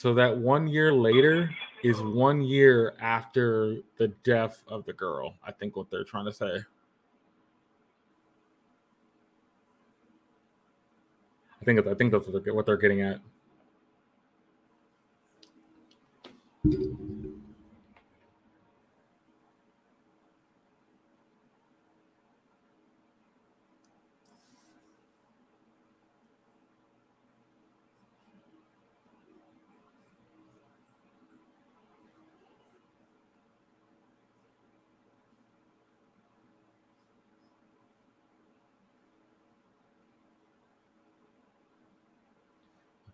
So 0.00 0.14
that 0.14 0.34
one 0.34 0.66
year 0.66 0.94
later 0.94 1.50
is 1.84 2.00
one 2.00 2.40
year 2.40 2.94
after 3.02 3.82
the 3.98 4.08
death 4.24 4.64
of 4.66 4.86
the 4.86 4.94
girl. 4.94 5.34
I 5.44 5.52
think 5.52 5.76
what 5.76 5.90
they're 5.90 6.04
trying 6.04 6.24
to 6.24 6.32
say. 6.32 6.56
I 11.60 11.64
think 11.66 11.86
I 11.86 11.92
think 11.92 12.12
that's 12.12 12.26
what 12.26 12.42
they're, 12.42 12.54
what 12.54 12.64
they're 12.64 12.78
getting 12.78 13.02
at. 13.02 13.20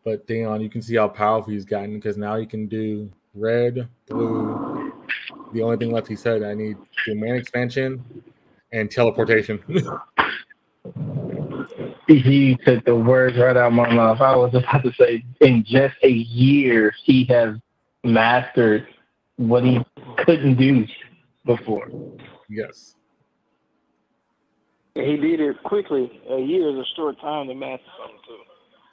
But 0.06 0.24
Dion, 0.28 0.60
you 0.60 0.70
can 0.70 0.82
see 0.82 0.94
how 0.94 1.08
powerful 1.08 1.52
he's 1.52 1.64
gotten 1.64 1.96
because 1.96 2.16
now 2.16 2.36
he 2.36 2.46
can 2.46 2.68
do 2.68 3.10
red, 3.34 3.88
blue. 4.08 4.92
The 5.52 5.62
only 5.62 5.78
thing 5.78 5.90
left 5.90 6.06
he 6.06 6.14
said, 6.14 6.44
I 6.44 6.54
need 6.54 6.76
domain 7.04 7.34
expansion 7.34 8.04
and 8.72 8.90
teleportation. 8.90 9.60
He 12.08 12.56
took 12.64 12.84
the 12.84 12.94
words 12.94 13.36
right 13.36 13.56
out 13.56 13.66
of 13.66 13.72
my 13.72 13.92
mouth. 13.92 14.20
I 14.20 14.36
was 14.36 14.54
about 14.54 14.84
to 14.84 14.92
say, 14.92 15.24
in 15.40 15.64
just 15.64 15.96
a 16.04 16.08
year, 16.08 16.94
he 17.02 17.24
has 17.24 17.56
mastered 18.04 18.86
what 19.34 19.64
he 19.64 19.84
couldn't 20.18 20.54
do 20.54 20.86
before. 21.44 21.88
yes. 22.48 22.94
he 24.94 25.16
did 25.16 25.40
it 25.40 25.60
quickly. 25.64 26.22
A 26.30 26.38
year 26.38 26.70
is 26.70 26.76
a 26.76 26.94
short 26.94 27.20
time 27.20 27.48
to 27.48 27.54
master 27.56 27.86
something 27.98 28.20
too. 28.24 28.45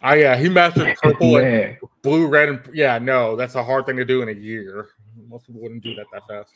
Oh 0.03 0.13
yeah, 0.13 0.35
he 0.35 0.49
mastered 0.49 0.97
purple 1.01 1.37
and 1.37 1.77
blue, 2.01 2.27
red, 2.27 2.49
and 2.49 2.69
yeah. 2.73 2.99
No, 2.99 3.35
that's 3.35 3.55
a 3.55 3.63
hard 3.63 3.85
thing 3.85 3.95
to 3.97 4.05
do 4.05 4.21
in 4.21 4.29
a 4.29 4.33
year. 4.33 4.89
Most 5.29 5.47
people 5.47 5.61
wouldn't 5.61 5.83
do 5.83 5.95
that 5.95 6.05
that 6.11 6.27
fast. 6.27 6.53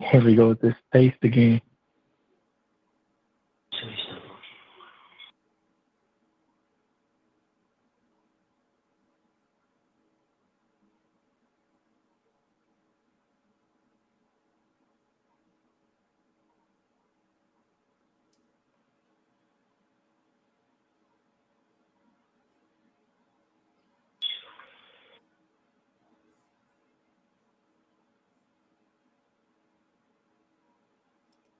Here 0.00 0.24
we 0.24 0.34
go 0.34 0.48
with 0.50 0.60
this 0.60 0.74
taste 0.92 1.16
again. 1.22 1.60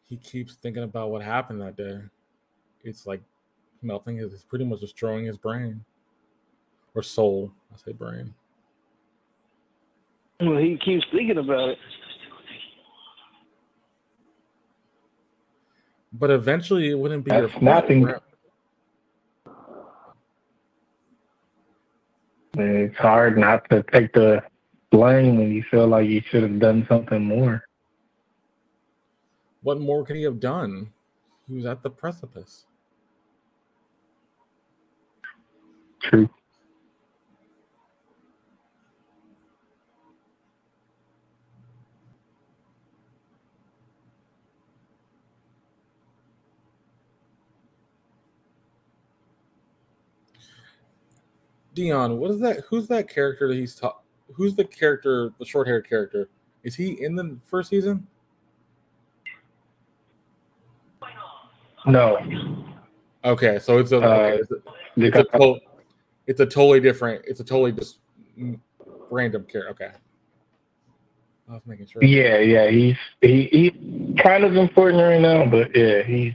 He 0.08 0.15
keeps 0.26 0.54
thinking 0.54 0.82
about 0.82 1.10
what 1.10 1.22
happened 1.22 1.60
that 1.62 1.76
day. 1.76 2.00
It's 2.84 3.06
like 3.06 3.22
melting 3.82 4.16
his, 4.18 4.32
it's 4.32 4.44
pretty 4.44 4.64
much 4.64 4.80
destroying 4.80 5.24
his 5.24 5.36
brain 5.36 5.84
or 6.94 7.02
soul. 7.02 7.52
I 7.72 7.76
say 7.76 7.92
brain. 7.92 8.34
Well, 10.40 10.58
he 10.58 10.76
keeps 10.76 11.04
thinking 11.12 11.38
about 11.38 11.70
it. 11.70 11.78
But 16.12 16.30
eventually, 16.30 16.90
it 16.90 16.98
wouldn't 16.98 17.24
be 17.24 17.30
your 17.32 17.42
That's 17.42 17.52
fault. 17.52 17.62
nothing. 17.62 18.04
right? 18.04 18.20
It's 22.58 22.96
hard 22.96 23.36
not 23.36 23.68
to 23.70 23.82
take 23.92 24.14
the 24.14 24.42
blame 24.90 25.36
when 25.36 25.52
you 25.52 25.62
feel 25.70 25.86
like 25.86 26.08
you 26.08 26.22
should 26.30 26.42
have 26.42 26.58
done 26.58 26.86
something 26.88 27.22
more. 27.22 27.65
What 29.66 29.80
more 29.80 30.04
could 30.04 30.14
he 30.14 30.22
have 30.22 30.38
done? 30.38 30.92
He 31.48 31.54
was 31.56 31.66
at 31.66 31.82
the 31.82 31.90
precipice. 31.90 32.66
True. 36.00 36.30
Dion, 51.74 52.18
what 52.18 52.30
is 52.30 52.38
that? 52.38 52.60
Who's 52.68 52.86
that 52.86 53.08
character 53.08 53.48
that 53.48 53.56
he's 53.56 53.74
ta- 53.74 53.98
Who's 54.32 54.54
the 54.54 54.64
character, 54.64 55.32
the 55.40 55.44
short 55.44 55.66
haired 55.66 55.88
character? 55.88 56.28
Is 56.62 56.76
he 56.76 57.02
in 57.02 57.16
the 57.16 57.36
first 57.50 57.70
season? 57.70 58.06
No, 61.86 62.18
Okay, 63.24 63.58
so 63.58 63.78
it's 63.78 63.90
a, 63.90 63.96
Uh, 63.98 64.00
okay, 64.00 64.38
it's, 64.38 64.50
a 64.52 64.56
it's, 64.96 65.16
a 65.16 65.38
to- 65.38 65.60
it's 66.28 66.40
a 66.40 66.46
totally 66.46 66.80
different. 66.80 67.24
It's 67.26 67.40
a 67.40 67.44
totally 67.44 67.72
just 67.72 67.98
random 69.10 69.44
character. 69.44 69.70
Okay, 69.84 69.96
I 71.48 71.52
was 71.52 71.62
making 71.66 71.86
sure. 71.86 72.04
yeah, 72.04 72.38
yeah, 72.38 72.68
he's 72.70 72.96
he 73.20 73.44
he's 73.50 74.22
kind 74.22 74.44
of 74.44 74.56
important 74.56 75.02
right 75.02 75.20
now, 75.20 75.44
but 75.46 75.74
yeah, 75.76 76.02
he's 76.02 76.34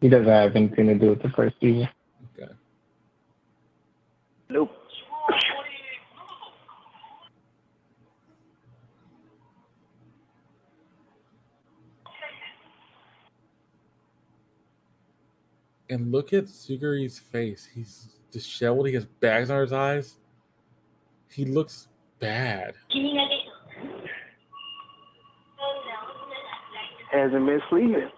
he 0.00 0.08
doesn't 0.08 0.26
have 0.26 0.56
anything 0.56 0.86
to 0.86 0.94
do 0.94 1.10
with 1.10 1.22
the 1.22 1.30
first 1.30 1.54
season. 1.60 1.88
Okay. 2.36 2.52
Nope. 4.48 4.72
And 15.90 16.12
look 16.12 16.32
at 16.32 16.44
Suguru's 16.44 17.18
face. 17.18 17.68
He's 17.72 18.08
disheveled. 18.30 18.88
He 18.88 18.94
has 18.94 19.06
bags 19.06 19.50
under 19.50 19.62
his 19.62 19.72
eyes. 19.72 20.16
He 21.30 21.44
looks 21.44 21.88
bad. 22.18 22.74
Hasn't 27.10 27.46
been 27.46 27.62
sleeping. 27.70 28.10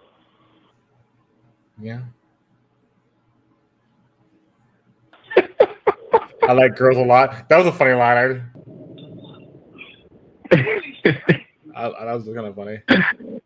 Yeah. 1.79 2.01
I 6.43 6.53
like 6.53 6.75
girls 6.75 6.97
a 6.97 7.01
lot. 7.01 7.47
That 7.47 7.57
was 7.57 7.67
a 7.67 7.71
funny 7.71 7.93
line. 7.93 8.43
I, 10.51 10.57
I, 11.75 12.05
that 12.05 12.13
was 12.13 12.25
kind 12.25 12.47
of 12.47 12.55
funny. 12.55 12.81
and 12.89 13.41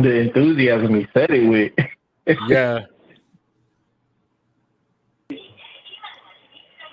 the 0.00 0.20
enthusiasm 0.20 0.94
he 0.94 1.06
said 1.12 1.30
it 1.30 1.48
with. 1.48 1.72
Yeah. 2.48 2.82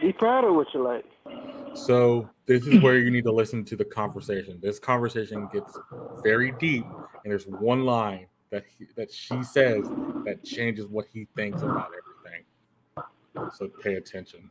Be 0.01 0.11
proud 0.13 0.43
of 0.43 0.55
what 0.55 0.73
you 0.73 0.83
like. 0.83 1.05
So 1.75 2.27
this 2.47 2.65
is 2.65 2.81
where 2.81 2.97
you 2.97 3.11
need 3.11 3.25
to 3.25 3.31
listen 3.31 3.63
to 3.65 3.75
the 3.75 3.85
conversation. 3.85 4.59
This 4.59 4.79
conversation 4.79 5.47
gets 5.53 5.77
very 6.23 6.51
deep, 6.59 6.83
and 7.23 7.31
there's 7.31 7.45
one 7.45 7.85
line 7.85 8.25
that 8.49 8.63
he, 8.77 8.87
that 8.95 9.11
she 9.13 9.43
says 9.43 9.83
that 10.25 10.43
changes 10.43 10.87
what 10.87 11.05
he 11.13 11.27
thinks 11.35 11.61
about 11.61 11.91
everything. 11.99 13.51
So 13.53 13.67
pay 13.83 13.95
attention. 13.95 14.49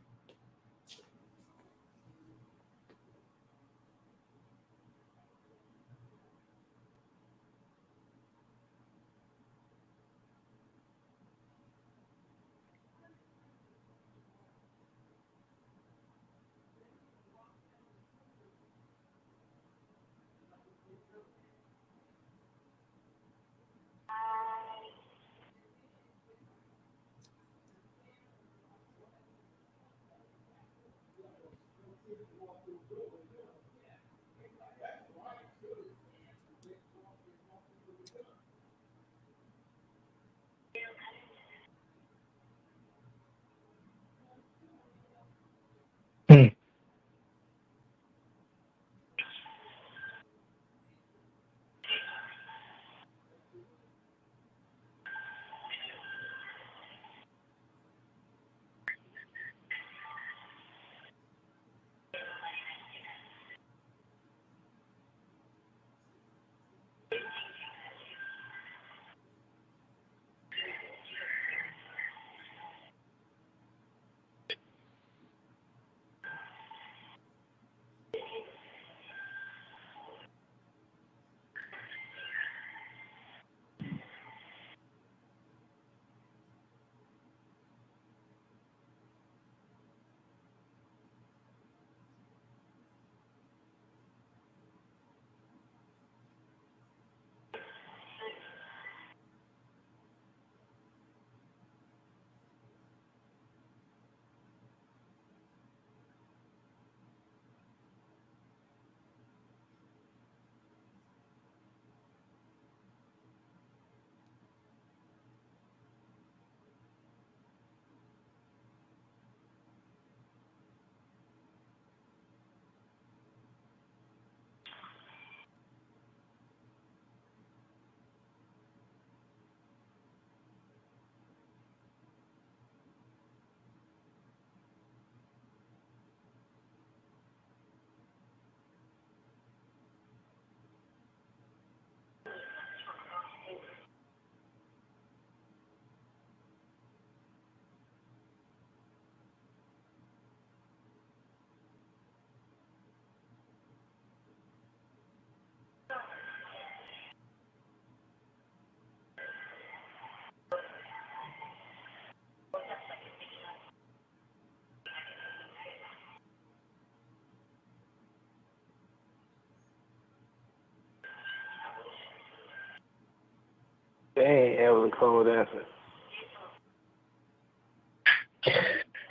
Dang, 174.19 174.57
that 174.57 174.73
was 174.73 174.91
a 174.93 174.97
cold 174.97 175.27
answer. 175.29 175.63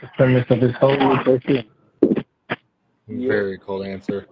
The 0.01 0.07
premise 0.15 0.45
of 0.51 0.59
this 0.61 0.75
whole 0.79 0.95
question. 1.23 1.65
Yeah. 3.07 3.27
Very 3.27 3.57
cold 3.57 3.87
answer. 3.87 4.27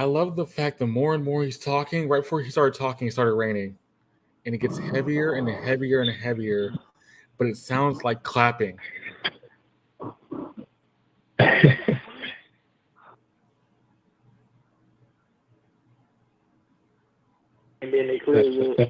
I 0.00 0.04
love 0.04 0.34
the 0.34 0.46
fact 0.46 0.78
the 0.78 0.86
more 0.86 1.14
and 1.14 1.22
more 1.22 1.44
he's 1.44 1.58
talking, 1.58 2.08
right 2.08 2.22
before 2.22 2.40
he 2.40 2.50
started 2.50 2.72
talking, 2.72 3.06
it 3.06 3.10
started 3.10 3.34
raining. 3.34 3.76
And 4.46 4.54
it 4.54 4.58
gets 4.58 4.78
heavier 4.78 5.34
and 5.34 5.46
heavier 5.46 6.00
and 6.00 6.10
heavier, 6.10 6.72
but 7.36 7.46
it 7.46 7.58
sounds 7.58 8.02
like 8.02 8.22
clapping. 8.22 8.78
And 11.38 11.52
then 17.82 18.06
they 18.06 18.18
cleared 18.24 18.80
up. 18.80 18.88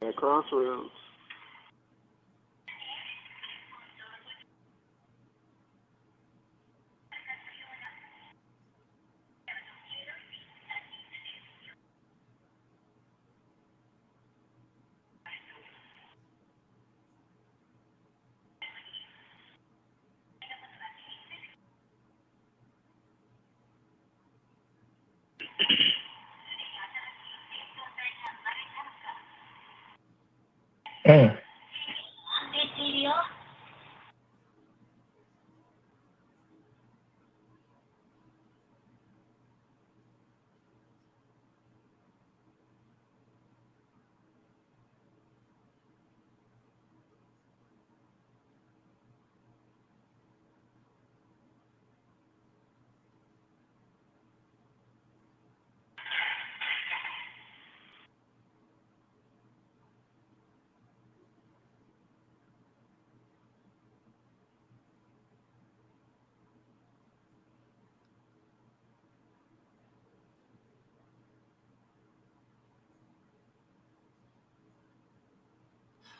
At 0.00 0.06
Crossroads. 0.18 1.07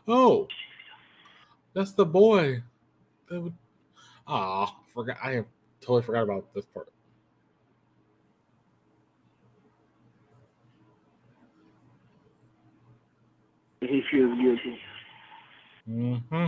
Oh, 0.09 0.49
that's 1.75 1.93
the 1.93 2.07
boy. 2.07 2.63
That 3.29 3.41
would. 3.43 3.55
Ah, 4.27 4.75
forgot. 4.95 5.19
I 5.23 5.33
have 5.33 5.47
totally 5.81 6.03
forgot 6.03 6.23
about 6.25 6.55
this 6.55 6.65
part. 6.67 6.89
He 13.81 14.03
feels 14.11 14.37
guilty. 14.41 14.79
hmm 15.87 16.47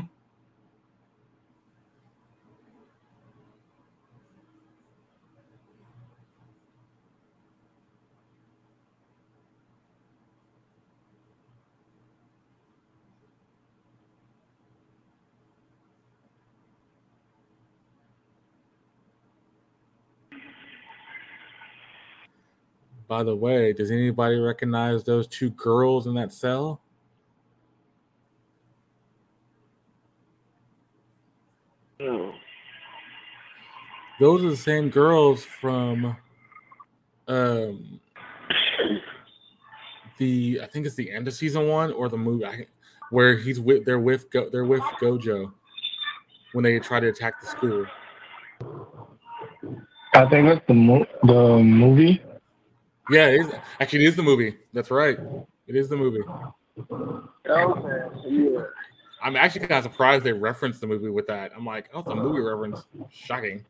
By 23.10 23.24
the 23.24 23.34
way, 23.34 23.72
does 23.72 23.90
anybody 23.90 24.36
recognize 24.36 25.02
those 25.02 25.26
two 25.26 25.50
girls 25.50 26.06
in 26.06 26.14
that 26.14 26.32
cell? 26.32 26.80
No. 31.98 32.32
Those 34.20 34.44
are 34.44 34.50
the 34.50 34.56
same 34.56 34.90
girls 34.90 35.44
from 35.44 36.16
um 37.26 37.98
the 40.18 40.60
I 40.62 40.66
think 40.68 40.86
it's 40.86 40.94
the 40.94 41.10
end 41.10 41.26
of 41.26 41.34
season 41.34 41.66
one 41.66 41.90
or 41.90 42.08
the 42.08 42.16
movie 42.16 42.46
I, 42.46 42.66
where 43.10 43.36
he's 43.36 43.58
with 43.58 43.84
they're 43.84 43.98
with 43.98 44.30
Go, 44.30 44.48
they're 44.50 44.64
with 44.64 44.82
Gojo 45.02 45.52
when 46.52 46.62
they 46.62 46.78
try 46.78 47.00
to 47.00 47.08
attack 47.08 47.40
the 47.40 47.48
school. 47.48 47.86
I 50.14 50.28
think 50.28 50.46
that's 50.46 50.64
the 50.68 50.74
mo- 50.74 51.06
the 51.24 51.58
movie. 51.58 52.22
Yeah, 53.10 53.26
it 53.26 53.40
is, 53.40 53.52
actually, 53.80 54.04
it 54.04 54.08
is 54.08 54.16
the 54.16 54.22
movie. 54.22 54.56
That's 54.72 54.90
right. 54.90 55.18
It 55.66 55.76
is 55.76 55.88
the 55.88 55.96
movie. 55.96 56.22
Okay. 57.48 58.04
Yeah. 58.26 58.60
I'm 59.22 59.36
actually 59.36 59.66
kind 59.66 59.84
of 59.84 59.92
surprised 59.92 60.24
they 60.24 60.32
referenced 60.32 60.80
the 60.80 60.86
movie 60.86 61.10
with 61.10 61.26
that. 61.26 61.52
I'm 61.54 61.66
like, 61.66 61.90
oh, 61.92 62.02
the 62.02 62.14
movie 62.14 62.40
reference. 62.40 62.86
Shocking. 63.10 63.66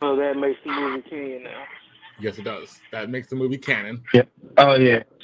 So 0.00 0.16
that 0.16 0.36
makes 0.36 0.60
the 0.64 0.70
movie 0.70 1.02
canon 1.02 1.42
now. 1.42 1.64
Yes, 2.20 2.38
it 2.38 2.44
does. 2.44 2.80
That 2.92 3.10
makes 3.10 3.28
the 3.28 3.36
movie 3.36 3.58
canon. 3.58 4.02
Oh 4.56 4.76
yeah. 4.76 4.94
And 4.94 4.96
that 4.98 5.17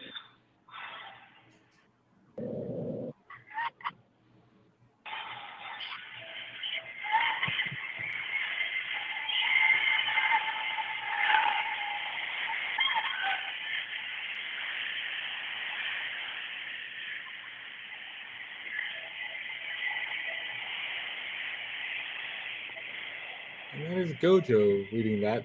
is 24.05 24.13
Gojo 24.17 24.93
reading 24.93 25.23
that 25.23 25.43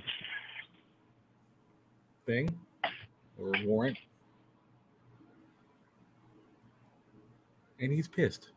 thing 2.25 2.49
or 3.37 3.53
warrant. 3.63 3.97
And 7.79 7.91
he's 7.91 8.07
pissed. 8.07 8.49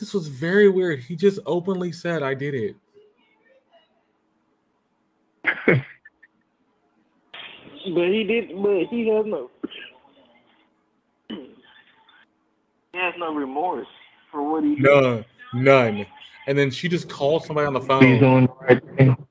This 0.00 0.12
was 0.14 0.26
very 0.26 0.68
weird. 0.68 1.00
He 1.00 1.14
just 1.14 1.38
openly 1.46 1.92
said, 1.92 2.22
"I 2.22 2.34
did 2.34 2.54
it." 2.54 2.76
But 7.94 8.08
he 8.08 8.24
did. 8.24 8.50
But 8.62 8.84
he 8.90 9.08
has 9.08 9.24
no. 9.26 9.50
He 11.28 12.98
has 12.98 13.14
no 13.18 13.34
remorse 13.34 13.86
for 14.30 14.48
what 14.48 14.64
he. 14.64 14.74
did. 14.74 14.82
No, 14.82 15.24
none. 15.54 16.06
And 16.46 16.58
then 16.58 16.70
she 16.70 16.88
just 16.88 17.08
called 17.08 17.44
somebody 17.44 17.66
on 17.66 17.72
the 17.72 17.80
phone. 17.80 18.20
doing 18.20 18.46
the 18.46 18.52
right 18.60 19.29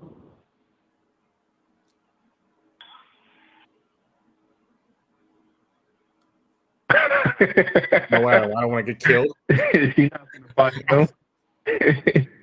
No, 8.12 8.28
I 8.28 8.40
don't, 8.40 8.72
want 8.72 8.86
to 8.86 8.94
get 8.94 9.04
killed. 9.04 9.36
Not 9.50 10.74
gonna 10.88 11.08
find. 11.66 12.28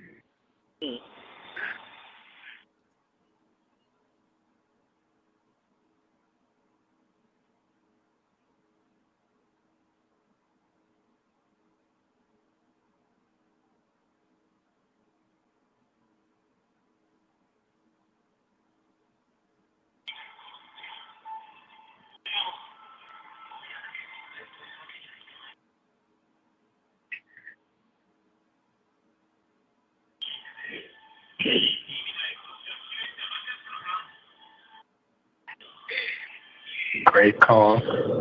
Great 37.48 38.15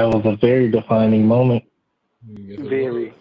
That 0.00 0.14
was 0.14 0.24
a 0.24 0.36
very 0.36 0.70
defining 0.70 1.26
moment. 1.26 1.62
Very. 2.24 3.12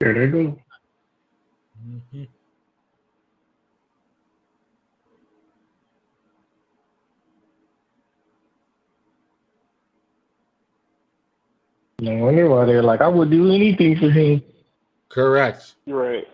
There 0.00 0.14
they 0.14 0.26
go. 0.26 0.58
Mhm. 2.14 2.28
No 12.00 12.16
wonder 12.16 12.48
why 12.48 12.64
they're 12.64 12.82
like, 12.82 13.00
I 13.00 13.08
would 13.08 13.30
do 13.30 13.52
anything 13.52 13.96
for 13.96 14.10
him. 14.10 14.42
Correct. 15.08 15.74
Right. 15.86 16.26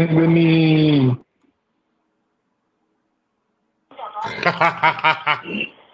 nigga 0.00 0.26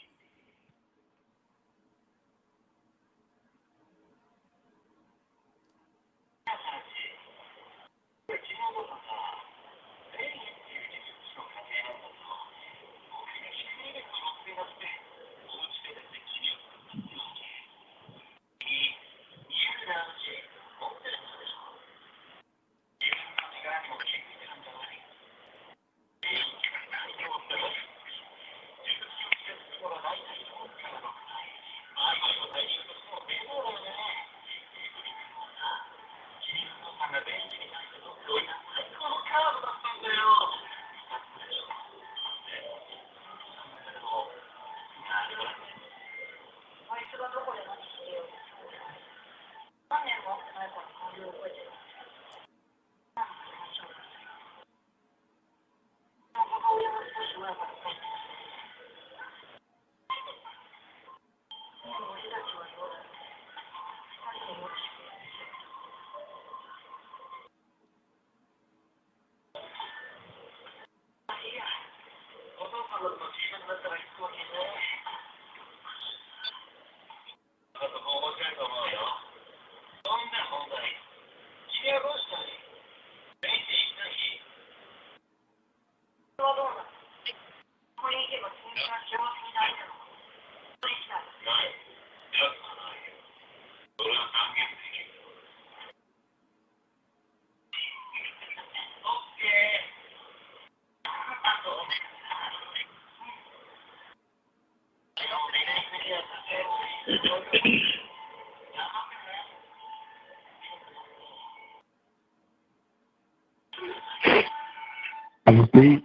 I'm 115.46 115.60
asleep. 115.60 115.95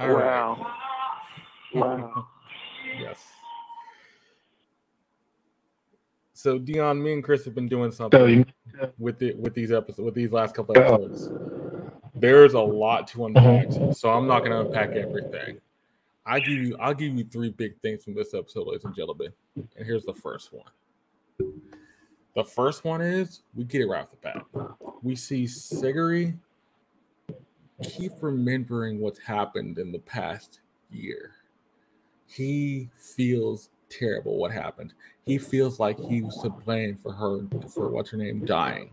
All 0.00 0.08
right. 0.08 0.24
wow. 0.24 0.66
Wow. 1.74 2.26
Yes. 2.98 3.22
So 6.32 6.58
Dion, 6.58 7.00
me 7.02 7.12
and 7.12 7.22
Chris 7.22 7.44
have 7.44 7.54
been 7.54 7.68
doing 7.68 7.92
something 7.92 8.44
with 8.98 9.22
it 9.22 9.38
with 9.38 9.54
these 9.54 9.70
episodes 9.70 10.04
with 10.04 10.14
these 10.14 10.32
last 10.32 10.54
couple 10.54 10.76
Uh-oh. 10.76 10.94
episodes. 11.04 11.28
There's 12.14 12.54
a 12.54 12.60
lot 12.60 13.06
to 13.08 13.26
unpack, 13.26 13.68
so 13.94 14.10
I'm 14.10 14.26
not 14.26 14.40
gonna 14.42 14.60
unpack 14.60 14.90
everything. 14.90 15.60
I 16.26 16.40
give 16.40 16.54
you 16.54 16.76
I'll 16.80 16.94
give 16.94 17.14
you 17.14 17.24
three 17.24 17.50
big 17.50 17.78
things 17.80 18.02
from 18.04 18.14
this 18.14 18.34
episode, 18.34 18.66
ladies 18.66 18.84
and 18.84 18.94
gentlemen. 18.94 19.32
And 19.54 19.86
here's 19.86 20.04
the 20.04 20.14
first 20.14 20.50
one. 20.52 21.52
The 22.34 22.44
first 22.44 22.84
one 22.84 23.00
is 23.00 23.42
we 23.54 23.64
get 23.64 23.82
it 23.82 23.86
right 23.86 24.02
off 24.02 24.10
the 24.10 24.16
bat. 24.16 24.44
We 25.02 25.14
see 25.16 25.44
Suguru 25.44 26.34
keep 27.82 28.12
remembering 28.20 29.00
what's 29.00 29.18
happened 29.18 29.78
in 29.78 29.92
the 29.92 29.98
past 30.00 30.60
year. 30.90 31.32
He 32.26 32.88
feels 32.96 33.70
terrible 33.88 34.36
what 34.36 34.52
happened. 34.52 34.92
He 35.26 35.38
feels 35.38 35.78
like 35.78 35.98
he 35.98 36.22
was 36.22 36.40
to 36.42 36.50
blame 36.50 36.96
for 36.96 37.12
her 37.12 37.40
for 37.68 37.88
what's 37.88 38.10
her 38.10 38.16
name 38.16 38.44
dying. 38.44 38.90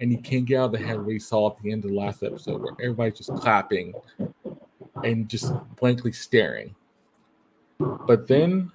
And 0.00 0.10
he 0.10 0.16
can't 0.16 0.44
get 0.44 0.58
out 0.58 0.66
of 0.66 0.72
the 0.72 0.78
head 0.78 1.00
he 1.06 1.18
saw 1.18 1.50
at 1.50 1.62
the 1.62 1.70
end 1.70 1.84
of 1.84 1.90
the 1.90 1.96
last 1.96 2.22
episode 2.22 2.60
where 2.62 2.74
everybody's 2.80 3.18
just 3.18 3.34
clapping 3.36 3.94
and 5.02 5.28
just 5.28 5.52
blankly 5.76 6.12
staring. 6.12 6.74
But 7.78 8.26
then 8.26 8.72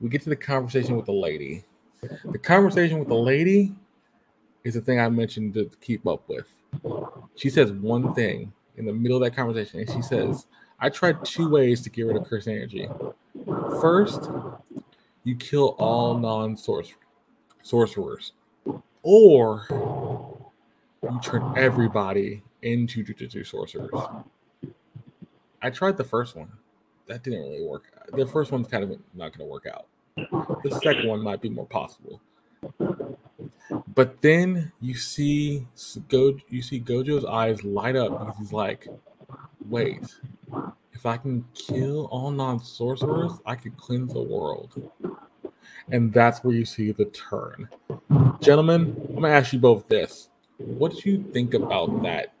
we 0.00 0.08
get 0.08 0.22
to 0.22 0.28
the 0.28 0.36
conversation 0.36 0.96
with 0.96 1.06
the 1.06 1.12
lady. 1.12 1.64
The 2.24 2.38
conversation 2.38 2.98
with 2.98 3.08
the 3.08 3.14
lady 3.14 3.74
is 4.64 4.74
the 4.74 4.80
thing 4.80 5.00
I 5.00 5.08
mentioned 5.08 5.54
to 5.54 5.70
keep 5.80 6.06
up 6.06 6.28
with. 6.28 6.46
She 7.36 7.50
says 7.50 7.72
one 7.72 8.14
thing 8.14 8.52
in 8.76 8.84
the 8.84 8.92
middle 8.92 9.16
of 9.16 9.22
that 9.22 9.36
conversation, 9.36 9.80
and 9.80 9.90
she 9.90 10.02
says, 10.02 10.46
I 10.78 10.90
tried 10.90 11.24
two 11.24 11.48
ways 11.48 11.80
to 11.82 11.90
get 11.90 12.02
rid 12.06 12.16
of 12.16 12.28
curse 12.28 12.46
energy. 12.46 12.88
First, 13.80 14.30
you 15.24 15.36
kill 15.36 15.74
all 15.78 16.18
non 16.18 16.56
sorcerers, 16.56 18.32
or 19.02 19.66
you 21.02 21.20
turn 21.22 21.54
everybody 21.56 22.42
into 22.62 23.04
jujutsu 23.04 23.46
sorcerers. 23.46 23.90
I 25.62 25.70
tried 25.70 25.96
the 25.96 26.04
first 26.04 26.36
one. 26.36 26.48
That 27.06 27.22
didn't 27.22 27.40
really 27.40 27.64
work. 27.64 27.84
The 28.12 28.26
first 28.26 28.52
one's 28.52 28.68
kind 28.68 28.84
of 28.84 28.90
not 29.14 29.36
going 29.36 29.46
to 29.48 29.52
work 29.52 29.66
out. 29.66 29.86
The 30.62 30.80
second 30.82 31.08
one 31.08 31.22
might 31.22 31.40
be 31.40 31.48
more 31.48 31.66
possible. 31.66 32.20
But 33.94 34.20
then 34.20 34.72
you 34.80 34.94
see 34.94 35.66
Go, 36.08 36.36
you 36.48 36.62
see 36.62 36.80
Gojo's 36.80 37.24
eyes 37.24 37.64
light 37.64 37.96
up 37.96 38.10
because 38.10 38.38
he's 38.38 38.52
like, 38.52 38.88
"Wait, 39.68 40.02
if 40.92 41.06
I 41.06 41.16
can 41.16 41.44
kill 41.54 42.06
all 42.06 42.30
non-sorcerers, 42.30 43.32
I 43.44 43.54
can 43.54 43.72
cleanse 43.72 44.12
the 44.12 44.22
world." 44.22 44.90
And 45.90 46.12
that's 46.12 46.44
where 46.44 46.54
you 46.54 46.64
see 46.64 46.92
the 46.92 47.06
turn. 47.06 47.68
Gentlemen, 48.40 48.96
I'm 49.08 49.14
gonna 49.16 49.28
ask 49.28 49.52
you 49.52 49.58
both 49.58 49.88
this: 49.88 50.28
What 50.58 50.92
do 50.96 51.10
you 51.10 51.22
think 51.32 51.54
about 51.54 52.02
that 52.02 52.34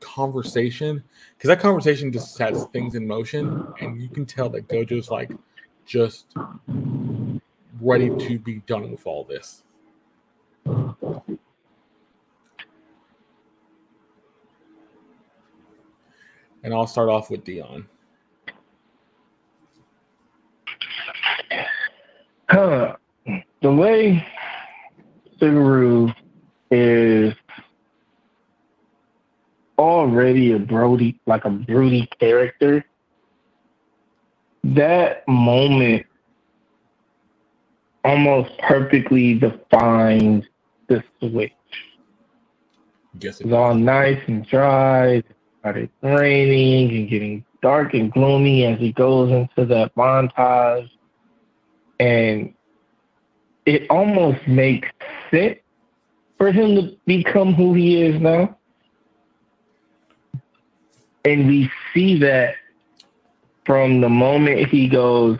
conversation? 0.00 1.04
Because 1.36 1.48
that 1.48 1.60
conversation 1.60 2.12
just 2.12 2.34
sets 2.34 2.64
things 2.66 2.94
in 2.94 3.06
motion, 3.06 3.66
and 3.80 4.00
you 4.00 4.08
can 4.08 4.26
tell 4.26 4.48
that 4.50 4.68
Gojo's 4.68 5.10
like 5.10 5.32
just 5.86 6.26
ready 7.80 8.10
to 8.10 8.38
be 8.38 8.56
done 8.66 8.90
with 8.90 9.06
all 9.06 9.24
this. 9.24 9.64
And 16.62 16.74
I'll 16.74 16.86
start 16.86 17.08
off 17.08 17.30
with 17.30 17.44
Dion. 17.44 17.86
Huh. 22.48 22.96
The 23.62 23.72
way 23.72 24.26
Suguru 25.40 26.14
is 26.70 27.34
already 29.78 30.52
a 30.52 30.58
Brody, 30.58 31.18
like 31.26 31.44
a 31.44 31.50
broody 31.50 32.08
character, 32.18 32.84
that 34.64 35.26
moment 35.26 36.04
almost 38.04 38.56
perfectly 38.58 39.34
defines 39.34 40.44
the 40.88 41.02
switch. 41.20 41.52
Yes, 43.20 43.40
it 43.40 43.46
was 43.46 43.54
all 43.54 43.74
nice 43.74 44.20
and 44.26 44.46
dry. 44.46 45.22
Started 45.60 45.90
raining 46.02 46.90
and 46.96 47.08
getting 47.08 47.44
dark 47.62 47.94
and 47.94 48.12
gloomy 48.12 48.64
as 48.64 48.78
he 48.78 48.92
goes 48.92 49.30
into 49.30 49.66
that 49.66 49.94
montage. 49.94 50.90
And 51.98 52.54
it 53.66 53.88
almost 53.90 54.46
makes 54.48 54.88
sense 55.30 55.58
for 56.38 56.50
him 56.50 56.74
to 56.76 56.96
become 57.06 57.54
who 57.54 57.74
he 57.74 58.02
is 58.02 58.20
now. 58.20 58.56
And 61.26 61.46
we 61.46 61.70
see 61.92 62.18
that 62.20 62.54
from 63.66 64.00
the 64.00 64.08
moment 64.08 64.68
he 64.68 64.88
goes, 64.88 65.38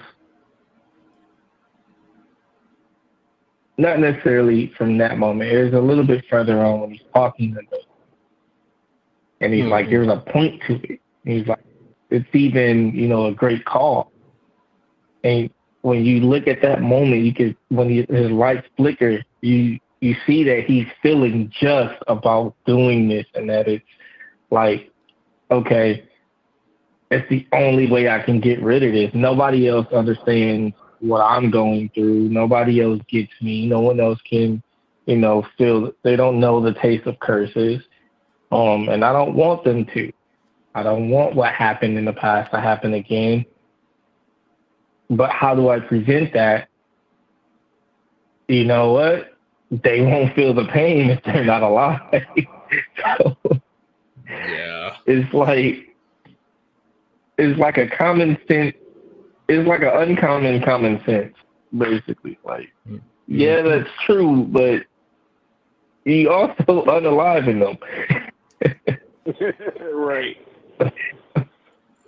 not 3.79 3.99
necessarily 3.99 4.71
from 4.77 4.99
that 4.99 5.17
moment. 5.17 5.51
It 5.51 5.65
was 5.65 5.73
a 5.73 5.81
little 5.81 6.05
bit 6.05 6.23
further 6.29 6.63
on 6.63 6.81
when 6.81 6.91
he's 6.91 7.01
talking 7.15 7.55
to. 7.55 7.80
And 9.41 9.53
he's 9.53 9.62
mm-hmm. 9.62 9.73
like, 9.73 9.89
there's 9.89 10.09
a 10.09 10.23
point 10.33 10.62
to 10.67 10.75
it. 10.75 11.01
And 11.25 11.39
he's 11.39 11.47
like, 11.47 11.65
it's 12.11 12.29
even, 12.35 12.93
you 12.95 13.09
know, 13.09 13.27
a 13.27 13.33
great 13.33 13.65
call. 13.65 14.12
And 15.25 15.51
when 15.83 16.05
you 16.05 16.21
look 16.21 16.47
at 16.47 16.62
that 16.62 16.83
moment, 16.83 17.23
you 17.23 17.33
can, 17.33 17.57
when 17.69 17.89
he, 17.89 18.07
his 18.09 18.31
lights 18.31 18.67
flicker, 18.77 19.23
you 19.41 19.79
you 20.01 20.17
see 20.27 20.43
that 20.45 20.65
he's 20.65 20.87
feeling 21.03 21.53
just 21.61 21.95
about 22.09 22.55
doing 22.65 23.09
this, 23.09 23.27
and 23.35 23.49
that 23.51 23.69
it's 23.69 23.85
like, 24.51 24.91
okay, 25.51 26.09
it's 27.11 27.29
the 27.29 27.47
only 27.53 27.91
way 27.91 28.09
I 28.09 28.23
can 28.23 28.41
get 28.41 28.62
rid 28.62 28.83
of 28.83 28.93
this. 28.93 29.11
Nobody 29.12 29.69
else 29.69 29.87
understands 29.93 30.75
what 31.01 31.21
I'm 31.21 31.51
going 31.51 31.91
through. 31.95 32.29
Nobody 32.31 32.81
else 32.81 33.03
gets 33.09 33.33
me. 33.43 33.67
No 33.67 33.81
one 33.81 34.01
else 34.01 34.19
can, 34.29 34.62
you 35.05 35.17
know, 35.17 35.47
feel. 35.59 35.93
They 36.03 36.17
don't 36.17 36.41
know 36.41 36.62
the 36.62 36.75
taste 36.75 37.07
of 37.07 37.19
curses, 37.21 37.83
um, 38.51 38.89
and 38.89 39.05
I 39.05 39.13
don't 39.13 39.35
want 39.35 39.65
them 39.65 39.85
to. 39.95 40.13
I 40.75 40.83
don't 40.83 41.11
want 41.11 41.35
what 41.35 41.53
happened 41.53 41.99
in 41.99 42.05
the 42.05 42.13
past 42.13 42.51
to 42.53 42.61
happen 42.61 42.95
again. 42.95 43.45
But 45.09 45.31
how 45.31 45.55
do 45.55 45.69
I 45.69 45.81
prevent 45.81 46.33
that? 46.35 46.69
You 48.49 48.65
know 48.65 48.93
what? 48.93 49.37
They 49.71 50.01
won't 50.01 50.35
feel 50.35 50.55
the 50.55 50.67
pain 50.67 51.11
if 51.11 51.23
they're 51.25 51.45
not 51.45 51.63
alive. 51.63 52.01
so, 53.17 53.37
yeah. 54.29 54.97
It's 55.07 55.33
like 55.35 55.95
it's 57.39 57.59
like 57.59 57.79
a 57.79 57.89
common 57.89 58.37
sense 58.47 58.75
it's 59.51 59.67
like 59.69 59.83
an 59.83 59.89
uncommon 60.11 60.63
common 60.63 61.03
sense, 61.05 61.35
basically. 61.77 62.39
Like, 62.45 62.69
mm-hmm. 62.89 62.99
yeah, 63.27 63.63
that's 63.63 63.89
true, 64.07 64.45
but 64.49 64.83
you 66.05 66.31
also 66.31 66.55
unalive 66.69 67.49
in 67.49 67.59
them. 67.59 67.77
Right. 69.93 70.37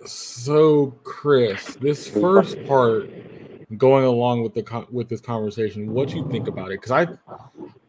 So, 0.05 0.87
Chris, 1.03 1.75
this 1.75 2.07
first 2.07 2.63
part, 2.65 3.09
going 3.77 4.05
along 4.05 4.43
with 4.43 4.53
the 4.53 4.85
with 4.91 5.09
this 5.09 5.21
conversation, 5.21 5.93
what 5.93 6.13
you 6.13 6.27
think 6.29 6.47
about 6.47 6.71
it? 6.71 6.81
Because 6.81 6.91
I 6.91 7.07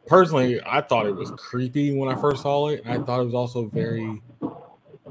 personally, 0.07 0.61
I 0.65 0.81
thought 0.81 1.07
it 1.07 1.15
was 1.15 1.31
creepy 1.33 1.97
when 1.97 2.09
I 2.09 2.21
first 2.21 2.43
saw 2.43 2.69
it. 2.69 2.83
I 2.87 2.99
thought 2.99 3.21
it 3.21 3.25
was 3.25 3.35
also 3.35 3.67
very. 3.67 4.23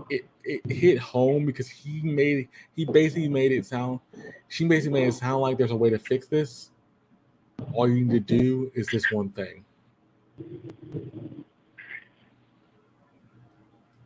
It, 0.09 0.25
it 0.43 0.65
hit 0.69 0.97
home 0.99 1.45
because 1.45 1.69
he 1.69 2.01
made 2.01 2.49
he 2.75 2.85
basically 2.85 3.29
made 3.29 3.53
it 3.53 3.65
sound 3.65 4.01
she 4.53 4.67
basically 4.67 4.99
made 4.99 5.07
it 5.07 5.15
sound 5.15 5.41
like 5.41 5.57
there's 5.57 5.71
a 5.71 5.75
way 5.75 5.89
to 5.89 5.97
fix 5.97 6.27
this. 6.27 6.69
All 7.73 7.89
you 7.89 8.05
need 8.05 8.11
to 8.11 8.19
do 8.19 8.71
is 8.75 8.85
this 8.85 9.11
one 9.11 9.29
thing. 9.29 9.65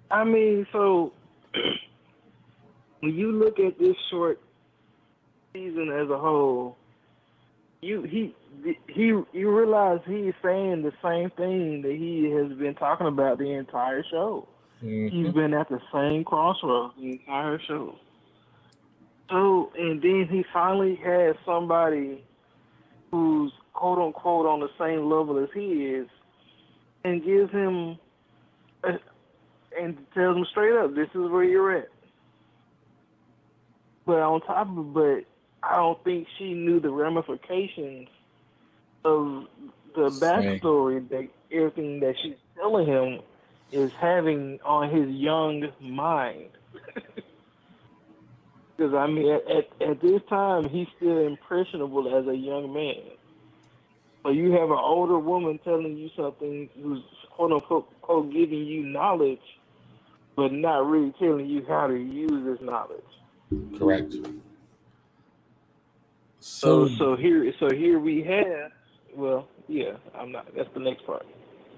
I 0.10 0.24
mean, 0.24 0.66
so 0.72 1.14
when 3.00 3.14
you 3.16 3.32
look 3.32 3.60
at 3.60 3.78
this 3.80 3.96
short 4.10 4.40
season 5.54 5.92
as 5.92 6.10
a 6.10 6.18
whole, 6.18 6.78
you 7.82 8.04
he 8.04 8.36
he 8.88 9.14
you 9.34 9.58
realize 9.58 10.00
he's 10.06 10.34
saying 10.44 10.82
the 10.82 10.94
same 11.04 11.30
thing 11.32 11.82
that 11.84 11.92
he 11.92 12.32
has 12.32 12.58
been 12.58 12.76
talking 12.76 13.08
about 13.08 13.38
the 13.38 13.52
entire 13.52 14.04
show. 14.10 14.48
Mm-hmm. 14.84 15.16
He's 15.16 15.34
been 15.34 15.54
at 15.54 15.70
the 15.70 15.80
same 15.94 16.24
crossroads 16.24 16.94
the 17.00 17.12
entire 17.12 17.60
show. 17.68 17.96
So, 19.30 19.72
and 19.78 20.02
then 20.02 20.28
he 20.30 20.46
finally 20.54 21.00
has 21.04 21.36
somebody 21.46 22.24
who's 23.12 23.52
quote 23.74 24.00
unquote 24.00 24.46
on 24.46 24.60
the 24.60 24.70
same 24.80 25.10
level 25.10 25.38
as 25.44 25.50
he 25.54 25.86
is, 25.86 26.08
and 27.04 27.24
gives 27.24 27.52
him 27.52 27.98
a, 28.84 28.94
and 29.80 29.98
tells 30.14 30.38
him 30.38 30.46
straight 30.46 30.76
up, 30.76 30.96
"This 30.96 31.10
is 31.10 31.30
where 31.30 31.44
you're 31.44 31.72
at." 31.78 31.90
But 34.06 34.20
on 34.20 34.42
top 34.42 34.70
of 34.70 34.78
it, 34.78 34.94
but 35.62 35.68
I 35.68 35.76
don't 35.78 36.02
think 36.04 36.28
she 36.38 36.54
knew 36.54 36.80
the 36.80 36.92
ramifications 36.92 38.08
of 39.04 39.48
the 39.96 40.10
backstory 40.10 41.08
that 41.10 41.28
everything 41.52 42.00
that 42.02 42.16
she's 42.22 42.36
telling 42.56 42.88
him 42.88 43.20
is 43.72 43.92
having 43.94 44.60
on 44.64 44.90
his 44.90 45.10
young 45.10 45.70
mind. 45.82 46.50
Because 48.78 48.94
I 48.94 49.08
mean, 49.08 49.28
at, 49.32 49.42
at, 49.50 49.90
at 49.90 50.02
this 50.02 50.22
time, 50.30 50.70
he's 50.70 50.88
still 50.98 51.26
impressionable 51.26 52.16
as 52.16 52.28
a 52.28 52.36
young 52.36 52.74
man. 52.74 53.02
But 54.22 54.36
you 54.36 54.52
have 54.52 54.70
an 54.70 54.78
older 54.78 55.18
woman 55.18 55.60
telling 55.64 55.98
you 55.98 56.10
something 56.16 56.70
who's 56.80 57.02
quote 57.32 57.52
unquote 57.52 58.02
quote, 58.02 58.32
giving 58.32 58.66
you 58.66 58.84
knowledge, 58.84 59.42
but 60.38 60.54
not 60.54 60.88
really 60.88 61.12
telling 61.20 61.48
you 61.48 61.66
how 61.68 61.88
to 61.88 61.96
use 61.98 62.46
this 62.46 62.62
knowledge. 62.62 63.02
Correct. 63.78 64.14
So, 66.40 66.88
so, 66.88 67.16
here, 67.16 67.52
so 67.60 67.70
here 67.72 68.00
we 68.00 68.22
have. 68.24 68.72
Well, 69.16 69.48
yeah, 69.68 69.94
I'm 70.16 70.32
not. 70.32 70.56
That's 70.56 70.70
the 70.76 70.80
next 70.80 71.06
part. 71.06 71.26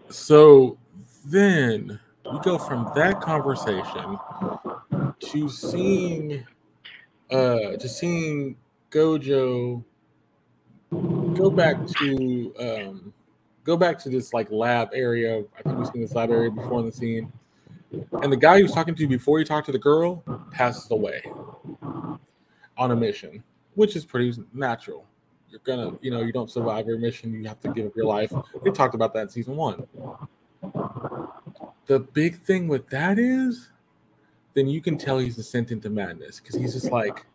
So 0.09 0.77
then 1.25 1.99
we 2.31 2.39
go 2.41 2.57
from 2.57 2.91
that 2.95 3.21
conversation 3.21 4.19
to 5.19 5.49
seeing, 5.49 6.45
uh, 7.31 7.77
to 7.77 7.87
seeing 7.87 8.57
Gojo 8.91 9.83
go 10.91 11.49
back 11.49 11.77
to, 11.87 12.53
um, 12.59 13.13
go 13.63 13.77
back 13.77 13.97
to 13.99 14.09
this 14.09 14.33
like 14.33 14.51
lab 14.51 14.89
area. 14.93 15.45
I 15.57 15.61
think 15.61 15.77
we've 15.77 15.87
seen 15.87 16.01
this 16.01 16.13
lab 16.13 16.29
area 16.29 16.51
before 16.51 16.81
in 16.81 16.87
the 16.87 16.91
scene. 16.91 17.31
And 17.91 18.31
the 18.31 18.37
guy 18.37 18.57
he 18.57 18.63
was 18.63 18.71
talking 18.71 18.95
to 18.95 19.07
before 19.07 19.39
he 19.39 19.45
talked 19.45 19.65
to 19.67 19.71
the 19.71 19.79
girl 19.79 20.23
passes 20.51 20.89
away 20.91 21.23
on 22.77 22.91
a 22.91 22.95
mission, 22.95 23.43
which 23.75 23.95
is 23.95 24.05
pretty 24.05 24.33
natural. 24.53 25.05
You're 25.49 25.61
gonna, 25.63 25.97
you 26.01 26.11
know, 26.11 26.21
you 26.21 26.31
don't 26.31 26.49
survive 26.49 26.87
your 26.87 26.99
mission, 26.99 27.33
you 27.33 27.47
have 27.47 27.59
to 27.61 27.73
give 27.73 27.87
up 27.87 27.95
your 27.95 28.05
life. 28.05 28.31
They 28.63 28.71
talked 28.71 28.93
about 28.93 29.13
that 29.15 29.21
in 29.21 29.29
season 29.29 29.55
one. 29.55 29.87
The 31.87 31.99
big 31.99 32.39
thing 32.41 32.67
with 32.67 32.87
that 32.89 33.17
is, 33.17 33.69
then 34.53 34.67
you 34.67 34.81
can 34.81 34.97
tell 34.97 35.17
he's 35.17 35.43
sent 35.47 35.69
to 35.69 35.89
madness 35.89 36.39
because 36.39 36.55
he's 36.55 36.73
just 36.73 36.91
like, 36.91 37.25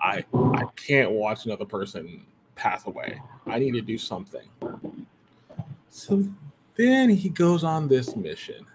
I 0.00 0.24
I 0.34 0.64
can't 0.76 1.10
watch 1.10 1.46
another 1.46 1.64
person 1.64 2.24
pass 2.54 2.86
away. 2.86 3.20
I 3.46 3.58
need 3.58 3.72
to 3.72 3.80
do 3.80 3.98
something. 3.98 4.48
So 5.88 6.24
then 6.76 7.10
he 7.10 7.28
goes 7.28 7.64
on 7.64 7.88
this 7.88 8.14
mission. 8.14 8.66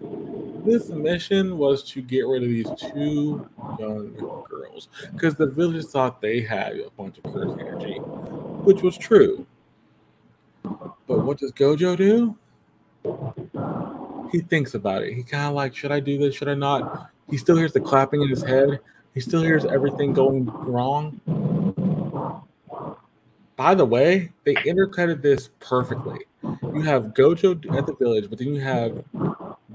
This 0.70 0.90
mission 0.90 1.58
was 1.58 1.82
to 1.86 2.02
get 2.04 2.28
rid 2.28 2.44
of 2.44 2.50
these 2.50 2.70
two 2.78 3.50
young 3.80 4.14
girls 4.48 4.90
because 5.14 5.34
the 5.34 5.48
village 5.48 5.86
thought 5.86 6.22
they 6.22 6.42
had 6.42 6.74
a 6.78 6.92
bunch 6.92 7.18
of 7.18 7.24
curse 7.24 7.58
energy, 7.60 7.96
which 7.96 8.84
was 8.84 8.96
true. 8.96 9.48
But 10.62 11.26
what 11.26 11.40
does 11.40 11.52
Gojo 11.54 11.98
do? 11.98 12.38
he 14.32 14.42
thinks 14.42 14.76
about 14.76 15.02
it. 15.02 15.16
He 15.16 15.24
kind 15.24 15.48
of 15.48 15.56
like, 15.56 15.76
should 15.76 15.92
I 15.92 16.00
do 16.00 16.20
this? 16.20 16.36
Should 16.36 16.50
I 16.50 16.54
not? 16.54 17.10
He 17.32 17.38
still 17.38 17.58
hears 17.58 17.74
the 17.74 17.82
clapping 17.82 18.22
in 18.22 18.30
his 18.30 18.44
head. 18.44 18.80
He 19.16 19.22
still 19.22 19.42
hears 19.42 19.66
everything 19.66 20.14
going 20.14 20.46
wrong. 20.46 21.20
By 23.56 23.74
the 23.74 23.86
way, 23.86 24.34
they 24.46 24.54
intercutted 24.54 25.24
this 25.24 25.50
perfectly. 25.60 26.20
You 26.44 26.82
have 26.82 27.14
Gojo 27.14 27.52
at 27.78 27.86
the 27.86 27.96
village, 27.96 28.30
but 28.30 28.40
then 28.40 28.54
you 28.54 28.62
have 28.62 29.04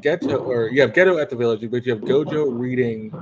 Geto, 0.00 0.40
or 0.40 0.68
you 0.68 0.80
have 0.80 0.92
Geto 0.92 1.20
at 1.20 1.30
the 1.30 1.36
village, 1.36 1.68
but 1.70 1.84
you 1.84 1.92
have 1.92 2.02
Gojo 2.02 2.46
reading 2.50 3.12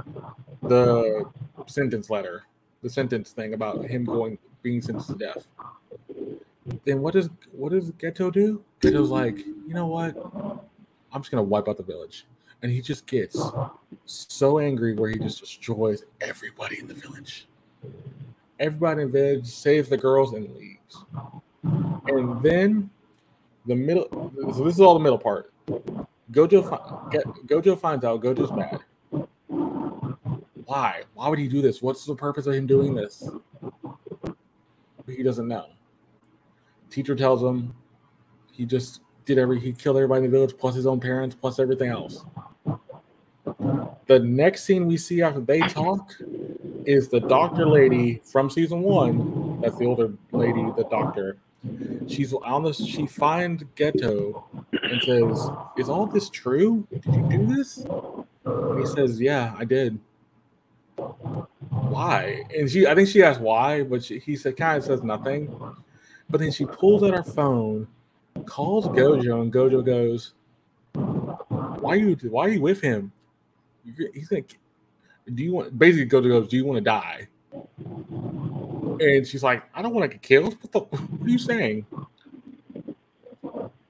the 0.62 1.24
sentence 1.66 2.10
letter, 2.10 2.44
the 2.82 2.90
sentence 2.90 3.30
thing 3.32 3.54
about 3.54 3.84
him 3.84 4.04
going 4.04 4.38
being 4.62 4.80
sentenced 4.80 5.08
to 5.08 5.16
death. 5.16 5.48
Then 6.84 7.02
what 7.02 7.14
does 7.14 7.28
what 7.52 7.72
does 7.72 7.90
Geto 7.92 8.32
do? 8.32 8.62
Geto's 8.80 9.10
like, 9.10 9.38
you 9.38 9.74
know 9.74 9.86
what? 9.86 10.16
I'm 11.12 11.20
just 11.20 11.30
gonna 11.30 11.42
wipe 11.42 11.68
out 11.68 11.76
the 11.76 11.82
village. 11.82 12.26
And 12.62 12.70
he 12.70 12.80
just 12.80 13.06
gets 13.06 13.42
so 14.06 14.60
angry 14.60 14.94
where 14.94 15.10
he 15.10 15.18
just 15.18 15.40
destroys 15.40 16.04
everybody 16.20 16.78
in 16.78 16.86
the 16.86 16.94
village. 16.94 17.48
Everybody 18.60 19.02
in 19.02 19.10
the 19.10 19.18
village 19.18 19.46
saves 19.46 19.88
the 19.88 19.96
girls 19.96 20.32
and 20.32 20.48
leaves. 20.54 21.04
And 22.06 22.40
then 22.40 22.90
the 23.66 23.74
middle 23.74 24.08
so 24.54 24.64
this 24.64 24.74
is 24.74 24.80
all 24.80 24.94
the 24.94 25.00
middle 25.00 25.18
part. 25.18 25.52
Gojo 26.32 27.10
get, 27.10 27.24
Gojo 27.46 27.78
finds 27.78 28.04
out 28.04 28.22
Gojo's 28.22 28.52
mad. 28.52 28.80
Why? 30.64 31.02
Why 31.14 31.28
would 31.28 31.38
he 31.38 31.48
do 31.48 31.60
this? 31.60 31.82
What's 31.82 32.06
the 32.06 32.14
purpose 32.14 32.46
of 32.46 32.54
him 32.54 32.66
doing 32.66 32.94
this? 32.94 33.28
He 35.06 35.22
doesn't 35.22 35.48
know. 35.48 35.66
Teacher 36.90 37.14
tells 37.14 37.42
him 37.42 37.74
he 38.52 38.64
just 38.64 39.00
did 39.24 39.38
every 39.38 39.60
he 39.60 39.72
killed 39.72 39.96
everybody 39.96 40.24
in 40.24 40.30
the 40.30 40.36
village 40.36 40.56
plus 40.58 40.74
his 40.74 40.86
own 40.86 41.00
parents 41.00 41.36
plus 41.38 41.58
everything 41.58 41.90
else. 41.90 42.24
The 44.06 44.18
next 44.18 44.64
scene 44.64 44.86
we 44.86 44.96
see 44.96 45.22
after 45.22 45.40
they 45.40 45.60
talk 45.60 46.14
is 46.84 47.08
the 47.08 47.20
doctor 47.20 47.66
lady 47.66 48.20
from 48.24 48.50
season 48.50 48.82
one. 48.82 49.60
That's 49.60 49.76
the 49.78 49.86
older 49.86 50.12
lady, 50.32 50.62
the 50.76 50.86
doctor. 50.90 51.38
She's 52.08 52.32
on. 52.32 52.72
She 52.72 53.06
finds 53.06 53.62
Geto 53.76 54.44
and 54.72 55.02
says, 55.02 55.48
"Is 55.78 55.88
all 55.88 56.06
this 56.06 56.28
true? 56.28 56.86
Did 56.90 57.04
you 57.06 57.28
do 57.30 57.56
this?" 57.56 57.84
And 58.44 58.80
he 58.80 58.86
says, 58.86 59.20
"Yeah, 59.20 59.54
I 59.56 59.64
did." 59.64 59.98
Why? 61.68 62.42
And 62.56 62.68
she, 62.70 62.86
I 62.86 62.94
think 62.94 63.08
she 63.08 63.22
asked 63.22 63.40
why, 63.40 63.82
but 63.82 64.04
she, 64.04 64.18
he 64.18 64.34
said 64.36 64.56
kind 64.56 64.78
of 64.78 64.84
says 64.84 65.02
nothing. 65.02 65.54
But 66.28 66.40
then 66.40 66.50
she 66.50 66.64
pulls 66.64 67.02
out 67.02 67.14
her 67.14 67.22
phone, 67.22 67.86
calls 68.46 68.86
Gojo, 68.88 69.42
and 69.42 69.52
Gojo 69.52 69.84
goes, 69.84 70.34
"Why 70.94 71.92
are 71.92 71.96
you? 71.96 72.16
Why 72.28 72.46
are 72.46 72.50
you 72.50 72.60
with 72.60 72.80
him?" 72.80 73.12
He's 74.14 74.32
like, 74.32 74.58
"Do 75.32 75.42
you 75.42 75.52
want?" 75.52 75.78
Basically, 75.78 76.06
Gojo 76.06 76.28
goes, 76.28 76.48
"Do 76.48 76.56
you 76.56 76.64
want 76.64 76.78
to 76.78 76.84
die?" 76.84 77.28
And 79.02 79.26
she's 79.26 79.42
like, 79.42 79.62
"I 79.74 79.82
don't 79.82 79.94
want 79.94 80.10
to 80.10 80.16
get 80.16 80.22
killed." 80.22 80.56
What 80.60 80.72
the? 80.72 80.80
What 80.96 81.26
are 81.26 81.30
you 81.30 81.38
saying? 81.38 81.86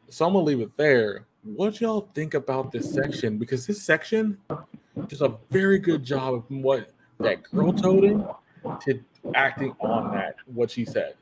So 0.09 0.27
I'm 0.27 0.33
gonna 0.33 0.41
leave 0.41 0.61
it 0.61 0.77
there. 0.77 1.27
What 1.45 1.81
y'all 1.81 2.09
think 2.15 2.35
about 2.35 2.71
this 2.73 2.93
section? 2.93 3.39
Because 3.39 3.67
this 3.67 3.83
section 3.83 4.39
does 5.09 5.23
a 5.23 5.37
very 5.51 5.79
good 5.79 6.05
job 6.05 6.35
of 6.35 6.45
what 6.51 6.91
that 7.19 7.43
girl 7.43 7.73
told 7.73 8.05
him 8.05 8.27
to 8.81 9.01
acting 9.35 9.75
on 9.81 10.13
that 10.13 10.37
what 10.47 10.71
she 10.71 10.85
said 10.85 11.15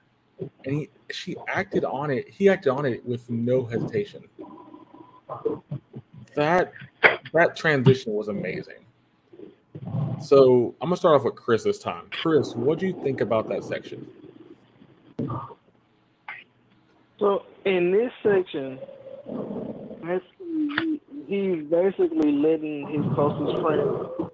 and 0.64 0.74
he 0.74 0.88
she 1.10 1.36
acted 1.48 1.84
on 1.84 2.10
it 2.10 2.28
he 2.28 2.48
acted 2.48 2.70
on 2.70 2.86
it 2.86 3.04
with 3.04 3.28
no 3.30 3.64
hesitation 3.64 4.22
that 6.34 6.72
that 7.32 7.56
transition 7.56 8.12
was 8.12 8.28
amazing 8.28 8.79
so 10.20 10.74
i'm 10.80 10.88
gonna 10.88 10.96
start 10.96 11.16
off 11.16 11.24
with 11.24 11.34
chris 11.34 11.64
this 11.64 11.78
time 11.78 12.04
chris 12.22 12.54
what 12.54 12.78
do 12.78 12.86
you 12.86 13.00
think 13.02 13.20
about 13.20 13.48
that 13.48 13.64
section 13.64 14.06
So 17.20 17.42
in 17.66 17.92
this 17.92 18.10
section, 18.22 18.78
he's 21.28 21.64
basically 21.70 22.32
letting 22.32 22.88
his 22.88 23.14
closest 23.14 23.60
friend. 23.62 24.30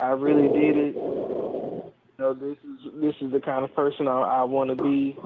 I 0.00 0.08
really 0.10 0.48
did 0.48 0.76
it. 0.76 0.94
You 0.96 1.92
know, 2.18 2.34
this 2.34 2.56
is 2.58 2.92
this 3.00 3.14
is 3.20 3.32
the 3.32 3.40
kind 3.40 3.64
of 3.64 3.74
person 3.74 4.08
I, 4.08 4.20
I 4.20 4.42
want 4.44 4.70
to 4.70 4.76
be. 4.76 5.16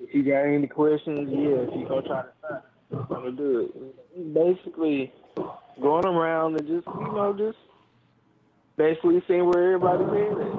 If 0.00 0.14
you 0.14 0.22
got 0.22 0.42
any 0.42 0.66
questions, 0.68 1.28
yeah, 1.32 1.66
if 1.66 1.70
you 1.74 1.86
gonna 1.88 2.02
try 2.02 2.22
to 2.22 2.32
find, 2.42 2.62
I'm 2.92 3.06
gonna 3.08 3.32
do 3.32 3.60
it. 3.60 4.34
Basically, 4.34 5.12
going 5.82 6.06
around 6.06 6.60
and 6.60 6.66
just 6.68 6.86
you 6.86 7.12
know 7.12 7.34
just 7.36 7.58
basically 8.76 9.22
seeing 9.26 9.46
where 9.46 9.74
everybody's 9.74 10.08
head 10.08 10.38
at. 10.38 10.54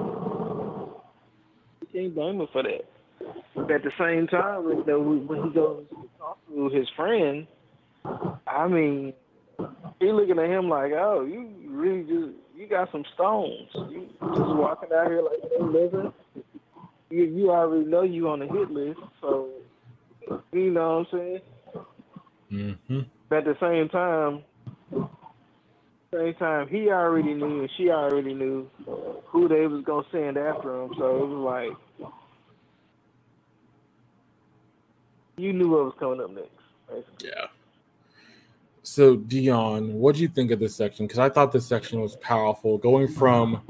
You 1.80 1.88
can't 1.92 2.14
blame 2.14 2.40
him 2.40 2.48
for 2.52 2.62
that. 2.62 2.84
But 3.54 3.70
at 3.70 3.82
the 3.82 3.92
same 3.98 4.26
time, 4.28 4.64
when 4.64 4.84
the- 4.84 5.00
when 5.00 5.44
he 5.44 5.50
goes 5.50 5.84
to 5.90 6.08
talk 6.18 6.38
to 6.48 6.68
his 6.68 6.88
friend, 6.90 7.46
I 8.46 8.68
mean, 8.68 9.12
he 10.00 10.12
looking 10.12 10.38
at 10.38 10.48
him 10.48 10.68
like, 10.68 10.92
"Oh, 10.92 11.24
you 11.24 11.48
really 11.66 12.02
just 12.04 12.36
you 12.56 12.66
got 12.66 12.90
some 12.92 13.04
stones. 13.14 13.68
You 13.74 14.08
just 14.34 14.54
walking 14.54 14.92
out 14.92 15.08
here 15.08 15.22
like 15.22 15.38
you 15.50 15.64
living. 15.64 16.12
You 17.10 17.24
you 17.24 17.50
already 17.50 17.84
know 17.84 18.02
you 18.02 18.28
on 18.28 18.40
the 18.40 18.46
hit 18.46 18.70
list, 18.70 19.00
so 19.20 19.48
you 20.52 20.70
know 20.70 20.98
what 20.98 21.08
I'm 21.14 21.18
saying." 21.18 21.40
mm-hmm. 22.52 23.00
But 23.28 23.38
at 23.38 23.44
the 23.44 23.56
same 23.60 23.88
time, 23.88 24.44
same 26.12 26.34
time, 26.34 26.68
he 26.68 26.90
already 26.90 27.34
knew 27.34 27.60
and 27.60 27.70
she 27.76 27.90
already 27.90 28.34
knew 28.34 28.68
uh, 28.88 29.20
who 29.26 29.48
they 29.48 29.66
was 29.66 29.84
gonna 29.84 30.06
send 30.10 30.36
after 30.36 30.82
him. 30.82 30.90
So 30.98 31.16
it 31.16 31.26
was 31.26 31.76
like 32.00 32.10
you 35.36 35.52
knew 35.52 35.68
what 35.68 35.84
was 35.84 35.94
coming 35.98 36.20
up 36.20 36.30
next. 36.30 36.50
Basically. 36.88 37.28
yeah 37.28 37.46
so 38.82 39.16
dion 39.16 39.92
what 39.92 40.14
do 40.14 40.22
you 40.22 40.28
think 40.28 40.50
of 40.50 40.58
this 40.58 40.74
section 40.74 41.06
because 41.06 41.18
i 41.18 41.28
thought 41.28 41.52
this 41.52 41.66
section 41.66 42.00
was 42.00 42.16
powerful 42.16 42.78
going 42.78 43.06
from 43.06 43.60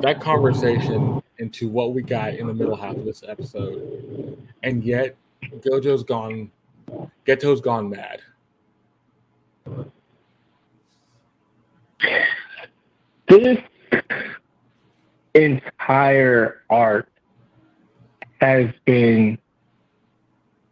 that 0.00 0.20
conversation 0.20 1.22
into 1.38 1.68
what 1.68 1.92
we 1.92 2.00
got 2.02 2.34
in 2.34 2.46
the 2.46 2.54
middle 2.54 2.74
half 2.74 2.96
of 2.96 3.04
this 3.04 3.22
episode 3.28 4.38
and 4.62 4.82
yet 4.82 5.14
gojo's 5.58 6.02
gone 6.02 6.50
geto's 7.26 7.60
gone 7.60 7.90
mad 7.90 8.22
this 13.28 13.58
entire 15.34 16.62
arc 16.70 17.08
has 18.40 18.66
been, 18.84 19.38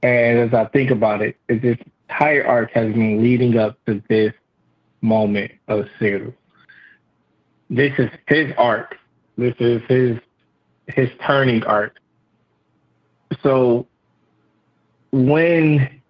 and 0.02 0.38
as 0.38 0.54
I 0.54 0.64
think 0.66 0.90
about 0.90 1.22
it, 1.22 1.36
this 1.48 1.78
entire 2.08 2.46
arc 2.46 2.72
has 2.72 2.92
been 2.92 3.22
leading 3.22 3.58
up 3.58 3.78
to 3.86 4.02
this 4.08 4.32
moment 5.00 5.52
of 5.68 5.86
Cyril. 5.98 6.34
This 7.70 7.92
is 7.98 8.10
his 8.26 8.52
arc. 8.56 8.96
This 9.36 9.54
is 9.60 9.82
his 9.88 10.18
his 10.88 11.10
turning 11.24 11.62
arc. 11.64 11.98
So 13.42 13.86
when 15.12 16.00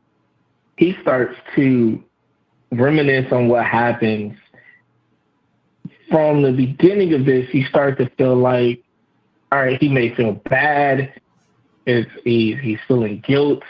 he 0.76 0.96
starts 1.02 1.36
to 1.56 2.02
reminisce 2.70 3.32
on 3.32 3.48
what 3.48 3.64
happens 3.64 4.36
from 6.10 6.42
the 6.42 6.52
beginning 6.52 7.14
of 7.14 7.24
this, 7.24 7.52
you 7.52 7.64
start 7.64 7.98
to 7.98 8.08
feel 8.10 8.36
like, 8.36 8.82
all 9.52 9.60
right, 9.60 9.80
he 9.80 9.88
may 9.88 10.14
feel 10.14 10.32
bad. 10.32 11.20
It's 11.86 12.10
he, 12.24 12.54
he's 12.56 12.78
feeling 12.86 13.22
guilt. 13.26 13.62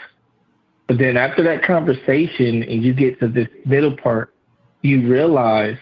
But 0.87 0.97
then 0.97 1.17
after 1.17 1.43
that 1.43 1.63
conversation 1.63 2.63
and 2.63 2.83
you 2.83 2.93
get 2.93 3.19
to 3.19 3.27
this 3.27 3.47
middle 3.65 3.95
part, 3.95 4.33
you 4.81 5.07
realize 5.07 5.77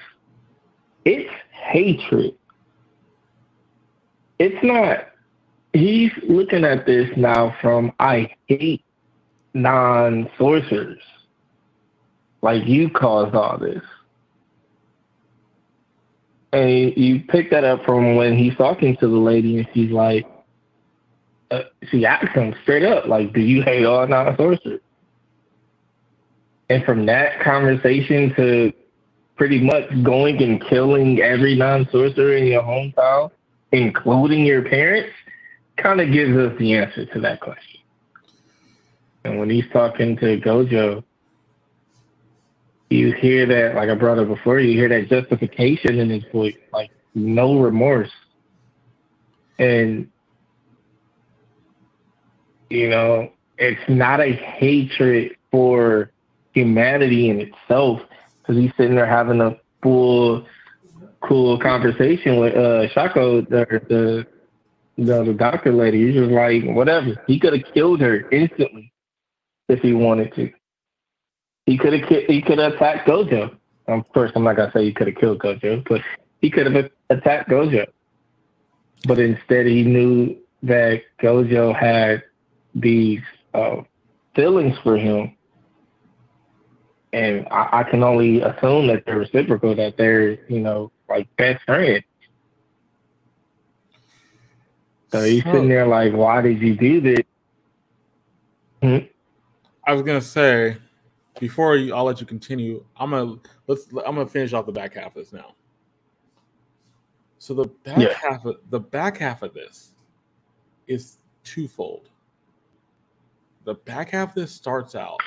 it's 1.05 1.29
hatred. 1.51 2.35
It's 4.39 4.63
not 4.63 5.07
he's 5.73 6.11
looking 6.27 6.63
at 6.65 6.85
this 6.85 7.09
now 7.15 7.55
from 7.61 7.91
I 7.99 8.31
hate 8.47 8.83
non 9.53 10.29
sorcerers. 10.37 11.01
Like 12.41 12.65
you 12.65 12.89
caused 12.89 13.35
all 13.35 13.57
this. 13.57 13.81
And 16.53 16.95
you 16.95 17.21
pick 17.27 17.51
that 17.51 17.63
up 17.63 17.83
from 17.83 18.15
when 18.15 18.37
he's 18.37 18.55
talking 18.55 18.95
to 18.97 19.07
the 19.07 19.17
lady 19.17 19.57
and 19.57 19.67
she's 19.73 19.91
like, 19.91 20.25
uh, 21.51 21.61
she 21.89 22.05
asks 22.05 22.33
him 22.33 22.53
straight 22.63 22.83
up, 22.83 23.07
like, 23.07 23.33
do 23.33 23.41
you 23.41 23.61
hate 23.63 23.85
all 23.85 24.07
non 24.07 24.35
sorcerers? 24.37 24.81
And 26.69 26.83
from 26.83 27.05
that 27.05 27.41
conversation 27.41 28.33
to 28.35 28.73
pretty 29.37 29.61
much 29.61 29.85
going 30.03 30.41
and 30.41 30.61
killing 30.65 31.21
every 31.21 31.55
non 31.55 31.87
sorcerer 31.91 32.35
in 32.35 32.47
your 32.47 32.63
hometown, 32.63 33.31
including 33.71 34.45
your 34.45 34.63
parents, 34.63 35.11
kind 35.77 36.01
of 36.01 36.11
gives 36.11 36.35
us 36.35 36.57
the 36.59 36.75
answer 36.75 37.05
to 37.05 37.19
that 37.21 37.39
question. 37.39 37.81
And 39.23 39.39
when 39.39 39.49
he's 39.49 39.69
talking 39.71 40.17
to 40.17 40.39
Gojo, 40.39 41.03
you 42.89 43.11
hear 43.13 43.45
that, 43.45 43.75
like 43.75 43.99
brought 43.99 44.17
up 44.17 44.27
before, 44.27 44.59
you 44.59 44.77
hear 44.77 44.89
that 44.89 45.09
justification 45.09 45.99
in 45.99 46.09
his 46.09 46.23
voice, 46.31 46.55
like 46.71 46.89
no 47.15 47.59
remorse. 47.59 48.11
And, 49.59 50.09
you 52.69 52.89
know, 52.89 53.31
it's 53.57 53.81
not 53.89 54.19
a 54.21 54.31
hatred 54.31 55.35
for 55.51 56.11
humanity 56.53 57.29
in 57.29 57.41
itself, 57.41 58.01
because 58.39 58.55
he's 58.55 58.71
sitting 58.77 58.95
there 58.95 59.05
having 59.05 59.41
a 59.41 59.57
full, 59.81 60.45
cool 61.21 61.59
conversation 61.59 62.39
with 62.39 62.55
uh, 62.55 62.87
Shoko, 62.89 63.47
the, 63.49 63.65
the, 63.89 64.27
the, 64.97 65.23
the 65.23 65.33
doctor 65.33 65.73
lady. 65.73 66.05
He's 66.05 66.15
just 66.15 66.31
like, 66.31 66.63
whatever. 66.63 67.21
He 67.27 67.39
could 67.39 67.53
have 67.53 67.73
killed 67.73 67.99
her 68.01 68.29
instantly 68.29 68.93
if 69.67 69.79
he 69.81 69.93
wanted 69.93 70.33
to. 70.35 70.51
He 71.67 71.77
could 71.77 71.93
have 71.93 72.09
he 72.27 72.41
could 72.41 72.57
have 72.59 72.73
attacked 72.73 73.07
Gojo. 73.07 73.55
Um, 73.89 74.03
first, 74.13 74.33
I'm 74.35 74.43
not 74.43 74.55
gonna 74.55 74.71
say 74.71 74.85
he 74.85 74.93
could 74.93 75.07
have 75.07 75.17
killed 75.17 75.39
Gojo, 75.39 75.85
but 75.87 76.01
he 76.41 76.49
could 76.49 76.71
have 76.71 76.89
attacked 77.09 77.49
Gojo. 77.49 77.85
But 79.05 79.19
instead, 79.19 79.67
he 79.67 79.83
knew 79.83 80.35
that 80.63 81.03
Gojo 81.21 81.75
had 81.77 82.23
these 82.73 83.21
uh, 83.53 83.81
feelings 84.33 84.77
for 84.81 84.97
him, 84.97 85.35
and 87.11 87.45
I, 87.51 87.67
I 87.79 87.83
can 87.83 88.01
only 88.01 88.41
assume 88.41 88.87
that 88.87 89.03
they're 89.05 89.19
reciprocal, 89.19 89.75
that 89.75 89.97
they're 89.97 90.39
you 90.49 90.61
know 90.61 90.89
like 91.09 91.27
best 91.35 91.63
friends. 91.65 92.05
So 95.11 95.21
he's 95.23 95.43
So- 95.43 95.51
sitting 95.51 95.67
there 95.69 95.85
like, 95.87 96.13
why 96.13 96.41
did 96.41 96.61
you 96.61 96.75
do 96.75 97.01
this? 97.01 97.25
Hmm? 98.81 98.97
I 99.85 99.93
was 99.93 100.01
gonna 100.03 100.21
say 100.21 100.77
before 101.39 101.75
you, 101.75 101.93
I'll 101.93 102.03
let 102.03 102.19
you 102.19 102.25
continue. 102.27 102.83
I'm 102.97 103.11
gonna 103.11 103.37
let's. 103.67 103.87
I'm 104.05 104.15
gonna 104.15 104.27
finish 104.27 104.53
off 104.53 104.65
the 104.65 104.71
back 104.71 104.95
half 104.95 105.07
of 105.07 105.13
this 105.15 105.33
now. 105.33 105.55
So 107.39 107.53
the 107.53 107.65
back 107.83 107.97
Yeah. 107.97 108.13
half 108.13 108.45
of 108.45 108.57
the 108.69 108.79
back 108.79 109.17
half 109.17 109.43
of 109.43 109.53
this 109.53 109.93
is 110.87 111.19
twofold. 111.43 112.09
The 113.63 113.75
back 113.75 114.09
half 114.09 114.29
of 114.29 114.35
this 114.35 114.51
starts 114.51 114.95
out 114.95 115.19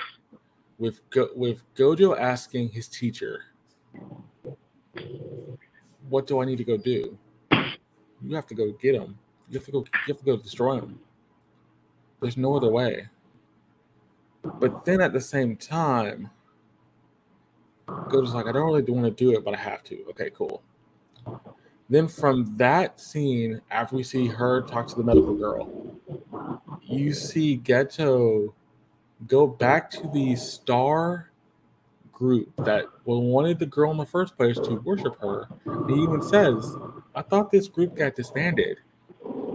with 0.77 1.07
Go, 1.09 1.29
with 1.35 1.63
Gojo 1.75 2.17
asking 2.19 2.69
his 2.69 2.87
teacher, 2.87 3.45
"What 6.09 6.27
do 6.27 6.41
I 6.41 6.45
need 6.45 6.57
to 6.57 6.63
go 6.63 6.77
do?" 6.77 7.17
You 8.23 8.35
have 8.35 8.47
to 8.47 8.55
go 8.55 8.71
get 8.73 8.95
him. 8.95 9.17
You 9.49 9.57
have 9.59 9.65
to 9.65 9.71
go. 9.71 9.79
You 10.07 10.13
have 10.13 10.19
to 10.19 10.25
go 10.25 10.37
destroy 10.37 10.79
him. 10.79 10.99
There's 12.19 12.37
no 12.37 12.55
other 12.55 12.69
way. 12.69 13.07
But 14.43 14.85
then 14.85 15.01
at 15.01 15.13
the 15.13 15.21
same 15.21 15.55
time, 15.55 16.29
Gojo's 17.87 18.33
like, 18.33 18.47
I 18.47 18.51
don't 18.51 18.65
really 18.65 18.83
want 18.83 19.05
to 19.05 19.11
do 19.11 19.31
it, 19.37 19.43
but 19.43 19.53
I 19.53 19.57
have 19.57 19.83
to. 19.85 20.05
Okay, 20.09 20.31
cool. 20.35 20.63
Then 21.89 22.07
from 22.07 22.55
that 22.57 22.99
scene, 22.99 23.61
after 23.69 23.95
we 23.95 24.03
see 24.03 24.27
her 24.27 24.61
talk 24.61 24.87
to 24.87 24.95
the 24.95 25.03
medical 25.03 25.35
girl, 25.35 25.97
you 26.83 27.13
see 27.13 27.57
Geto 27.57 28.53
go 29.27 29.45
back 29.45 29.91
to 29.91 30.07
the 30.13 30.35
star 30.35 31.29
group 32.13 32.51
that 32.57 32.85
wanted 33.03 33.59
the 33.59 33.65
girl 33.65 33.91
in 33.91 33.97
the 33.97 34.05
first 34.05 34.37
place 34.37 34.57
to 34.57 34.75
worship 34.85 35.19
her. 35.19 35.47
He 35.87 35.95
even 35.95 36.21
says, 36.21 36.75
I 37.13 37.23
thought 37.23 37.51
this 37.51 37.67
group 37.67 37.95
got 37.95 38.15
disbanded. 38.15 38.77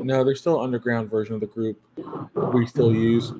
No, 0.03 0.23
there's 0.25 0.41
still 0.41 0.61
underground 0.61 1.11
version 1.11 1.35
of 1.35 1.41
the 1.41 1.47
group 1.47 1.81
we 2.53 2.67
still 2.67 2.95
use. 2.95 3.33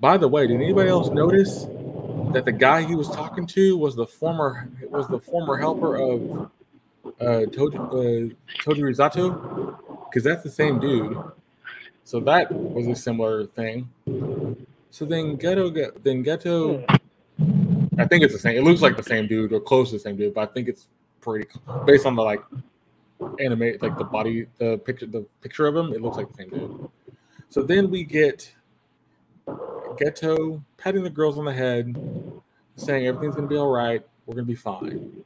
By 0.00 0.16
the 0.16 0.28
way, 0.28 0.46
did 0.46 0.60
anybody 0.60 0.90
else 0.90 1.08
notice 1.08 1.66
that 2.32 2.44
the 2.44 2.52
guy 2.52 2.82
he 2.82 2.94
was 2.94 3.08
talking 3.08 3.46
to 3.48 3.76
was 3.76 3.96
the 3.96 4.06
former 4.06 4.68
was 4.90 5.08
the 5.08 5.18
former 5.18 5.56
helper 5.56 5.96
of 5.96 6.50
uh, 7.20 7.46
Toji 7.50 7.76
uh, 7.76 8.34
Toji 8.62 8.82
Risato? 8.82 9.76
Because 10.04 10.22
that's 10.22 10.44
the 10.44 10.50
same 10.50 10.78
dude. 10.78 11.18
So 12.04 12.20
that 12.20 12.52
was 12.52 12.86
a 12.86 12.94
similar 12.94 13.46
thing. 13.46 13.88
So 14.90 15.04
then 15.04 15.36
Geto 15.36 16.02
then 16.02 16.24
Geto. 16.24 16.84
I 17.98 18.06
think 18.06 18.22
it's 18.22 18.32
the 18.32 18.38
same. 18.38 18.56
It 18.56 18.62
looks 18.62 18.80
like 18.80 18.96
the 18.96 19.02
same 19.02 19.26
dude 19.26 19.52
or 19.52 19.60
close 19.60 19.90
to 19.90 19.96
the 19.96 20.00
same 20.00 20.16
dude, 20.16 20.32
but 20.32 20.48
I 20.48 20.52
think 20.52 20.68
it's 20.68 20.86
pretty 21.20 21.48
based 21.86 22.06
on 22.06 22.14
the 22.14 22.22
like 22.22 22.42
animate 23.40 23.82
like 23.82 23.98
the 23.98 24.04
body 24.04 24.46
the 24.58 24.78
picture 24.78 25.06
the 25.06 25.26
picture 25.40 25.66
of 25.66 25.74
him. 25.74 25.92
It 25.92 26.02
looks 26.02 26.16
like 26.16 26.28
the 26.28 26.34
same 26.34 26.50
dude. 26.50 26.88
So 27.48 27.62
then 27.62 27.90
we 27.90 28.04
get 28.04 28.52
Geto 29.98 30.62
patting 30.76 31.02
the 31.02 31.10
girls 31.10 31.38
on 31.38 31.44
the 31.44 31.52
head, 31.52 31.96
saying 32.76 33.06
everything's 33.06 33.34
gonna 33.36 33.48
be 33.48 33.56
all 33.56 33.70
right. 33.70 34.04
We're 34.26 34.34
gonna 34.34 34.46
be 34.46 34.54
fine. 34.54 35.22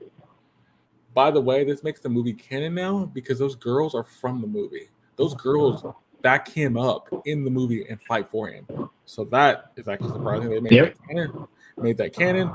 By 1.14 1.30
the 1.30 1.40
way, 1.40 1.64
this 1.64 1.82
makes 1.82 2.00
the 2.00 2.08
movie 2.08 2.32
canon 2.32 2.74
now 2.74 3.04
because 3.06 3.38
those 3.38 3.54
girls 3.54 3.94
are 3.94 4.04
from 4.04 4.40
the 4.40 4.46
movie. 4.46 4.88
Those 5.16 5.34
girls 5.34 5.84
back 6.22 6.48
him 6.48 6.76
up 6.76 7.08
in 7.26 7.44
the 7.44 7.50
movie 7.50 7.86
and 7.88 8.00
fight 8.02 8.30
for 8.30 8.48
him. 8.48 8.66
So 9.04 9.24
that 9.24 9.72
is 9.76 9.88
actually 9.88 10.12
surprising. 10.12 10.48
They 10.48 10.60
made 10.60 10.72
Yep. 10.72 10.94
that 10.94 11.08
canon. 11.08 11.48
Made 11.76 11.96
that 11.98 12.12
canon. 12.14 12.50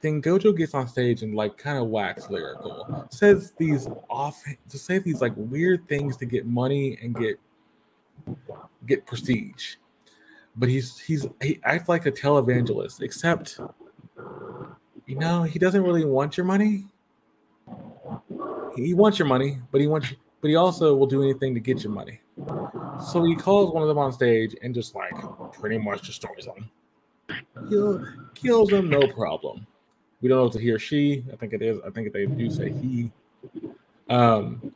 Then 0.00 0.20
Gojo 0.22 0.56
gets 0.56 0.74
on 0.74 0.86
stage 0.86 1.22
and 1.22 1.34
like 1.34 1.56
kind 1.56 1.78
of 1.78 1.88
wax 1.88 2.28
lyrical. 2.30 3.06
Says 3.10 3.52
these 3.56 3.88
off 4.10 4.44
to 4.68 4.78
say 4.78 4.98
these 4.98 5.20
like 5.20 5.32
weird 5.36 5.88
things 5.88 6.16
to 6.18 6.26
get 6.26 6.46
money 6.46 6.98
and 7.02 7.14
get 7.16 7.40
get 8.86 9.06
prestige. 9.06 9.76
But 10.56 10.68
he's 10.68 10.98
he's 10.98 11.26
he 11.42 11.60
acts 11.64 11.88
like 11.88 12.06
a 12.06 12.12
televangelist, 12.12 13.02
except 13.02 13.60
you 15.06 15.16
know, 15.16 15.42
he 15.44 15.58
doesn't 15.58 15.82
really 15.82 16.04
want 16.04 16.36
your 16.36 16.46
money. 16.46 16.86
He 18.76 18.94
wants 18.94 19.18
your 19.18 19.28
money, 19.28 19.58
but 19.70 19.80
he 19.80 19.86
wants 19.86 20.12
but 20.40 20.48
he 20.48 20.56
also 20.56 20.94
will 20.94 21.06
do 21.06 21.22
anything 21.22 21.54
to 21.54 21.60
get 21.60 21.82
your 21.82 21.92
money. 21.92 22.20
So 23.12 23.24
he 23.24 23.34
calls 23.34 23.72
one 23.72 23.82
of 23.82 23.88
them 23.88 23.98
on 23.98 24.12
stage 24.12 24.54
and 24.62 24.74
just 24.74 24.94
like 24.94 25.14
pretty 25.52 25.78
much 25.78 26.06
destroys 26.06 26.46
them. 26.46 26.70
Kill, 27.68 28.06
kills 28.34 28.68
them, 28.70 28.88
no 28.88 29.00
problem. 29.08 29.66
We 30.20 30.28
don't 30.28 30.38
know 30.38 30.46
if 30.46 30.54
it's 30.54 30.62
he 30.62 30.70
or 30.70 30.78
she. 30.78 31.24
I 31.32 31.36
think 31.36 31.52
it 31.52 31.62
is. 31.62 31.78
I 31.86 31.90
think 31.90 32.12
they 32.12 32.26
do 32.26 32.50
say 32.50 32.70
he. 32.70 33.10
Um, 34.08 34.72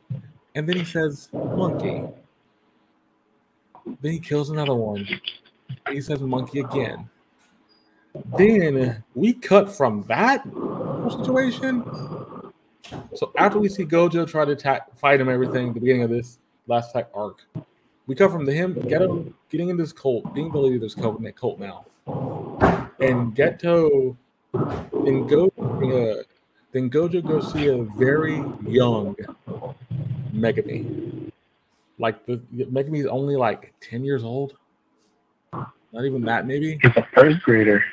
and 0.55 0.67
then 0.67 0.77
he 0.77 0.85
says 0.85 1.29
monkey. 1.33 2.03
Then 4.01 4.11
he 4.11 4.19
kills 4.19 4.49
another 4.49 4.75
one. 4.75 5.07
He 5.89 6.01
says 6.01 6.21
monkey 6.21 6.59
again. 6.59 7.09
Then 8.37 9.03
we 9.15 9.33
cut 9.33 9.71
from 9.71 10.03
that 10.07 10.43
situation. 11.09 11.83
So 13.13 13.31
after 13.37 13.59
we 13.59 13.69
see 13.69 13.85
Gojo 13.85 14.27
try 14.27 14.45
to 14.45 14.51
attack, 14.51 14.97
fight 14.97 15.21
him, 15.21 15.29
everything, 15.29 15.73
the 15.73 15.79
beginning 15.79 16.03
of 16.03 16.09
this 16.09 16.39
last 16.67 16.89
attack 16.89 17.09
arc, 17.13 17.45
we 18.07 18.15
cut 18.15 18.31
from 18.31 18.45
the 18.45 18.51
him 18.51 18.75
Geto 18.75 19.31
getting 19.49 19.69
in 19.69 19.77
this 19.77 19.93
cult, 19.93 20.33
being 20.33 20.51
the 20.51 20.57
leader 20.57 20.75
of 20.75 20.81
this 20.81 20.95
that 20.95 21.35
cult 21.35 21.59
now, 21.59 21.85
and 22.99 23.33
Geto 23.35 24.17
then 24.53 25.27
go 25.27 25.45
uh, 25.57 26.23
then 26.71 26.89
Gojo 26.89 27.25
goes 27.25 27.53
see 27.53 27.67
a 27.67 27.83
very 27.83 28.43
young 28.67 29.15
Megumi. 30.33 31.31
Like 31.99 32.25
the 32.25 32.37
Megumi 32.53 32.99
is 32.99 33.05
only 33.05 33.35
like 33.35 33.73
ten 33.79 34.03
years 34.03 34.23
old, 34.23 34.57
not 35.91 36.05
even 36.05 36.21
that 36.23 36.45
maybe. 36.47 36.79
He's 36.81 36.91
a 36.95 37.07
first 37.13 37.41
grader. 37.41 37.83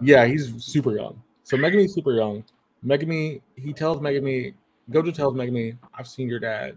Yeah, 0.00 0.26
he's 0.26 0.64
super 0.64 0.96
young. 0.96 1.22
So 1.44 1.56
Megumi's 1.56 1.94
super 1.94 2.12
young. 2.12 2.44
Megumi, 2.84 3.40
he 3.56 3.72
tells 3.72 3.98
Megumi, 3.98 4.54
Gojo 4.90 5.12
tells 5.12 5.34
Megumi, 5.34 5.76
I've 5.94 6.06
seen 6.06 6.28
your 6.28 6.38
dad. 6.38 6.76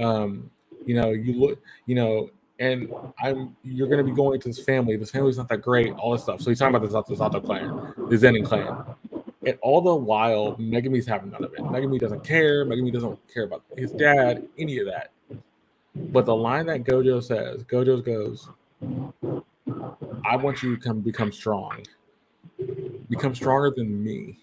Um, 0.00 0.50
you 0.86 0.94
know, 0.94 1.10
you 1.10 1.40
look, 1.40 1.58
you 1.86 1.94
know, 1.94 2.30
and 2.60 2.92
I'm 3.18 3.56
you're 3.64 3.88
gonna 3.88 4.04
be 4.04 4.12
going 4.12 4.40
to 4.40 4.48
this 4.48 4.62
family. 4.62 4.96
This 4.96 5.10
family's 5.10 5.36
not 5.36 5.48
that 5.48 5.58
great, 5.58 5.92
all 5.94 6.12
this 6.12 6.22
stuff. 6.22 6.40
So 6.40 6.50
he's 6.50 6.58
talking 6.58 6.74
about 6.74 6.88
the 6.88 6.96
Zato 6.96 7.16
Zato 7.16 7.44
clan, 7.44 8.08
the 8.08 8.16
Zenin 8.16 8.46
clan. 8.46 8.84
And 9.46 9.58
all 9.60 9.80
the 9.82 9.94
while, 9.94 10.56
Megumi's 10.56 11.06
having 11.06 11.30
none 11.30 11.44
of 11.44 11.52
it. 11.52 11.60
Megumi 11.60 11.98
doesn't 11.98 12.24
care. 12.24 12.64
Megumi 12.64 12.92
doesn't 12.92 13.18
care 13.32 13.44
about 13.44 13.62
his 13.76 13.92
dad, 13.92 14.46
any 14.58 14.78
of 14.78 14.86
that. 14.86 15.10
But 15.94 16.24
the 16.24 16.34
line 16.34 16.66
that 16.66 16.84
Gojo 16.84 17.22
says, 17.22 17.62
Gojo 17.64 18.04
goes, 18.04 18.48
I 19.66 20.36
want 20.36 20.62
you 20.62 20.76
to 20.76 20.80
come 20.80 21.00
become 21.00 21.32
strong. 21.32 21.84
Become 23.08 23.34
stronger 23.34 23.72
than 23.74 24.02
me. 24.02 24.38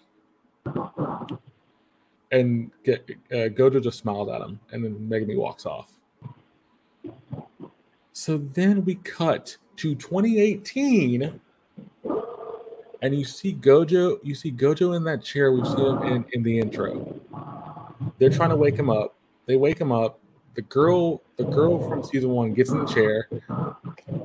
And 2.30 2.70
get 2.82 3.08
uh, 3.30 3.48
Gojo 3.50 3.82
just 3.82 3.98
smiled 3.98 4.30
at 4.30 4.40
him, 4.40 4.58
and 4.70 4.84
then 4.84 4.94
Megumi 4.94 5.36
walks 5.36 5.66
off. 5.66 5.92
So 8.12 8.38
then 8.38 8.84
we 8.84 8.96
cut 8.96 9.56
to 9.76 9.94
2018, 9.94 11.40
and 13.02 13.14
you 13.14 13.24
see 13.24 13.54
Gojo. 13.54 14.18
You 14.22 14.34
see 14.34 14.50
Gojo 14.50 14.96
in 14.96 15.04
that 15.04 15.22
chair. 15.22 15.52
We 15.52 15.64
see 15.64 15.82
him 15.82 16.02
in, 16.02 16.24
in 16.32 16.42
the 16.42 16.58
intro. 16.58 17.20
They're 18.18 18.30
trying 18.30 18.50
to 18.50 18.56
wake 18.56 18.76
him 18.76 18.88
up. 18.88 19.14
They 19.46 19.56
wake 19.56 19.78
him 19.78 19.92
up. 19.92 20.18
The 20.54 20.62
girl, 20.62 21.22
the 21.36 21.44
girl 21.44 21.88
from 21.88 22.04
season 22.04 22.30
one, 22.30 22.52
gets 22.52 22.70
in 22.70 22.78
the 22.78 22.86
chair. 22.86 23.28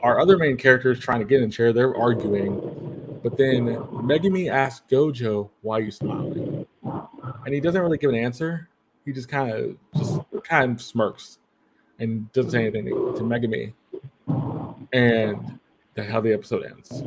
Our 0.03 0.19
other 0.19 0.37
main 0.37 0.57
character 0.57 0.91
is 0.91 0.99
trying 0.99 1.19
to 1.19 1.25
get 1.25 1.41
in 1.41 1.49
the 1.49 1.55
chair. 1.55 1.71
They're 1.71 1.95
arguing, 1.95 3.19
but 3.23 3.37
then 3.37 3.77
Megumi 4.03 4.51
asks 4.51 4.85
Gojo, 4.91 5.49
"Why 5.61 5.79
you 5.79 5.91
smiling?" 5.91 6.65
And 6.83 7.53
he 7.53 7.61
doesn't 7.61 7.81
really 7.81 7.97
give 7.97 8.09
an 8.09 8.17
answer. 8.17 8.67
He 9.05 9.13
just 9.13 9.29
kind 9.29 9.51
of 9.51 9.77
just 9.95 10.19
kind 10.43 10.73
of 10.73 10.81
smirks 10.81 11.39
and 11.99 12.31
doesn't 12.33 12.51
say 12.51 12.61
anything 12.61 12.85
to, 12.85 13.13
to 13.17 13.23
Megumi. 13.23 13.73
And 14.93 15.59
that's 15.93 16.09
how 16.11 16.21
the 16.21 16.33
episode 16.33 16.65
ends. 16.65 17.03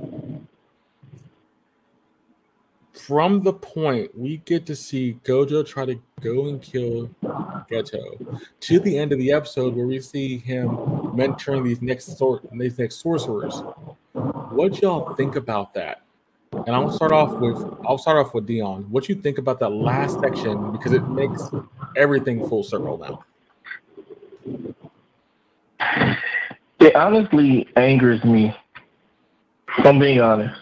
From 2.92 3.42
the 3.42 3.52
point 3.52 4.16
we 4.16 4.38
get 4.38 4.66
to 4.66 4.76
see 4.76 5.18
Gojo 5.24 5.66
try 5.66 5.84
to 5.84 6.00
go 6.20 6.46
and 6.48 6.60
kill 6.60 7.10
Geto 7.70 8.40
to 8.60 8.80
the 8.80 8.98
end 8.98 9.12
of 9.12 9.18
the 9.18 9.32
episode 9.32 9.74
where 9.74 9.86
we 9.86 10.00
see 10.00 10.38
him 10.38 10.70
mentoring 11.14 11.64
these 11.64 11.80
next 11.80 12.18
sort 12.18 12.42
these 12.52 12.78
next 12.78 12.96
sorcerers. 12.96 13.62
What 14.12 14.80
y'all 14.82 15.14
think 15.14 15.36
about 15.36 15.72
that? 15.74 16.02
And 16.52 16.70
I'll 16.70 16.90
start 16.90 17.12
off 17.12 17.38
with 17.38 17.56
I'll 17.86 17.98
start 17.98 18.18
off 18.18 18.34
with 18.34 18.46
Dion. 18.46 18.82
What 18.90 19.08
you 19.08 19.14
think 19.14 19.38
about 19.38 19.60
that 19.60 19.70
last 19.70 20.20
section 20.20 20.72
because 20.72 20.92
it 20.92 21.06
makes 21.08 21.42
everything 21.96 22.46
full 22.48 22.64
circle 22.64 22.98
now. 22.98 23.24
It 26.80 26.96
honestly 26.96 27.68
angers 27.76 28.24
me. 28.24 28.56
If 29.78 29.86
I'm 29.86 29.98
being 29.98 30.20
honest. 30.20 30.60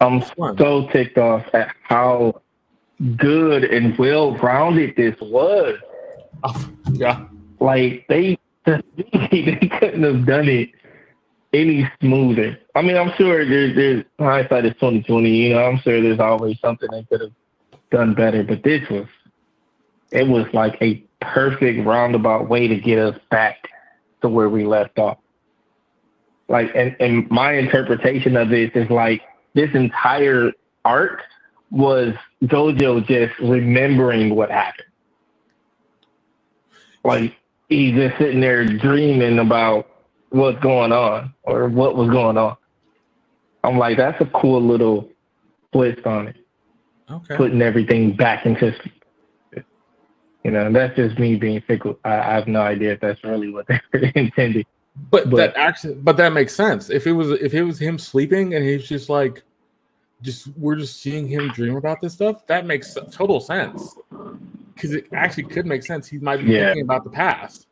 I'm 0.00 0.24
so 0.58 0.88
ticked 0.88 1.16
off 1.18 1.46
at 1.54 1.76
how 1.84 2.41
good 3.16 3.64
and 3.64 3.96
well 3.98 4.36
rounded 4.36 4.96
this 4.96 5.16
was. 5.20 5.78
Oh, 6.44 6.70
yeah. 6.92 7.26
Like 7.60 8.06
they 8.08 8.38
they 8.64 9.70
couldn't 9.78 10.02
have 10.02 10.26
done 10.26 10.48
it 10.48 10.70
any 11.52 11.90
smoother. 12.00 12.58
I 12.74 12.82
mean, 12.82 12.96
I'm 12.96 13.12
sure 13.16 13.44
there's 13.44 13.74
there's 13.74 14.04
hindsight 14.18 14.64
is 14.64 14.74
twenty 14.78 15.02
twenty. 15.02 15.30
You 15.30 15.54
know, 15.54 15.64
I'm 15.64 15.78
sure 15.78 16.00
there's 16.00 16.20
always 16.20 16.58
something 16.60 16.88
they 16.90 17.04
could 17.04 17.20
have 17.20 17.32
done 17.90 18.14
better, 18.14 18.42
but 18.42 18.62
this 18.62 18.88
was 18.88 19.06
it 20.10 20.26
was 20.26 20.46
like 20.52 20.76
a 20.80 21.02
perfect 21.20 21.86
roundabout 21.86 22.48
way 22.48 22.68
to 22.68 22.76
get 22.76 22.98
us 22.98 23.18
back 23.30 23.68
to 24.20 24.28
where 24.28 24.48
we 24.48 24.64
left 24.64 24.98
off. 24.98 25.18
Like, 26.48 26.70
and 26.74 26.94
and 27.00 27.30
my 27.30 27.52
interpretation 27.52 28.36
of 28.36 28.48
this 28.48 28.70
is 28.74 28.90
like 28.90 29.22
this 29.54 29.70
entire 29.74 30.52
arc 30.84 31.22
was 31.72 32.14
Gojo 32.44 33.04
just 33.06 33.32
remembering 33.40 34.36
what 34.36 34.50
happened. 34.50 34.86
Like 37.04 37.34
he's 37.68 37.94
just 37.94 38.18
sitting 38.18 38.40
there 38.40 38.64
dreaming 38.66 39.38
about 39.38 39.88
what's 40.30 40.60
going 40.60 40.92
on 40.92 41.34
or 41.42 41.68
what 41.68 41.96
was 41.96 42.10
going 42.10 42.36
on. 42.36 42.56
I'm 43.64 43.78
like, 43.78 43.96
that's 43.96 44.20
a 44.20 44.26
cool 44.26 44.60
little 44.60 45.08
twist 45.72 46.04
on 46.06 46.28
it, 46.28 46.36
Okay. 47.10 47.36
putting 47.36 47.62
everything 47.62 48.14
back 48.14 48.44
into. 48.46 48.74
You 50.44 50.50
know, 50.50 50.72
that's 50.72 50.96
just 50.96 51.18
me 51.18 51.36
being 51.36 51.60
fickle. 51.62 51.98
I, 52.04 52.14
I 52.18 52.34
have 52.34 52.48
no 52.48 52.60
idea 52.60 52.92
if 52.94 53.00
that's 53.00 53.22
really 53.22 53.50
what 53.50 53.66
they 53.68 53.80
were 53.92 54.00
intending. 54.14 54.64
But, 55.10 55.30
But- 55.30 55.36
that 55.36 55.56
actually, 55.56 55.94
but 55.94 56.16
that 56.18 56.32
makes 56.32 56.54
sense. 56.54 56.90
If 56.90 57.06
it 57.06 57.12
was, 57.12 57.30
if 57.30 57.54
it 57.54 57.62
was 57.62 57.78
him 57.78 57.98
sleeping 57.98 58.54
and 58.54 58.64
he's 58.64 58.86
just 58.86 59.08
like, 59.08 59.42
just 60.22 60.48
we're 60.56 60.76
just 60.76 61.00
seeing 61.00 61.26
him 61.28 61.48
dream 61.48 61.76
about 61.76 62.00
this 62.00 62.14
stuff, 62.14 62.46
that 62.46 62.66
makes 62.66 62.96
total 63.10 63.40
sense. 63.40 63.96
Because 64.74 64.92
it 64.94 65.06
actually 65.12 65.44
could 65.44 65.66
make 65.66 65.82
sense. 65.82 66.08
He 66.08 66.18
might 66.18 66.38
be 66.38 66.44
Yeah. 66.52 66.66
thinking 66.66 66.82
about 66.84 67.04
the 67.04 67.10
past, 67.10 67.66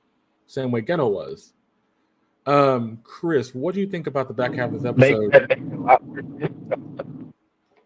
same 0.47 0.71
way 0.71 0.83
Geto 0.83 1.11
was. 1.11 1.55
Um, 2.47 2.99
Chris, 3.05 3.55
what 3.55 3.75
do 3.75 3.81
you 3.81 3.87
think 3.87 4.07
about 4.07 4.29
the 4.29 4.35
back 4.35 4.55
half 4.55 4.73
of 4.73 4.83
this 4.83 4.85
episode? 4.85 5.33
that 5.33 5.49
make 5.49 5.59
a 5.73 5.77
lot 5.77 6.05
more 6.07 6.21
sense. 6.39 6.53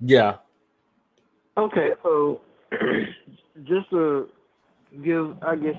Yeah, 0.01 0.37
Okay, 1.57 1.91
so 2.03 2.41
just 3.65 3.89
to 3.91 4.29
give, 5.05 5.37
I 5.43 5.55
guess, 5.55 5.77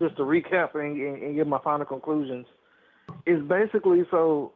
just 0.00 0.16
to 0.18 0.22
recap 0.22 0.74
and, 0.76 1.00
and, 1.00 1.22
and 1.22 1.34
give 1.34 1.48
my 1.48 1.58
final 1.64 1.84
conclusions, 1.84 2.46
is 3.26 3.42
basically 3.42 4.04
so 4.10 4.52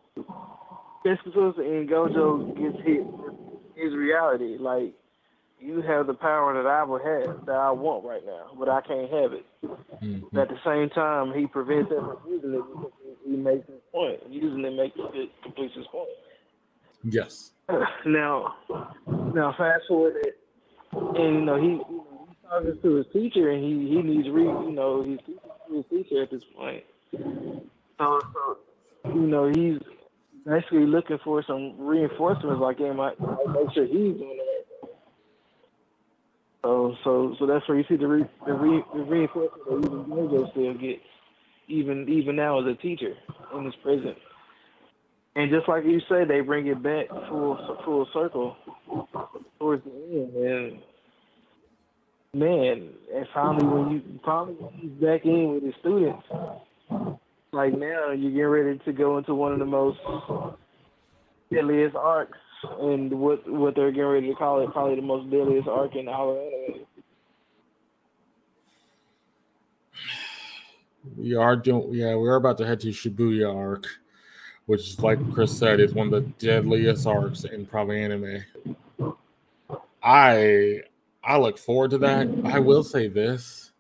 Escatus 1.05 1.59
and 1.59 1.89
Gojo 1.89 2.57
gets 2.57 2.85
hit 2.85 3.05
with 3.05 3.35
his 3.75 3.95
reality. 3.95 4.57
Like, 4.59 4.95
you 5.61 5.81
have 5.83 6.07
the 6.07 6.15
power 6.15 6.55
that 6.61 6.69
I 6.69 6.83
would 6.83 7.03
have, 7.03 7.47
that 7.47 7.55
I 7.55 7.71
want 7.71 8.05
right 8.05 8.25
now, 8.27 8.51
but 8.59 8.69
I 8.69 8.81
can't 8.81 9.11
have 9.13 9.33
it. 9.33 9.47
Mhm. 10.03 10.37
At 10.37 10.49
the 10.49 10.59
same 10.65 10.91
time, 10.91 11.33
he 11.33 11.47
prevents 11.47 11.91
him 11.91 12.05
from 12.05 12.19
using 12.27 12.55
it 12.55 12.63
because 12.69 12.93
he 13.25 13.37
makes 13.37 13.67
his 13.69 13.81
point. 13.93 14.21
Using 14.29 14.65
it 14.65 14.75
makes 14.75 14.97
it 15.15 15.31
completes 15.43 15.75
his 15.77 15.87
point. 15.87 16.09
yes, 17.05 17.53
now, 18.07 18.55
now 19.35 19.53
fast 19.57 19.87
forward 19.89 20.17
it, 20.25 20.39
and 20.93 21.35
you 21.35 21.41
know 21.43 21.57
he, 21.57 21.69
you 21.69 21.79
know, 21.79 22.27
he's 22.29 22.37
talking 22.49 22.79
to 22.83 22.95
his 22.97 23.07
teacher, 23.13 23.51
and 23.51 23.63
he 23.63 23.89
he 23.89 24.03
needs 24.03 24.29
re, 24.31 24.43
you 24.43 24.73
know, 24.73 25.03
he's 25.03 25.19
teaching 25.21 25.41
to 25.69 25.77
his 25.77 25.87
teacher 25.87 26.23
at 26.23 26.31
this 26.31 26.45
point. 26.57 26.85
So, 27.99 28.21
so 28.35 28.59
you 29.07 29.27
know, 29.29 29.49
he's 29.49 29.79
basically 30.45 30.87
looking 30.87 31.19
for 31.25 31.43
some 31.47 31.75
reinforcements, 31.79 32.61
like 32.61 32.79
hey, 32.79 32.91
might 32.93 33.19
make 33.21 33.73
sure 33.75 33.87
he's 33.87 34.17
doing 34.17 34.39
right. 34.39 34.91
So, 36.63 36.95
so, 37.03 37.35
so 37.39 37.47
that's 37.47 37.67
where 37.69 37.77
you 37.77 37.85
see 37.89 37.97
the 37.97 38.07
re, 38.07 38.25
the, 38.47 38.53
re, 38.53 38.85
the 38.95 39.03
reinforcement 39.03 39.65
that 39.67 39.89
even 39.89 40.05
Gojo 40.05 40.51
still 40.53 40.75
gets, 40.75 41.03
even 41.69 42.09
even 42.09 42.37
now 42.37 42.61
as 42.61 42.67
a 42.67 42.81
teacher 42.81 43.15
in 43.55 43.65
his 43.65 43.75
prison. 43.83 44.15
And 45.35 45.51
just 45.51 45.69
like 45.69 45.85
you 45.85 46.01
say, 46.09 46.25
they 46.25 46.41
bring 46.41 46.67
it 46.67 46.83
back 46.83 47.09
full 47.29 47.79
full 47.85 48.07
circle 48.13 48.57
towards 49.59 49.85
the 49.85 49.91
end. 49.91 50.83
And 52.35 52.41
man, 52.41 52.91
and 53.15 53.27
finally 53.35 53.67
when 53.67 53.91
you 53.91 54.21
finally 54.25 54.55
when 54.55 54.75
he's 54.75 54.91
back 54.93 55.25
in 55.25 55.55
with 55.55 55.65
his 55.65 55.75
students, 55.81 56.23
like 57.53 57.75
now 57.75 58.13
you're 58.13 58.31
getting 58.31 58.47
ready 58.47 58.79
to 58.79 58.93
go 58.93 59.19
into 59.19 59.35
one 59.35 59.53
of 59.53 59.59
the 59.59 59.67
most 59.67 59.99
deadliest 61.53 61.95
arcs, 61.95 62.39
and 62.81 63.13
what 63.13 63.49
what 63.51 63.75
they're 63.75 63.91
getting 63.91 64.07
ready 64.07 64.29
to 64.29 64.35
call 64.35 64.61
it, 64.63 64.73
probably 64.73 64.97
the 64.97 65.03
most 65.03 65.31
deadliest 65.31 65.69
arc 65.69 65.95
in 65.95 66.09
of 66.09 66.37
anime. 66.37 66.87
we 71.17 71.35
are 71.35 71.57
doing. 71.57 71.93
Yeah, 71.93 72.17
we 72.17 72.29
are 72.29 72.37
about 72.37 72.59
to 72.59 72.67
head 72.67 72.81
to 72.81 72.89
Shibuya 72.89 73.55
arc, 73.55 73.87
which 74.67 74.99
like 75.01 75.19
Chris 75.33 75.57
said, 75.57 75.81
is 75.81 75.95
one 75.95 76.13
of 76.13 76.13
the 76.13 76.31
deadliest 76.39 77.07
arcs 77.07 77.45
in 77.45 77.67
probably 77.67 78.03
anime. 78.03 78.45
I 80.03 80.81
I 81.23 81.39
look 81.39 81.59
forward 81.59 81.91
to 81.91 81.99
that. 81.99 82.29
I 82.45 82.61
will 82.61 82.83
say 82.83 83.09
this. 83.09 83.72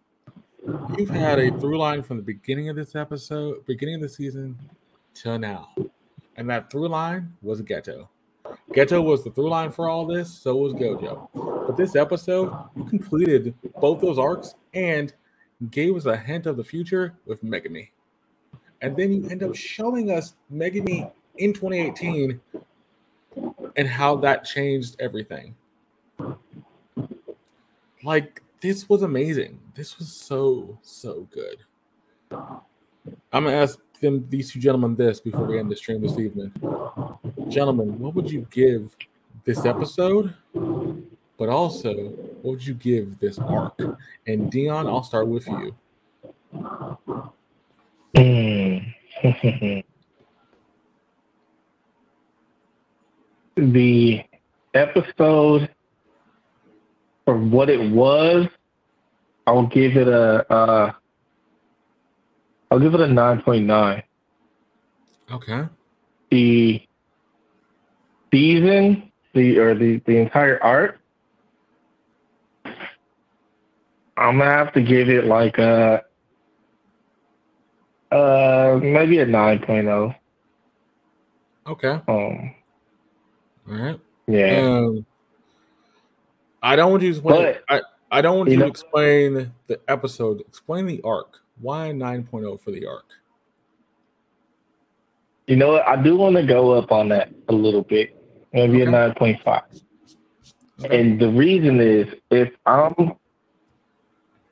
You've 0.97 1.10
had 1.10 1.40
a 1.40 1.51
through 1.59 1.78
line 1.78 2.02
from 2.02 2.18
the 2.18 2.22
beginning 2.22 2.68
of 2.68 2.76
this 2.76 2.94
episode, 2.94 3.66
beginning 3.66 3.97
of 3.97 4.01
the 4.02 4.09
season 4.09 4.56
till 5.12 5.39
now. 5.39 5.70
And 6.36 6.48
that 6.51 6.70
through 6.70 6.89
line 6.89 7.34
was 7.43 7.60
Geto. 7.62 8.09
Geto 8.72 9.02
was 9.02 9.24
the 9.24 9.30
through 9.30 9.48
line 9.48 9.72
for 9.72 9.89
all 9.89 10.06
this, 10.06 10.32
so 10.32 10.55
was 10.56 10.72
Gojo. 10.74 11.28
But 11.66 11.76
this 11.76 11.97
episode, 11.97 12.52
you 12.76 12.84
completed 12.84 13.55
both 13.80 14.01
those 14.01 14.18
arcs 14.18 14.55
and 14.72 15.12
gave 15.70 15.97
us 15.97 16.06
a 16.06 16.16
hint 16.16 16.47
of 16.47 16.56
the 16.56 16.64
future 16.64 17.14
with 17.26 17.43
Megumi. 17.43 17.90
And 18.80 18.97
then 18.97 19.12
you 19.12 19.28
end 19.28 19.43
up 19.43 19.55
showing 19.55 20.10
us 20.10 20.34
Megumi 20.52 21.10
in 21.39 21.52
2018 21.52 22.40
and 23.76 23.89
how 23.89 24.16
that 24.16 24.44
changed 24.44 24.97
everything. 25.01 25.55
Like, 28.05 28.41
this 28.62 28.89
was 28.89 29.02
amazing. 29.02 29.59
This 29.74 29.98
was 29.98 30.10
so, 30.10 30.78
so 30.82 31.28
good. 31.30 31.59
I'm 32.30 33.44
gonna 33.44 33.52
ask 33.52 33.78
them 34.01 34.24
these 34.30 34.52
two 34.52 34.60
gentlemen 34.60 34.94
this 34.94 35.20
before 35.20 35.44
we 35.44 35.59
end 35.59 35.70
the 35.70 35.76
stream 35.76 36.01
this 36.01 36.18
evening. 36.18 36.52
Gentlemen, 37.48 37.98
what 37.98 38.14
would 38.14 38.30
you 38.30 38.47
give 38.51 38.97
this 39.44 39.66
episode? 39.66 40.34
But 40.55 41.48
also, 41.48 41.93
what 42.40 42.52
would 42.52 42.66
you 42.66 42.74
give 42.74 43.18
this 43.18 43.39
arc? 43.39 43.78
And 44.26 44.51
Dion, 44.51 44.86
I'll 44.86 45.02
start 45.02 45.26
with 45.26 45.47
you. 45.48 45.74
The 53.56 54.24
episode 54.72 55.68
for 57.24 57.39
what 57.39 57.69
it 57.70 57.90
was, 57.90 58.47
I'll 59.47 59.66
give 59.66 59.97
it 59.97 60.09
a 60.09 60.51
uh, 60.53 60.93
I'll 62.70 62.81
give 62.81 62.94
it 62.94 63.01
a 63.01 63.09
nine 63.09 63.43
point 63.43 63.66
nine. 63.66 64.03
Okay. 65.31 65.65
The 66.31 66.82
season, 68.32 69.12
the 69.35 69.59
or 69.59 69.74
the 69.74 70.01
the 70.07 70.16
entire 70.16 70.62
arc, 70.62 70.99
I'm 74.16 74.39
gonna 74.39 74.44
have 74.44 74.73
to 74.74 74.82
give 74.82 75.09
it 75.09 75.24
like 75.24 75.59
a 75.59 76.03
uh 78.11 78.78
maybe 78.82 79.19
a 79.19 79.27
9.0. 79.27 80.15
Okay. 81.66 81.89
Um, 81.89 82.05
All 82.09 82.55
right. 83.66 84.01
yeah. 84.27 84.59
Um, 84.59 85.07
I 86.62 86.76
don't 86.76 86.90
want 86.90 87.02
you 87.02 87.12
to 87.12 87.18
explain. 87.18 87.55
I, 87.68 87.80
I 88.10 88.20
don't 88.20 88.39
want 88.39 88.51
you 88.51 88.56
you 88.56 88.60
to 88.60 88.66
explain 88.66 89.52
the 89.66 89.80
episode. 89.89 90.40
Explain 90.43 90.86
the 90.86 91.01
arc. 91.02 91.40
Why 91.60 91.90
9.0 91.90 92.60
for 92.60 92.70
the 92.70 92.86
arc? 92.86 93.06
You 95.47 95.56
know 95.56 95.72
what? 95.72 95.86
I 95.86 96.01
do 96.01 96.16
want 96.16 96.36
to 96.36 96.44
go 96.44 96.72
up 96.72 96.93
on 96.93 97.09
that 97.10 97.30
a 97.48 97.52
little 97.52 97.82
bit, 97.82 98.16
maybe 98.52 98.82
Okay. 98.82 98.89
a 98.89 98.90
nine 98.90 99.14
point 99.14 99.40
five. 99.44 99.64
Okay. 100.84 101.01
And 101.01 101.20
the 101.20 101.30
reason 101.30 101.80
is 101.80 102.06
if 102.30 102.52
I'm 102.66 103.14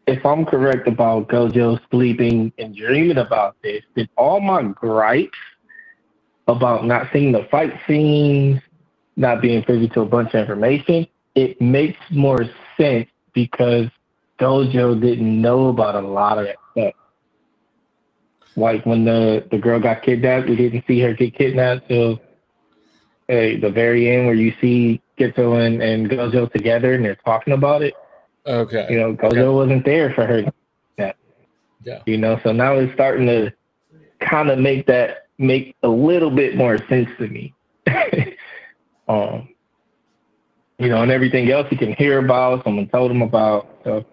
if 0.06 0.24
I'm 0.26 0.44
correct 0.44 0.88
about 0.88 1.28
Gojo 1.28 1.78
sleeping 1.90 2.52
and 2.58 2.74
dreaming 2.76 3.18
about 3.18 3.56
this, 3.62 3.82
then 3.94 4.08
all 4.16 4.40
my 4.40 4.62
gripes 4.64 5.38
about 6.48 6.84
not 6.84 7.08
seeing 7.12 7.32
the 7.32 7.44
fight 7.50 7.72
scenes, 7.86 8.60
not 9.16 9.40
being 9.40 9.62
privy 9.62 9.88
to 9.90 10.00
a 10.00 10.06
bunch 10.06 10.34
of 10.34 10.40
information, 10.40 11.06
it 11.34 11.60
makes 11.60 11.98
more 12.10 12.44
sense 12.76 13.08
because 13.32 13.88
Gojo 14.38 15.00
didn't 15.00 15.40
know 15.40 15.68
about 15.68 15.94
a 15.94 16.06
lot 16.06 16.38
of 16.38 16.46
that 16.46 16.56
stuff. 16.72 16.94
Like 18.56 18.84
when 18.84 19.04
the, 19.04 19.46
the 19.50 19.58
girl 19.58 19.78
got 19.78 20.02
kidnapped, 20.02 20.48
we 20.48 20.56
didn't 20.56 20.84
see 20.86 21.00
her 21.00 21.14
get 21.14 21.34
kidnapped 21.36 21.88
till 21.88 22.14
uh, 23.28 23.56
the 23.60 23.70
very 23.72 24.10
end 24.10 24.26
where 24.26 24.34
you 24.34 24.52
see 24.60 25.00
Geto 25.18 25.64
and, 25.64 25.80
and 25.82 26.10
Gojo 26.10 26.50
together 26.50 26.94
and 26.94 27.04
they're 27.04 27.16
talking 27.16 27.52
about 27.52 27.82
it. 27.82 27.94
Okay. 28.46 28.86
You 28.90 28.98
know, 28.98 29.14
Gojo 29.14 29.54
wasn't 29.54 29.84
there 29.84 30.12
for 30.14 30.26
her. 30.26 30.42
That. 30.98 31.16
Yeah. 31.84 32.02
You 32.06 32.18
know, 32.18 32.40
so 32.42 32.52
now 32.52 32.74
it's 32.74 32.92
starting 32.94 33.26
to 33.26 33.52
kind 34.20 34.50
of 34.50 34.58
make 34.58 34.86
that 34.86 35.28
make 35.38 35.76
a 35.82 35.88
little 35.88 36.30
bit 36.30 36.56
more 36.56 36.78
sense 36.88 37.08
to 37.18 37.28
me. 37.28 37.54
um, 39.08 39.48
you 40.80 40.88
know, 40.88 41.02
and 41.02 41.12
everything 41.12 41.50
else 41.50 41.66
you 41.70 41.76
can 41.76 41.92
hear 41.92 42.18
about, 42.18 42.64
someone 42.64 42.88
told 42.88 43.10
him 43.10 43.20
about. 43.20 43.68
So 43.84 44.04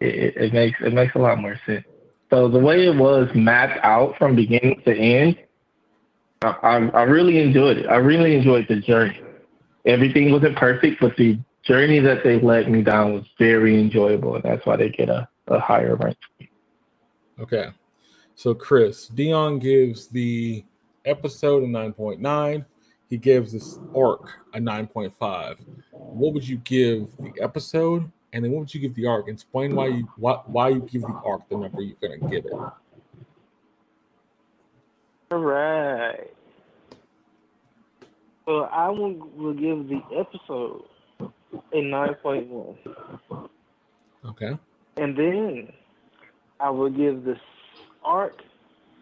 it, 0.00 0.36
it, 0.36 0.52
makes 0.52 0.80
it 0.80 0.92
makes 0.92 1.14
a 1.14 1.18
lot 1.18 1.38
more 1.38 1.58
sense. 1.64 1.84
So 2.28 2.48
the 2.48 2.58
way 2.58 2.86
it 2.86 2.96
was 2.96 3.28
mapped 3.34 3.78
out 3.84 4.18
from 4.18 4.34
beginning 4.34 4.82
to 4.84 4.96
end, 4.96 5.38
I, 6.42 6.48
I, 6.62 6.76
I 6.88 7.02
really 7.02 7.38
enjoyed 7.38 7.78
it. 7.78 7.86
I 7.86 7.96
really 7.96 8.34
enjoyed 8.34 8.66
the 8.68 8.80
journey. 8.80 9.20
Everything 9.86 10.32
wasn't 10.32 10.56
perfect, 10.56 11.00
but 11.00 11.16
the 11.16 11.38
journey 11.62 12.00
that 12.00 12.24
they 12.24 12.40
led 12.40 12.68
me 12.68 12.82
down 12.82 13.14
was 13.14 13.24
very 13.38 13.80
enjoyable, 13.80 14.34
and 14.34 14.42
that's 14.42 14.66
why 14.66 14.76
they 14.76 14.88
get 14.88 15.08
a, 15.08 15.28
a 15.46 15.60
higher 15.60 15.94
rank. 15.94 16.18
Okay. 17.38 17.68
So 18.34 18.54
Chris, 18.54 19.06
Dion 19.06 19.60
gives 19.60 20.08
the 20.08 20.64
episode 21.04 21.62
a 21.62 21.66
9.9. 21.66 22.64
He 23.10 23.18
gives 23.18 23.52
this 23.52 23.78
arc 23.94 24.30
a 24.54 24.58
9.5. 24.58 25.58
What 25.90 26.32
would 26.32 26.46
you 26.46 26.58
give 26.58 27.08
the 27.16 27.32
episode? 27.42 28.10
And 28.32 28.44
then 28.44 28.52
what 28.52 28.60
would 28.60 28.74
you 28.74 28.80
give 28.80 28.94
the 28.94 29.06
arc? 29.06 29.28
Explain 29.28 29.74
why 29.74 29.88
you 29.88 30.08
why, 30.16 30.34
why 30.46 30.68
you 30.68 30.80
give 30.80 31.02
the 31.02 31.20
arc 31.24 31.48
the 31.48 31.56
number 31.56 31.82
you're 31.82 31.96
gonna 32.00 32.30
give 32.30 32.46
it. 32.46 32.52
All 35.32 35.38
right. 35.38 36.30
Well, 38.46 38.68
I 38.72 38.88
will, 38.90 39.14
will 39.36 39.54
give 39.54 39.88
the 39.88 40.00
episode 40.16 40.84
a 41.20 41.76
9.1. 41.76 42.76
Okay. 44.24 44.58
And 44.96 45.16
then 45.16 45.72
I 46.60 46.70
will 46.70 46.90
give 46.90 47.24
the 47.24 47.36
arc 48.04 48.40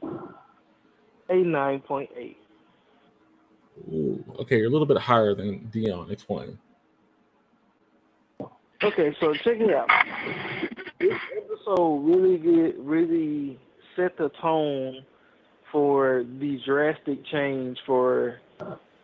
a 0.03 1.35
9.8. 1.35 2.37
Ooh, 3.93 4.25
okay, 4.41 4.59
you're 4.59 4.69
a 4.69 4.71
little 4.71 4.87
bit 4.87 4.99
higher 4.99 5.35
than 5.35 5.69
Dion. 5.73 6.11
Explain. 6.11 6.59
Okay, 8.83 9.17
so 9.19 9.35
check 9.35 9.59
it 9.59 9.75
out. 9.75 9.89
This 11.01 11.19
episode 11.37 11.99
really 11.99 12.39
get 12.39 12.79
really 12.79 13.59
set 13.97 14.17
the 14.17 14.31
tone 14.41 15.05
for 15.73 16.25
the 16.39 16.61
drastic 16.65 17.25
change 17.27 17.79
for 17.85 18.41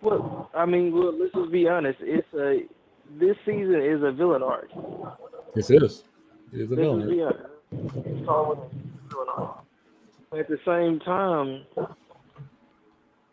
well 0.01 0.51
I 0.55 0.65
mean 0.65 0.93
well 0.93 1.13
let's 1.19 1.35
just 1.35 1.51
be 1.51 1.69
honest, 1.69 1.99
it's 2.01 2.27
a 2.35 2.63
this 3.19 3.37
season 3.45 3.83
is 3.83 4.03
a 4.03 4.13
villain 4.13 4.43
arc. 4.43 4.71
This 5.55 5.71
is. 5.71 6.05
It 6.53 6.61
is 6.61 6.71
a 6.71 6.75
Let's 6.75 7.11
be. 7.11 7.23
Uh, 7.23 7.31
it's 7.73 8.29
always 8.29 8.59
a 8.59 9.09
villain 9.09 9.29
arc. 9.37 9.59
At 10.39 10.49
the 10.49 10.59
same 10.65 11.01
time, 11.01 11.65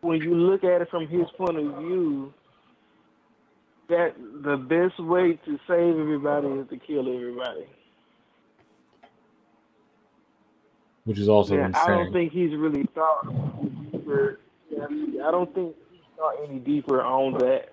when 0.02 0.20
you 0.20 0.34
look 0.34 0.64
at 0.64 0.82
it 0.82 0.90
from 0.90 1.06
his 1.06 1.26
point 1.38 1.56
of 1.56 1.78
view, 1.78 2.34
that 3.88 4.14
the 4.42 4.56
best 4.56 5.00
way 5.00 5.38
to 5.44 5.58
save 5.66 5.98
everybody 5.98 6.48
is 6.48 6.68
to 6.68 6.76
kill 6.76 7.08
everybody. 7.12 7.66
Which 11.04 11.18
is 11.18 11.28
also 11.28 11.56
Yeah, 11.56 11.70
I 11.74 11.88
don't 11.88 12.12
think 12.12 12.32
he's 12.32 12.54
really 12.56 12.84
thought 12.94 13.26
deeper. 13.90 14.40
I 14.72 15.30
don't 15.30 15.52
think 15.54 15.74
he 15.90 16.00
thought 16.16 16.34
any 16.48 16.58
deeper 16.58 17.02
on 17.02 17.34
that. 17.34 17.68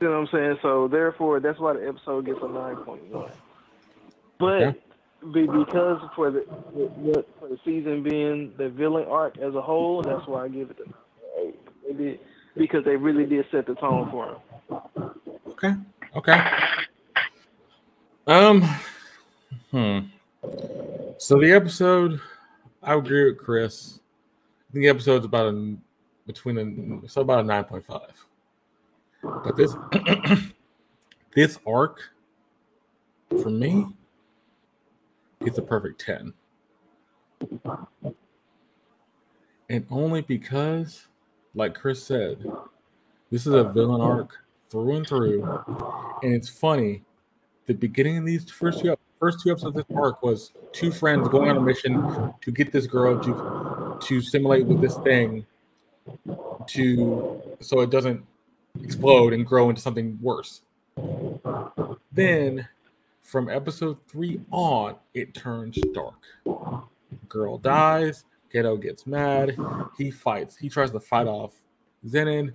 You 0.00 0.06
know 0.06 0.10
what 0.10 0.16
I'm 0.16 0.28
saying? 0.32 0.58
So 0.62 0.86
therefore, 0.88 1.40
that's 1.40 1.58
why 1.58 1.72
the 1.72 1.88
episode 1.88 2.26
gets 2.26 2.38
a 2.42 2.48
nine 2.48 2.76
point 2.76 3.02
one. 3.12 3.32
But 4.38 4.62
Okay. 4.62 4.78
Be, 5.32 5.46
because 5.46 6.00
for 6.14 6.30
the, 6.30 6.44
the 6.74 7.24
for 7.38 7.48
the 7.48 7.58
season 7.64 8.02
being 8.02 8.52
the 8.56 8.68
villain 8.68 9.06
arc 9.08 9.36
as 9.38 9.54
a 9.54 9.60
whole, 9.60 10.02
that's 10.02 10.26
why 10.26 10.44
I 10.44 10.48
give 10.48 10.70
it. 10.70 10.78
They 11.86 11.92
did 11.92 12.20
because 12.56 12.84
they 12.84 12.96
really 12.96 13.26
did 13.26 13.44
set 13.50 13.66
the 13.66 13.74
tone 13.74 14.10
for 14.10 14.28
him. 14.28 15.10
Okay. 15.48 15.74
Okay. 16.16 16.50
Um. 18.26 18.62
Hmm. 19.70 19.98
So 21.18 21.40
the 21.40 21.52
episode, 21.52 22.20
I 22.82 22.94
agree 22.94 23.24
with 23.24 23.38
Chris. 23.38 24.00
The 24.72 24.88
episode's 24.88 25.24
about 25.24 25.52
a 25.52 25.76
between 26.26 27.02
a 27.04 27.08
so 27.08 27.22
about 27.22 27.40
a 27.40 27.42
nine 27.42 27.64
point 27.64 27.84
five. 27.84 28.26
But 29.22 29.56
this 29.56 29.74
this 31.34 31.58
arc 31.66 32.00
for 33.42 33.50
me 33.50 33.86
it's 35.48 35.58
a 35.58 35.62
perfect 35.62 36.00
ten. 36.00 36.32
And 39.70 39.86
only 39.90 40.22
because, 40.22 41.08
like 41.54 41.74
Chris 41.74 42.02
said, 42.02 42.44
this 43.30 43.46
is 43.46 43.52
a 43.52 43.64
villain 43.64 44.00
arc 44.00 44.38
through 44.70 44.96
and 44.96 45.06
through. 45.06 45.42
And 46.22 46.32
it's 46.32 46.48
funny, 46.48 47.02
the 47.66 47.74
beginning 47.74 48.18
of 48.18 48.24
these 48.24 48.48
first 48.50 48.80
two 48.80 48.96
first 49.20 49.40
two 49.42 49.50
episodes 49.50 49.76
of 49.76 49.86
this 49.86 49.96
arc 49.96 50.22
was 50.22 50.52
two 50.72 50.92
friends 50.92 51.28
going 51.28 51.50
on 51.50 51.56
a 51.56 51.60
mission 51.60 52.32
to 52.40 52.50
get 52.50 52.72
this 52.72 52.86
girl 52.86 53.18
to 53.18 53.98
to 54.06 54.20
simulate 54.20 54.64
with 54.64 54.80
this 54.80 54.96
thing 54.98 55.44
to 56.66 57.42
so 57.60 57.80
it 57.80 57.90
doesn't 57.90 58.24
explode 58.82 59.32
and 59.32 59.44
grow 59.46 59.68
into 59.68 59.80
something 59.80 60.18
worse. 60.22 60.62
Then 62.12 62.68
from 63.28 63.50
episode 63.50 63.98
three 64.08 64.40
on, 64.50 64.96
it 65.12 65.34
turns 65.34 65.78
dark. 65.92 66.14
Girl 67.28 67.58
dies, 67.58 68.24
Geto 68.52 68.80
gets 68.80 69.06
mad, 69.06 69.54
he 69.98 70.10
fights, 70.10 70.56
he 70.56 70.70
tries 70.70 70.90
to 70.92 71.00
fight 71.00 71.26
off 71.26 71.52
Zenin. 72.06 72.54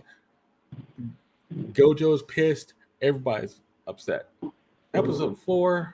Gojo's 1.73 2.23
pissed, 2.23 2.73
everybody's 3.03 3.59
upset. 3.85 4.29
Episode 4.95 5.39
four, 5.39 5.93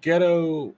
Geto 0.00 0.72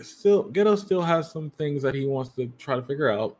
still 0.00 0.50
Geto 0.50 0.76
still 0.76 1.02
has 1.02 1.30
some 1.30 1.48
things 1.50 1.80
that 1.82 1.94
he 1.94 2.06
wants 2.06 2.34
to 2.34 2.50
try 2.58 2.74
to 2.74 2.82
figure 2.82 3.08
out. 3.08 3.36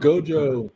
Gojo 0.00 0.68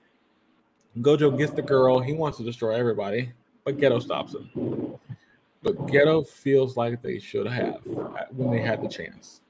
Gojo 1.00 1.36
gets 1.36 1.52
the 1.52 1.62
girl, 1.62 1.98
he 1.98 2.12
wants 2.12 2.38
to 2.38 2.44
destroy 2.44 2.76
everybody, 2.76 3.32
but 3.64 3.76
Geto 3.76 4.00
stops 4.00 4.34
him. 4.34 4.98
But 5.62 5.76
Geto 5.86 6.26
feels 6.26 6.76
like 6.76 7.02
they 7.02 7.18
should 7.18 7.46
have 7.46 7.80
when 8.30 8.50
they 8.50 8.60
had 8.60 8.82
the 8.82 8.88
chance. 8.88 9.40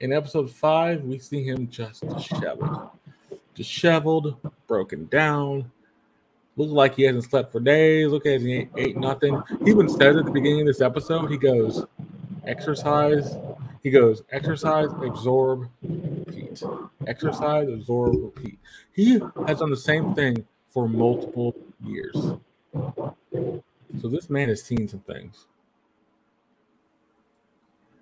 In 0.00 0.12
episode 0.12 0.50
five, 0.50 1.02
we 1.02 1.18
see 1.18 1.42
him 1.42 1.68
just 1.68 2.08
disheveled. 2.08 2.90
Disheveled, 3.54 4.36
broken 4.68 5.06
down, 5.06 5.72
looks 6.56 6.72
like 6.72 6.94
he 6.94 7.04
hasn't 7.04 7.24
slept 7.24 7.50
for 7.50 7.60
days. 7.60 8.08
Look 8.08 8.24
he 8.24 8.54
ain't 8.54 8.70
ate 8.76 8.96
nothing. 8.96 9.42
He 9.64 9.70
even 9.70 9.88
says 9.88 10.16
at 10.16 10.24
the 10.24 10.30
beginning 10.30 10.62
of 10.62 10.66
this 10.66 10.80
episode, 10.80 11.30
he 11.30 11.36
goes, 11.36 11.84
exercise. 12.44 13.36
He 13.82 13.90
goes, 13.90 14.22
exercise, 14.30 14.88
absorb, 15.02 15.68
repeat. 15.82 16.62
Exercise, 17.06 17.68
absorb, 17.68 18.16
repeat. 18.22 18.58
He 18.92 19.20
has 19.46 19.58
done 19.60 19.70
the 19.70 19.76
same 19.76 20.14
thing 20.14 20.44
for 20.68 20.88
multiple 20.88 21.54
years. 21.84 22.14
So 24.00 24.08
this 24.08 24.28
man 24.28 24.48
has 24.48 24.62
seen 24.62 24.86
some 24.88 25.00
things. 25.00 25.46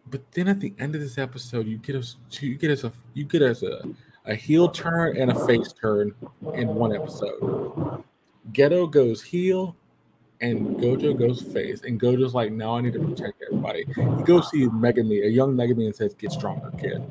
But 0.09 0.21
then 0.33 0.49
at 0.49 0.61
the 0.61 0.73
end 0.79 0.95
of 0.95 1.01
this 1.01 1.19
episode, 1.19 1.67
you 1.67 1.79
get 1.79 1.97
us 1.97 2.17
you 2.41 2.57
get 2.57 2.71
us 2.71 2.85
a 2.85 2.93
you 3.15 3.25
get 3.25 3.43
us 3.43 3.63
a, 3.63 3.83
a 4.25 4.35
heel 4.35 4.69
turn 4.69 5.17
and 5.17 5.31
a 5.31 5.47
face 5.47 5.73
turn 5.73 6.15
in 6.55 6.69
one 6.69 6.95
episode. 6.95 8.05
Geto 8.53 8.91
goes 8.91 9.23
heel 9.23 9.77
and 10.41 10.77
Gojo 10.77 11.19
goes 11.19 11.41
face. 11.41 11.83
And 11.83 12.01
Gojo's 12.01 12.35
like, 12.35 12.53
now 12.53 12.77
I 12.77 12.81
need 12.81 12.93
to 12.93 13.01
protect 13.01 13.43
everybody. 13.43 13.85
He 13.95 14.23
goes 14.25 14.51
see 14.51 14.67
Megumi, 14.67 15.25
a 15.25 15.31
young 15.31 15.55
Megumi, 15.55 15.87
and 15.87 15.97
says, 15.97 16.15
Get 16.15 16.33
stronger, 16.33 16.71
kid. 16.79 17.03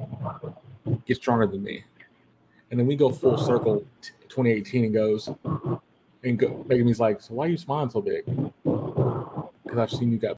Get 1.06 1.18
stronger 1.18 1.48
than 1.48 1.64
me. 1.64 1.84
And 2.72 2.80
then 2.80 2.88
we 2.88 2.96
go 2.96 3.12
full 3.12 3.38
circle 3.38 3.86
t- 4.02 4.12
2018 4.30 4.86
and 4.86 4.94
goes, 4.94 5.30
and 6.24 6.40
go, 6.40 6.66
Megumi's 6.68 7.00
like, 7.00 7.22
So 7.22 7.34
why 7.36 7.46
are 7.46 7.50
you 7.50 7.58
smiling 7.58 7.90
so 7.90 8.02
big? 8.02 8.24
Because 9.76 9.92
I've 9.94 10.00
seen 10.00 10.12
you 10.12 10.18
get. 10.18 10.38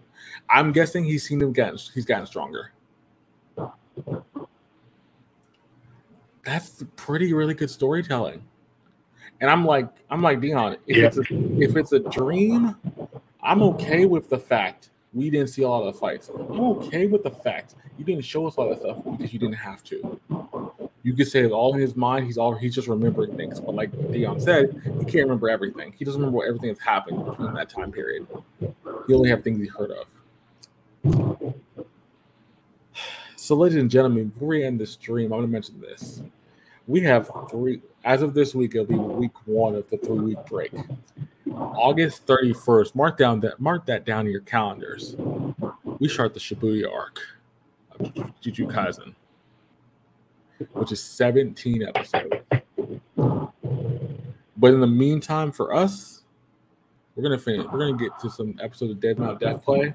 I'm 0.50 0.72
guessing 0.72 1.04
he's 1.06 1.28
seen 1.28 1.42
him 1.42 1.54
get 1.54 1.80
he's 1.94 2.06
gotten 2.06 2.26
stronger. 2.26 2.72
That's 6.44 6.84
pretty 6.96 7.34
really 7.34 7.54
good 7.54 7.70
storytelling. 7.70 8.42
And 9.42 9.50
I'm 9.50 9.66
like, 9.66 9.90
I'm 10.10 10.22
like 10.22 10.42
Dion. 10.42 10.78
If 10.88 10.98
Yeah. 10.98 11.06
it's 11.06 11.18
a, 11.18 11.24
if 11.62 11.76
it's 11.76 11.92
a 11.92 12.00
dream, 12.00 12.76
I'm 13.44 13.62
okay 13.64 14.06
with 14.06 14.30
the 14.30 14.40
fact 14.40 14.90
we 15.14 15.30
didn't 15.30 15.50
see 15.50 15.64
all 15.64 15.86
the 15.86 15.94
fights. 15.94 16.30
I'm 16.30 16.60
okay 16.62 17.06
with 17.06 17.24
the 17.24 17.32
fact 17.32 17.76
you 17.98 18.06
didn't 18.06 18.26
show 18.26 18.48
us 18.48 18.56
all 18.56 18.70
that 18.70 18.80
stuff 18.80 18.98
because 19.04 19.34
you 19.34 19.40
didn't 19.40 19.56
have 19.56 19.84
to. 19.86 20.20
You 21.04 21.14
could 21.14 21.28
say 21.28 21.42
it's 21.42 21.54
all 21.54 21.74
in 21.76 21.80
his 21.80 21.96
mind, 21.96 22.26
he's 22.26 22.38
all 22.38 22.56
he's 22.56 22.74
just 22.76 22.88
remembering 22.88 23.36
things. 23.38 23.60
But 23.60 23.76
like 23.76 23.92
Dion 24.12 24.40
said, 24.40 24.82
he 24.84 25.06
can't 25.06 25.26
remember 25.26 25.50
everything. 25.50 25.94
He 25.98 26.04
doesn't 26.06 26.20
remember 26.20 26.46
everything 26.46 26.70
that's 26.70 26.82
happened 26.82 27.24
between 27.26 27.54
that 27.54 27.70
time 27.70 27.92
period. 27.92 28.26
He 29.08 29.14
only 29.14 29.30
have 29.30 29.44
things 29.44 29.60
he 29.62 29.68
heard 29.68 29.92
of. 29.92 31.56
So, 33.38 33.56
ladies 33.56 33.78
and 33.78 33.90
gentlemen, 33.90 34.28
before 34.28 34.50
we 34.50 34.64
end 34.66 34.80
this 34.80 34.92
stream, 34.92 35.32
I'm 35.32 35.40
going 35.40 35.44
to 35.44 35.48
mention 35.48 35.80
this. 35.80 36.22
We 36.86 37.02
have 37.02 37.32
three, 37.50 37.82
as 38.04 38.22
of 38.22 38.34
this 38.34 38.54
week, 38.54 38.76
it'll 38.76 38.86
be 38.86 38.96
week 38.96 39.32
one 39.46 39.76
of 39.76 39.90
the 39.90 39.98
three 39.98 40.20
week 40.20 40.38
break. 40.50 40.74
August 41.52 42.26
31st, 42.26 42.96
mark 42.96 43.18
down 43.18 43.40
that 43.42 43.60
mark 43.60 43.86
that 43.86 44.06
down 44.06 44.26
in 44.26 44.32
your 44.32 44.42
calendars. 44.42 45.16
We 46.00 46.10
start 46.10 46.34
the 46.34 46.40
Shibuya 46.40 46.92
arc 46.92 47.20
of 47.92 48.14
Jujutsu 48.44 48.70
Kaisen, 48.70 49.16
which 50.74 50.92
is 50.92 51.02
17 51.02 51.84
episodes. 51.84 52.36
But 54.58 54.74
in 54.74 54.82
the 54.82 54.88
meantime, 54.88 55.52
for 55.52 55.74
us, 55.74 56.24
we're 57.18 57.24
gonna 57.24 57.38
finish. 57.38 57.66
We're 57.66 57.80
gonna 57.80 57.98
get 57.98 58.18
to 58.20 58.30
some 58.30 58.58
episodes 58.62 58.92
of 58.92 59.00
Dead 59.00 59.18
Mount 59.18 59.40
Death 59.40 59.66
Play. 59.66 59.94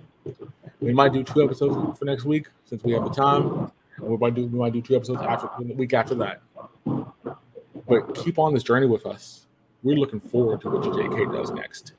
We 0.81 0.93
might 0.93 1.13
do 1.13 1.23
two 1.23 1.43
episodes 1.45 1.97
for 1.99 2.05
next 2.05 2.25
week 2.25 2.49
since 2.65 2.83
we 2.83 2.93
have 2.93 3.05
the 3.05 3.11
time. 3.11 3.71
And 3.97 4.09
we 4.09 4.17
might 4.17 4.35
do 4.35 4.47
we 4.47 4.59
might 4.59 4.73
do 4.73 4.83
two 4.83 4.97
episodes 4.97 5.23
after 5.23 5.49
the 5.65 5.75
week 5.75 5.95
after 5.95 6.17
that. 6.17 6.43
But 6.85 8.15
keep 8.17 8.39
on 8.39 8.53
this 8.53 8.65
journey 8.65 8.87
with 8.87 9.07
us. 9.07 9.47
We're 9.85 9.97
looking 9.97 10.21
forward 10.21 10.61
to 10.63 10.71
what 10.71 10.83
JK 10.83 11.33
does 11.33 11.51
next. 11.53 11.93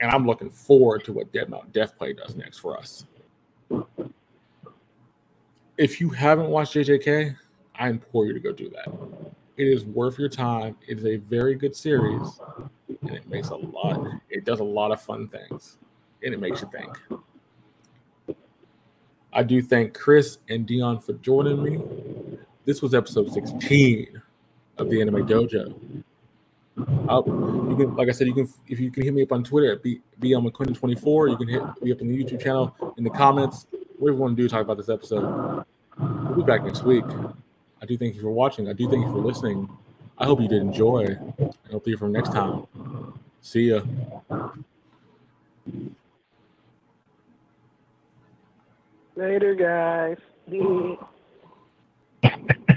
And 0.00 0.10
I'm 0.10 0.26
looking 0.26 0.50
forward 0.50 1.04
to 1.04 1.12
what 1.12 1.32
Dead 1.32 1.48
Mount 1.48 1.72
Death 1.72 1.96
Play 1.96 2.12
does 2.12 2.34
next 2.36 2.58
for 2.58 2.76
us. 2.76 3.06
If 5.78 6.00
you 6.00 6.10
haven't 6.10 6.48
watched 6.48 6.74
JJK, 6.74 7.36
I 7.74 7.88
implore 7.88 8.26
you 8.26 8.34
to 8.34 8.40
go 8.40 8.52
do 8.52 8.68
that. 8.70 8.92
It 9.56 9.66
is 9.66 9.84
worth 9.84 10.18
your 10.18 10.28
time. 10.28 10.76
It 10.86 10.98
is 10.98 11.06
a 11.06 11.16
very 11.16 11.54
good 11.54 11.74
series, 11.74 12.40
and 13.02 13.10
it 13.10 13.28
makes 13.28 13.48
a 13.48 13.56
lot. 13.56 14.06
It 14.28 14.44
does 14.44 14.60
a 14.60 14.64
lot 14.64 14.92
of 14.92 15.00
fun 15.00 15.28
things, 15.28 15.78
and 16.22 16.34
it 16.34 16.40
makes 16.40 16.62
you 16.62 16.70
think. 16.70 18.36
I 19.32 19.42
do 19.42 19.62
thank 19.62 19.94
Chris 19.94 20.38
and 20.48 20.66
Dion 20.66 20.98
for 20.98 21.12
joining 21.14 21.62
me. 21.62 22.38
This 22.64 22.82
was 22.82 22.94
episode 22.94 23.32
16 23.32 24.20
of 24.78 24.90
the 24.90 25.00
Anime 25.00 25.26
Dojo. 25.26 26.02
Uh, 27.08 27.22
you 27.26 27.76
can, 27.76 27.96
like 27.96 28.08
I 28.08 28.12
said, 28.12 28.26
you 28.26 28.34
can 28.34 28.48
if 28.66 28.80
you 28.80 28.90
can 28.90 29.02
hit 29.02 29.14
me 29.14 29.22
up 29.22 29.32
on 29.32 29.44
Twitter 29.44 29.72
at 29.72 29.82
B, 29.82 30.00
BLMcQuinn24. 30.20 31.30
You 31.30 31.36
can 31.36 31.48
hit 31.48 31.62
me 31.82 31.92
up 31.92 32.00
on 32.00 32.08
the 32.08 32.24
YouTube 32.24 32.42
channel 32.42 32.74
in 32.96 33.04
the 33.04 33.10
comments. 33.10 33.66
Whatever 33.98 34.16
you 34.16 34.22
want 34.22 34.36
to 34.36 34.42
do, 34.42 34.48
talk 34.48 34.62
about 34.62 34.78
this 34.78 34.88
episode. 34.88 35.64
We'll 35.98 36.36
be 36.36 36.42
back 36.42 36.64
next 36.64 36.84
week. 36.84 37.04
I 37.82 37.86
do 37.86 37.96
thank 37.96 38.14
you 38.14 38.22
for 38.22 38.30
watching. 38.30 38.68
I 38.68 38.72
do 38.72 38.88
thank 38.88 39.04
you 39.04 39.12
for 39.12 39.18
listening. 39.18 39.68
I 40.20 40.26
hope 40.26 40.40
you 40.42 40.48
did 40.48 40.60
enjoy. 40.60 41.16
I 41.40 41.72
hope 41.72 41.88
you 41.88 41.96
from 41.96 42.12
next 42.12 42.32
time. 42.32 42.66
See 43.40 43.70
ya. 43.70 43.80
Later, 49.16 49.54
guys. 49.54 50.18